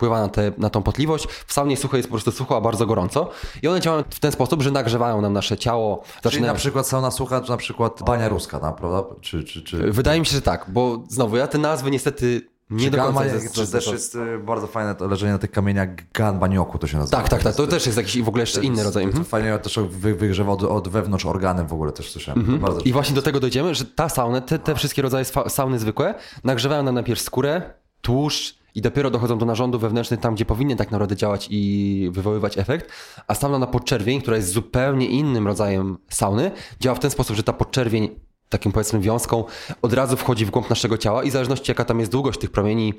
wpływa 0.00 0.20
na, 0.20 0.28
te, 0.28 0.52
na 0.58 0.70
tą 0.70 0.82
potliwość. 0.82 1.26
W 1.46 1.52
saunie 1.52 1.76
suchej 1.76 1.98
jest 1.98 2.08
po 2.08 2.12
prostu 2.12 2.32
sucho, 2.32 2.56
a 2.56 2.60
bardzo 2.60 2.86
gorąco. 2.86 3.30
I 3.62 3.68
one 3.68 3.80
działają 3.80 4.04
w 4.10 4.20
ten 4.20 4.32
sposób, 4.32 4.62
że 4.62 4.70
nagrzewają 4.70 5.20
nam 5.20 5.32
nasze 5.32 5.56
ciało. 5.56 6.02
Czyli 6.04 6.20
Zaczynają... 6.22 6.52
na 6.52 6.58
przykład 6.58 6.86
sauna 6.86 7.10
sucha, 7.10 7.40
czy 7.40 7.50
na 7.50 7.56
przykład 7.56 8.02
bania 8.06 8.28
ruska, 8.28 8.58
no, 8.62 8.72
prawda? 8.72 9.02
Czy, 9.20 9.44
czy, 9.44 9.62
czy... 9.62 9.92
Wydaje 9.92 10.20
mi 10.20 10.26
się, 10.26 10.32
że 10.32 10.42
tak, 10.42 10.66
bo 10.68 11.02
znowu 11.08 11.36
ja 11.36 11.46
te 11.46 11.58
nazwy 11.58 11.90
niestety 11.90 12.48
nie 12.70 12.84
Czy 12.84 12.90
do 12.90 13.02
końca... 13.02 13.20
Zas- 13.20 13.52
czy 13.52 13.66
zas- 13.66 13.70
też 13.70 13.86
jest 13.86 14.18
bardzo 14.44 14.66
fajne 14.66 14.94
to 14.94 15.06
leżenie 15.08 15.32
na 15.32 15.38
tych 15.38 15.50
kamieniach 15.50 15.88
Gan 16.12 16.38
Banioku 16.38 16.78
to 16.78 16.86
się 16.86 16.98
nazywa. 16.98 17.16
Tak, 17.16 17.28
tak, 17.28 17.42
tak. 17.42 17.54
To 17.54 17.66
też 17.66 17.86
jest 17.86 17.98
jakiś 17.98 18.22
w 18.22 18.28
ogóle 18.28 18.42
jeszcze 18.42 18.64
inny 18.64 18.82
rodzaj. 18.84 19.02
To 19.04 19.08
Mhm. 19.08 19.24
fajnie 19.24 19.58
też 19.58 19.78
wy, 19.78 20.14
wygrzewa 20.14 20.52
od, 20.52 20.62
od 20.62 20.88
wewnątrz 20.88 21.26
organem 21.26 21.66
w 21.66 21.72
ogóle 21.72 21.92
też 21.92 22.10
słyszałem. 22.10 22.46
To 22.46 22.52
Bardzo 22.52 22.80
I 22.80 22.92
właśnie 22.92 23.14
do 23.14 23.22
tego 23.22 23.40
dojdziemy, 23.40 23.74
że 23.74 23.84
ta 23.84 24.08
sauna, 24.08 24.40
te, 24.40 24.58
te 24.58 24.74
wszystkie 24.74 25.02
rodzaje 25.02 25.24
sauny 25.48 25.78
zwykłe 25.78 26.14
nagrzewają 26.44 26.82
nam 26.82 26.94
najpierw 26.94 27.20
skórę, 27.20 27.62
tłuszcz 28.00 28.60
i 28.74 28.80
dopiero 28.82 29.10
dochodzą 29.10 29.38
do 29.38 29.46
narządów 29.46 29.80
wewnętrznych 29.82 30.20
tam, 30.20 30.34
gdzie 30.34 30.44
powinny 30.44 30.76
tak 30.76 30.90
naprawdę 30.90 31.16
działać 31.16 31.48
i 31.50 32.08
wywoływać 32.12 32.58
efekt. 32.58 32.90
A 33.26 33.34
sauna 33.34 33.58
na 33.58 33.66
podczerwień, 33.66 34.20
która 34.20 34.36
jest 34.36 34.52
zupełnie 34.52 35.06
innym 35.06 35.46
rodzajem 35.46 35.98
sauny, 36.08 36.50
działa 36.80 36.94
w 36.96 37.00
ten 37.00 37.10
sposób, 37.10 37.36
że 37.36 37.42
ta 37.42 37.52
podczerwień 37.52 38.08
takim 38.48 38.72
powiedzmy 38.72 39.00
wiązką 39.00 39.44
od 39.82 39.92
razu 39.92 40.16
wchodzi 40.16 40.46
w 40.46 40.50
głąb 40.50 40.70
naszego 40.70 40.98
ciała 40.98 41.24
i 41.24 41.30
w 41.30 41.32
zależności 41.32 41.70
jaka 41.70 41.84
tam 41.84 42.00
jest 42.00 42.12
długość 42.12 42.40
tych 42.40 42.50
promieni, 42.50 42.94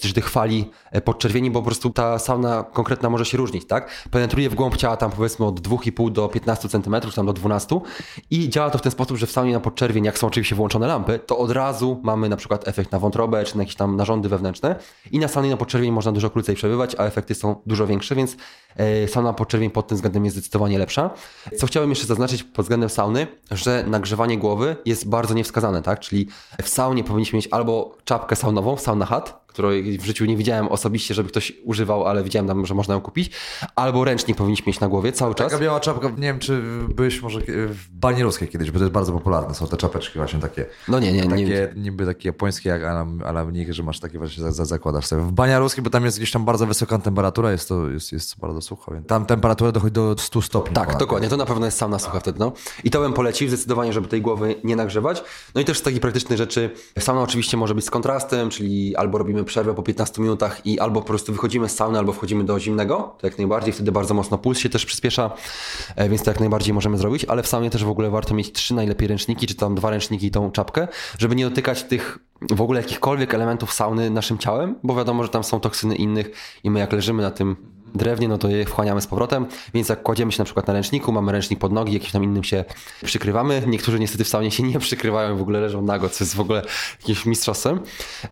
czy 0.00 0.12
tych 0.12 0.30
fali 0.30 0.70
e, 0.90 1.00
podczerwieni, 1.00 1.50
bo 1.50 1.60
po 1.60 1.66
prostu 1.66 1.90
ta 1.90 2.18
sauna 2.18 2.62
konkretna 2.72 3.10
może 3.10 3.24
się 3.24 3.38
różnić, 3.38 3.66
tak? 3.66 4.06
Penetruje 4.10 4.50
w 4.50 4.54
głąb 4.54 4.76
ciała 4.76 4.96
tam 4.96 5.10
powiedzmy 5.10 5.46
od 5.46 5.60
2,5 5.60 6.12
do 6.12 6.28
15 6.28 6.68
cm, 6.68 6.96
tam 7.14 7.26
do 7.26 7.32
12 7.32 7.80
i 8.30 8.48
działa 8.48 8.70
to 8.70 8.78
w 8.78 8.82
ten 8.82 8.92
sposób, 8.92 9.16
że 9.16 9.26
w 9.26 9.30
saunie 9.30 9.52
na 9.52 9.60
podczerwień, 9.60 10.04
jak 10.04 10.18
są 10.18 10.26
oczywiście 10.26 10.56
włączone 10.56 10.86
lampy, 10.86 11.20
to 11.26 11.38
od 11.38 11.50
razu 11.50 12.00
mamy 12.02 12.28
na 12.28 12.36
przykład 12.36 12.68
efekt 12.68 12.92
na 12.92 12.98
wątrobę, 12.98 13.44
czy 13.44 13.56
na 13.56 13.62
jakieś 13.62 13.76
tam 13.76 13.96
narządy 13.96 14.28
wewnętrzne 14.28 14.76
i 15.12 15.18
na 15.18 15.28
saunie 15.28 15.50
na 15.50 15.56
podczerwień 15.56 15.92
można 15.92 16.12
dużo 16.12 16.30
krócej 16.30 16.54
przebywać, 16.54 16.94
a 16.98 17.04
efekty 17.04 17.34
są 17.34 17.62
dużo 17.66 17.86
większe, 17.86 18.14
więc 18.14 18.36
e, 18.76 19.08
sauna 19.08 19.28
na 19.28 19.34
podczerwień 19.34 19.70
pod 19.70 19.86
tym 19.86 19.96
względem 19.96 20.24
jest 20.24 20.36
zdecydowanie 20.36 20.78
lepsza. 20.78 21.10
Co 21.58 21.66
chciałem 21.66 21.90
jeszcze 21.90 22.06
zaznaczyć 22.06 22.42
pod 22.42 22.64
względem 22.64 22.90
sauny, 22.90 23.26
że 23.50 23.84
nagrzewanie 23.86 24.38
głowy 24.38 24.76
jest 24.84 25.08
bardzo 25.08 25.34
niewskazane, 25.34 25.82
tak? 25.82 26.00
Czyli 26.00 26.28
w 26.62 26.68
saunie 26.68 27.04
powinniśmy 27.04 27.36
mieć 27.36 27.48
albo 27.50 27.96
czapkę 28.04 28.36
saunową, 28.36 28.76
sauna 28.76 29.06
hat, 29.06 29.45
której 29.56 29.98
w 29.98 30.04
życiu 30.04 30.24
nie 30.24 30.36
widziałem 30.36 30.68
osobiście, 30.68 31.14
żeby 31.14 31.28
ktoś 31.28 31.52
używał, 31.64 32.06
ale 32.06 32.24
widziałem 32.24 32.48
tam, 32.48 32.66
że 32.66 32.74
można 32.74 32.94
ją 32.94 33.00
kupić, 33.00 33.30
albo 33.76 34.04
ręcznik 34.04 34.36
powinniśmy 34.36 34.70
mieć 34.70 34.80
na 34.80 34.88
głowie 34.88 35.12
cały 35.12 35.34
czas. 35.34 35.52
Taka 35.52 35.62
biała 35.62 35.80
czapka, 35.80 36.08
nie 36.08 36.16
wiem 36.16 36.38
czy 36.38 36.62
byłeś 36.94 37.22
może 37.22 37.40
w 37.68 37.88
bani 37.92 38.22
ruskiej 38.22 38.48
kiedyś, 38.48 38.70
bo 38.70 38.78
to 38.78 38.84
jest 38.84 38.92
bardzo 38.92 39.12
popularne, 39.12 39.54
są 39.54 39.66
te 39.66 39.76
czapeczki 39.76 40.18
właśnie 40.18 40.40
takie. 40.40 40.66
No 40.88 40.98
nie, 40.98 41.12
nie, 41.12 41.22
nie. 41.22 41.30
Takie 41.30 41.72
niby 41.76 42.06
takie 42.06 42.28
japońskie, 42.28 42.68
jak 42.68 42.82
alam, 42.84 43.22
alamnik, 43.24 43.72
że 43.72 43.82
masz 43.82 44.00
takie 44.00 44.18
właśnie 44.18 44.42
za, 44.42 44.52
za, 44.52 44.64
zakładasz 44.64 45.06
sobie. 45.06 45.22
W 45.22 45.32
bania 45.32 45.58
ruskiej, 45.58 45.84
bo 45.84 45.90
tam 45.90 46.04
jest 46.04 46.16
gdzieś 46.16 46.30
tam 46.30 46.44
bardzo 46.44 46.66
wysoka 46.66 46.98
temperatura, 46.98 47.52
jest 47.52 47.68
to 47.68 47.88
jest, 47.88 48.12
jest 48.12 48.38
bardzo 48.38 48.60
sucho, 48.60 48.92
więc 48.92 49.06
tam 49.06 49.26
temperatura 49.26 49.72
dochodzi 49.72 49.92
do 49.92 50.14
100 50.18 50.42
stopni. 50.42 50.74
Tak, 50.74 50.86
ponad. 50.86 51.00
dokładnie. 51.00 51.28
To 51.28 51.36
na 51.36 51.46
pewno 51.46 51.66
jest 51.66 51.78
sauna 51.78 51.98
sucha 51.98 52.20
wtedy. 52.20 52.38
No. 52.38 52.52
I 52.84 52.90
to 52.90 53.00
bym 53.00 53.12
polecił 53.12 53.48
zdecydowanie, 53.48 53.92
żeby 53.92 54.08
tej 54.08 54.22
głowy 54.22 54.54
nie 54.64 54.76
nagrzewać. 54.76 55.24
No 55.54 55.60
i 55.60 55.64
też 55.64 55.78
z 55.78 55.82
takich 55.82 56.00
praktycznych 56.00 56.38
rzeczy, 56.38 56.70
sauna 56.98 57.22
oczywiście 57.22 57.56
może 57.56 57.74
być 57.74 57.84
z 57.84 57.90
kontrastem, 57.90 58.50
czyli 58.50 58.96
albo 58.96 59.18
robimy 59.18 59.44
przerwę 59.46 59.74
po 59.74 59.82
15 59.82 60.22
minutach 60.22 60.66
i 60.66 60.80
albo 60.80 61.00
po 61.00 61.06
prostu 61.06 61.32
wychodzimy 61.32 61.68
z 61.68 61.76
sauny, 61.76 61.98
albo 61.98 62.12
wchodzimy 62.12 62.44
do 62.44 62.60
zimnego, 62.60 63.14
to 63.18 63.26
jak 63.26 63.38
najbardziej, 63.38 63.72
wtedy 63.72 63.92
bardzo 63.92 64.14
mocno 64.14 64.38
puls 64.38 64.58
się 64.58 64.68
też 64.68 64.86
przyspiesza, 64.86 65.30
e, 65.96 66.08
więc 66.08 66.22
to 66.22 66.30
jak 66.30 66.40
najbardziej 66.40 66.74
możemy 66.74 66.98
zrobić, 66.98 67.24
ale 67.24 67.42
w 67.42 67.46
saunie 67.46 67.70
też 67.70 67.84
w 67.84 67.88
ogóle 67.88 68.10
warto 68.10 68.34
mieć 68.34 68.52
trzy 68.52 68.74
najlepiej 68.74 69.08
ręczniki, 69.08 69.46
czy 69.46 69.54
tam 69.54 69.74
dwa 69.74 69.90
ręczniki 69.90 70.26
i 70.26 70.30
tą 70.30 70.50
czapkę, 70.50 70.88
żeby 71.18 71.36
nie 71.36 71.44
dotykać 71.44 71.82
tych 71.82 72.18
w 72.50 72.60
ogóle 72.60 72.80
jakichkolwiek 72.80 73.34
elementów 73.34 73.72
sauny 73.72 74.10
naszym 74.10 74.38
ciałem, 74.38 74.74
bo 74.82 74.94
wiadomo, 74.94 75.22
że 75.22 75.28
tam 75.28 75.44
są 75.44 75.60
toksyny 75.60 75.94
innych 75.94 76.30
i 76.64 76.70
my 76.70 76.80
jak 76.80 76.92
leżymy 76.92 77.22
na 77.22 77.30
tym 77.30 77.75
drewnie, 77.96 78.28
no 78.28 78.38
to 78.38 78.48
je 78.48 78.64
wchłaniamy 78.64 79.00
z 79.00 79.06
powrotem, 79.06 79.46
więc 79.74 79.88
jak 79.88 80.02
kładziemy 80.02 80.32
się 80.32 80.38
na 80.38 80.44
przykład 80.44 80.66
na 80.66 80.72
ręczniku, 80.72 81.12
mamy 81.12 81.32
ręcznik 81.32 81.58
pod 81.58 81.72
nogi, 81.72 81.92
jakimś 81.92 82.12
tam 82.12 82.24
innym 82.24 82.44
się 82.44 82.64
przykrywamy. 83.04 83.62
Niektórzy 83.66 83.98
niestety 83.98 84.24
w 84.24 84.28
saunie 84.28 84.50
się 84.50 84.62
nie 84.62 84.78
przykrywają, 84.78 85.36
w 85.36 85.42
ogóle 85.42 85.60
leżą 85.60 85.82
nago, 85.82 86.08
co 86.08 86.24
jest 86.24 86.34
w 86.34 86.40
ogóle 86.40 86.62
jakimś 87.00 87.26
mistrzostwem. 87.26 87.80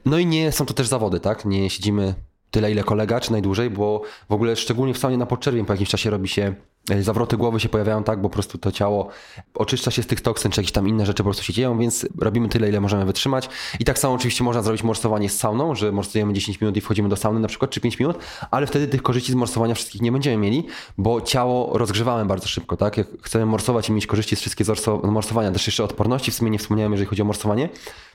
No 0.05 0.19
i 0.19 0.27
nie 0.27 0.53
są 0.53 0.67
to 0.67 0.75
też 0.75 0.87
zawody, 0.87 1.21
tak? 1.21 1.45
Nie 1.45 1.71
siedzimy 1.71 2.15
tyle, 2.51 2.73
ile 2.73 2.85
kolega, 2.85 3.21
czy 3.21 3.33
najdłużej, 3.33 3.71
bo 3.71 4.03
w 4.29 4.33
ogóle 4.33 4.57
szczególnie 4.57 4.95
w 4.95 4.99
saunie 4.99 5.19
na 5.19 5.27
podczerwień 5.27 5.65
po 5.65 5.73
jakimś 5.73 5.89
czasie 5.89 6.11
robi 6.11 6.29
się 6.29 6.55
zawroty 7.01 7.37
głowy 7.37 7.61
się 7.61 7.69
pojawiają 7.69 8.05
tak, 8.05 8.21
bo 8.21 8.29
po 8.29 8.33
prostu 8.33 8.59
to 8.59 8.73
ciało 8.73 9.09
oczyszcza 9.55 9.91
się 9.91 10.03
z 10.03 10.07
tych 10.07 10.21
toksyn, 10.21 10.53
czy 10.53 10.61
jakieś 10.61 10.73
tam 10.73 10.89
inne 10.89 11.07
rzeczy 11.07 11.23
po 11.23 11.25
prostu 11.25 11.43
się 11.43 11.53
dzieją, 11.53 11.79
więc 11.79 12.07
robimy 12.19 12.49
tyle, 12.49 12.69
ile 12.69 12.81
możemy 12.81 13.05
wytrzymać. 13.05 13.49
I 13.81 13.85
tak 13.85 13.99
samo 13.99 14.15
oczywiście 14.15 14.45
można 14.45 14.63
zrobić 14.63 14.83
morsowanie 14.83 15.29
z 15.29 15.39
sauną, 15.39 15.75
że 15.75 15.93
morsujemy 15.93 16.33
10 16.33 16.61
minut 16.61 16.77
i 16.77 16.81
wchodzimy 16.81 17.09
do 17.09 17.17
sauny 17.17 17.41
na 17.41 17.49
przykład, 17.49 17.71
czy 17.71 17.81
5 17.81 17.99
minut, 17.99 18.19
ale 18.51 18.67
wtedy 18.67 18.89
tych 18.89 19.03
korzyści 19.03 19.33
z 19.33 19.35
morsowania 19.35 19.75
wszystkich 19.75 20.03
nie 20.03 20.13
będziemy 20.13 20.37
mieli, 20.37 20.67
bo 20.99 21.21
ciało 21.21 21.79
rozgrzewamy 21.79 22.25
bardzo 22.25 22.49
szybko, 22.49 22.77
tak? 22.77 22.97
Jak 22.97 23.07
chcemy 23.23 23.47
morsować 23.47 23.89
i 23.89 23.93
mieć 23.93 24.07
korzyści 24.07 24.37
z 24.37 24.41
wszystkich 24.41 24.67
morsowania, 25.03 25.53
też 25.53 25.67
jeszcze 25.67 25.85
odporności, 25.85 26.31
w 26.31 26.35
sumie 26.35 26.51
nie 26.51 26.59
wspomniałem, 26.59 26.93
jeżeli 26.93 27.09
chodzi 27.09 27.23
o 27.23 27.25
morsowanie, 27.25 27.69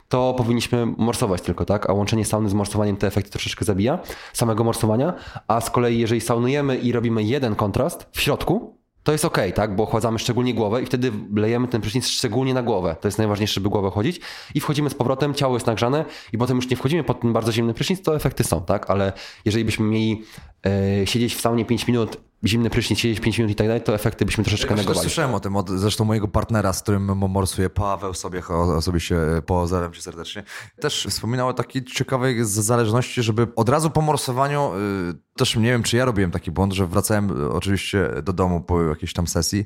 to 0.08 0.34
powinniśmy 0.36 0.86
morsować 0.86 1.42
tylko, 1.42 1.64
tak? 1.64 1.90
A 1.90 1.92
łączenie 1.92 2.24
sauny 2.24 2.48
z 2.48 2.54
morsowaniem 2.54 2.96
te 2.96 3.06
efekty 3.06 3.30
troszeczkę 3.30 3.64
zabija 3.64 3.98
samego 4.32 4.64
morsowania, 4.64 5.14
a 5.48 5.60
z 5.60 5.70
kolei 5.70 5.98
jeżeli 5.98 6.20
saunujemy 6.20 6.76
i 6.76 6.92
robimy 6.92 7.22
jeden 7.22 7.54
kontrast 7.54 8.06
w 8.12 8.20
środku, 8.20 8.59
to 9.02 9.12
jest 9.12 9.24
ok, 9.24 9.38
tak? 9.54 9.76
Bo 9.76 9.82
ochładzamy 9.82 10.18
szczególnie 10.18 10.54
głowę 10.54 10.82
i 10.82 10.86
wtedy 10.86 11.12
lejemy 11.34 11.68
ten 11.68 11.80
prysznic 11.80 12.08
szczególnie 12.08 12.54
na 12.54 12.62
głowę. 12.62 12.96
To 13.00 13.08
jest 13.08 13.18
najważniejsze, 13.18 13.54
żeby 13.54 13.68
głowę 13.68 13.90
chodzić. 13.90 14.20
I 14.54 14.60
wchodzimy 14.60 14.90
z 14.90 14.94
powrotem, 14.94 15.34
ciało 15.34 15.54
jest 15.56 15.66
nagrzane 15.66 16.04
i 16.32 16.38
potem 16.38 16.56
już 16.56 16.70
nie 16.70 16.76
wchodzimy 16.76 17.04
pod 17.04 17.20
ten 17.20 17.32
bardzo 17.32 17.52
zimny 17.52 17.74
prysznic, 17.74 18.02
to 18.02 18.16
efekty 18.16 18.44
są, 18.44 18.62
tak? 18.62 18.90
Ale 18.90 19.12
jeżeli 19.44 19.64
byśmy 19.64 19.86
mieli 19.86 20.22
e, 20.66 21.06
siedzieć 21.06 21.34
w 21.34 21.40
saunie 21.40 21.64
5 21.64 21.86
minut 21.86 22.29
zimny 22.46 22.70
prysznic, 22.70 22.98
siedzieć 22.98 23.20
5 23.20 23.38
minut 23.38 23.52
i 23.52 23.54
tak 23.54 23.66
dalej, 23.66 23.82
to 23.82 23.94
efekty 23.94 24.24
byśmy 24.24 24.44
troszeczkę 24.44 24.68
też 24.68 24.78
negowali. 24.78 25.00
słyszałem 25.00 25.34
o 25.34 25.40
tym 25.40 25.56
od 25.56 25.70
zresztą 25.70 26.04
mojego 26.04 26.28
partnera, 26.28 26.72
z 26.72 26.82
którym 26.82 27.04
morsuję, 27.16 27.70
Paweł 27.70 28.14
sobie 28.14 28.42
osobiście 28.48 29.16
pozdrawiam 29.46 29.92
cię 29.92 30.02
serdecznie. 30.02 30.42
Też 30.80 31.06
wspominał 31.10 31.48
o 31.48 31.54
takiej 31.54 31.84
ciekawej 31.84 32.44
zależności, 32.44 33.22
żeby 33.22 33.46
od 33.56 33.68
razu 33.68 33.90
po 33.90 34.00
morsowaniu, 34.00 34.72
y, 35.10 35.14
też 35.36 35.56
nie 35.56 35.62
wiem, 35.62 35.82
czy 35.82 35.96
ja 35.96 36.04
robiłem 36.04 36.30
taki 36.30 36.50
błąd, 36.50 36.72
że 36.72 36.86
wracałem 36.86 37.42
y, 37.44 37.52
oczywiście 37.52 38.08
do 38.22 38.32
domu 38.32 38.60
po 38.60 38.82
jakiejś 38.82 39.12
tam 39.12 39.26
sesji. 39.26 39.64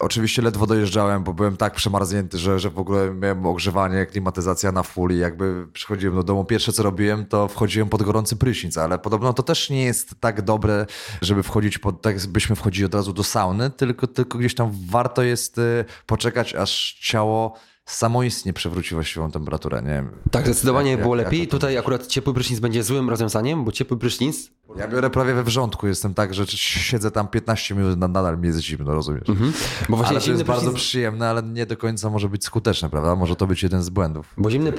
Oczywiście 0.00 0.42
ledwo 0.42 0.66
dojeżdżałem, 0.66 1.24
bo 1.24 1.34
byłem 1.34 1.56
tak 1.56 1.74
przemarznięty, 1.74 2.38
że, 2.38 2.58
że 2.58 2.70
w 2.70 2.78
ogóle 2.78 3.14
miałem 3.14 3.46
ogrzewanie, 3.46 4.06
klimatyzacja 4.06 4.72
na 4.72 4.82
full 4.82 5.10
i 5.10 5.18
jakby 5.18 5.66
przychodziłem 5.72 6.16
do 6.16 6.22
domu. 6.22 6.44
Pierwsze 6.44 6.72
co 6.72 6.82
robiłem, 6.82 7.26
to 7.26 7.48
wchodziłem 7.48 7.88
pod 7.88 8.02
gorący 8.02 8.36
prysznic, 8.36 8.78
ale 8.78 8.98
podobno 8.98 9.32
to 9.32 9.42
też 9.42 9.70
nie 9.70 9.84
jest 9.84 10.14
tak 10.20 10.42
dobre, 10.42 10.86
żeby 11.22 11.42
wchodzić 11.42 11.78
pod, 11.78 12.02
tak 12.02 12.11
byśmy 12.28 12.56
wchodzili 12.56 12.86
od 12.86 12.94
razu 12.94 13.12
do 13.12 13.24
sauny, 13.24 13.70
tylko, 13.70 14.06
tylko 14.06 14.38
gdzieś 14.38 14.54
tam 14.54 14.70
warto 14.86 15.22
jest 15.22 15.58
y, 15.58 15.84
poczekać, 16.06 16.54
aż 16.54 16.98
ciało 17.00 17.56
samoistnie 17.84 18.52
przewróci 18.52 18.94
właściwą 18.94 19.30
temperaturę, 19.30 19.82
nie 19.82 19.88
wiem. 19.88 20.10
Tak, 20.30 20.44
zdecydowanie 20.44 20.90
Jak- 20.90 21.00
było 21.02 21.16
jak- 21.16 21.24
lepiej. 21.26 21.40
jak 21.40 21.50
Tutaj 21.50 21.78
akurat 21.78 22.06
ciepły 22.06 22.34
prysznic 22.34 22.60
będzie 22.60 22.82
złym 22.82 23.10
rozwiązaniem, 23.10 23.64
bo 23.64 23.72
ciepły 23.72 23.96
prysznic 23.98 24.50
Ja 24.76 24.88
biorę 24.88 25.10
prawie 25.10 25.34
we 25.34 25.44
wrzątku, 25.44 25.86
jestem 25.86 26.14
tak, 26.14 26.34
że 26.34 26.46
siedzę 26.46 27.10
tam 27.10 27.28
15 27.28 27.74
minut, 27.74 27.98
na- 27.98 28.08
nadal 28.08 28.38
mi 28.38 28.46
jest 28.46 28.60
zimno, 28.60 28.94
rozumiesz? 28.94 29.22
Bo 29.88 29.96
właśnie 29.96 30.16
ale 30.16 30.24
to 30.24 30.30
jest 30.30 30.42
bardzo 30.42 30.70
prysznic- 30.70 30.74
przyjemne, 30.76 31.28
ale 31.28 31.42
nie 31.42 31.66
do 31.66 31.76
końca 31.76 32.10
może 32.10 32.28
być 32.28 32.44
skuteczne, 32.44 32.90
prawda? 32.90 33.16
Może 33.16 33.36
to 33.36 33.46
być 33.46 33.62
jeden 33.62 33.82
z 33.82 33.88
błędów. 33.90 34.34
Bo 34.38 34.50
zimny, 34.50 34.70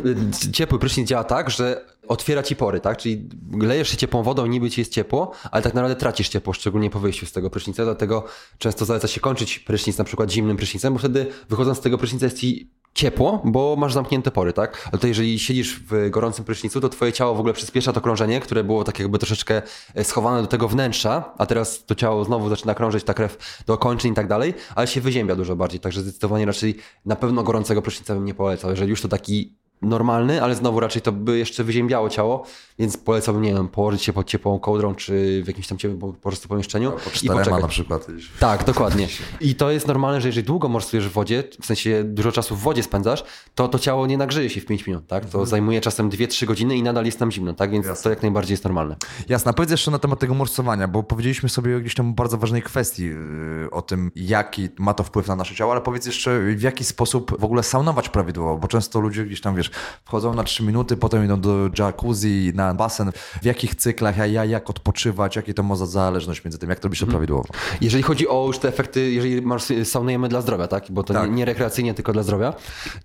y, 0.47 0.51
ciepły 0.51 0.80
prysznic 0.80 1.08
działa 1.08 1.24
tak, 1.24 1.49
że 1.49 1.86
otwiera 2.08 2.43
ci 2.43 2.56
pory, 2.56 2.80
tak? 2.80 2.97
Czyli 2.97 3.30
lejesz 3.62 3.89
się 3.89 3.97
ciepłą 3.97 4.24
wodą, 4.24 4.45
niby 4.45 4.70
ci 4.72 4.82
jest 4.82 4.91
ciepło, 4.91 5.32
ale 5.51 5.64
tak 5.64 5.74
naprawdę 5.74 5.95
tracisz 5.95 6.30
ciepło, 6.30 6.54
szczególnie 6.54 6.89
po 6.89 6.99
wyjściu 6.99 7.26
z 7.26 7.32
tego 7.32 7.49
prysznica, 7.49 7.84
dlatego 7.84 8.26
często 8.58 8.86
zaleca 8.86 9.08
się 9.08 9.20
kończyć 9.22 9.60
prysznic 9.60 9.97
na 9.97 10.04
przykład 10.04 10.32
zimnym 10.32 10.58
prysznicem, 10.58 10.93
bo 10.93 10.99
wtedy 10.99 11.26
wychodząc 11.49 11.78
z 11.78 11.82
tego 11.82 11.97
prysznica 11.97 12.26
jest 12.26 12.38
ci 12.38 12.72
ciepło, 12.93 13.41
bo 13.45 13.75
masz 13.75 13.93
zamknięte 13.93 14.31
pory, 14.31 14.53
tak? 14.53 14.89
Ale 14.91 14.99
to 14.99 15.07
jeżeli 15.07 15.39
siedzisz 15.39 15.79
w 15.79 16.09
gorącym 16.09 16.45
prysznicu, 16.45 16.81
to 16.81 16.89
twoje 16.89 17.13
ciało 17.13 17.35
w 17.35 17.39
ogóle 17.39 17.53
przyspiesza 17.53 17.93
to 17.93 18.01
krążenie, 18.01 18.39
które 18.39 18.63
było 18.63 18.83
tak 18.83 18.99
jakby 18.99 19.19
troszeczkę 19.19 19.61
e, 19.95 20.03
schowane 20.03 20.41
do 20.41 20.47
tego 20.47 20.67
wnętrza, 20.67 21.33
a 21.37 21.45
teraz 21.45 21.85
to 21.85 21.95
ciało 21.95 22.25
znowu 22.25 22.49
zaczyna 22.49 22.75
krążyć, 22.75 23.03
ta 23.03 23.13
krew 23.13 23.63
do 23.65 23.77
kończyn 23.77 24.11
i 24.11 24.15
tak 24.15 24.27
dalej, 24.27 24.53
ale 24.75 24.87
się 24.87 25.01
wyziębia 25.01 25.35
dużo 25.35 25.55
bardziej, 25.55 25.79
także 25.79 26.01
zdecydowanie 26.01 26.45
raczej 26.45 26.75
na 27.05 27.15
pewno 27.15 27.43
gorącego 27.43 27.81
prysznica 27.81 28.13
bym 28.13 28.25
nie 28.25 28.33
polecał. 28.33 28.69
Jeżeli 28.71 28.89
już 28.89 29.01
to 29.01 29.07
taki 29.07 29.62
normalny, 29.84 30.43
ale 30.43 30.55
znowu 30.55 30.79
raczej 30.79 31.01
to 31.01 31.11
by 31.11 31.38
jeszcze 31.38 31.63
wyziębiało 31.63 32.09
ciało, 32.09 32.45
więc 32.79 32.97
polecałbym, 32.97 33.43
nie 33.43 33.53
wiem, 33.53 33.67
położyć 33.67 34.03
się 34.03 34.13
pod 34.13 34.27
ciepłą 34.27 34.59
kołdrą, 34.59 34.95
czy 34.95 35.41
w 35.43 35.47
jakimś 35.47 35.67
tam 35.67 35.77
ciepłym 35.77 35.99
po, 35.99 36.13
prostu 36.13 36.47
pomieszczeniu 36.47 36.91
Po 36.91 37.09
i 37.09 37.13
czterema 37.13 37.39
poczekać. 37.39 37.61
na 37.61 37.67
przykład. 37.67 38.07
Tak, 38.39 38.63
dokładnie. 38.63 39.07
I 39.41 39.55
to 39.55 39.71
jest 39.71 39.88
normalne, 39.88 40.21
że 40.21 40.27
jeżeli 40.27 40.47
długo 40.47 40.69
morsujesz 40.69 41.07
w 41.07 41.11
wodzie, 41.11 41.43
w 41.61 41.65
sensie 41.65 42.03
dużo 42.03 42.31
czasu 42.31 42.55
w 42.55 42.59
wodzie 42.59 42.84
spędzasz, 42.84 43.23
to 43.55 43.67
to 43.67 43.79
ciało 43.79 44.07
nie 44.07 44.17
nagrzeje 44.17 44.49
się 44.49 44.61
w 44.61 44.65
5 44.65 44.88
minut, 44.88 45.07
tak? 45.07 45.25
To 45.25 45.45
zajmuje 45.45 45.81
czasem 45.81 46.09
2-3 46.09 46.45
godziny 46.45 46.75
i 46.75 46.84
nadal 46.84 47.05
jest 47.05 47.19
tam 47.19 47.31
zimno, 47.31 47.53
tak? 47.53 47.71
Więc 47.71 48.01
to 48.01 48.09
jak 48.09 48.21
najbardziej 48.21 48.53
jest 48.53 48.63
normalne. 48.63 48.95
Jasne, 49.29 49.49
a 49.51 49.53
powiedz 49.53 49.71
jeszcze 49.71 49.91
na 49.91 49.99
temat 49.99 50.19
tego 50.19 50.34
morsowania, 50.34 50.88
bo 50.88 51.03
powiedzieliśmy 51.03 51.49
sobie 51.49 51.81
gdzieś 51.81 51.95
tam 51.95 52.09
o 52.09 52.13
bardzo 52.13 52.38
ważnej 52.38 52.61
kwestii 52.61 53.05
yy, 53.05 53.67
o 53.71 53.81
tym, 53.81 54.11
jaki 54.15 54.69
ma 54.79 54.93
to 54.93 55.03
wpływ 55.03 55.27
na 55.27 55.36
nasze 55.36 55.55
ciało, 55.55 55.71
ale 55.71 55.81
powiedz 55.81 56.05
jeszcze 56.05 56.39
w 56.39 56.61
jaki 56.61 56.84
sposób 56.84 57.39
w 57.39 57.43
ogóle 57.43 57.63
saunować 57.63 58.09
prawidłowo, 58.09 58.57
bo 58.57 58.67
często 58.67 58.99
ludzie 58.99 59.25
gdzieś 59.25 59.41
tam, 59.41 59.55
wiesz, 59.55 59.71
wchodzą 60.05 60.34
na 60.34 60.43
3 60.43 60.63
minuty, 60.63 60.97
potem 60.97 61.26
idą 61.26 61.41
do 61.41 61.69
jacuzzi, 61.80 62.51
na 62.55 62.74
basen, 62.74 63.11
w 63.41 63.45
jakich 63.45 63.76
cyklach, 63.76 64.19
a 64.19 64.26
ja 64.26 64.45
jak 64.45 64.69
odpoczywać, 64.69 65.36
jakie 65.36 65.53
to 65.53 65.63
ma 65.63 65.76
za 65.76 65.86
zależność 65.86 66.45
między 66.45 66.57
tym, 66.57 66.69
jak 66.69 66.80
to 66.80 66.88
robisz 66.88 66.99
to 66.99 67.07
prawidłowo. 67.07 67.45
Jeżeli 67.82 68.03
chodzi 68.03 68.28
o 68.28 68.43
już 68.47 68.59
te 68.59 68.67
efekty, 68.67 69.11
jeżeli 69.11 69.41
masz, 69.41 69.63
saunujemy 69.84 70.30
dla 70.30 70.41
zdrowia, 70.41 70.67
tak? 70.67 70.86
Bo 70.89 71.03
to 71.03 71.13
Tak. 71.13 71.30
Nie, 71.30 71.36
nie 71.36 71.45
rekreacyjnie, 71.45 71.93
tylko 71.93 72.13
dla 72.13 72.24
zdrowia, 72.24 72.53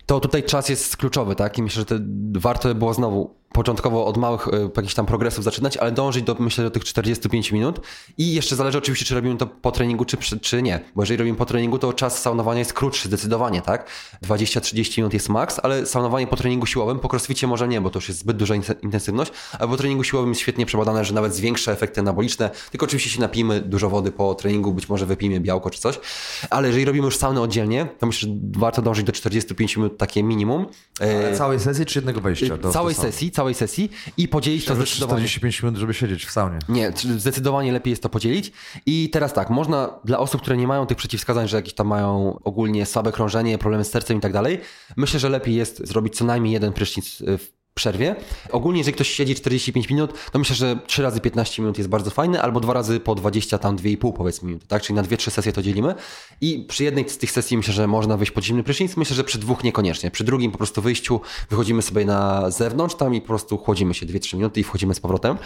to 0.05 0.19
tutaj 0.19 0.43
czas 0.43 0.69
jest 0.69 0.97
kluczowy, 0.97 1.35
tak? 1.35 1.57
I 1.57 1.63
myślę, 1.63 1.83
że 1.89 1.99
warto 2.33 2.75
było 2.75 2.93
znowu 2.93 3.38
początkowo 3.53 4.05
od 4.05 4.17
małych 4.17 4.47
y, 4.47 4.69
jakichś 4.75 4.93
tam 4.93 5.05
progresów 5.05 5.43
zaczynać, 5.43 5.77
ale 5.77 5.91
dążyć 5.91 6.23
do, 6.23 6.35
myślę, 6.39 6.63
do 6.63 6.71
tych 6.71 6.83
45 6.83 7.51
minut 7.51 7.79
i 8.17 8.33
jeszcze 8.33 8.55
zależy 8.55 8.77
oczywiście, 8.77 9.05
czy 9.05 9.15
robimy 9.15 9.37
to 9.37 9.47
po 9.47 9.71
treningu, 9.71 10.05
czy, 10.05 10.39
czy 10.39 10.61
nie, 10.61 10.79
bo 10.95 11.01
jeżeli 11.01 11.17
robimy 11.17 11.37
po 11.37 11.45
treningu, 11.45 11.79
to 11.79 11.93
czas 11.93 12.21
saunowania 12.21 12.59
jest 12.59 12.73
krótszy 12.73 13.07
zdecydowanie, 13.07 13.61
tak? 13.61 13.89
20-30 14.23 14.97
minut 14.97 15.13
jest 15.13 15.29
maks, 15.29 15.59
ale 15.63 15.85
saunowanie 15.85 16.27
po 16.27 16.35
treningu 16.35 16.65
siłowym, 16.65 16.99
po 16.99 17.09
crossficie 17.09 17.47
może 17.47 17.67
nie, 17.67 17.81
bo 17.81 17.89
to 17.89 17.97
już 17.97 18.07
jest 18.07 18.19
zbyt 18.19 18.37
duża 18.37 18.55
intensywność, 18.81 19.31
a 19.59 19.67
po 19.67 19.77
treningu 19.77 20.03
siłowym 20.03 20.29
jest 20.29 20.41
świetnie 20.41 20.65
przebadane, 20.65 21.05
że 21.05 21.13
nawet 21.13 21.35
zwiększa 21.35 21.71
efekty 21.71 22.01
anaboliczne, 22.01 22.49
tylko 22.71 22.85
oczywiście 22.85 23.09
się 23.09 23.21
napijmy 23.21 23.61
dużo 23.61 23.89
wody 23.89 24.11
po 24.11 24.35
treningu, 24.35 24.73
być 24.73 24.89
może 24.89 25.05
wypijmy 25.05 25.39
białko 25.39 25.69
czy 25.69 25.79
coś, 25.79 25.99
ale 26.49 26.67
jeżeli 26.67 26.85
robimy 26.85 27.05
już 27.05 27.17
saunę 27.17 27.41
oddzielnie, 27.41 27.87
to 27.99 28.05
myślę, 28.05 28.29
że 28.29 28.35
warto 28.51 28.81
dążyć 28.81 29.05
do 29.05 29.11
45 29.11 29.77
minut, 29.77 29.97
takie 29.97 30.23
minimum. 30.23 30.65
E, 31.01 31.17
Ale 31.17 31.37
całej 31.37 31.59
sesji 31.59 31.85
czy 31.85 31.99
jednego 31.99 32.21
wejścia? 32.21 32.57
Do, 32.57 32.71
całej 32.71 32.95
do 32.95 33.01
sesji, 33.01 33.31
całej 33.39 33.53
sesji 33.53 33.91
i 34.17 34.27
podzielić 34.27 34.65
to 34.65 34.75
zdecydowanie. 34.75 35.19
45 35.19 35.63
minut, 35.63 35.77
żeby 35.77 35.93
siedzieć 35.93 36.25
w 36.25 36.31
saunie. 36.31 36.59
Nie, 36.69 36.91
zdecydowanie 37.17 37.71
lepiej 37.71 37.91
jest 37.91 38.03
to 38.03 38.09
podzielić. 38.09 38.51
I 38.85 39.09
teraz 39.09 39.33
tak, 39.33 39.49
można 39.49 39.99
dla 40.05 40.19
osób, 40.19 40.41
które 40.41 40.57
nie 40.57 40.67
mają 40.67 40.85
tych 40.85 40.97
przeciwwskazań, 40.97 41.47
że 41.47 41.57
jakieś 41.57 41.73
tam 41.73 41.87
mają 41.87 42.39
ogólnie 42.43 42.85
słabe 42.85 43.11
krążenie, 43.11 43.57
problemy 43.57 43.83
z 43.83 43.89
sercem 43.89 44.17
i 44.17 44.21
tak 44.21 44.33
dalej, 44.33 44.59
myślę, 44.97 45.19
że 45.19 45.29
lepiej 45.29 45.55
jest 45.55 45.87
zrobić 45.87 46.15
co 46.15 46.25
najmniej 46.25 46.53
jeden 46.53 46.73
prysznic 46.73 47.21
y, 47.21 47.37
w 47.37 47.58
przerwie. 47.79 48.15
Ogólnie, 48.51 48.77
jeżeli 48.77 48.95
ktoś 48.95 49.09
siedzi 49.09 49.35
45 49.35 49.89
minut, 49.89 50.13
to 50.31 50.39
myślę, 50.39 50.55
że 50.55 50.79
3 50.87 51.01
razy 51.03 51.21
15 51.21 51.61
minut 51.61 51.77
jest 51.77 51.89
bardzo 51.89 52.11
fajny, 52.11 52.41
albo 52.41 52.59
dwa 52.59 52.73
razy 52.73 52.99
po 52.99 53.15
20, 53.15 53.57
tam 53.57 53.77
2,5 53.77 54.13
powiedzmy 54.13 54.47
minuty, 54.47 54.67
tak? 54.67 54.81
Czyli 54.81 54.95
na 54.95 55.03
2-3 55.03 55.29
sesje 55.29 55.53
to 55.53 55.61
dzielimy. 55.61 55.95
I 56.41 56.65
przy 56.69 56.83
jednej 56.83 57.09
z 57.09 57.17
tych 57.17 57.31
sesji 57.31 57.57
myślę, 57.57 57.73
że 57.73 57.87
można 57.87 58.17
wyjść 58.17 58.31
pod 58.31 58.43
zimny 58.43 58.63
prysznic. 58.63 58.97
Myślę, 58.97 59.15
że 59.15 59.23
przy 59.23 59.39
dwóch 59.39 59.63
niekoniecznie. 59.63 60.11
Przy 60.11 60.23
drugim 60.23 60.51
po 60.51 60.57
prostu 60.57 60.81
wyjściu 60.81 61.21
wychodzimy 61.49 61.81
sobie 61.81 62.05
na 62.05 62.51
zewnątrz 62.51 62.95
tam 62.95 63.15
i 63.15 63.21
po 63.21 63.27
prostu 63.27 63.57
chłodzimy 63.57 63.93
się 63.93 64.05
2-3 64.05 64.35
minuty 64.35 64.59
i 64.59 64.63
wchodzimy 64.63 64.95
z 64.95 64.99
powrotem. 64.99 65.37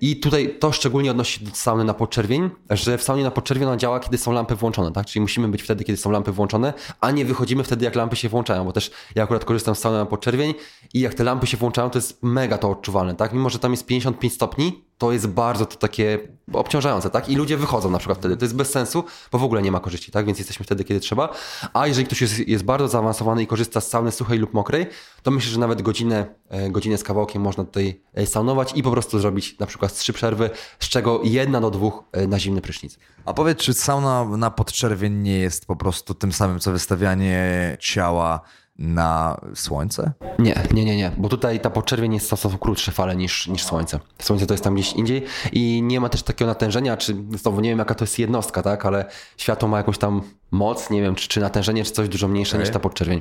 I 0.00 0.16
tutaj 0.16 0.54
to 0.60 0.72
szczególnie 0.72 1.10
odnosi 1.10 1.38
się 1.38 1.44
do 1.44 1.54
sauny 1.54 1.84
na 1.84 1.94
podczerwień, 1.94 2.50
że 2.70 2.98
w 2.98 3.02
saunie 3.02 3.22
na 3.24 3.30
podczerwień 3.30 3.68
ona 3.68 3.76
działa, 3.76 4.00
kiedy 4.00 4.18
są 4.18 4.32
lampy 4.32 4.54
włączone, 4.54 4.92
tak? 4.92 5.06
Czyli 5.06 5.20
musimy 5.20 5.48
być 5.48 5.62
wtedy, 5.62 5.84
kiedy 5.84 5.96
są 5.96 6.10
lampy 6.10 6.32
włączone, 6.32 6.72
a 7.00 7.10
nie 7.10 7.24
wychodzimy 7.24 7.64
wtedy, 7.64 7.84
jak 7.84 7.94
lampy 7.94 8.16
się 8.16 8.28
włączają, 8.28 8.64
bo 8.64 8.72
też 8.72 8.90
ja 9.14 9.22
akurat 9.22 9.44
korzystam 9.44 9.74
z 9.74 9.78
sauny 9.78 9.98
na 9.98 10.06
podczerwień 10.06 10.54
i 10.94 11.00
jak 11.00 11.14
te 11.14 11.24
lampy 11.24 11.46
się 11.46 11.56
włączają, 11.56 11.73
to 11.74 11.98
jest 11.98 12.22
mega 12.22 12.58
to 12.58 12.70
odczuwalne, 12.70 13.14
tak? 13.14 13.32
Mimo, 13.32 13.50
że 13.50 13.58
tam 13.58 13.70
jest 13.70 13.86
55 13.86 14.34
stopni, 14.34 14.84
to 14.98 15.12
jest 15.12 15.26
bardzo 15.26 15.66
to 15.66 15.76
takie 15.76 16.18
obciążające, 16.52 17.10
tak? 17.10 17.28
I 17.28 17.36
ludzie 17.36 17.56
wychodzą 17.56 17.90
na 17.90 17.98
przykład 17.98 18.18
wtedy. 18.18 18.36
To 18.36 18.44
jest 18.44 18.56
bez 18.56 18.70
sensu, 18.70 19.04
bo 19.32 19.38
w 19.38 19.44
ogóle 19.44 19.62
nie 19.62 19.72
ma 19.72 19.80
korzyści, 19.80 20.12
tak? 20.12 20.26
Więc 20.26 20.38
jesteśmy 20.38 20.64
wtedy, 20.64 20.84
kiedy 20.84 21.00
trzeba. 21.00 21.28
A 21.72 21.86
jeżeli 21.86 22.06
ktoś 22.06 22.20
jest, 22.20 22.48
jest 22.48 22.64
bardzo 22.64 22.88
zaawansowany 22.88 23.42
i 23.42 23.46
korzysta 23.46 23.80
z 23.80 23.88
sauny 23.88 24.12
suchej 24.12 24.38
lub 24.38 24.54
mokrej, 24.54 24.86
to 25.22 25.30
myślę, 25.30 25.52
że 25.52 25.60
nawet 25.60 25.82
godzinę, 25.82 26.26
e, 26.48 26.70
godzinę 26.70 26.98
z 26.98 27.02
kawałkiem 27.02 27.42
można 27.42 27.64
tutaj 27.64 28.00
e, 28.14 28.26
saunować 28.26 28.72
i 28.74 28.82
po 28.82 28.90
prostu 28.90 29.18
zrobić 29.18 29.58
na 29.58 29.66
przykład 29.66 29.94
trzy 29.94 30.12
przerwy, 30.12 30.50
z 30.78 30.88
czego 30.88 31.20
jedna 31.24 31.60
do 31.60 31.70
dwóch 31.70 32.04
e, 32.12 32.26
na 32.26 32.38
zimny 32.38 32.60
prysznic. 32.60 32.98
A 33.24 33.34
powiedz, 33.34 33.58
czy 33.58 33.74
sauna 33.74 34.24
na 34.24 34.50
podczerwień 34.50 35.14
nie 35.14 35.38
jest 35.38 35.66
po 35.66 35.76
prostu 35.76 36.14
tym 36.14 36.32
samym, 36.32 36.60
co 36.60 36.72
wystawianie 36.72 37.76
ciała 37.80 38.40
na 38.78 39.40
słońce? 39.54 40.12
Nie, 40.38 40.62
nie, 40.72 40.84
nie, 40.84 40.96
nie, 40.96 41.12
bo 41.16 41.28
tutaj 41.28 41.60
ta 41.60 41.70
podczerwień 41.70 42.14
jest 42.14 42.26
stosunkowo 42.26 42.64
krótsze 42.64 42.92
fale 42.92 43.16
niż, 43.16 43.46
niż 43.46 43.64
słońce. 43.64 44.00
Słońce 44.18 44.46
to 44.46 44.54
jest 44.54 44.64
tam 44.64 44.74
gdzieś 44.74 44.92
indziej 44.92 45.24
i 45.52 45.82
nie 45.82 46.00
ma 46.00 46.08
też 46.08 46.22
takiego 46.22 46.48
natężenia, 46.48 46.96
czy 46.96 47.16
znowu 47.38 47.60
nie 47.60 47.70
wiem 47.70 47.78
jaka 47.78 47.94
to 47.94 48.04
jest 48.04 48.18
jednostka, 48.18 48.62
tak, 48.62 48.86
ale 48.86 49.04
światło 49.36 49.68
ma 49.68 49.76
jakąś 49.76 49.98
tam 49.98 50.22
moc, 50.50 50.90
nie 50.90 51.02
wiem, 51.02 51.14
czy, 51.14 51.28
czy 51.28 51.40
natężenie, 51.40 51.84
czy 51.84 51.92
coś 51.92 52.08
dużo 52.08 52.28
mniejsze 52.28 52.56
Okej. 52.56 52.66
niż 52.66 52.72
ta 52.72 52.80
podczerwień. 52.80 53.20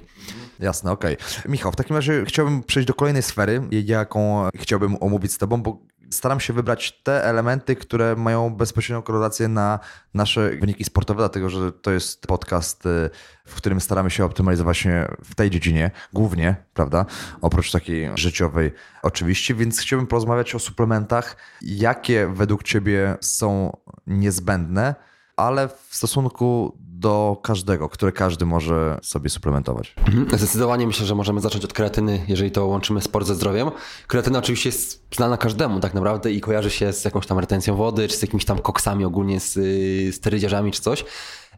Jasne, 0.60 0.92
okej. 0.92 1.18
Michał, 1.50 1.72
w 1.72 1.76
takim 1.76 1.96
razie 1.96 2.24
chciałbym 2.26 2.64
przejść 2.64 2.88
do 2.88 2.94
kolejnej 2.94 3.24
sfery, 3.24 3.62
jaką 3.72 4.50
chciałbym 4.56 4.98
omówić 5.00 5.34
z 5.34 5.38
Tobą, 5.38 5.64
bo 5.64 5.78
staram 6.14 6.40
się 6.40 6.54
wybrać 6.54 7.02
te 7.04 7.24
elementy, 7.26 7.76
które 7.76 8.16
mają 8.16 8.50
bezpośrednią 8.50 9.02
korelację 9.02 9.48
na 9.48 9.80
nasze 10.14 10.50
wyniki 10.50 10.84
sportowe, 10.84 11.18
dlatego 11.18 11.50
że 11.50 11.72
to 11.72 11.92
jest 11.92 12.28
podcast, 12.28 12.86
y, 12.86 13.10
w 13.46 13.56
którym 13.56 13.82
staramy 13.82 14.10
się 14.10 14.26
optymalizować 14.26 14.64
właśnie 14.64 15.08
w 15.24 15.36
tej 15.36 15.50
dziedzinie, 15.50 15.92
głównie, 16.14 16.56
prawda? 16.74 17.06
Oprócz 17.42 17.72
takiej 17.72 18.12
życiowej 18.16 18.72
oczywiście, 19.04 19.56
więc 19.56 19.80
chciałbym 19.80 20.08
porozmawiać 20.08 20.56
o 20.56 20.60
suplementach, 20.60 21.38
jakie 21.62 22.28
według 22.28 22.64
Ciebie 22.64 23.18
są 23.22 23.78
niezbędne, 24.08 24.96
ale 25.38 25.68
w 25.68 25.88
stosunku 25.92 26.78
do 27.04 27.38
każdego, 27.44 27.90
które 27.90 28.12
każdy 28.12 28.46
może 28.46 29.00
sobie 29.02 29.30
suplementować. 29.30 29.96
Mhm. 30.08 30.40
Zdecydowanie 30.40 30.88
myślę, 30.88 31.06
że 31.06 31.16
możemy 31.16 31.42
zacząć 31.42 31.66
od 31.66 31.74
kreatyny, 31.74 32.26
jeżeli 32.28 32.52
to 32.52 32.66
łączymy 32.66 33.02
sport 33.02 33.28
ze 33.28 33.36
zdrowiem. 33.36 33.72
Kreatyna 34.08 34.40
oczywiście 34.40 34.70
jest 34.70 35.06
znana 35.16 35.38
każdemu 35.38 35.80
tak 35.80 35.94
naprawdę 35.94 36.32
i 36.32 36.42
kojarzy 36.42 36.70
się 36.70 36.94
z 36.94 37.06
jakąś 37.06 37.28
tam 37.28 37.40
retencją 37.40 37.76
wody, 37.76 38.08
czy 38.08 38.18
z 38.18 38.22
jakimiś 38.22 38.46
tam 38.46 38.60
koksami 38.60 39.06
ogólnie, 39.06 39.40
z 39.40 39.58
y, 39.58 40.14
sterydziarzami 40.14 40.72
czy 40.72 40.82
coś. 40.82 41.06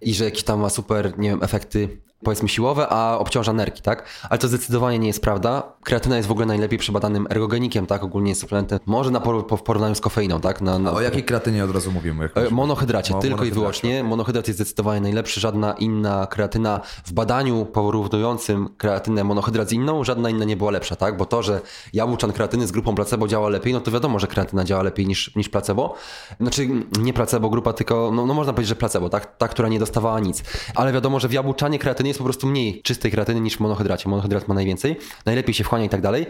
I 0.01 0.13
że 0.13 0.25
jakieś 0.25 0.43
tam 0.43 0.59
ma 0.59 0.69
super, 0.69 1.19
nie 1.19 1.29
wiem, 1.29 1.43
efekty 1.43 2.01
powiedzmy 2.25 2.49
siłowe, 2.49 2.87
a 2.89 3.17
obciąża 3.17 3.53
nerki, 3.53 3.81
tak? 3.81 4.03
Ale 4.29 4.37
to 4.37 4.47
zdecydowanie 4.47 4.99
nie 4.99 5.07
jest 5.07 5.21
prawda. 5.21 5.63
Kreatyna 5.83 6.17
jest 6.17 6.27
w 6.27 6.31
ogóle 6.31 6.45
najlepiej 6.45 6.79
przebadanym 6.79 7.27
ergogenikiem, 7.29 7.85
tak? 7.85 8.03
Ogólnie 8.03 8.29
jest 8.29 8.41
suplementem, 8.41 8.79
może 8.85 9.11
na 9.11 9.19
por- 9.21 9.47
po- 9.47 9.57
w 9.57 9.63
porównaniu 9.63 9.95
z 9.95 10.01
kofeiną, 10.01 10.41
tak? 10.41 10.61
Na, 10.61 10.79
na, 10.79 10.91
O 10.91 11.01
jakiej 11.01 11.23
kreatynie 11.23 11.63
od 11.63 11.71
razu 11.71 11.91
mówimy? 11.91 12.29
E? 12.35 12.49
Monohydracie, 12.49 13.13
Mo- 13.13 13.19
tylko 13.21 13.43
i 13.45 13.51
wyłącznie. 13.51 14.03
Monohydrat 14.03 14.47
jest 14.47 14.59
zdecydowanie 14.59 15.01
najlepszy, 15.01 15.39
żadna 15.39 15.73
inna 15.73 16.27
kreatyna 16.27 16.81
w 17.05 17.13
badaniu 17.13 17.65
porównującym 17.65 18.69
kreatynę 18.77 19.23
monohydrat 19.23 19.69
z 19.69 19.71
inną, 19.71 20.03
żadna 20.03 20.29
inna 20.29 20.45
nie 20.45 20.57
była 20.57 20.71
lepsza, 20.71 20.95
tak? 20.95 21.17
Bo 21.17 21.25
to, 21.25 21.43
że 21.43 21.61
jabłczan 21.93 22.31
kreatyny 22.31 22.67
z 22.67 22.71
grupą 22.71 22.95
placebo 22.95 23.27
działa 23.27 23.49
lepiej, 23.49 23.73
no 23.73 23.81
to 23.81 23.91
wiadomo, 23.91 24.19
że 24.19 24.27
kreatyna 24.27 24.63
działa 24.63 24.83
lepiej 24.83 25.07
niż, 25.07 25.35
niż 25.35 25.49
placebo. 25.49 25.95
Znaczy 26.39 26.67
nie 26.99 27.13
placebo 27.13 27.49
grupa, 27.49 27.73
tylko 27.73 28.11
no, 28.13 28.25
no 28.25 28.33
można 28.33 28.53
powiedzieć, 28.53 28.69
że 28.69 28.75
placebo, 28.75 29.09
tak? 29.09 29.37
Ta, 29.37 29.47
która 29.47 29.69
nie 29.69 29.79
dostawała 29.79 30.19
nic. 30.19 30.43
Ale 30.75 30.93
wiadomo, 30.93 31.19
że 31.19 31.27
w 31.27 31.33
jabłczanie 31.33 31.79
kreatyny 31.79 32.07
jest 32.09 32.14
po 32.17 32.23
prostu 32.23 32.47
mniej 32.47 32.81
czystej 32.81 33.11
kreatyny 33.11 33.41
niż 33.41 33.57
w 33.57 33.59
monohydracie. 33.59 34.09
Monohydrat 34.09 34.47
ma 34.47 34.55
najwięcej, 34.55 34.97
najlepiej 35.25 35.53
się 35.53 35.63
wchłania 35.63 35.85
i 35.85 35.89
tak 35.89 36.01
dalej. 36.01 36.25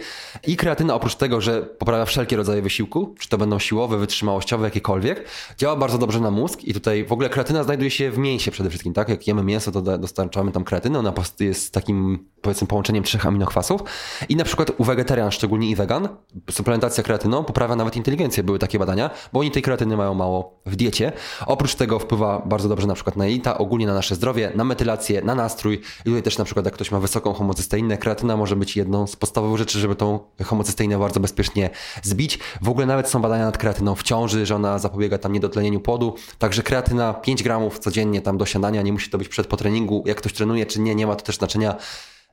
I 0.47 0.57
kreatyna 0.57 0.95
oprócz 0.95 1.15
tego, 1.15 1.41
że 1.41 1.61
poprawia 1.61 2.05
wszelkie 2.05 2.35
rodzaje 2.35 2.61
wysiłku, 2.61 3.15
czy 3.19 3.29
to 3.29 3.37
będą 3.37 3.59
siłowe, 3.59 3.97
wytrzymałościowe, 3.97 4.65
jakiekolwiek, 4.65 5.25
działa 5.57 5.75
bardzo 5.75 5.97
dobrze 5.97 6.19
na 6.19 6.31
mózg 6.31 6.63
i 6.63 6.73
tutaj 6.73 7.05
w 7.05 7.11
ogóle 7.11 7.29
kreatyna 7.29 7.63
znajduje 7.63 7.91
się 7.91 8.11
w 8.11 8.17
mięsie 8.17 8.51
przede 8.51 8.69
wszystkim, 8.69 8.93
tak? 8.93 9.09
Jak 9.09 9.27
jemy 9.27 9.43
mięso, 9.43 9.71
to 9.71 9.81
dostarczamy 9.81 10.51
tam 10.51 10.63
kreatynę, 10.63 10.99
ona 10.99 11.11
po 11.11 11.15
prostu 11.15 11.43
jest 11.43 11.73
takim 11.73 12.25
powiedzmy 12.41 12.67
połączeniem 12.67 13.03
trzech 13.03 13.25
aminokwasów 13.25 13.81
i 14.29 14.35
na 14.35 14.43
przykład 14.43 14.71
u 14.77 14.83
wegetarian, 14.83 15.31
szczególnie 15.31 15.69
i 15.69 15.75
wegan, 15.75 16.07
suplementacja 16.51 17.03
kreatyną 17.03 17.43
poprawia 17.43 17.75
nawet 17.75 17.95
inteligencję, 17.95 18.43
były 18.43 18.59
takie 18.59 18.79
badania, 18.79 19.09
bo 19.33 19.39
oni 19.39 19.51
tej 19.51 19.61
kreatyny 19.61 19.97
mają 19.97 20.13
mało 20.13 20.59
w 20.65 20.75
diecie. 20.75 21.11
Oprócz 21.45 21.75
tego 21.75 21.99
wpływa 21.99 22.41
bardzo 22.45 22.69
dobrze 22.69 22.87
na 22.87 22.93
przykład 22.93 23.15
na 23.15 23.25
jelita, 23.25 23.57
ogólnie 23.57 23.87
na 23.87 23.93
nasze 23.93 24.15
zdrowie, 24.15 24.51
na 24.55 24.63
metylację, 24.63 25.21
na 25.21 25.35
nastrój 25.35 25.64
i 25.71 25.81
tutaj 26.05 26.23
też 26.23 26.37
na 26.37 26.45
przykład 26.45 26.65
jak 26.65 26.73
ktoś 26.73 26.91
ma 26.91 26.99
wysoką 26.99 27.33
homocysteinę, 27.33 27.97
kreatyna 27.97 28.37
może 28.37 28.55
być 28.55 28.75
jedną 28.75 29.07
z 29.07 29.15
podstawowych 29.15 29.57
rzeczy, 29.57 29.79
żeby 29.79 29.95
tą 29.95 30.19
homocysteinę 30.43 30.99
bardzo 30.99 31.19
bezpiecznie 31.19 31.69
zbić. 32.03 32.39
W 32.61 32.69
ogóle 32.69 32.85
nawet 32.85 33.09
są 33.09 33.21
badania 33.21 33.45
nad 33.45 33.57
kreatyną 33.57 33.95
w 33.95 34.03
ciąży, 34.03 34.45
że 34.45 34.55
ona 34.55 34.79
zapobiega 34.79 35.17
tam 35.17 35.33
niedotlenieniu 35.33 35.79
płodu, 35.79 36.15
także 36.39 36.63
kreatyna 36.63 37.13
5 37.13 37.43
gramów 37.43 37.79
codziennie 37.79 38.21
tam 38.21 38.37
do 38.37 38.45
siadania, 38.45 38.81
nie 38.81 38.93
musi 38.93 39.09
to 39.09 39.17
być 39.17 39.27
przed 39.27 39.47
po 39.47 39.57
treningu, 39.57 40.03
jak 40.05 40.17
ktoś 40.17 40.33
trenuje 40.33 40.65
czy 40.65 40.81
nie, 40.81 40.95
nie 40.95 41.07
ma 41.07 41.15
to 41.15 41.25
też 41.25 41.37
znaczenia. 41.37 41.75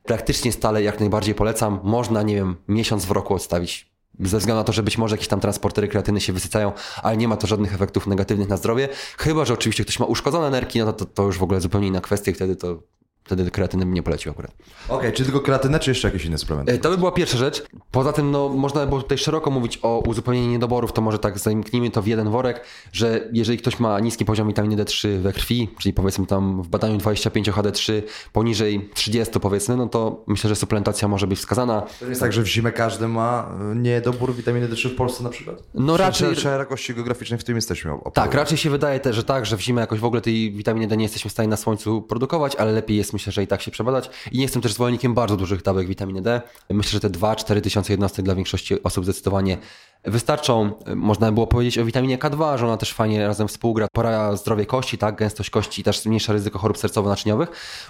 Praktycznie 0.03 0.51
stale 0.51 0.83
jak 0.83 0.99
najbardziej 0.99 1.35
polecam. 1.35 1.79
Można, 1.83 2.21
nie 2.21 2.35
wiem, 2.35 2.55
miesiąc 2.67 3.05
w 3.05 3.11
roku 3.11 3.33
odstawić. 3.33 3.93
Ze 4.19 4.37
względu 4.37 4.59
na 4.59 4.63
to, 4.63 4.73
że 4.73 4.83
być 4.83 4.97
może 4.97 5.13
jakieś 5.13 5.27
tam 5.27 5.39
transportery 5.39 5.87
kreatyny 5.87 6.21
się 6.21 6.33
wysycają, 6.33 6.71
ale 7.03 7.17
nie 7.17 7.27
ma 7.27 7.37
to 7.37 7.47
żadnych 7.47 7.73
efektów 7.73 8.07
negatywnych 8.07 8.49
na 8.49 8.57
zdrowie. 8.57 8.89
Chyba, 9.17 9.45
że 9.45 9.53
oczywiście 9.53 9.83
ktoś 9.83 9.99
ma 9.99 10.05
uszkodzone 10.05 10.49
nerki, 10.49 10.79
no 10.79 10.85
to, 10.85 10.93
to, 10.93 11.05
to 11.05 11.23
już 11.23 11.37
w 11.37 11.43
ogóle 11.43 11.61
zupełnie 11.61 11.87
inna 11.87 12.01
kwestia 12.01 12.31
i 12.31 12.33
wtedy 12.33 12.55
to 12.55 12.79
wtedy 13.25 13.51
kreatyny 13.51 13.85
bym 13.85 13.93
nie 13.93 14.03
polecił 14.03 14.31
akurat. 14.31 14.51
Okej, 14.89 15.13
czy 15.13 15.23
tylko 15.23 15.39
kreatynę, 15.39 15.79
czy 15.79 15.91
jeszcze 15.91 16.07
jakieś 16.07 16.25
inne 16.25 16.37
suplementy? 16.37 16.71
E, 16.71 16.77
To 16.77 16.89
by 16.89 16.97
była 16.97 17.11
pierwsza 17.11 17.37
rzecz. 17.37 17.63
Poza 17.91 18.13
tym, 18.13 18.31
no, 18.31 18.49
można 18.49 18.81
by 18.81 18.87
było 18.87 19.01
tutaj 19.01 19.17
szeroko 19.17 19.51
mówić 19.51 19.79
o 19.81 19.99
uzupełnieniu 20.07 20.49
niedoborów, 20.49 20.93
to 20.93 21.01
może 21.01 21.19
tak 21.19 21.39
zamknijmy 21.39 21.91
to 21.91 22.01
w 22.01 22.07
jeden 22.07 22.29
worek, 22.29 22.61
że 22.91 23.29
jeżeli 23.33 23.57
ktoś 23.57 23.79
ma 23.79 23.99
niski 23.99 24.25
poziom 24.25 24.47
witaminy 24.47 24.83
D3 24.83 25.17
we 25.17 25.33
krwi, 25.33 25.69
czyli 25.79 25.93
powiedzmy 25.93 26.25
tam 26.25 26.61
w 26.61 26.67
badaniu 26.67 26.97
25 26.97 27.49
HD3 27.51 28.01
poniżej 28.33 28.89
30 28.93 29.39
powiedzmy, 29.39 29.77
no 29.77 29.87
to 29.87 30.23
myślę, 30.27 30.47
że 30.49 30.55
suplementacja 30.55 31.07
może 31.07 31.27
być 31.27 31.39
wskazana. 31.39 31.83
To 31.99 32.05
jest 32.05 32.21
tak, 32.21 32.33
że 32.33 32.41
w 32.41 32.47
zimę 32.47 32.71
każdy 32.71 33.07
ma 33.07 33.49
y, 33.71 33.75
niedobór 33.75 34.35
witaminy 34.35 34.69
D3 34.69 34.89
w 34.89 34.95
Polsce 34.95 35.23
na 35.23 35.29
przykład? 35.29 35.63
No 35.73 35.97
raczej- 35.97 36.35
Trzeba 36.35 36.55
jakości 36.55 36.93
geograficznej, 36.95 37.39
w 37.39 37.43
którym 37.43 37.57
jesteśmy. 37.57 37.91
Tak, 38.13 38.33
raczej 38.33 38.57
się 38.57 38.69
wydaje 38.69 38.99
też, 38.99 39.15
że 39.15 39.23
tak, 39.23 39.45
że 39.45 39.57
w 39.57 39.61
zimę 39.61 39.81
jakoś 39.81 39.99
w 39.99 40.05
ogóle 40.05 40.21
tej 40.21 40.51
witaminy 40.51 40.87
D 40.87 40.97
nie 40.97 41.03
jesteśmy 41.03 41.29
w 41.29 41.31
stanie 41.31 41.49
na 41.49 41.57
słońcu 41.57 42.01
produkować, 42.01 42.55
ale 42.55 42.71
lepiej 42.71 42.97
jest 42.97 43.12
myślę, 43.13 43.31
że 43.31 43.43
i 43.43 43.47
tak 43.47 43.61
się 43.61 43.71
przebadać. 43.71 44.09
I 44.31 44.37
nie 44.37 44.43
jestem 44.43 44.61
też 44.61 44.73
zwolennikiem 44.73 45.13
bardzo 45.13 45.37
dużych 45.37 45.61
dawek 45.61 45.87
witaminy 45.87 46.21
D. 46.21 46.41
Myślę, 46.69 46.91
że 46.91 46.99
te 46.99 47.09
2-4 47.09 47.61
tysiące 47.61 47.93
jednostek 47.93 48.25
dla 48.25 48.35
większości 48.35 48.83
osób 48.83 49.03
zdecydowanie 49.03 49.57
wystarczą. 50.05 50.71
Można 50.95 51.27
by 51.27 51.33
było 51.33 51.47
powiedzieć 51.47 51.77
o 51.77 51.85
witaminie 51.85 52.17
K2, 52.17 52.57
że 52.57 52.65
ona 52.65 52.77
też 52.77 52.93
fajnie 52.93 53.27
razem 53.27 53.47
współgra, 53.47 53.87
poprawia 53.93 54.35
zdrowie 54.35 54.65
kości, 54.65 54.97
tak, 54.97 55.15
gęstość 55.15 55.49
kości 55.49 55.81
i 55.81 55.83
też 55.83 55.99
zmniejsza 55.99 56.33
ryzyko 56.33 56.59
chorób 56.59 56.77
sercowo-naczyniowych. 56.77 57.47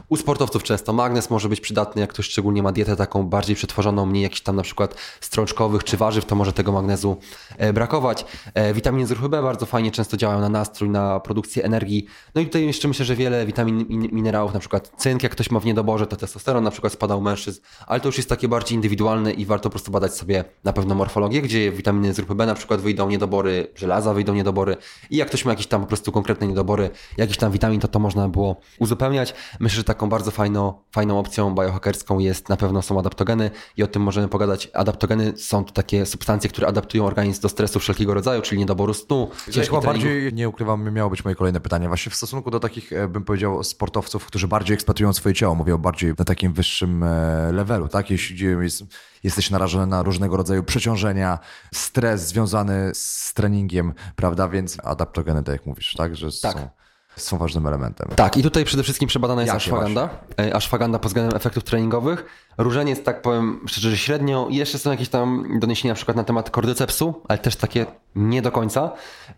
U 0.10 0.18
sportowców 0.18 0.64
często 0.64 0.94
magnez 0.94 1.30
może 1.30 1.50
być 1.50 1.60
przydatny, 1.60 2.02
jak 2.02 2.10
ktoś 2.10 2.26
szczególnie 2.26 2.64
ma 2.64 2.72
dietę 2.72 2.96
taką 2.96 3.24
bardziej 3.24 3.56
przetworzoną, 3.56 4.06
mniej 4.06 4.24
jakichś 4.24 4.42
tam 4.42 4.56
na 4.56 4.64
przykład 4.64 4.96
strączkowych 5.22 5.84
czy 5.84 5.98
warzyw, 5.98 6.26
to 6.26 6.36
może 6.36 6.54
tego 6.54 6.72
magnezu 6.72 7.18
e, 7.58 7.74
brakować. 7.74 8.26
E, 8.54 8.74
Witaminy 8.74 9.08
z 9.08 9.12
ruchu 9.12 9.30
B 9.30 9.42
bardzo 9.42 9.66
fajnie 9.66 9.92
często 9.92 10.18
działają 10.18 10.42
na 10.42 10.50
nastrój, 10.50 10.90
na 10.90 11.20
produkcję 11.20 11.64
energii. 11.64 12.06
No 12.36 12.42
i 12.42 12.46
tutaj 12.46 12.66
jeszcze 12.66 12.88
myślę, 12.88 13.06
że 13.06 13.16
wiele 13.16 13.46
witamin 13.46 13.82
i 13.82 13.98
minerałów, 13.98 14.54
na 14.54 14.60
przykład 14.60 14.92
cynk, 14.98 15.24
jak 15.24 15.32
ktoś 15.32 15.52
ma 15.52 15.60
w 15.60 15.66
niedoborze, 15.66 16.08
to 16.08 16.16
testosteron 16.16 16.64
na 16.64 16.72
przykład 16.72 16.94
spada 16.94 17.16
u 17.16 17.22
mężczyzn, 17.22 17.62
ale 17.88 18.00
to 18.00 18.08
już 18.08 18.18
jest 18.18 18.30
takie 18.30 18.48
bardziej 18.48 18.76
indywidualne 18.76 19.32
i 19.32 19.46
warto 19.46 19.64
po 19.64 19.70
prostu 19.70 19.92
badać 19.92 20.14
sobie 20.14 20.44
na 20.64 20.74
pewno 20.74 20.96
morfologię, 20.96 21.42
gdzie 21.42 21.72
witaminy 21.72 22.03
z 22.12 22.16
grupy 22.16 22.36
B 22.36 22.46
na 22.46 22.56
przykład 22.56 22.82
wyjdą 22.82 23.10
niedobory, 23.10 23.68
żelaza 23.76 24.14
wyjdą 24.14 24.34
niedobory 24.34 24.78
i 25.10 25.18
jak 25.18 25.28
ktoś 25.28 25.46
ma 25.46 25.52
jakieś 25.52 25.68
tam 25.68 25.82
po 25.82 25.88
prostu 25.88 26.12
konkretne 26.12 26.48
niedobory, 26.48 26.90
jakiś 27.18 27.38
tam 27.38 27.52
witamin, 27.52 27.80
to 27.80 27.88
to 27.88 28.00
można 28.00 28.30
było 28.30 28.56
uzupełniać. 28.80 29.34
Myślę, 29.60 29.78
że 29.78 29.84
taką 29.84 30.10
bardzo 30.10 30.32
fajną, 30.32 30.74
fajną 30.92 31.20
opcją 31.20 31.56
biohackerską 31.56 32.20
jest 32.20 32.50
na 32.50 32.58
pewno 32.58 32.82
są 32.82 33.00
adaptogeny 33.00 33.52
i 33.78 33.84
o 33.84 33.88
tym 33.88 34.02
możemy 34.02 34.28
pogadać. 34.28 34.70
Adaptogeny 34.74 35.34
są 35.38 35.66
to 35.66 35.72
takie 35.74 36.06
substancje, 36.06 36.50
które 36.50 36.68
adaptują 36.68 37.06
organizm 37.06 37.42
do 37.42 37.50
stresu 37.50 37.80
wszelkiego 37.80 38.14
rodzaju, 38.14 38.42
czyli 38.42 38.60
niedoboru 38.60 38.94
snu, 38.94 39.30
treningów. 39.52 39.86
bardziej, 39.86 40.34
nie 40.34 40.50
ukrywam, 40.50 40.94
miało 40.94 41.10
być 41.10 41.26
moje 41.26 41.36
kolejne 41.36 41.60
pytanie. 41.60 41.88
Właśnie 41.88 42.12
w 42.12 42.16
stosunku 42.16 42.52
do 42.52 42.60
takich, 42.60 42.94
e, 42.94 43.08
bym 43.08 43.24
powiedział, 43.24 43.64
sportowców, 43.64 44.26
którzy 44.26 44.48
bardziej 44.48 44.74
eksploatują 44.74 45.14
swoje 45.14 45.36
ciało, 45.36 45.56
mówię 45.56 45.76
o 45.76 45.78
bardziej 45.78 46.14
na 46.18 46.26
takim 46.26 46.54
wyższym 46.54 47.04
e, 47.04 47.52
levelu, 47.52 47.88
tak? 47.88 48.10
Jeśli 48.10 48.46
jest, 48.62 48.84
jesteś 49.24 49.50
narażony 49.50 49.88
na 49.88 50.04
różnego 50.04 50.38
rodzaju 50.38 50.64
przeciążenia, 50.64 51.40
stres 51.74 52.28
związany 52.28 52.92
z 52.94 53.34
treningiem, 53.34 53.94
prawda? 54.16 54.48
Więc 54.48 54.78
adaptogeny, 54.84 55.44
tak 55.44 55.54
jak 55.54 55.66
mówisz, 55.66 55.94
tak? 55.94 56.16
Że 56.16 56.28
Tak. 56.42 56.58
Są, 56.58 56.70
są 57.16 57.38
ważnym 57.38 57.68
elementem. 57.68 58.10
Tak, 58.16 58.38
i 58.38 58.44
tutaj 58.44 58.66
przede 58.66 58.84
wszystkim 58.84 59.08
przebadana 59.08 59.42
jest 59.42 59.54
Jakie 59.54 59.58
ashwagandha. 59.58 60.10
E, 60.40 60.56
Ashwagandha 60.56 61.00
pod 61.00 61.10
względem 61.10 61.36
efektów 61.38 61.64
treningowych. 61.64 62.26
Różeniec, 62.58 63.04
tak 63.04 63.22
powiem 63.22 63.60
szczerze, 63.68 63.90
że 63.90 63.98
średnio. 63.98 64.48
Jeszcze 64.50 64.80
są 64.80 64.92
jakieś 64.92 65.10
tam 65.10 65.60
doniesienia 65.60 65.92
na 65.92 65.96
przykład 65.96 66.18
na 66.18 66.24
temat 66.24 66.50
kordycepsu, 66.50 67.22
ale 67.28 67.40
też 67.40 67.56
takie 67.56 67.86
nie 68.16 68.42
do 68.42 68.52
końca. 68.52 68.92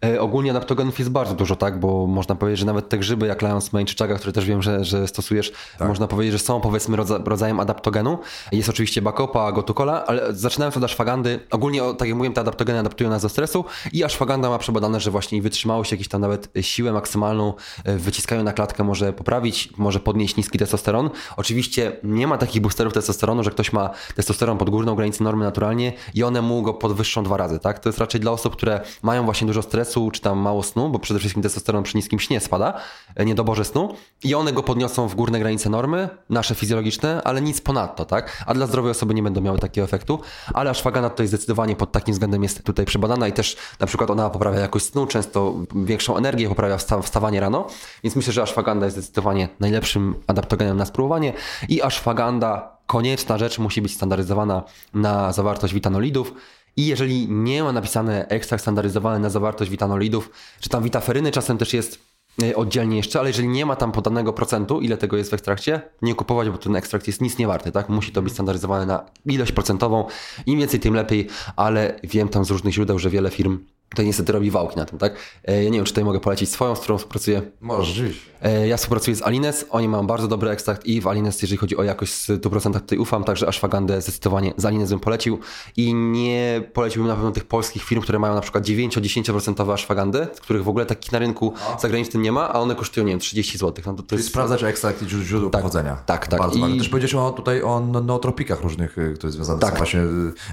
E, 0.05 0.21
ogólnie 0.21 0.51
adaptogenów 0.51 0.99
jest 0.99 1.11
bardzo 1.11 1.35
dużo, 1.35 1.55
tak, 1.55 1.79
bo 1.79 2.07
można 2.07 2.35
powiedzieć, 2.35 2.59
że 2.59 2.65
nawet 2.65 2.89
te 2.89 2.97
grzyby 2.97 3.27
jak 3.27 3.41
Lions 3.41 3.73
Mane 3.73 3.85
czy 3.85 3.95
Chaga, 3.95 4.15
które 4.15 4.33
też 4.33 4.45
wiem, 4.45 4.61
że, 4.61 4.85
że 4.85 5.07
stosujesz, 5.07 5.53
można 5.79 6.07
powiedzieć, 6.07 6.33
że 6.33 6.39
są 6.39 6.61
powiedzmy 6.61 6.97
rodza, 6.97 7.19
rodzajem 7.25 7.59
adaptogenu. 7.59 8.17
Jest 8.51 8.69
oczywiście 8.69 9.01
bakopa, 9.01 9.51
gotukola, 9.51 10.05
ale 10.05 10.33
zaczynając 10.33 10.77
od 10.77 10.83
ashwagandy, 10.83 11.39
ogólnie 11.51 11.81
tak 11.97 12.07
jak 12.07 12.17
mówiłem, 12.17 12.33
te 12.33 12.41
adaptogeny 12.41 12.79
adaptują 12.79 13.09
nas 13.09 13.21
do 13.21 13.29
stresu 13.29 13.65
i 13.93 14.03
ashwagandha 14.03 14.49
ma 14.49 14.57
przebadane, 14.57 14.99
że 14.99 15.11
właśnie 15.11 15.41
wytrzymałość, 15.41 15.91
jakieś 15.91 16.07
tam 16.07 16.21
nawet 16.21 16.49
siłę 16.61 16.93
maksymalną 16.93 17.53
e, 17.83 17.97
wyciskają 17.97 18.43
na 18.43 18.53
klatkę 18.53 18.83
może 18.83 19.13
poprawić, 19.13 19.69
może 19.77 19.99
podnieść 19.99 20.35
niski 20.35 20.57
testosteron. 20.57 21.09
Oczywiście 21.37 21.91
nie 22.03 22.27
ma 22.27 22.37
takich 22.37 22.61
boosterów 22.61 22.93
testosteronu, 22.93 23.04
że 23.41 23.51
ktoś 23.51 23.73
ma 23.73 23.89
testosteron 24.15 24.57
pod 24.57 24.69
górną 24.69 24.95
granicę 24.95 25.23
normy 25.23 25.45
naturalnie 25.45 25.93
i 26.13 26.23
one 26.23 26.41
mu 26.41 26.61
go 26.61 26.73
podwyższą 26.73 27.23
dwa 27.23 27.37
razy, 27.37 27.59
tak? 27.59 27.79
To 27.79 27.89
jest 27.89 27.99
raczej 27.99 28.21
dla 28.21 28.31
osób, 28.31 28.53
które 28.55 28.81
mają 29.01 29.25
właśnie 29.25 29.47
dużo 29.47 29.61
stresu 29.61 30.11
czy 30.11 30.21
tam 30.21 30.39
mało 30.39 30.63
snu, 30.63 30.89
bo 30.89 30.99
przede 30.99 31.19
wszystkim 31.19 31.43
testosteron 31.43 31.83
przy 31.83 31.97
niskim 31.97 32.19
śnie 32.19 32.39
spada, 32.39 32.73
e, 33.15 33.25
niedoborze 33.25 33.65
snu 33.65 33.95
i 34.23 34.35
one 34.35 34.53
go 34.53 34.63
podniosą 34.63 35.07
w 35.07 35.15
górne 35.15 35.39
granice 35.39 35.69
normy, 35.69 36.09
nasze 36.29 36.55
fizjologiczne, 36.55 37.21
ale 37.23 37.41
nic 37.41 37.61
ponadto, 37.61 38.05
tak? 38.05 38.43
A 38.47 38.53
dla 38.53 38.67
zdrowej 38.67 38.91
osoby 38.91 39.13
nie 39.13 39.23
będą 39.23 39.41
miały 39.41 39.59
takiego 39.59 39.85
efektu, 39.85 40.19
ale 40.53 40.69
ashwagandha 40.69 41.09
tutaj 41.09 41.27
zdecydowanie 41.27 41.75
pod 41.75 41.91
takim 41.91 42.13
względem 42.13 42.43
jest 42.43 42.63
tutaj 42.63 42.85
przebadana 42.85 43.27
i 43.27 43.33
też 43.33 43.57
na 43.79 43.87
przykład 43.87 44.09
ona 44.09 44.29
poprawia 44.29 44.59
jakość 44.59 44.85
snu, 44.85 45.07
często 45.07 45.53
większą 45.75 46.17
energię, 46.17 46.49
poprawia 46.49 46.77
wsta- 46.77 47.01
wstawanie 47.01 47.39
rano, 47.39 47.67
więc 48.03 48.15
myślę, 48.15 48.33
że 48.33 48.41
ashwagandha 48.41 48.85
jest 48.85 48.97
zdecydowanie 48.97 49.49
najlepszym 49.59 50.15
adaptogenem 50.27 50.77
na 50.77 50.85
spróbowanie 50.85 51.33
i 51.69 51.81
ashwagandha 51.81 52.74
konieczna 52.87 53.37
rzecz 53.37 53.59
musi 53.59 53.81
być 53.81 53.93
standaryzowana 53.93 54.63
na 54.93 55.31
zawartość 55.31 55.73
witanolidów. 55.73 56.33
I 56.77 56.85
jeżeli 56.85 57.27
nie 57.29 57.63
ma 57.63 57.71
napisane 57.71 58.27
ekstrakt 58.27 58.63
standaryzowany 58.63 59.19
na 59.19 59.29
zawartość 59.29 59.71
witanolidów, 59.71 60.29
czy 60.59 60.69
tam 60.69 60.83
witaferyny 60.83 61.31
czasem 61.31 61.57
też 61.57 61.73
jest 61.73 61.99
e, 62.43 62.55
oddzielnie 62.55 62.97
jeszcze, 62.97 63.19
ale 63.19 63.29
jeżeli 63.29 63.47
nie 63.47 63.65
ma 63.65 63.75
tam 63.75 63.91
podanego 63.91 64.33
procentu, 64.33 64.81
ile 64.81 64.97
tego 64.97 65.17
jest 65.17 65.31
w 65.31 65.33
ekstrakcie, 65.33 65.81
nie 66.01 66.15
kupować, 66.15 66.49
bo 66.49 66.57
ten 66.57 66.75
ekstrakt 66.75 67.07
jest 67.07 67.21
nic 67.21 67.37
nie 67.37 67.47
warty, 67.47 67.71
tak? 67.71 67.89
Musi 67.89 68.11
to 68.11 68.21
być 68.21 68.33
standaryzowane 68.33 68.85
na 68.85 69.05
ilość 69.25 69.51
procentową. 69.51 70.05
Im 70.45 70.59
więcej, 70.59 70.79
tym 70.79 70.93
lepiej, 70.93 71.27
ale 71.55 71.99
wiem 72.03 72.29
tam 72.29 72.45
z 72.45 72.49
różnych 72.49 72.73
źródeł, 72.73 72.99
że 72.99 73.09
wiele 73.09 73.31
firm 73.31 73.59
to 73.95 74.03
niestety 74.03 74.31
robi 74.31 74.51
wałki 74.51 74.77
na 74.77 74.85
tym, 74.85 74.99
tak? 74.99 75.13
E, 75.45 75.63
Ja 75.63 75.69
nie 75.69 75.77
wiem, 75.77 75.85
czy 75.85 75.91
tutaj 75.91 76.03
mogę 76.03 76.19
polecić 76.19 76.49
swoją, 76.49 76.75
z 76.75 76.79
którą 76.79 76.97
współpracuję. 76.97 77.41
Możesz, 77.61 77.87
rzeczywiście. 77.87 78.31
E, 78.41 78.67
Ja 78.67 78.77
współpracuję 78.77 79.15
z 79.15 79.21
Alines, 79.21 79.65
oni 79.69 79.87
mają 79.87 80.07
bardzo 80.07 80.27
dobry 80.27 80.49
ekstrakt 80.49 80.85
i 80.85 81.01
w 81.01 81.07
Alines, 81.07 81.41
jeżeli 81.41 81.57
chodzi 81.57 81.77
o 81.77 81.83
jakość, 81.83 82.13
w 82.13 82.27
100% 82.27 82.73
tutaj 82.73 82.97
ufam, 82.97 83.23
także 83.23 83.47
ashwagandę 83.47 84.01
zdecydowanie 84.01 84.53
z 84.57 84.65
Alines 84.65 84.89
bym 84.89 84.99
polecił 84.99 85.39
i 85.77 85.93
nie 85.93 86.63
poleciłbym 86.73 87.07
na 87.07 87.15
pewno 87.15 87.31
tych 87.31 87.45
polskich 87.45 87.83
firm, 87.83 88.01
które 88.01 88.19
mają 88.19 88.35
na 88.35 88.41
przykład 88.41 88.63
9-10% 88.63 89.73
ashwagandę, 89.73 90.27
których 90.41 90.63
w 90.63 90.69
ogóle 90.69 90.85
takich 90.85 91.11
na 91.11 91.19
rynku 91.19 91.53
zagranicznym 91.81 92.23
nie 92.23 92.31
ma, 92.31 92.49
a 92.53 92.59
one 92.59 92.75
kosztują, 92.75 93.05
nie 93.05 93.11
wiem, 93.13 93.19
30 93.19 93.57
zł. 93.57 93.83
No 93.85 93.93
to, 93.93 94.03
to 94.03 94.09
Czyli 94.09 94.19
jest 94.19 94.29
sprawdzać 94.29 94.63
ekstrakt 94.63 95.01
i 95.03 95.09
źródło 95.09 95.49
pochodzenia. 95.49 95.95
tak, 96.05 96.27
tak. 96.27 96.39
Bardzo 96.39 96.57
I- 96.57 96.61
ważne. 96.61 96.77
Też 96.77 96.89
powiedziałeś 96.89 97.15
o, 97.15 97.31
tutaj 97.31 97.61
o 97.63 97.79
no- 97.91 98.01
nootropikach 98.01 98.61
różnych, 98.61 98.97
y, 98.97 99.13
które 99.15 99.31
związane 99.31 99.59
Tak. 99.59 99.71
są 99.71 99.77
właśnie 99.77 99.99
y, 99.99 100.05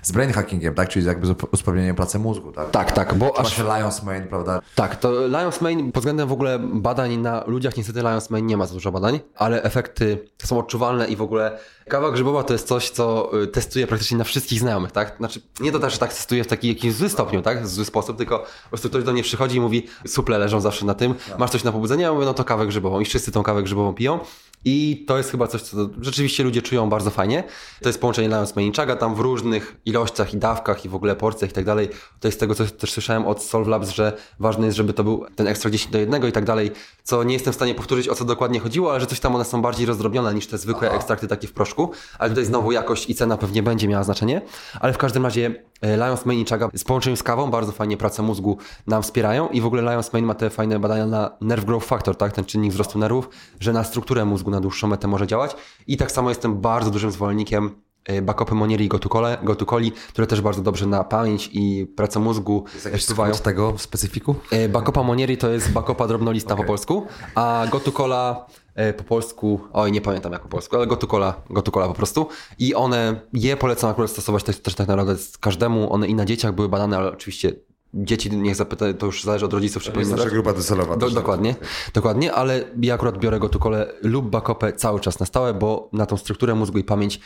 z 0.02 0.12
brain 0.12 0.32
hackingiem, 0.32 0.74
tak? 0.74 0.88
Czyli 0.88 1.06
jakby 1.06 1.26
z 1.26 1.34
usprawnieniem 1.52 1.96
pracy 1.96 2.18
mózgu, 2.18 2.52
tak? 2.52 2.70
Tak, 2.70 2.92
tak, 2.92 3.14
bo 3.14 3.31
Czy 3.34 3.40
aż 3.40 3.56
Właśnie 3.56 3.78
Lions 3.78 4.02
Mane, 4.02 4.22
prawda? 4.22 4.60
Tak, 4.74 4.96
to 4.96 5.26
Lions 5.26 5.60
Mane 5.60 5.92
pod 5.92 6.02
względem 6.02 6.28
w 6.28 6.32
ogóle 6.32 6.58
badań 6.58 7.16
na 7.16 7.44
ludziach, 7.46 7.76
niestety 7.76 8.00
Lions 8.00 8.30
Mane 8.30 8.42
nie 8.42 8.56
ma 8.56 8.66
za 8.66 8.74
dużo 8.74 8.92
badań, 8.92 9.20
ale 9.36 9.62
efekty 9.62 10.28
są 10.42 10.58
odczuwalne 10.58 11.06
i 11.08 11.16
w 11.16 11.22
ogóle 11.22 11.58
kawa 11.92 12.10
grzybowa 12.10 12.42
to 12.42 12.52
jest 12.52 12.68
coś, 12.68 12.90
co 12.90 13.30
y, 13.42 13.46
testuję 13.46 13.86
praktycznie 13.86 14.16
na 14.16 14.24
wszystkich 14.24 14.60
znajomych, 14.60 14.92
tak? 14.92 15.14
Znaczy, 15.16 15.40
nie 15.60 15.72
to 15.72 15.78
też, 15.78 15.92
że 15.92 15.98
tak 15.98 16.14
testuję 16.14 16.44
w 16.44 16.46
taki 16.46 16.68
jakiś 16.68 16.94
zły 16.94 17.08
stopniu, 17.08 17.42
tak? 17.42 17.68
Zły 17.68 17.84
sposób, 17.84 18.16
tylko 18.16 18.38
po 18.38 18.68
prostu 18.68 18.88
ktoś 18.88 19.04
do 19.04 19.12
mnie 19.12 19.22
przychodzi 19.22 19.56
i 19.56 19.60
mówi, 19.60 19.86
suple 20.06 20.38
leżą 20.38 20.60
zawsze 20.60 20.86
na 20.86 20.94
tym, 20.94 21.14
masz 21.38 21.50
coś 21.50 21.64
na 21.64 21.72
pobudzenie? 21.72 22.02
Ja 22.02 22.12
mówię, 22.12 22.24
no 22.24 22.34
to 22.34 22.44
kawę 22.44 22.66
grzybową 22.66 23.00
i 23.00 23.04
wszyscy 23.04 23.32
tą 23.32 23.42
kawę 23.42 23.62
grzybową 23.62 23.94
piją. 23.94 24.20
I 24.64 25.04
to 25.08 25.16
jest 25.16 25.30
chyba 25.30 25.46
coś, 25.46 25.62
co 25.62 25.76
rzeczywiście 26.00 26.44
ludzie 26.44 26.62
czują 26.62 26.88
bardzo 26.88 27.10
fajnie. 27.10 27.44
To 27.82 27.88
jest 27.88 28.00
połączenie 28.00 28.28
Lions 28.28 28.54
Chaga 28.76 28.96
tam 28.96 29.14
w 29.14 29.20
różnych 29.20 29.76
ilościach 29.86 30.34
i 30.34 30.36
dawkach 30.36 30.84
i 30.84 30.88
w 30.88 30.94
ogóle 30.94 31.16
porcjach 31.16 31.50
i 31.50 31.54
tak 31.54 31.64
dalej. 31.64 31.88
To 32.20 32.28
jest 32.28 32.40
tego, 32.40 32.54
co 32.54 32.66
też 32.66 32.92
słyszałem 32.92 33.26
od 33.26 33.42
Solve 33.42 33.68
Labs, 33.68 33.88
że 33.88 34.12
ważne 34.38 34.66
jest, 34.66 34.76
żeby 34.76 34.92
to 34.92 35.04
był 35.04 35.26
ten 35.36 35.46
ekstra 35.46 35.70
10 35.70 35.92
do 35.92 35.98
1 35.98 36.28
i 36.28 36.32
tak 36.32 36.44
dalej, 36.44 36.70
co 37.04 37.24
nie 37.24 37.34
jestem 37.34 37.52
w 37.52 37.56
stanie 37.56 37.74
powtórzyć, 37.74 38.08
o 38.08 38.14
co 38.14 38.24
dokładnie 38.24 38.60
chodziło, 38.60 38.90
ale 38.90 39.00
że 39.00 39.06
coś 39.06 39.20
tam 39.20 39.34
one 39.34 39.44
są 39.44 39.62
bardziej 39.62 39.86
rozdrobnione 39.86 40.34
niż 40.34 40.46
te 40.46 40.58
zwykłe 40.58 40.90
ekstrakty 40.92 41.28
takie 41.28 41.48
w 41.48 41.52
proszku. 41.52 41.81
Ale 42.18 42.30
tutaj 42.30 42.44
znowu 42.44 42.72
jakość 42.72 43.10
i 43.10 43.14
cena 43.14 43.36
pewnie 43.36 43.62
będzie 43.62 43.88
miała 43.88 44.04
znaczenie. 44.04 44.42
Ale 44.80 44.92
w 44.92 44.98
każdym 44.98 45.24
razie 45.24 45.54
e, 45.80 45.96
Lions 45.96 46.26
Mane 46.26 46.38
i 46.40 46.44
Chaga 46.44 46.68
z 46.74 46.84
połączeniem 46.84 47.16
z 47.16 47.22
kawą 47.22 47.50
bardzo 47.50 47.72
fajnie 47.72 47.96
pracę 47.96 48.22
mózgu 48.22 48.56
nam 48.86 49.02
wspierają 49.02 49.48
i 49.48 49.60
w 49.60 49.66
ogóle 49.66 49.82
Lions 49.82 50.12
Mane 50.12 50.26
ma 50.26 50.34
te 50.34 50.50
fajne 50.50 50.78
badania 50.78 51.06
na 51.06 51.30
nerve 51.40 51.64
growth 51.64 51.86
factor, 51.86 52.16
tak, 52.16 52.32
ten 52.32 52.44
czynnik 52.44 52.72
wzrostu 52.72 52.98
nerwów, 52.98 53.28
że 53.60 53.72
na 53.72 53.84
strukturę 53.84 54.24
mózgu 54.24 54.50
na 54.50 54.60
dłuższą 54.60 54.86
metę 54.86 55.08
może 55.08 55.26
działać 55.26 55.56
i 55.86 55.96
tak 55.96 56.10
samo 56.12 56.28
jestem 56.28 56.60
bardzo 56.60 56.90
dużym 56.90 57.10
zwolennikiem 57.10 57.70
e, 58.04 58.22
Bakopy 58.22 58.54
Monieri 58.54 58.84
i 58.84 58.88
Gotukole, 58.88 59.38
Gotukoli, 59.42 59.92
które 59.92 60.26
też 60.26 60.40
bardzo 60.40 60.62
dobrze 60.62 60.86
na 60.86 61.04
pamięć 61.04 61.50
i 61.52 61.86
pracę 61.96 62.20
mózgu 62.20 62.64
Jakiś 62.84 63.04
wpływają. 63.04 63.34
skrót 63.34 63.44
tego 63.44 63.74
specyfiku? 63.78 64.34
E, 64.50 64.68
Bakopa 64.68 65.02
Monieri 65.02 65.36
to 65.36 65.50
jest 65.50 65.72
bakopa 65.72 66.06
drobnolista 66.06 66.56
po 66.56 66.64
polsku, 66.64 67.06
a 67.34 67.64
Gotukola 67.70 68.46
e, 68.48 68.61
po 68.96 69.04
polsku, 69.04 69.60
oj 69.72 69.92
nie 69.92 70.00
pamiętam 70.00 70.32
jak 70.32 70.42
po 70.42 70.48
polsku, 70.48 70.76
ale 70.76 70.86
Gotukola, 70.86 71.42
Gotukola 71.50 71.88
po 71.88 71.94
prostu. 71.94 72.26
I 72.58 72.74
one, 72.74 73.20
je 73.32 73.56
polecam 73.56 73.90
akurat 73.90 74.10
stosować 74.10 74.42
też, 74.42 74.60
też 74.60 74.74
tak 74.74 74.88
naprawdę 74.88 75.22
każdemu, 75.40 75.92
one 75.92 76.08
i 76.08 76.14
na 76.14 76.24
dzieciach 76.24 76.54
były 76.54 76.68
badane, 76.68 76.96
ale 76.96 77.12
oczywiście 77.12 77.52
dzieci 77.94 78.36
niech 78.36 78.56
zapyta, 78.56 78.94
to 78.94 79.06
już 79.06 79.24
zależy 79.24 79.44
od 79.44 79.52
rodziców, 79.52 79.82
czy 79.82 79.92
powinny 79.92 80.14
brać. 80.14 80.28
grupa 80.28 80.52
docelowa. 80.52 80.96
Do, 80.96 81.10
dokładnie, 81.10 81.54
dokładnie, 81.94 82.32
ale 82.32 82.64
ja 82.80 82.94
akurat 82.94 83.18
biorę 83.18 83.38
Gotukole 83.38 83.92
lub 84.02 84.30
Bakopę 84.30 84.72
cały 84.72 85.00
czas 85.00 85.20
na 85.20 85.26
stałe, 85.26 85.54
bo 85.54 85.88
na 85.92 86.06
tą 86.06 86.16
strukturę 86.16 86.54
mózgu 86.54 86.78
i 86.78 86.84
pamięć 86.84 87.20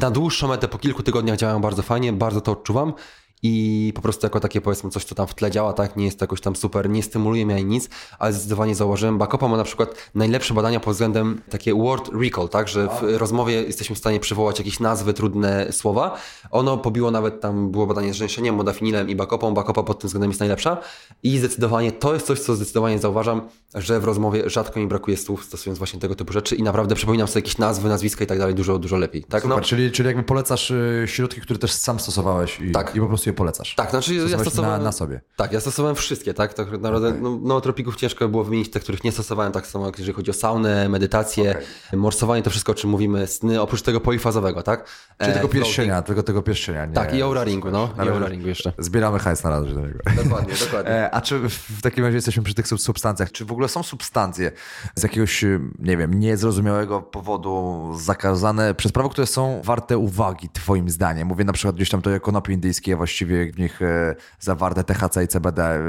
na 0.00 0.10
dłuższą 0.10 0.48
metę 0.48 0.68
po 0.68 0.78
kilku 0.78 1.02
tygodniach 1.02 1.36
działają 1.36 1.60
bardzo 1.60 1.82
fajnie, 1.82 2.12
bardzo 2.12 2.40
to 2.40 2.52
odczuwam 2.52 2.92
i 3.42 3.92
po 3.94 4.02
prostu 4.02 4.26
jako 4.26 4.40
takie 4.40 4.60
powiedzmy 4.60 4.90
coś, 4.90 5.04
co 5.04 5.14
tam 5.14 5.26
w 5.26 5.34
tle 5.34 5.50
działa, 5.50 5.72
tak, 5.72 5.96
nie 5.96 6.04
jest 6.04 6.18
to 6.18 6.22
jakoś 6.22 6.40
tam 6.40 6.56
super, 6.56 6.90
nie 6.90 7.02
stymuluje 7.02 7.46
mnie 7.46 7.54
ani 7.54 7.64
nic, 7.64 7.88
ale 8.18 8.32
zdecydowanie 8.32 8.74
zauważyłem, 8.74 9.18
Bakopa 9.18 9.48
ma 9.48 9.56
na 9.56 9.64
przykład 9.64 9.94
najlepsze 10.14 10.54
badania 10.54 10.80
pod 10.80 10.92
względem 10.92 11.40
takie 11.50 11.74
word 11.74 12.10
recall, 12.22 12.48
tak, 12.48 12.68
że 12.68 12.88
w 12.88 13.16
rozmowie 13.16 13.62
jesteśmy 13.62 13.96
w 13.96 13.98
stanie 13.98 14.20
przywołać 14.20 14.58
jakieś 14.58 14.80
nazwy, 14.80 15.14
trudne 15.14 15.72
słowa. 15.72 16.16
Ono 16.50 16.78
pobiło 16.78 17.10
nawet, 17.10 17.40
tam 17.40 17.70
było 17.70 17.86
badanie 17.86 18.12
z 18.12 18.16
rzęszeniem, 18.16 18.54
modafinilem 18.54 19.08
i 19.08 19.16
Bakopą, 19.16 19.54
Bakopa 19.54 19.82
pod 19.82 19.98
tym 19.98 20.08
względem 20.08 20.30
jest 20.30 20.40
najlepsza. 20.40 20.76
I 21.22 21.38
zdecydowanie 21.38 21.92
to 21.92 22.14
jest 22.14 22.26
coś, 22.26 22.40
co 22.40 22.54
zdecydowanie 22.54 22.98
zauważam, 22.98 23.42
że 23.74 24.00
w 24.00 24.04
rozmowie 24.04 24.50
rzadko 24.50 24.80
mi 24.80 24.86
brakuje 24.86 25.16
słów 25.16 25.44
stosując 25.44 25.78
właśnie 25.78 26.00
tego 26.00 26.14
typu 26.14 26.32
rzeczy 26.32 26.56
i 26.56 26.62
naprawdę 26.62 26.94
przypominam 26.94 27.28
sobie 27.28 27.38
jakieś 27.38 27.58
nazwy, 27.58 27.88
nazwiska 27.88 28.24
i 28.24 28.26
tak 28.26 28.38
dalej 28.38 28.54
dużo, 28.54 28.78
dużo 28.78 28.96
lepiej, 28.96 29.24
tak, 29.24 29.42
Super, 29.42 29.62
czyli, 29.62 29.92
czyli 29.92 30.06
jakby 30.06 30.22
polecasz 30.22 30.70
y, 30.70 31.04
środki, 31.06 31.40
które 31.40 31.58
też 31.58 31.72
sam 31.72 32.00
stosowałeś 32.00 32.60
i, 32.60 32.72
Tak. 32.72 32.96
i 32.96 33.00
po 33.00 33.06
prostu 33.06 33.27
je 33.28 33.32
polecasz. 33.32 33.74
Tak, 33.74 33.90
znaczy 33.90 34.14
ja 34.14 34.38
stosowałem... 34.38 34.78
na, 34.78 34.84
na 34.84 34.92
sobie. 34.92 35.20
Tak, 35.36 35.52
ja 35.52 35.60
stosowałem 35.60 35.96
wszystkie, 35.96 36.34
tak? 36.34 36.54
tak 36.54 36.70
naprawdę, 36.72 37.12
no, 37.20 37.36
nootropików 37.42 37.96
ciężko 37.96 38.28
było 38.28 38.44
wymienić 38.44 38.70
te, 38.70 38.80
których 38.80 39.04
nie 39.04 39.12
stosowałem, 39.12 39.52
tak 39.52 39.66
samo 39.66 39.86
jeżeli 39.98 40.12
chodzi 40.12 40.30
o 40.30 40.34
saunę, 40.34 40.88
medytację, 40.88 41.58
morsowanie, 41.92 42.42
to 42.42 42.50
wszystko, 42.50 42.72
o 42.72 42.74
czym 42.74 42.90
mówimy, 42.90 43.26
sny, 43.26 43.60
oprócz 43.60 43.82
tego 43.82 44.00
polifazowego, 44.00 44.62
tak? 44.62 44.84
Czyli 44.84 45.30
E, 45.30 45.34
tego 45.34 45.48
floating. 45.48 45.52
pierścienia, 45.64 46.02
tylko 46.02 46.22
tego 46.22 46.42
pierścienia. 46.42 46.86
Nie, 46.86 46.94
Tak, 46.94 47.14
i 47.14 47.22
aura 47.22 47.44
ringu, 47.44 47.70
no, 47.70 47.90
i 48.06 48.08
aura 48.08 48.28
ringu 48.28 48.48
jeszcze. 48.48 48.72
Zbieramy 48.78 49.18
hajs 49.18 49.44
na 49.44 49.50
razie 49.50 49.74
do 49.74 49.80
niego. 49.80 49.98
Dokładnie, 50.24 50.54
dokładnie. 50.64 50.92
E, 50.92 51.10
A 51.14 51.20
czy 51.20 51.38
w- 51.48 51.82
takim 51.82 52.04
razie 52.04 52.14
jesteśmy 52.16 52.42
przy 52.42 52.54
tych 52.54 52.68
sub- 52.68 52.80
substancjach? 52.80 53.32
Czy 53.32 53.44
w 53.44 53.52
ogóle 53.52 53.68
są 53.68 53.82
substancje 53.82 54.52
z 54.94 55.02
jakiegoś, 55.02 55.44
y, 55.44 55.60
nie 55.78 55.96
wiem, 55.96 56.20
niezrozumiałego 56.20 57.02
powodu 57.02 57.92
zakazane 58.00 58.74
przez 58.74 58.92
prawo, 58.92 59.08
które 59.08 59.26
są 59.26 59.60
warte 59.64 59.98
uwagi, 59.98 60.48
twoim 60.52 60.90
zdaniem? 60.90 61.28
Mówię 61.28 61.44
na 61.44 61.52
przykład 61.52 61.76
gdzieś 61.76 61.88
tam 61.90 62.02
to 62.02 62.10
jak 62.10 62.22
konopie 62.22 62.52
indyjskie, 62.52 62.96
właściwie 63.18 63.52
w 63.52 63.58
nich 63.58 63.82
e, 63.82 64.14
zawarte 64.40 64.84
THC 64.84 65.24
i 65.24 65.28
CBD. 65.28 65.64
e, 65.64 65.80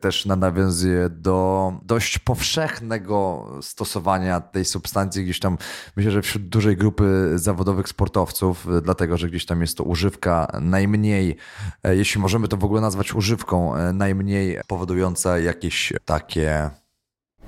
Też 0.00 0.26
na 0.26 0.36
nawiązuje 0.36 1.08
do 1.08 1.72
dość 1.82 2.18
powszechnego 2.18 3.46
stosowania 3.62 4.40
tej 4.40 4.64
substancji 4.64 5.24
gdzieś 5.24 5.40
tam, 5.40 5.58
myślę, 5.96 6.10
że 6.10 6.22
wśród 6.22 6.48
dużej 6.48 6.76
grupy 6.76 7.32
zawodowych 7.34 7.88
sportowców, 7.88 8.66
e, 8.68 8.80
dlatego, 8.80 9.16
że 9.16 9.28
gdzieś 9.28 9.46
tam 9.46 9.60
jest 9.60 9.76
to 9.76 9.84
używka 9.84 10.46
najmniej, 10.60 11.36
jeśli 11.84 12.20
możemy 12.20 12.48
to 12.48 12.56
w 12.56 12.64
ogóle 12.64 12.80
nazwać 12.80 13.14
używką, 13.14 13.72
najmniej 13.92 14.58
powodująca 14.66 15.38
jakieś 15.38 15.92
takie 16.04 16.70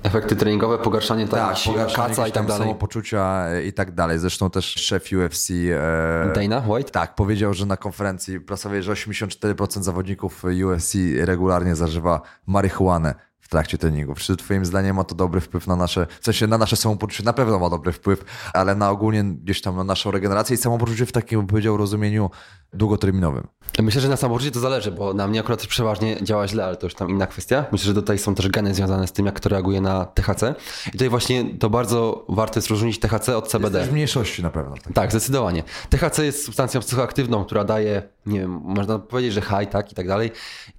Efekty 0.03 0.35
treningowe, 0.35 0.77
pogarszanie 0.77 1.27
tak, 1.27 1.55
pogarszanie 1.65 1.95
kaca 1.95 2.21
gdzieś 2.21 2.29
i 2.29 2.31
tak 2.31 2.45
dalej. 2.45 2.61
samopoczucia 2.67 3.45
i 3.61 3.73
tak 3.73 3.91
dalej. 3.91 4.19
Zresztą 4.19 4.49
też 4.49 4.65
szef 4.65 5.03
UFC 5.11 5.49
e, 5.51 6.33
Dana 6.35 6.63
White? 6.67 6.91
tak, 6.91 7.15
powiedział, 7.15 7.53
że 7.53 7.65
na 7.65 7.77
konferencji 7.77 8.39
prasowej, 8.39 8.83
że 8.83 8.91
84% 8.93 9.81
zawodników 9.81 10.43
UFC 10.65 10.93
regularnie 11.19 11.75
zażywa 11.75 12.21
marihuanę 12.47 13.28
trakcie 13.49 13.77
treningów. 13.77 14.19
Czy 14.19 14.37
twoim 14.37 14.65
zdaniem 14.65 14.95
ma 14.95 15.03
to 15.03 15.15
dobry 15.15 15.41
wpływ 15.41 15.67
na 15.67 15.75
nasze, 15.75 16.07
w 16.21 16.25
sensie 16.25 16.47
na 16.47 16.57
nasze 16.57 16.75
samopoczucie 16.75 17.23
na 17.23 17.33
pewno 17.33 17.59
ma 17.59 17.69
dobry 17.69 17.91
wpływ, 17.91 18.25
ale 18.53 18.75
na 18.75 18.89
ogólnie 18.89 19.23
gdzieś 19.23 19.61
tam 19.61 19.75
na 19.75 19.83
naszą 19.83 20.11
regenerację 20.11 20.53
i 20.53 20.57
samopoczucie 20.57 21.05
w 21.05 21.11
takim, 21.11 21.39
bym 21.39 21.47
powiedział, 21.47 21.77
rozumieniu 21.77 22.29
długoterminowym. 22.73 23.47
Myślę, 23.79 24.01
że 24.01 24.09
na 24.09 24.17
samopoczucie 24.17 24.51
to 24.51 24.59
zależy, 24.59 24.91
bo 24.91 25.13
na 25.13 25.27
mnie 25.27 25.39
akurat 25.39 25.67
przeważnie 25.67 26.17
działa 26.23 26.47
źle, 26.47 26.65
ale 26.65 26.75
to 26.75 26.85
już 26.85 26.95
tam 26.95 27.09
inna 27.09 27.27
kwestia. 27.27 27.65
Myślę, 27.71 27.85
że 27.85 27.93
tutaj 27.93 28.17
są 28.17 28.35
też 28.35 28.49
geny 28.49 28.73
związane 28.73 29.07
z 29.07 29.11
tym, 29.11 29.25
jak 29.25 29.39
to 29.39 29.49
reaguje 29.49 29.81
na 29.81 30.05
THC. 30.05 30.55
I 30.87 30.91
tutaj 30.91 31.09
właśnie 31.09 31.45
to 31.59 31.69
bardzo 31.69 32.25
warto 32.29 32.57
jest 32.57 32.67
rozróżnić 32.67 32.99
THC 32.99 33.37
od 33.37 33.47
CBD. 33.47 33.79
Też 33.79 33.89
w 33.89 33.93
mniejszości 33.93 34.43
na 34.43 34.49
pewno. 34.49 34.75
Tak. 34.83 34.93
Tak, 34.93 35.11
zdecydowanie. 35.11 35.63
THC 35.89 36.25
jest 36.25 36.45
substancją 36.45 36.81
psychoaktywną, 36.81 37.45
która 37.45 37.63
daje, 37.63 38.03
nie 38.25 38.39
wiem, 38.39 38.61
można 38.63 38.99
powiedzieć, 38.99 39.33
że 39.33 39.41
high, 39.41 39.69
tak 39.71 39.91
i 39.91 39.95
tak 39.95 40.07
dalej. 40.07 40.31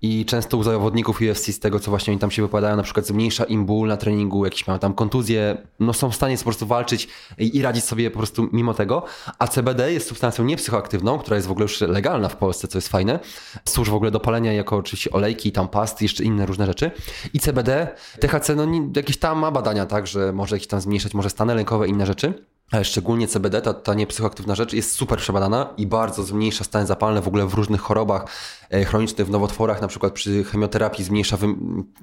I 0.03 0.25
często 0.25 0.57
u 0.57 0.63
zawodników 0.63 1.21
UFC 1.21 1.47
z 1.47 1.61
tego, 1.61 1.81
co 1.81 1.91
właśnie 1.91 2.13
oni 2.13 2.21
tam 2.21 2.31
się 2.31 2.43
wypowiadają, 2.43 2.60
na 2.61 2.83
przykład 2.83 3.07
zmniejsza 3.07 3.45
im 3.45 3.67
ból 3.67 3.89
na 3.89 3.97
treningu, 3.97 4.45
jakieś 4.45 4.67
mają 4.67 4.79
tam 4.79 4.95
kontuzje, 4.95 5.57
no 5.81 5.93
są 5.93 6.11
w 6.11 6.15
stanie 6.15 6.37
po 6.37 6.45
prostu 6.45 6.67
walczyć 6.67 7.09
i, 7.39 7.63
radzić 7.63 7.85
sobie 7.85 8.11
po 8.11 8.19
prostu 8.19 8.49
mimo 8.53 8.75
tego. 8.75 9.05
A 9.39 9.49
CBD 9.49 9.93
jest 9.93 10.09
substancją 10.09 10.45
niepsychoaktywną, 10.45 11.19
która 11.19 11.37
jest 11.37 11.49
w 11.49 11.51
ogóle 11.51 11.65
już 11.65 11.81
legalna 11.81 12.29
w 12.29 12.37
Polsce, 12.37 12.69
co 12.69 12.79
jest 12.79 12.89
fajne. 12.89 13.19
Służy 13.69 13.91
w 13.91 13.95
ogóle 13.95 14.11
do 14.11 14.21
palenia 14.21 14.53
jako 14.53 14.77
oczywiście 14.77 15.11
olejki, 15.11 15.53
tam 15.53 15.69
pasty, 15.69 16.05
jeszcze 16.05 16.25
inne 16.25 16.47
różne 16.47 16.67
rzeczy. 16.67 16.91
I 17.35 17.41
CBD, 17.41 17.89
THC, 18.21 18.55
no 18.57 18.67
jakieś 18.97 19.17
tam 19.17 19.39
ma 19.39 19.51
badania, 19.51 19.87
tak, 19.87 20.07
że 20.07 20.33
może 20.33 20.57
jakieś 20.57 20.69
tam 20.69 20.81
zmniejszać, 20.81 21.15
może 21.15 21.31
stany 21.31 21.55
lękowe 21.55 21.89
inne 21.89 22.07
rzeczy. 22.07 22.35
Ale 22.71 22.85
szczególnie 22.85 23.29
CBD, 23.29 23.63
ta, 23.63 23.75
ta 23.75 23.95
niepsychoaktywna 23.95 24.55
rzecz, 24.55 24.73
jest 24.73 24.95
super 24.95 25.19
przebadana 25.19 25.75
i 25.77 25.87
bardzo 25.87 26.23
zmniejsza 26.23 26.65
stany 26.65 26.87
zapalne 26.87 27.23
w 27.23 27.29
ogóle 27.29 27.47
w 27.47 27.55
różnych 27.55 27.81
chorobach 27.81 28.25
e, 28.71 28.85
chronicznych, 28.85 29.27
w 29.27 29.31
nowotworach, 29.31 29.83
na 29.83 29.89
przykład 29.89 30.13
przy 30.13 30.45
chemioterapii 30.45 31.05
zmniejsza 31.05 31.37
wy, 31.37 31.47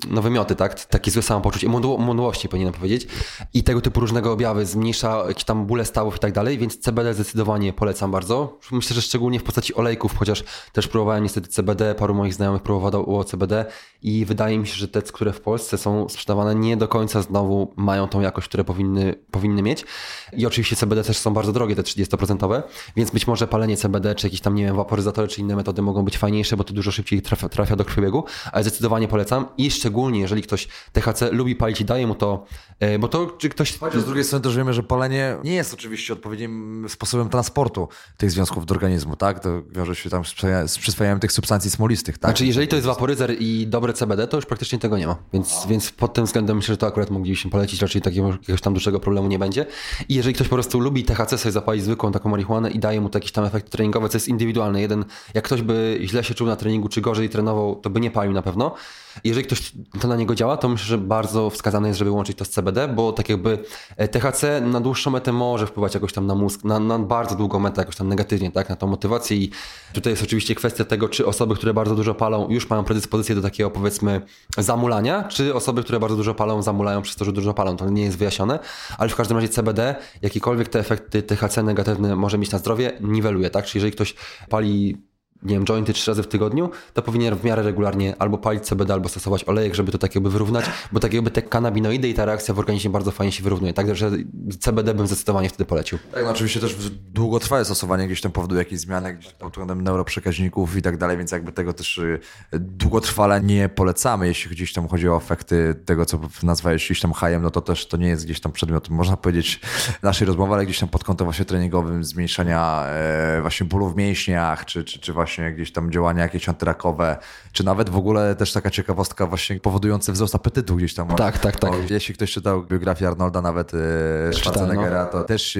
no, 0.10 0.22
wymioty, 0.22 0.56
tak? 0.56 0.85
Takie 0.85 1.11
złe 1.11 1.22
samopoczucie, 1.22 1.69
mdłości 1.99 2.49
powinienem 2.49 2.73
powiedzieć. 2.73 3.07
I 3.53 3.64
tego 3.64 3.81
typu 3.81 3.99
różnego 3.99 4.31
objawy, 4.31 4.65
zmniejsza 4.65 5.23
jakieś 5.27 5.44
tam 5.44 5.65
bóle 5.65 5.85
stawów 5.85 6.15
i 6.15 6.19
tak 6.19 6.31
dalej, 6.31 6.57
więc 6.57 6.77
CBD 6.77 7.14
zdecydowanie 7.14 7.73
polecam 7.73 8.11
bardzo. 8.11 8.60
Myślę, 8.72 8.95
że 8.95 9.02
szczególnie 9.02 9.39
w 9.39 9.44
postaci 9.44 9.76
olejków, 9.76 10.18
chociaż 10.18 10.44
też 10.73 10.88
próbowałem 10.88 11.23
niestety 11.23 11.48
CBD, 11.48 11.95
paru 11.95 12.14
moich 12.14 12.34
znajomych 12.34 12.61
próbowało 12.61 13.23
CBD 13.23 13.65
i 14.02 14.26
wydaje 14.26 14.60
mi 14.60 14.68
się, 14.68 14.76
że 14.76 14.88
te, 14.88 15.02
które 15.02 15.34
w 15.34 15.41
Polsce 15.41 15.77
są 15.77 16.10
sprzedawane, 16.10 16.56
nie 16.56 16.77
do 16.77 16.88
końca 16.88 17.22
znowu 17.22 17.73
mają 17.76 18.07
tą 18.07 18.22
jakość, 18.22 18.48
które 18.48 18.64
powinny, 18.64 19.15
powinny 19.31 19.61
mieć. 19.61 19.85
I 20.34 20.45
oczywiście 20.45 20.76
CBD 20.76 21.03
też 21.03 21.18
są 21.18 21.34
bardzo 21.34 21.53
drogie, 21.53 21.76
te 21.76 21.81
30%, 21.81 22.64
więc 22.95 23.11
być 23.11 23.27
może 23.27 23.48
palenie 23.48 23.77
CBD, 23.77 24.15
czy 24.15 24.27
jakieś 24.27 24.41
tam, 24.41 24.56
nie 24.56 24.64
wiem, 24.64 24.76
waporyzatory, 24.76 25.27
czy 25.27 25.41
inne 25.41 25.56
metody 25.56 25.81
mogą 25.81 26.06
być 26.06 26.18
fajniejsze, 26.18 26.56
bo 26.57 26.63
to 26.63 26.73
dużo 26.73 26.91
szybciej 26.91 27.21
trafia, 27.21 27.49
trafia 27.49 27.75
do 27.75 27.85
krwiobiegu, 27.85 28.23
ale 28.51 28.63
zdecydowanie 28.63 29.07
polecam 29.07 29.45
i 29.57 29.71
szczególnie 29.71 30.19
jeżeli 30.19 30.41
ktoś 30.41 30.67
THC 30.91 31.31
lubi 31.31 31.55
palić 31.55 31.81
i 31.81 31.85
daje 31.85 32.07
mu 32.07 32.15
to, 32.15 32.45
e, 32.79 32.99
bo 32.99 33.07
to 33.07 33.25
czy 33.38 33.49
ktoś... 33.49 33.73
Z 33.95 34.05
drugiej 34.05 34.23
strony 34.23 34.43
też 34.43 34.55
wiemy, 34.57 34.73
że 34.73 34.84
palenie 34.84 35.38
nie 35.43 35.53
jest 35.53 35.73
oczywiście 35.73 36.13
odpowiednim 36.13 36.85
sposobem 36.89 37.29
transportu 37.29 37.88
tych 38.17 38.31
związków 38.31 38.65
do 38.65 38.75
organizmu, 38.75 39.15
tak? 39.15 39.39
To 39.39 39.61
wiąże 39.71 39.95
się 39.95 40.09
tam 40.09 40.25
z 40.25 40.34
przyswaja- 40.34 40.67
z 40.67 40.77
przyswajaniem 40.77 41.19
tych 41.19 41.31
substancji 41.31 41.71
smolistych, 41.71 42.17
tak? 42.17 42.31
Znaczy, 42.31 42.45
jeżeli 42.45 42.67
to 42.67 42.75
jest 42.75 42.88
waporyzer 42.88 43.35
i 43.39 43.67
dobre 43.67 43.93
CBD, 43.93 44.27
to 44.27 44.38
już 44.38 44.45
praktycznie 44.45 44.79
tego 44.79 44.97
nie 44.97 45.07
ma. 45.07 45.15
Więc, 45.34 45.65
więc 45.69 45.91
pod 45.91 46.13
tym 46.13 46.25
względem 46.25 46.57
myślę, 46.57 46.73
że 46.73 46.77
to 46.77 46.88
akurat 46.88 47.09
moglibyśmy 47.09 47.51
polecić, 47.51 47.81
raczej 47.81 48.01
takiego 48.01 48.27
jakiegoś 48.27 48.61
tam 48.61 48.73
dużego 48.73 48.99
problemu 48.99 49.27
nie 49.27 49.39
będzie. 49.39 49.65
I 50.09 50.15
jeżeli 50.15 50.35
ktoś 50.35 50.47
po 50.47 50.55
prostu 50.55 50.79
lubi 50.79 51.03
THC, 51.03 51.38
sobie 51.38 51.51
zapali 51.51 51.81
zwykłą 51.81 52.11
taką 52.11 52.29
marihuanę 52.29 52.71
i 52.71 52.79
daje 52.79 53.01
mu 53.01 53.09
to 53.09 53.17
jakieś 53.17 53.31
tam 53.31 53.45
efekty 53.45 53.69
treningowe, 53.69 54.09
co 54.09 54.15
jest 54.15 54.27
indywidualne. 54.27 54.81
Jeden, 54.81 55.05
jak 55.34 55.43
ktoś 55.45 55.61
by 55.61 55.99
źle 56.03 56.23
się 56.23 56.34
czuł 56.34 56.47
na 56.48 56.56
treningu, 56.56 56.90
czy 56.90 57.02
gorzej 57.02 57.30
trenował, 57.30 57.76
to 57.76 57.90
by 57.90 57.99
nie 57.99 58.11
palił 58.11 58.34
na 58.34 58.41
pewno. 58.41 58.76
Jeżeli 59.24 59.45
ktoś 59.45 59.72
to 60.02 60.07
na 60.07 60.15
niego 60.15 60.36
działa, 60.36 60.57
to 60.57 60.69
myślę, 60.69 60.86
że 60.86 60.98
bardzo 60.98 61.49
wskazane 61.49 61.88
jest, 61.88 61.99
żeby 61.99 62.11
łączyć 62.11 62.38
to 62.38 62.45
z 62.45 62.49
CBD, 62.49 62.88
bo 62.88 63.11
tak 63.11 63.30
jakby 63.30 63.60
e, 63.98 64.07
THC 64.07 64.61
na 64.61 64.82
dłuższą 64.82 65.11
metę 65.11 65.34
może 65.34 65.68
wpływać 65.68 65.94
jakoś 65.94 66.14
tam 66.14 66.28
na 66.28 66.36
mózg, 66.36 66.64
na, 66.64 66.80
na 66.80 66.99
bardzo 66.99 67.36
długą 67.36 67.60
metę 67.60 67.82
jakoś 67.82 67.95
tam 67.95 68.07
negatywnie, 68.07 68.52
tak, 68.52 68.69
na 68.69 68.76
tą 68.76 68.88
motywację 68.88 69.38
i 69.38 69.52
tutaj 69.94 70.14
jest 70.14 70.24
oczywiście 70.24 70.56
kwestia 70.56 70.86
tego, 70.86 71.10
czy 71.10 71.26
osoby, 71.26 71.56
które 71.56 71.74
bardzo 71.74 71.95
dużo 71.95 72.15
palą, 72.15 72.49
już 72.49 72.69
mają 72.69 72.84
predyspozycję 72.84 73.36
do 73.36 73.41
takiego 73.41 73.72
powiedzmy 73.72 74.22
zamulania, 74.57 75.24
czy 75.24 75.56
osoby, 75.56 75.84
które 75.84 75.99
bardzo 75.99 76.18
dużo 76.18 76.34
palą, 76.34 76.61
zamulają 76.61 77.02
przez 77.02 77.15
to, 77.15 77.26
że 77.26 77.32
dużo 77.32 77.53
palą. 77.53 77.78
To 77.78 77.90
nie 77.90 78.03
jest 78.03 78.18
wyjaśnione, 78.18 78.60
ale 78.98 79.10
w 79.10 79.15
każdym 79.15 79.38
razie 79.38 79.49
CBD, 79.49 79.95
jakiekolwiek 80.22 80.69
te 80.69 80.80
efekty 80.80 81.24
THC 81.24 81.64
negatywne 81.64 82.15
może 82.15 82.38
mieć 82.38 82.52
na 82.52 82.57
zdrowie, 82.57 82.98
niweluje, 83.02 83.49
tak? 83.49 83.65
Czyli 83.65 83.78
jeżeli 83.78 83.91
ktoś 83.91 84.15
pali 84.49 85.06
nie 85.43 85.55
wiem, 85.55 85.65
jointy 85.65 85.93
trzy 85.93 86.11
razy 86.11 86.23
w 86.23 86.27
tygodniu, 86.27 86.69
to 86.93 87.01
powinien 87.01 87.35
w 87.35 87.43
miarę 87.43 87.64
regularnie 87.64 88.15
albo 88.19 88.38
palić 88.38 88.64
CBD, 88.64 88.93
albo 88.93 89.09
stosować 89.09 89.47
olejek, 89.47 89.76
żeby 89.76 89.91
to 89.91 89.97
tak 89.97 90.15
jakby 90.15 90.30
wyrównać, 90.30 90.65
bo 90.91 90.99
tak 90.99 91.14
jakby 91.14 91.31
te 91.31 91.41
kanabinoidy 91.41 92.09
i 92.09 92.14
ta 92.14 92.26
reakcja 92.26 92.53
w 92.53 92.59
organizmie 92.59 92.89
bardzo 92.89 93.11
fajnie 93.11 93.31
się 93.31 93.43
wyrównuje. 93.43 93.73
Także 93.73 94.11
CBD 94.59 94.93
bym 94.93 95.07
zdecydowanie 95.07 95.49
wtedy 95.49 95.65
polecił. 95.65 95.99
Tak, 96.14 96.23
no 96.23 96.30
oczywiście 96.30 96.59
też 96.59 96.76
długotrwałe 97.14 97.65
stosowanie 97.65 98.05
gdzieś 98.05 98.22
tam 98.22 98.31
powoduje 98.31 98.59
jakieś 98.59 98.80
zmiany 98.80 99.14
gdzieś 99.14 99.34
pod 99.34 99.49
względem 99.49 99.81
neuroprzekaźników 99.81 100.77
i 100.77 100.81
tak 100.81 100.97
dalej, 100.97 101.18
więc 101.18 101.31
jakby 101.31 101.51
tego 101.51 101.73
też 101.73 101.97
y, 101.97 102.19
długotrwale 102.53 103.41
nie 103.41 103.69
polecamy, 103.69 104.27
jeśli 104.27 104.51
gdzieś 104.51 104.73
tam 104.73 104.88
chodzi 104.88 105.09
o 105.09 105.18
efekty 105.18 105.76
tego, 105.85 106.05
co 106.05 106.19
nazwałeś 106.43 106.85
gdzieś 106.85 107.01
tam 107.01 107.14
hajem, 107.14 107.41
no 107.41 107.51
to 107.51 107.61
też 107.61 107.88
to 107.88 107.97
nie 107.97 108.07
jest 108.07 108.26
gdzieś 108.26 108.39
tam 108.39 108.51
przedmiot, 108.51 108.89
można 108.89 109.18
powiedzieć, 109.18 109.59
naszej 110.03 110.27
rozmowy, 110.27 110.53
ale 110.53 110.65
gdzieś 110.65 110.80
tam 110.80 110.89
pod 110.89 111.03
kątem 111.03 111.26
właśnie 111.26 111.45
treningowym, 111.45 112.03
zmniejszania 112.03 112.85
e, 112.85 113.41
właśnie 113.41 113.68
bólu 113.68 113.89
w 113.89 113.95
mięśniach, 113.95 114.65
czy, 114.65 114.84
czy, 114.84 114.99
czy 114.99 115.14
właśnie 115.14 115.26
gdzieś 115.53 115.71
tam 115.71 115.91
działania 115.91 116.23
jakieś 116.23 116.49
antyrakowe, 116.49 117.17
czy 117.51 117.63
nawet 117.65 117.89
w 117.89 117.97
ogóle 117.97 118.35
też 118.35 118.53
taka 118.53 118.69
ciekawostka 118.69 119.27
właśnie 119.27 119.59
powodująca 119.59 120.11
wzrost 120.11 120.35
apetytu 120.35 120.75
gdzieś 120.75 120.93
tam. 120.93 121.07
Tak, 121.07 121.37
tak, 121.37 121.59
tak. 121.59 121.71
O, 121.71 121.75
jeśli 121.89 122.13
ktoś 122.13 122.31
czytał 122.31 122.63
biografię 122.63 123.07
Arnolda, 123.07 123.41
nawet 123.41 123.71
e, 123.73 124.33
Schwarzeneggera, 124.33 125.03
no. 125.03 125.11
to 125.11 125.23
też 125.23 125.57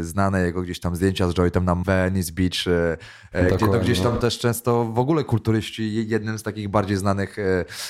znane 0.00 0.42
jego 0.42 0.62
gdzieś 0.62 0.80
tam 0.80 0.96
zdjęcia 0.96 1.28
z 1.28 1.34
Joytem 1.34 1.64
na 1.64 1.74
Venice 1.74 2.32
Beach, 2.32 2.66
e, 2.66 2.96
e, 3.32 3.56
gdzie 3.56 3.66
to 3.66 3.78
gdzieś 3.78 4.00
tam 4.00 4.18
też 4.18 4.38
często 4.38 4.84
w 4.84 4.98
ogóle 4.98 5.24
kulturyści 5.24 6.08
jednym 6.08 6.38
z 6.38 6.42
takich 6.42 6.68
bardziej 6.68 6.96
znanych 6.96 7.36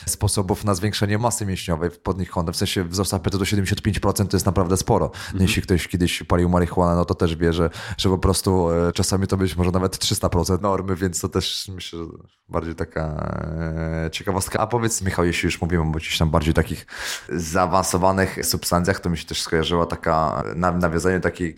sposobów 0.07 0.65
na 0.65 0.75
zwiększenie 0.75 1.19
masy 1.19 1.47
mięśniowej 1.47 1.91
pod 1.91 2.19
nich 2.19 2.31
kątem, 2.31 2.55
w 2.55 2.57
sensie 2.57 2.85
wzrost 2.85 3.15
apetytu 3.15 3.45
75% 3.45 4.27
to 4.27 4.37
jest 4.37 4.47
naprawdę 4.47 4.77
sporo. 4.77 5.07
Mhm. 5.07 5.43
Jeśli 5.43 5.63
ktoś 5.63 5.89
kiedyś 5.89 6.23
palił 6.23 6.49
marihuanę, 6.49 6.97
no 6.97 7.05
to 7.05 7.15
też 7.15 7.37
wie, 7.37 7.53
że, 7.53 7.71
że 7.99 8.09
po 8.09 8.19
prostu 8.19 8.69
czasami 8.95 9.27
to 9.27 9.37
być 9.37 9.57
może 9.57 9.71
nawet 9.71 9.97
300% 9.97 10.61
normy, 10.63 10.97
więc 10.97 11.16
to 11.21 11.29
też 11.29 11.69
myślę, 11.69 11.99
że 11.99 12.05
bardziej 12.49 12.75
taka 12.75 13.33
e, 14.07 14.11
ciekawostka. 14.11 14.59
A 14.59 14.67
powiedz 14.67 15.03
Michał, 15.03 15.25
jeśli 15.25 15.47
już 15.47 15.61
mówimy 15.61 15.83
o 15.83 15.87
gdzieś 15.87 16.19
tam 16.19 16.31
bardziej 16.31 16.55
takich 16.55 16.87
zaawansowanych 17.29 18.47
substancjach, 18.47 19.01
to 19.01 19.11
mi 19.11 19.19
się 19.19 19.25
też 19.25 19.43
skojarzyła 19.43 19.87
taka 19.87 20.45
na, 20.57 20.73
nawiązanie 20.73 21.21
takiej 21.21 21.57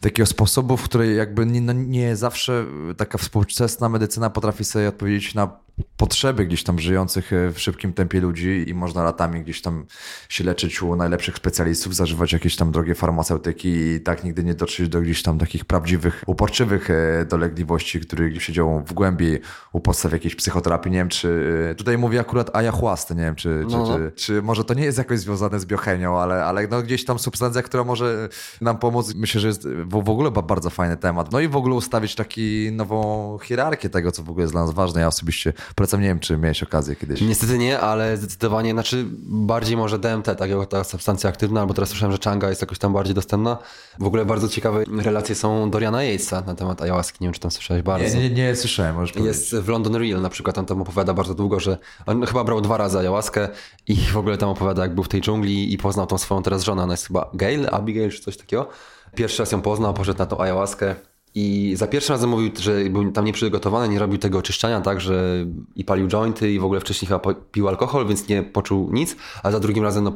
takiego 0.00 0.26
sposobu, 0.26 0.76
w 0.76 0.82
której 0.82 1.16
jakby 1.16 1.46
nie, 1.46 1.60
no 1.60 1.72
nie 1.72 2.16
zawsze 2.16 2.66
taka 2.96 3.18
współczesna 3.18 3.88
medycyna 3.88 4.30
potrafi 4.30 4.64
sobie 4.64 4.88
odpowiedzieć 4.88 5.34
na 5.34 5.66
potrzeby 5.96 6.46
gdzieś 6.46 6.64
tam 6.64 6.78
żyjących 6.78 7.32
e, 7.32 7.52
w 7.52 7.60
szybkim 7.60 7.92
tempie 7.92 8.20
ludzi 8.20 8.64
i 8.68 8.74
można 8.74 9.02
latami 9.02 9.42
gdzieś 9.42 9.62
tam 9.62 9.86
się 10.28 10.44
leczyć 10.44 10.82
u 10.82 10.96
najlepszych 10.96 11.36
specjalistów, 11.36 11.94
zażywać 11.94 12.32
jakieś 12.32 12.56
tam 12.56 12.72
drogie 12.72 12.94
farmaceutyki 12.94 13.68
i 13.68 14.00
tak 14.00 14.24
nigdy 14.24 14.44
nie 14.44 14.54
dotrzeć 14.54 14.88
do 14.88 15.00
gdzieś 15.00 15.22
tam 15.22 15.38
takich 15.38 15.64
prawdziwych, 15.64 16.22
uporczywych 16.26 16.90
e, 16.90 17.24
dolegliwości, 17.24 18.00
które 18.00 18.30
gdzieś 18.30 18.44
się 18.44 18.52
dzieją 18.52 18.84
w 18.86 18.92
głębi 18.92 19.38
u 19.72 19.80
podstaw 19.80 20.12
jakiejś 20.12 20.34
psychoterapii. 20.34 20.92
Nie 20.92 20.98
wiem, 20.98 21.08
czy 21.08 21.46
e, 21.70 21.74
tutaj 21.74 21.98
mówię 21.98 22.20
akurat 22.20 22.56
ayahuasca, 22.56 23.14
nie 23.14 23.22
wiem, 23.22 23.34
czy, 23.34 23.64
czy, 23.70 23.76
No, 23.76 23.86
no. 23.86 23.96
czy, 23.96 24.12
czy 24.16 24.42
może 24.42 24.64
to 24.64 24.74
nie 24.74 24.84
jest 24.84 24.98
jakoś 24.98 25.18
związane 25.18 25.60
z 25.60 25.66
biochemią, 25.66 26.18
ale, 26.18 26.44
ale 26.44 26.68
no 26.68 26.82
gdzieś 26.82 27.04
tam 27.04 27.18
substancja, 27.18 27.62
która 27.62 27.84
może 27.84 28.28
nam 28.60 28.78
pomóc. 28.78 29.14
Myślę, 29.14 29.40
że 29.40 29.48
jest 29.48 29.68
w, 29.88 30.04
w 30.04 30.10
ogóle 30.10 30.30
ba- 30.30 30.42
bardzo 30.42 30.70
fajny 30.70 30.96
temat. 30.96 31.32
No 31.32 31.40
i 31.40 31.48
w 31.48 31.56
ogóle 31.56 31.74
ustawić 31.74 32.14
taki 32.14 32.68
nową 32.72 33.38
hierarchię 33.42 33.90
tego, 33.90 34.12
co 34.12 34.22
w 34.22 34.30
ogóle 34.30 34.42
jest 34.42 34.54
dla 34.54 34.62
nas 34.62 34.70
ważne. 34.74 35.00
Ja 35.00 35.06
osobiście 35.06 35.52
polecam, 35.74 36.00
nie 36.00 36.06
wiem, 36.08 36.20
czy 36.20 36.36
miałeś 36.36 36.62
okazję 36.62 36.96
kiedyś. 36.96 37.20
Niestety 37.20 37.58
nie, 37.58 37.80
ale 37.80 38.16
zdecydowanie, 38.16 38.72
znaczy 38.72 39.04
bardziej 39.22 39.76
może 39.76 39.98
DMT, 39.98 40.24
tak 40.36 40.50
jako 40.50 40.66
ta 40.66 40.84
substancja 40.84 41.30
aktywna, 41.30 41.60
albo 41.60 41.74
teraz 41.74 41.88
słyszałem, 41.90 42.12
że 42.12 42.18
Changa 42.24 42.48
jest 42.48 42.60
jakoś 42.60 42.78
tam 42.78 42.92
bardziej 42.92 43.14
dostępna. 43.14 43.58
W 43.98 44.06
ogóle 44.06 44.24
bardzo 44.24 44.48
ciekawe 44.48 44.84
relacje 45.02 45.34
są 45.34 45.70
Doriana 45.70 46.02
Yatesa 46.02 46.42
na 46.46 46.54
temat 46.54 46.82
ayahuaski, 46.82 47.18
nie 47.20 47.26
wiem 47.26 47.34
czy 47.34 47.40
tam 47.40 47.50
słyszałeś 47.50 47.82
bardzo. 47.82 48.16
Nie, 48.16 48.30
nie, 48.30 48.30
nie 48.30 48.56
słyszałem, 48.56 48.94
możesz 48.94 49.12
powiedzieć. 49.12 49.36
Jest 49.52 49.64
w 49.64 49.68
London 49.68 49.96
Real 49.96 50.20
na 50.22 50.28
przykład, 50.28 50.58
on 50.58 50.66
tam 50.66 50.82
opowiada 50.82 51.14
bardzo 51.14 51.34
długo, 51.34 51.60
że 51.60 51.78
on 52.06 52.26
chyba 52.26 52.44
brał 52.44 52.60
dwa 52.60 52.76
razy 52.76 52.98
ayahuaskę 52.98 53.48
i 53.86 53.96
w 53.96 54.16
ogóle 54.16 54.38
tam 54.38 54.48
opowiada, 54.48 54.82
jak 54.82 54.94
był 54.94 55.04
w 55.04 55.08
tej 55.08 55.20
dżungli 55.20 55.72
i 55.72 55.78
poznał 55.78 56.06
tą 56.06 56.18
swoją 56.18 56.42
teraz 56.42 56.62
żonę, 56.64 56.82
ona 56.82 56.92
jest 56.92 57.06
chyba 57.06 57.30
Gail, 57.34 57.66
Abigail 57.72 58.10
czy 58.10 58.20
coś 58.22 58.36
takiego. 58.36 58.68
Pierwszy 59.16 59.42
raz 59.42 59.52
ją 59.52 59.62
poznał, 59.62 59.94
poszedł 59.94 60.18
na 60.18 60.26
tą 60.26 60.38
ayahuaskę 60.38 60.94
i 61.34 61.74
za 61.76 61.86
pierwszym 61.86 62.12
razem 62.12 62.30
mówił, 62.30 62.50
że 62.60 62.84
był 62.90 63.12
tam 63.12 63.24
nieprzygotowany, 63.24 63.88
nie 63.88 63.98
robił 63.98 64.18
tego 64.18 64.38
oczyszczania, 64.38 64.80
tak, 64.80 65.00
że 65.00 65.46
i 65.74 65.84
palił 65.84 66.08
jointy 66.08 66.52
i 66.52 66.58
w 66.58 66.64
ogóle 66.64 66.80
wcześniej 66.80 67.08
chyba 67.08 67.34
pił 67.34 67.68
alkohol, 67.68 68.06
więc 68.06 68.28
nie 68.28 68.42
poczuł 68.42 68.92
nic, 68.92 69.16
a 69.42 69.50
za 69.50 69.60
drugim 69.60 69.84
razem 69.84 70.04
no... 70.04 70.12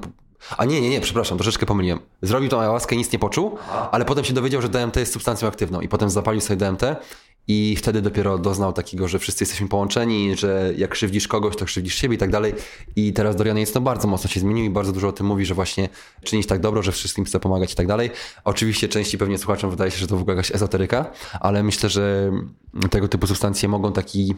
A 0.56 0.64
nie, 0.64 0.80
nie, 0.80 0.90
nie, 0.90 1.00
przepraszam, 1.00 1.38
troszeczkę 1.38 1.66
pomyliłem. 1.66 1.98
Zrobił 2.22 2.48
tą 2.48 2.60
ayahuaskę 2.60 2.94
i 2.94 2.98
nic 2.98 3.12
nie 3.12 3.18
poczuł, 3.18 3.58
ale 3.90 4.04
potem 4.04 4.24
się 4.24 4.34
dowiedział, 4.34 4.62
że 4.62 4.68
DMT 4.68 4.96
jest 4.96 5.12
substancją 5.12 5.48
aktywną 5.48 5.80
i 5.80 5.88
potem 5.88 6.10
zapalił 6.10 6.40
sobie 6.40 6.56
DMT 6.56 6.82
i 7.48 7.76
wtedy 7.76 8.02
dopiero 8.02 8.38
doznał 8.38 8.72
takiego, 8.72 9.08
że 9.08 9.18
wszyscy 9.18 9.42
jesteśmy 9.44 9.68
połączeni, 9.68 10.36
że 10.36 10.72
jak 10.76 10.90
krzywdzisz 10.90 11.28
kogoś, 11.28 11.56
to 11.56 11.64
krzywdzisz 11.64 11.94
siebie 11.94 12.14
i 12.14 12.18
tak 12.18 12.30
dalej. 12.30 12.54
I 12.96 13.12
teraz 13.12 13.36
Dorian 13.36 13.58
jest 13.58 13.74
to 13.74 13.80
bardzo 13.80 14.08
mocno 14.08 14.30
się 14.30 14.40
zmienił 14.40 14.64
i 14.64 14.70
bardzo 14.70 14.92
dużo 14.92 15.08
o 15.08 15.12
tym 15.12 15.26
mówi, 15.26 15.44
że 15.44 15.54
właśnie 15.54 15.88
czynić 16.24 16.46
tak 16.46 16.60
dobro, 16.60 16.82
że 16.82 16.92
wszystkim 16.92 17.24
chce 17.24 17.40
pomagać 17.40 17.72
i 17.72 17.76
tak 17.76 17.86
dalej. 17.86 18.10
Oczywiście 18.44 18.88
części 18.88 19.18
pewnie 19.18 19.38
słuchaczom 19.38 19.70
wydaje 19.70 19.90
się, 19.90 19.98
że 19.98 20.06
to 20.06 20.16
w 20.16 20.20
ogóle 20.20 20.36
jakaś 20.36 20.54
ezoteryka, 20.54 21.10
ale 21.40 21.62
myślę, 21.62 21.88
że 21.88 22.32
tego 22.90 23.08
typu 23.08 23.26
substancje 23.26 23.68
mogą 23.68 23.92
taki, 23.92 24.34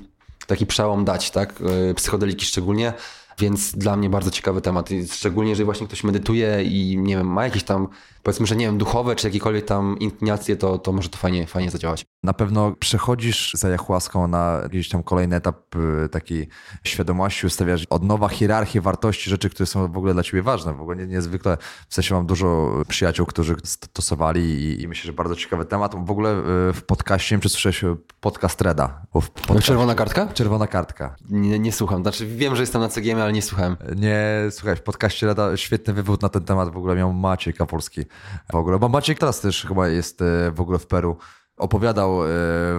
taki 0.46 0.66
przełom 0.66 1.04
dać, 1.04 1.30
tak? 1.30 1.60
Yy, 1.60 1.94
Psychodeliki 1.94 2.46
szczególnie. 2.46 2.92
Więc 3.38 3.72
dla 3.76 3.96
mnie 3.96 4.10
bardzo 4.10 4.30
ciekawy 4.30 4.60
temat. 4.60 4.88
Szczególnie 5.10 5.50
jeżeli 5.50 5.64
właśnie 5.64 5.86
ktoś 5.86 6.04
medytuje 6.04 6.62
i 6.64 6.98
nie 6.98 7.16
wiem, 7.16 7.26
ma 7.26 7.44
jakieś 7.44 7.62
tam, 7.64 7.88
powiedzmy, 8.22 8.46
że 8.46 8.56
nie 8.56 8.66
wiem, 8.66 8.78
duchowe 8.78 9.16
czy 9.16 9.26
jakiekolwiek 9.26 9.64
tam 9.64 9.98
inclinacje, 9.98 10.56
to, 10.56 10.78
to 10.78 10.92
może 10.92 11.08
to 11.08 11.18
fajnie, 11.18 11.46
fajnie 11.46 11.70
zadziałać. 11.70 12.04
Na 12.22 12.32
pewno 12.32 12.72
przechodzisz 12.78 13.52
za 13.54 13.68
ayahuaską 13.68 14.28
na 14.28 14.60
jakiś 14.62 14.88
tam 14.88 15.02
kolejny 15.02 15.36
etap 15.36 15.76
y, 16.04 16.08
takiej 16.08 16.48
świadomości, 16.84 17.46
ustawiasz 17.46 17.86
od 17.90 18.02
nowa 18.02 18.28
hierarchię 18.28 18.80
wartości, 18.80 19.30
rzeczy, 19.30 19.50
które 19.50 19.66
są 19.66 19.92
w 19.92 19.96
ogóle 19.98 20.14
dla 20.14 20.22
ciebie 20.22 20.42
ważne. 20.42 20.74
W 20.74 20.80
ogóle 20.80 20.96
nie, 20.96 21.06
niezwykle, 21.06 21.56
w 21.88 21.94
sensie 21.94 22.14
mam 22.14 22.26
dużo 22.26 22.72
przyjaciół, 22.88 23.26
którzy 23.26 23.56
stosowali 23.64 24.40
i, 24.42 24.82
i 24.82 24.88
myślę, 24.88 25.06
że 25.06 25.12
bardzo 25.12 25.36
ciekawy 25.36 25.64
temat. 25.64 26.06
W 26.06 26.10
ogóle 26.10 26.30
y, 26.70 26.72
w 26.72 26.82
podcaście, 26.86 27.34
nie 27.34 27.36
wiem, 27.36 27.42
czy 27.42 27.48
słyszałeś 27.48 27.84
y, 27.84 27.96
podcast 28.20 28.60
Reda? 28.60 29.02
Bo 29.14 29.20
w 29.20 29.30
podcaście- 29.30 29.62
Czerwona 29.66 29.94
kartka? 29.94 30.26
Czerwona 30.34 30.66
kartka. 30.66 31.16
Nie, 31.30 31.58
nie 31.58 31.72
słucham. 31.72 32.02
Znaczy 32.02 32.26
wiem, 32.26 32.56
że 32.56 32.62
jestem 32.62 32.80
na 32.80 32.88
CGM, 32.88 33.18
ale 33.22 33.32
nie 33.32 33.42
słuchałem. 33.42 33.76
Nie, 33.96 34.20
słuchaj, 34.50 34.76
w 34.76 34.82
podcaście 34.82 35.26
świetny 35.56 35.94
wywód 35.94 36.22
na 36.22 36.28
ten 36.28 36.44
temat 36.44 36.72
w 36.72 36.76
ogóle 36.76 36.94
miał 36.94 37.12
Maciej 37.12 37.54
Kapolski. 37.54 38.04
W 38.52 38.54
ogóle, 38.54 38.78
bo 38.78 38.88
Maciek 38.88 39.18
teraz 39.18 39.40
też 39.40 39.66
chyba 39.68 39.88
jest 39.88 40.22
e, 40.22 40.50
w 40.50 40.60
ogóle 40.60 40.78
w 40.78 40.86
Peru. 40.86 41.16
Opowiadał 41.56 42.24
e, 42.24 42.26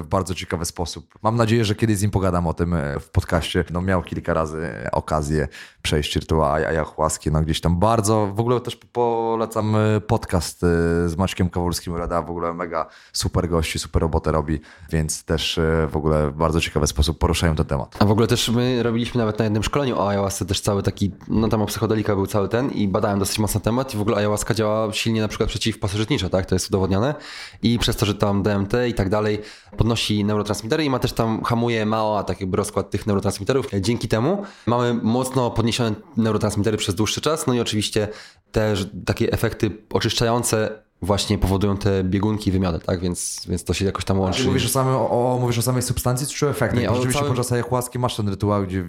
w 0.02 0.06
bardzo 0.10 0.36
ciekawy 0.36 0.66
sposób. 0.66 1.14
Mam 1.22 1.36
nadzieję, 1.36 1.66
że 1.66 1.76
kiedyś 1.76 1.98
z 1.98 2.02
nim 2.02 2.12
pogadam 2.12 2.48
o 2.48 2.54
tym 2.54 2.74
e, 2.74 3.00
w 3.00 3.10
podcaście. 3.10 3.66
No, 3.72 3.82
miał 3.82 4.04
kilka 4.04 4.34
razy 4.34 4.70
okazję 4.92 5.48
przejść 5.84 6.16
rytuał 6.16 6.54
ayahuaski, 6.54 7.32
no 7.32 7.42
gdzieś 7.42 7.62
tam 7.62 7.80
bardzo. 7.80 8.28
W 8.28 8.40
ogóle 8.40 8.62
też 8.62 8.76
polecam 8.76 9.76
e, 9.76 10.02
podcast 10.02 10.64
e, 10.64 10.68
z 11.10 11.18
Maćkiem 11.18 11.50
Kowalskim 11.50 11.96
Reda. 11.96 12.22
W 12.22 12.30
ogóle 12.30 12.54
mega 12.54 12.86
super 13.14 13.50
gości, 13.50 13.80
super 13.80 14.02
robotę 14.02 14.32
robi, 14.32 14.60
więc 14.92 15.24
też 15.24 15.58
e, 15.58 15.88
w 15.92 15.98
ogóle 15.98 16.32
w 16.32 16.34
bardzo 16.36 16.62
ciekawy 16.62 16.88
sposób 16.88 17.20
poruszają 17.20 17.56
ten 17.56 17.66
temat. 17.66 17.96
A 18.00 18.06
w 18.06 18.12
ogóle 18.12 18.28
też 18.28 18.50
my 18.50 18.84
robiliśmy 18.84 19.20
nawet 19.20 19.40
na 19.40 19.44
jednym 19.44 19.64
szkoleniu 19.64 19.98
o 20.00 20.10
ayahuasce 20.10 20.46
też 20.46 20.62
cały 20.62 20.84
taki, 20.84 21.12
no 21.28 21.48
tam 21.48 21.62
o 21.62 21.66
psychodelika 21.66 22.16
był 22.16 22.28
cały 22.28 22.50
ten 22.50 22.70
i 22.70 22.88
badałem 22.88 23.20
dosyć 23.20 23.40
mocno 23.40 23.60
temat 23.60 23.94
i 23.94 23.98
w 23.98 24.02
ogóle 24.02 24.18
ayahuasca 24.18 24.54
działa 24.54 24.94
silnie 24.94 25.22
na 25.22 25.28
przykład 25.28 25.50
przeciwpasożytniczo, 25.50 26.30
tak? 26.30 26.46
To 26.46 26.56
jest 26.56 26.70
udowodnione 26.70 27.16
i 27.62 27.80
przez 27.80 27.96
to, 27.96 28.06
że 28.06 28.16
tam 28.16 28.44
DMT 28.44 28.63
I 28.88 28.94
tak 28.94 29.10
dalej, 29.10 29.40
podnosi 29.78 30.26
neurotransmitery 30.26 30.84
i 30.84 30.90
ma 30.90 31.00
też 31.00 31.14
tam, 31.14 31.44
hamuje 31.44 31.86
mała 31.86 32.24
tak 32.24 32.42
jakby 32.42 32.58
rozkład 32.58 32.90
tych 32.90 33.08
neurotransmiterów. 33.08 33.68
Dzięki 33.82 34.08
temu 34.08 34.44
mamy 34.66 34.94
mocno 34.94 35.52
podniesione 35.52 35.96
neurotransmitery 36.18 36.78
przez 36.78 36.96
dłuższy 36.96 37.22
czas, 37.22 37.48
no 37.48 37.54
i 37.54 37.60
oczywiście 37.60 38.08
też 38.52 38.88
takie 39.06 39.32
efekty 39.32 39.72
oczyszczające 39.94 40.84
właśnie 41.04 41.38
powodują 41.38 41.78
te 41.78 42.04
biegunki 42.04 42.50
i 42.50 42.54
wymiany, 42.54 42.80
tak? 42.80 43.00
Więc, 43.00 43.42
więc 43.50 43.64
to 43.64 43.74
się 43.74 43.86
jakoś 43.86 44.06
tam 44.06 44.20
łączy. 44.20 44.40
Czy 44.42 44.48
mówisz 44.48 44.66
o, 44.66 44.70
samym, 44.70 44.96
o, 44.96 45.38
mówisz 45.42 45.58
o 45.58 45.62
samej 45.62 45.82
substancji, 45.82 46.28
czy 46.28 46.50
efektach? 46.50 46.80
Nie, 46.80 46.88
rzeczywiście 46.90 47.14
całym- 47.20 47.28
podczas 47.36 47.52
ayahuaski 47.52 48.00
masz 48.00 48.16
ten 48.16 48.30
rytuał, 48.30 48.64
gdzie 48.64 48.86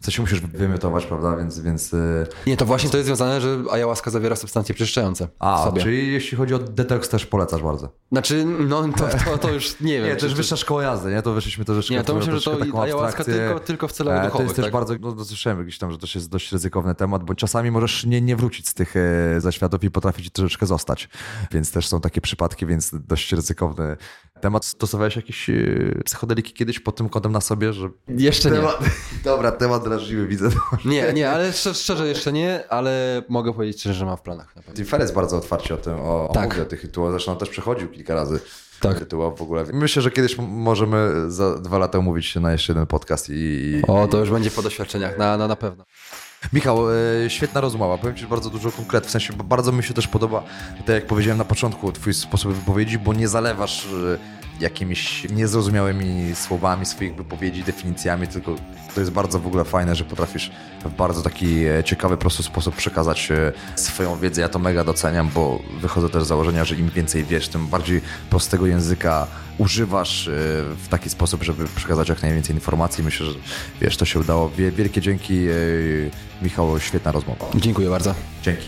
coś 0.00 0.18
musisz 0.18 0.40
wymiotować, 0.40 1.06
prawda? 1.06 1.36
Więc, 1.36 1.60
więc 1.60 1.92
y, 1.94 2.26
Nie, 2.46 2.56
to 2.56 2.64
właśnie 2.66 2.90
to 2.90 2.96
jest 2.96 3.06
związane, 3.06 3.40
że 3.40 3.58
ayahuasca 3.70 4.10
zawiera 4.10 4.36
substancje 4.36 4.74
przeczyszczające 4.74 5.28
a, 5.38 5.64
sobie. 5.64 5.82
czyli 5.82 6.12
jeśli 6.12 6.38
chodzi 6.38 6.54
o 6.54 6.58
detoks 6.58 7.08
też 7.08 7.26
polecasz 7.26 7.62
bardzo. 7.62 7.88
Znaczy, 8.12 8.44
no 8.44 8.88
to, 8.88 9.08
to, 9.24 9.38
to 9.38 9.50
już 9.52 9.80
nie 9.80 9.92
wiem. 10.00 10.06
Nie, 10.08 10.16
to 10.16 10.28
czy- 10.28 10.34
wyższa 10.34 10.56
szkoła 10.56 10.82
jazdy, 10.82 11.10
nie? 11.10 11.22
To 11.22 11.32
wyszliśmy 11.32 11.64
troszeczkę 11.64 11.94
Nie, 11.94 12.04
to 12.04 12.14
myślę, 12.14 12.38
że 12.40 12.50
to 12.50 12.52
abstrakcję. 13.04 13.34
tylko- 13.34 13.60
tylko 13.60 13.88
w 13.88 13.92
celach 13.92 14.14
E, 14.18 14.20
To 14.20 14.26
duchowych, 14.26 14.46
jest 14.46 14.56
też 14.56 14.64
tak? 14.64 14.72
bardzo, 14.72 14.94
no 15.00 15.12
to 15.12 15.24
słyszałem 15.24 15.62
gdzieś 15.62 15.78
tam, 15.78 15.92
że 15.92 15.98
to 15.98 16.06
jest 16.14 16.30
dość 16.30 16.52
ryzykowny 16.52 16.94
temat, 16.94 17.24
bo 17.24 17.34
czasami 17.34 17.70
możesz 17.70 18.06
nie, 18.06 18.20
nie 18.20 18.36
wrócić 18.36 18.68
z 18.68 18.74
tych 18.74 18.94
e, 18.96 19.40
zaświatów 19.40 19.84
i 19.84 19.90
potrafi 19.90 20.22
ci 20.22 20.30
troszeczkę 20.30 20.66
zostać. 20.66 21.08
Więc 21.52 21.72
też 21.72 21.88
są 21.88 22.00
takie 22.00 22.20
przypadki, 22.20 22.66
więc 22.66 22.90
dość 22.94 23.32
ryzykowny 23.32 23.96
temat. 24.40 24.64
Stosowałeś 24.64 25.16
jakieś 25.16 25.50
e, 25.50 25.54
psychodeliki 26.04 26.52
kiedyś 26.52 26.80
pod 26.80 26.96
tym 26.96 27.08
kątem 27.08 27.32
na 27.32 27.40
sobie, 27.40 27.72
że... 27.72 27.88
Jeszcze 28.08 28.50
nie. 28.50 28.56
Temat, 28.56 28.78
dobra, 29.24 29.52
temat 29.52 29.84
drażliwy, 29.84 30.26
widzę. 30.26 30.48
Nie, 30.84 31.12
nie, 31.12 31.30
ale 31.30 31.52
szczerze, 31.52 31.80
szczerze 31.80 32.08
jeszcze 32.08 32.32
nie, 32.32 32.64
ale 32.68 33.22
mogę 33.28 33.52
powiedzieć 33.52 33.80
szczerze, 33.80 33.94
że 33.94 34.04
mam 34.06 34.16
w 34.16 34.22
planach 34.22 34.56
na 34.56 34.62
pewno. 34.62 34.76
Tim 34.76 34.86
Ferriss 34.86 35.10
bardzo 35.12 35.36
otwarcie 35.36 35.74
o 35.74 35.76
tym, 35.76 35.94
o, 36.00 36.30
Tak. 36.34 36.44
o 36.44 36.48
mówi 36.48 36.60
o 36.60 36.64
tych 36.64 36.82
rytuałach, 36.82 37.12
zresztą 37.12 37.32
on 37.32 37.38
też 37.38 37.48
przechodził 37.48 37.88
kilka 37.88 38.14
razy 38.14 38.40
Tak. 38.80 38.98
rytuał 38.98 39.36
w 39.36 39.42
ogóle. 39.42 39.64
Myślę, 39.72 40.02
że 40.02 40.10
kiedyś 40.10 40.38
możemy 40.38 41.30
za 41.30 41.58
dwa 41.58 41.78
lata 41.78 41.98
umówić 41.98 42.26
się 42.26 42.40
na 42.40 42.52
jeszcze 42.52 42.72
jeden 42.72 42.86
podcast 42.86 43.28
i... 43.30 43.32
i 43.34 43.82
O, 43.88 44.08
to 44.08 44.18
już 44.18 44.30
będzie 44.30 44.50
po 44.50 44.62
doświadczeniach, 44.62 45.18
na, 45.18 45.36
na, 45.36 45.48
na 45.48 45.56
pewno. 45.56 45.84
Michał, 46.52 46.86
e, 46.90 47.30
świetna 47.30 47.60
rozmowa. 47.60 47.98
Powiem 47.98 48.16
Ci 48.16 48.26
bardzo 48.26 48.50
dużo 48.50 48.72
konkretów. 48.72 49.08
W 49.08 49.12
sensie 49.12 49.32
bardzo 49.32 49.72
mi 49.72 49.82
się 49.82 49.94
też 49.94 50.08
podoba, 50.08 50.42
tak 50.78 50.94
jak 50.94 51.06
powiedziałem 51.06 51.38
na 51.38 51.44
początku, 51.44 51.92
Twój 51.92 52.14
sposób 52.14 52.52
wypowiedzi, 52.52 52.98
bo 52.98 53.14
nie 53.14 53.28
zalewasz 53.28 53.86
e, 53.86 54.37
jakimiś 54.60 55.26
niezrozumiałymi 55.30 56.34
słowami 56.34 56.86
swoich 56.86 57.14
wypowiedzi, 57.14 57.64
definicjami, 57.64 58.28
tylko 58.28 58.54
to 58.94 59.00
jest 59.00 59.12
bardzo 59.12 59.38
w 59.40 59.46
ogóle 59.46 59.64
fajne, 59.64 59.96
że 59.96 60.04
potrafisz 60.04 60.50
w 60.84 60.88
bardzo 60.96 61.22
taki 61.22 61.64
e, 61.64 61.84
ciekawy, 61.84 62.16
prosty 62.16 62.42
sposób 62.42 62.76
przekazać 62.76 63.30
e, 63.30 63.52
swoją 63.76 64.16
wiedzę. 64.18 64.40
Ja 64.40 64.48
to 64.48 64.58
mega 64.58 64.84
doceniam, 64.84 65.30
bo 65.34 65.62
wychodzę 65.80 66.08
też 66.10 66.24
z 66.24 66.26
założenia, 66.26 66.64
że 66.64 66.74
im 66.76 66.90
więcej 66.90 67.24
wiesz, 67.24 67.48
tym 67.48 67.66
bardziej 67.66 68.00
prostego 68.30 68.66
języka 68.66 69.26
używasz 69.58 70.28
e, 70.28 70.30
w 70.74 70.86
taki 70.90 71.10
sposób, 71.10 71.42
żeby 71.42 71.64
przekazać 71.76 72.08
jak 72.08 72.22
najwięcej 72.22 72.54
informacji. 72.54 73.04
Myślę, 73.04 73.26
że 73.26 73.32
wiesz, 73.80 73.96
to 73.96 74.04
się 74.04 74.20
udało. 74.20 74.50
Wie- 74.50 74.70
Wielkie 74.72 75.00
dzięki, 75.00 75.46
Michał, 76.42 76.80
świetna 76.80 77.12
rozmowa. 77.12 77.46
Dziękuję 77.54 77.90
bardzo. 77.90 78.14
Dzięki. 78.42 78.64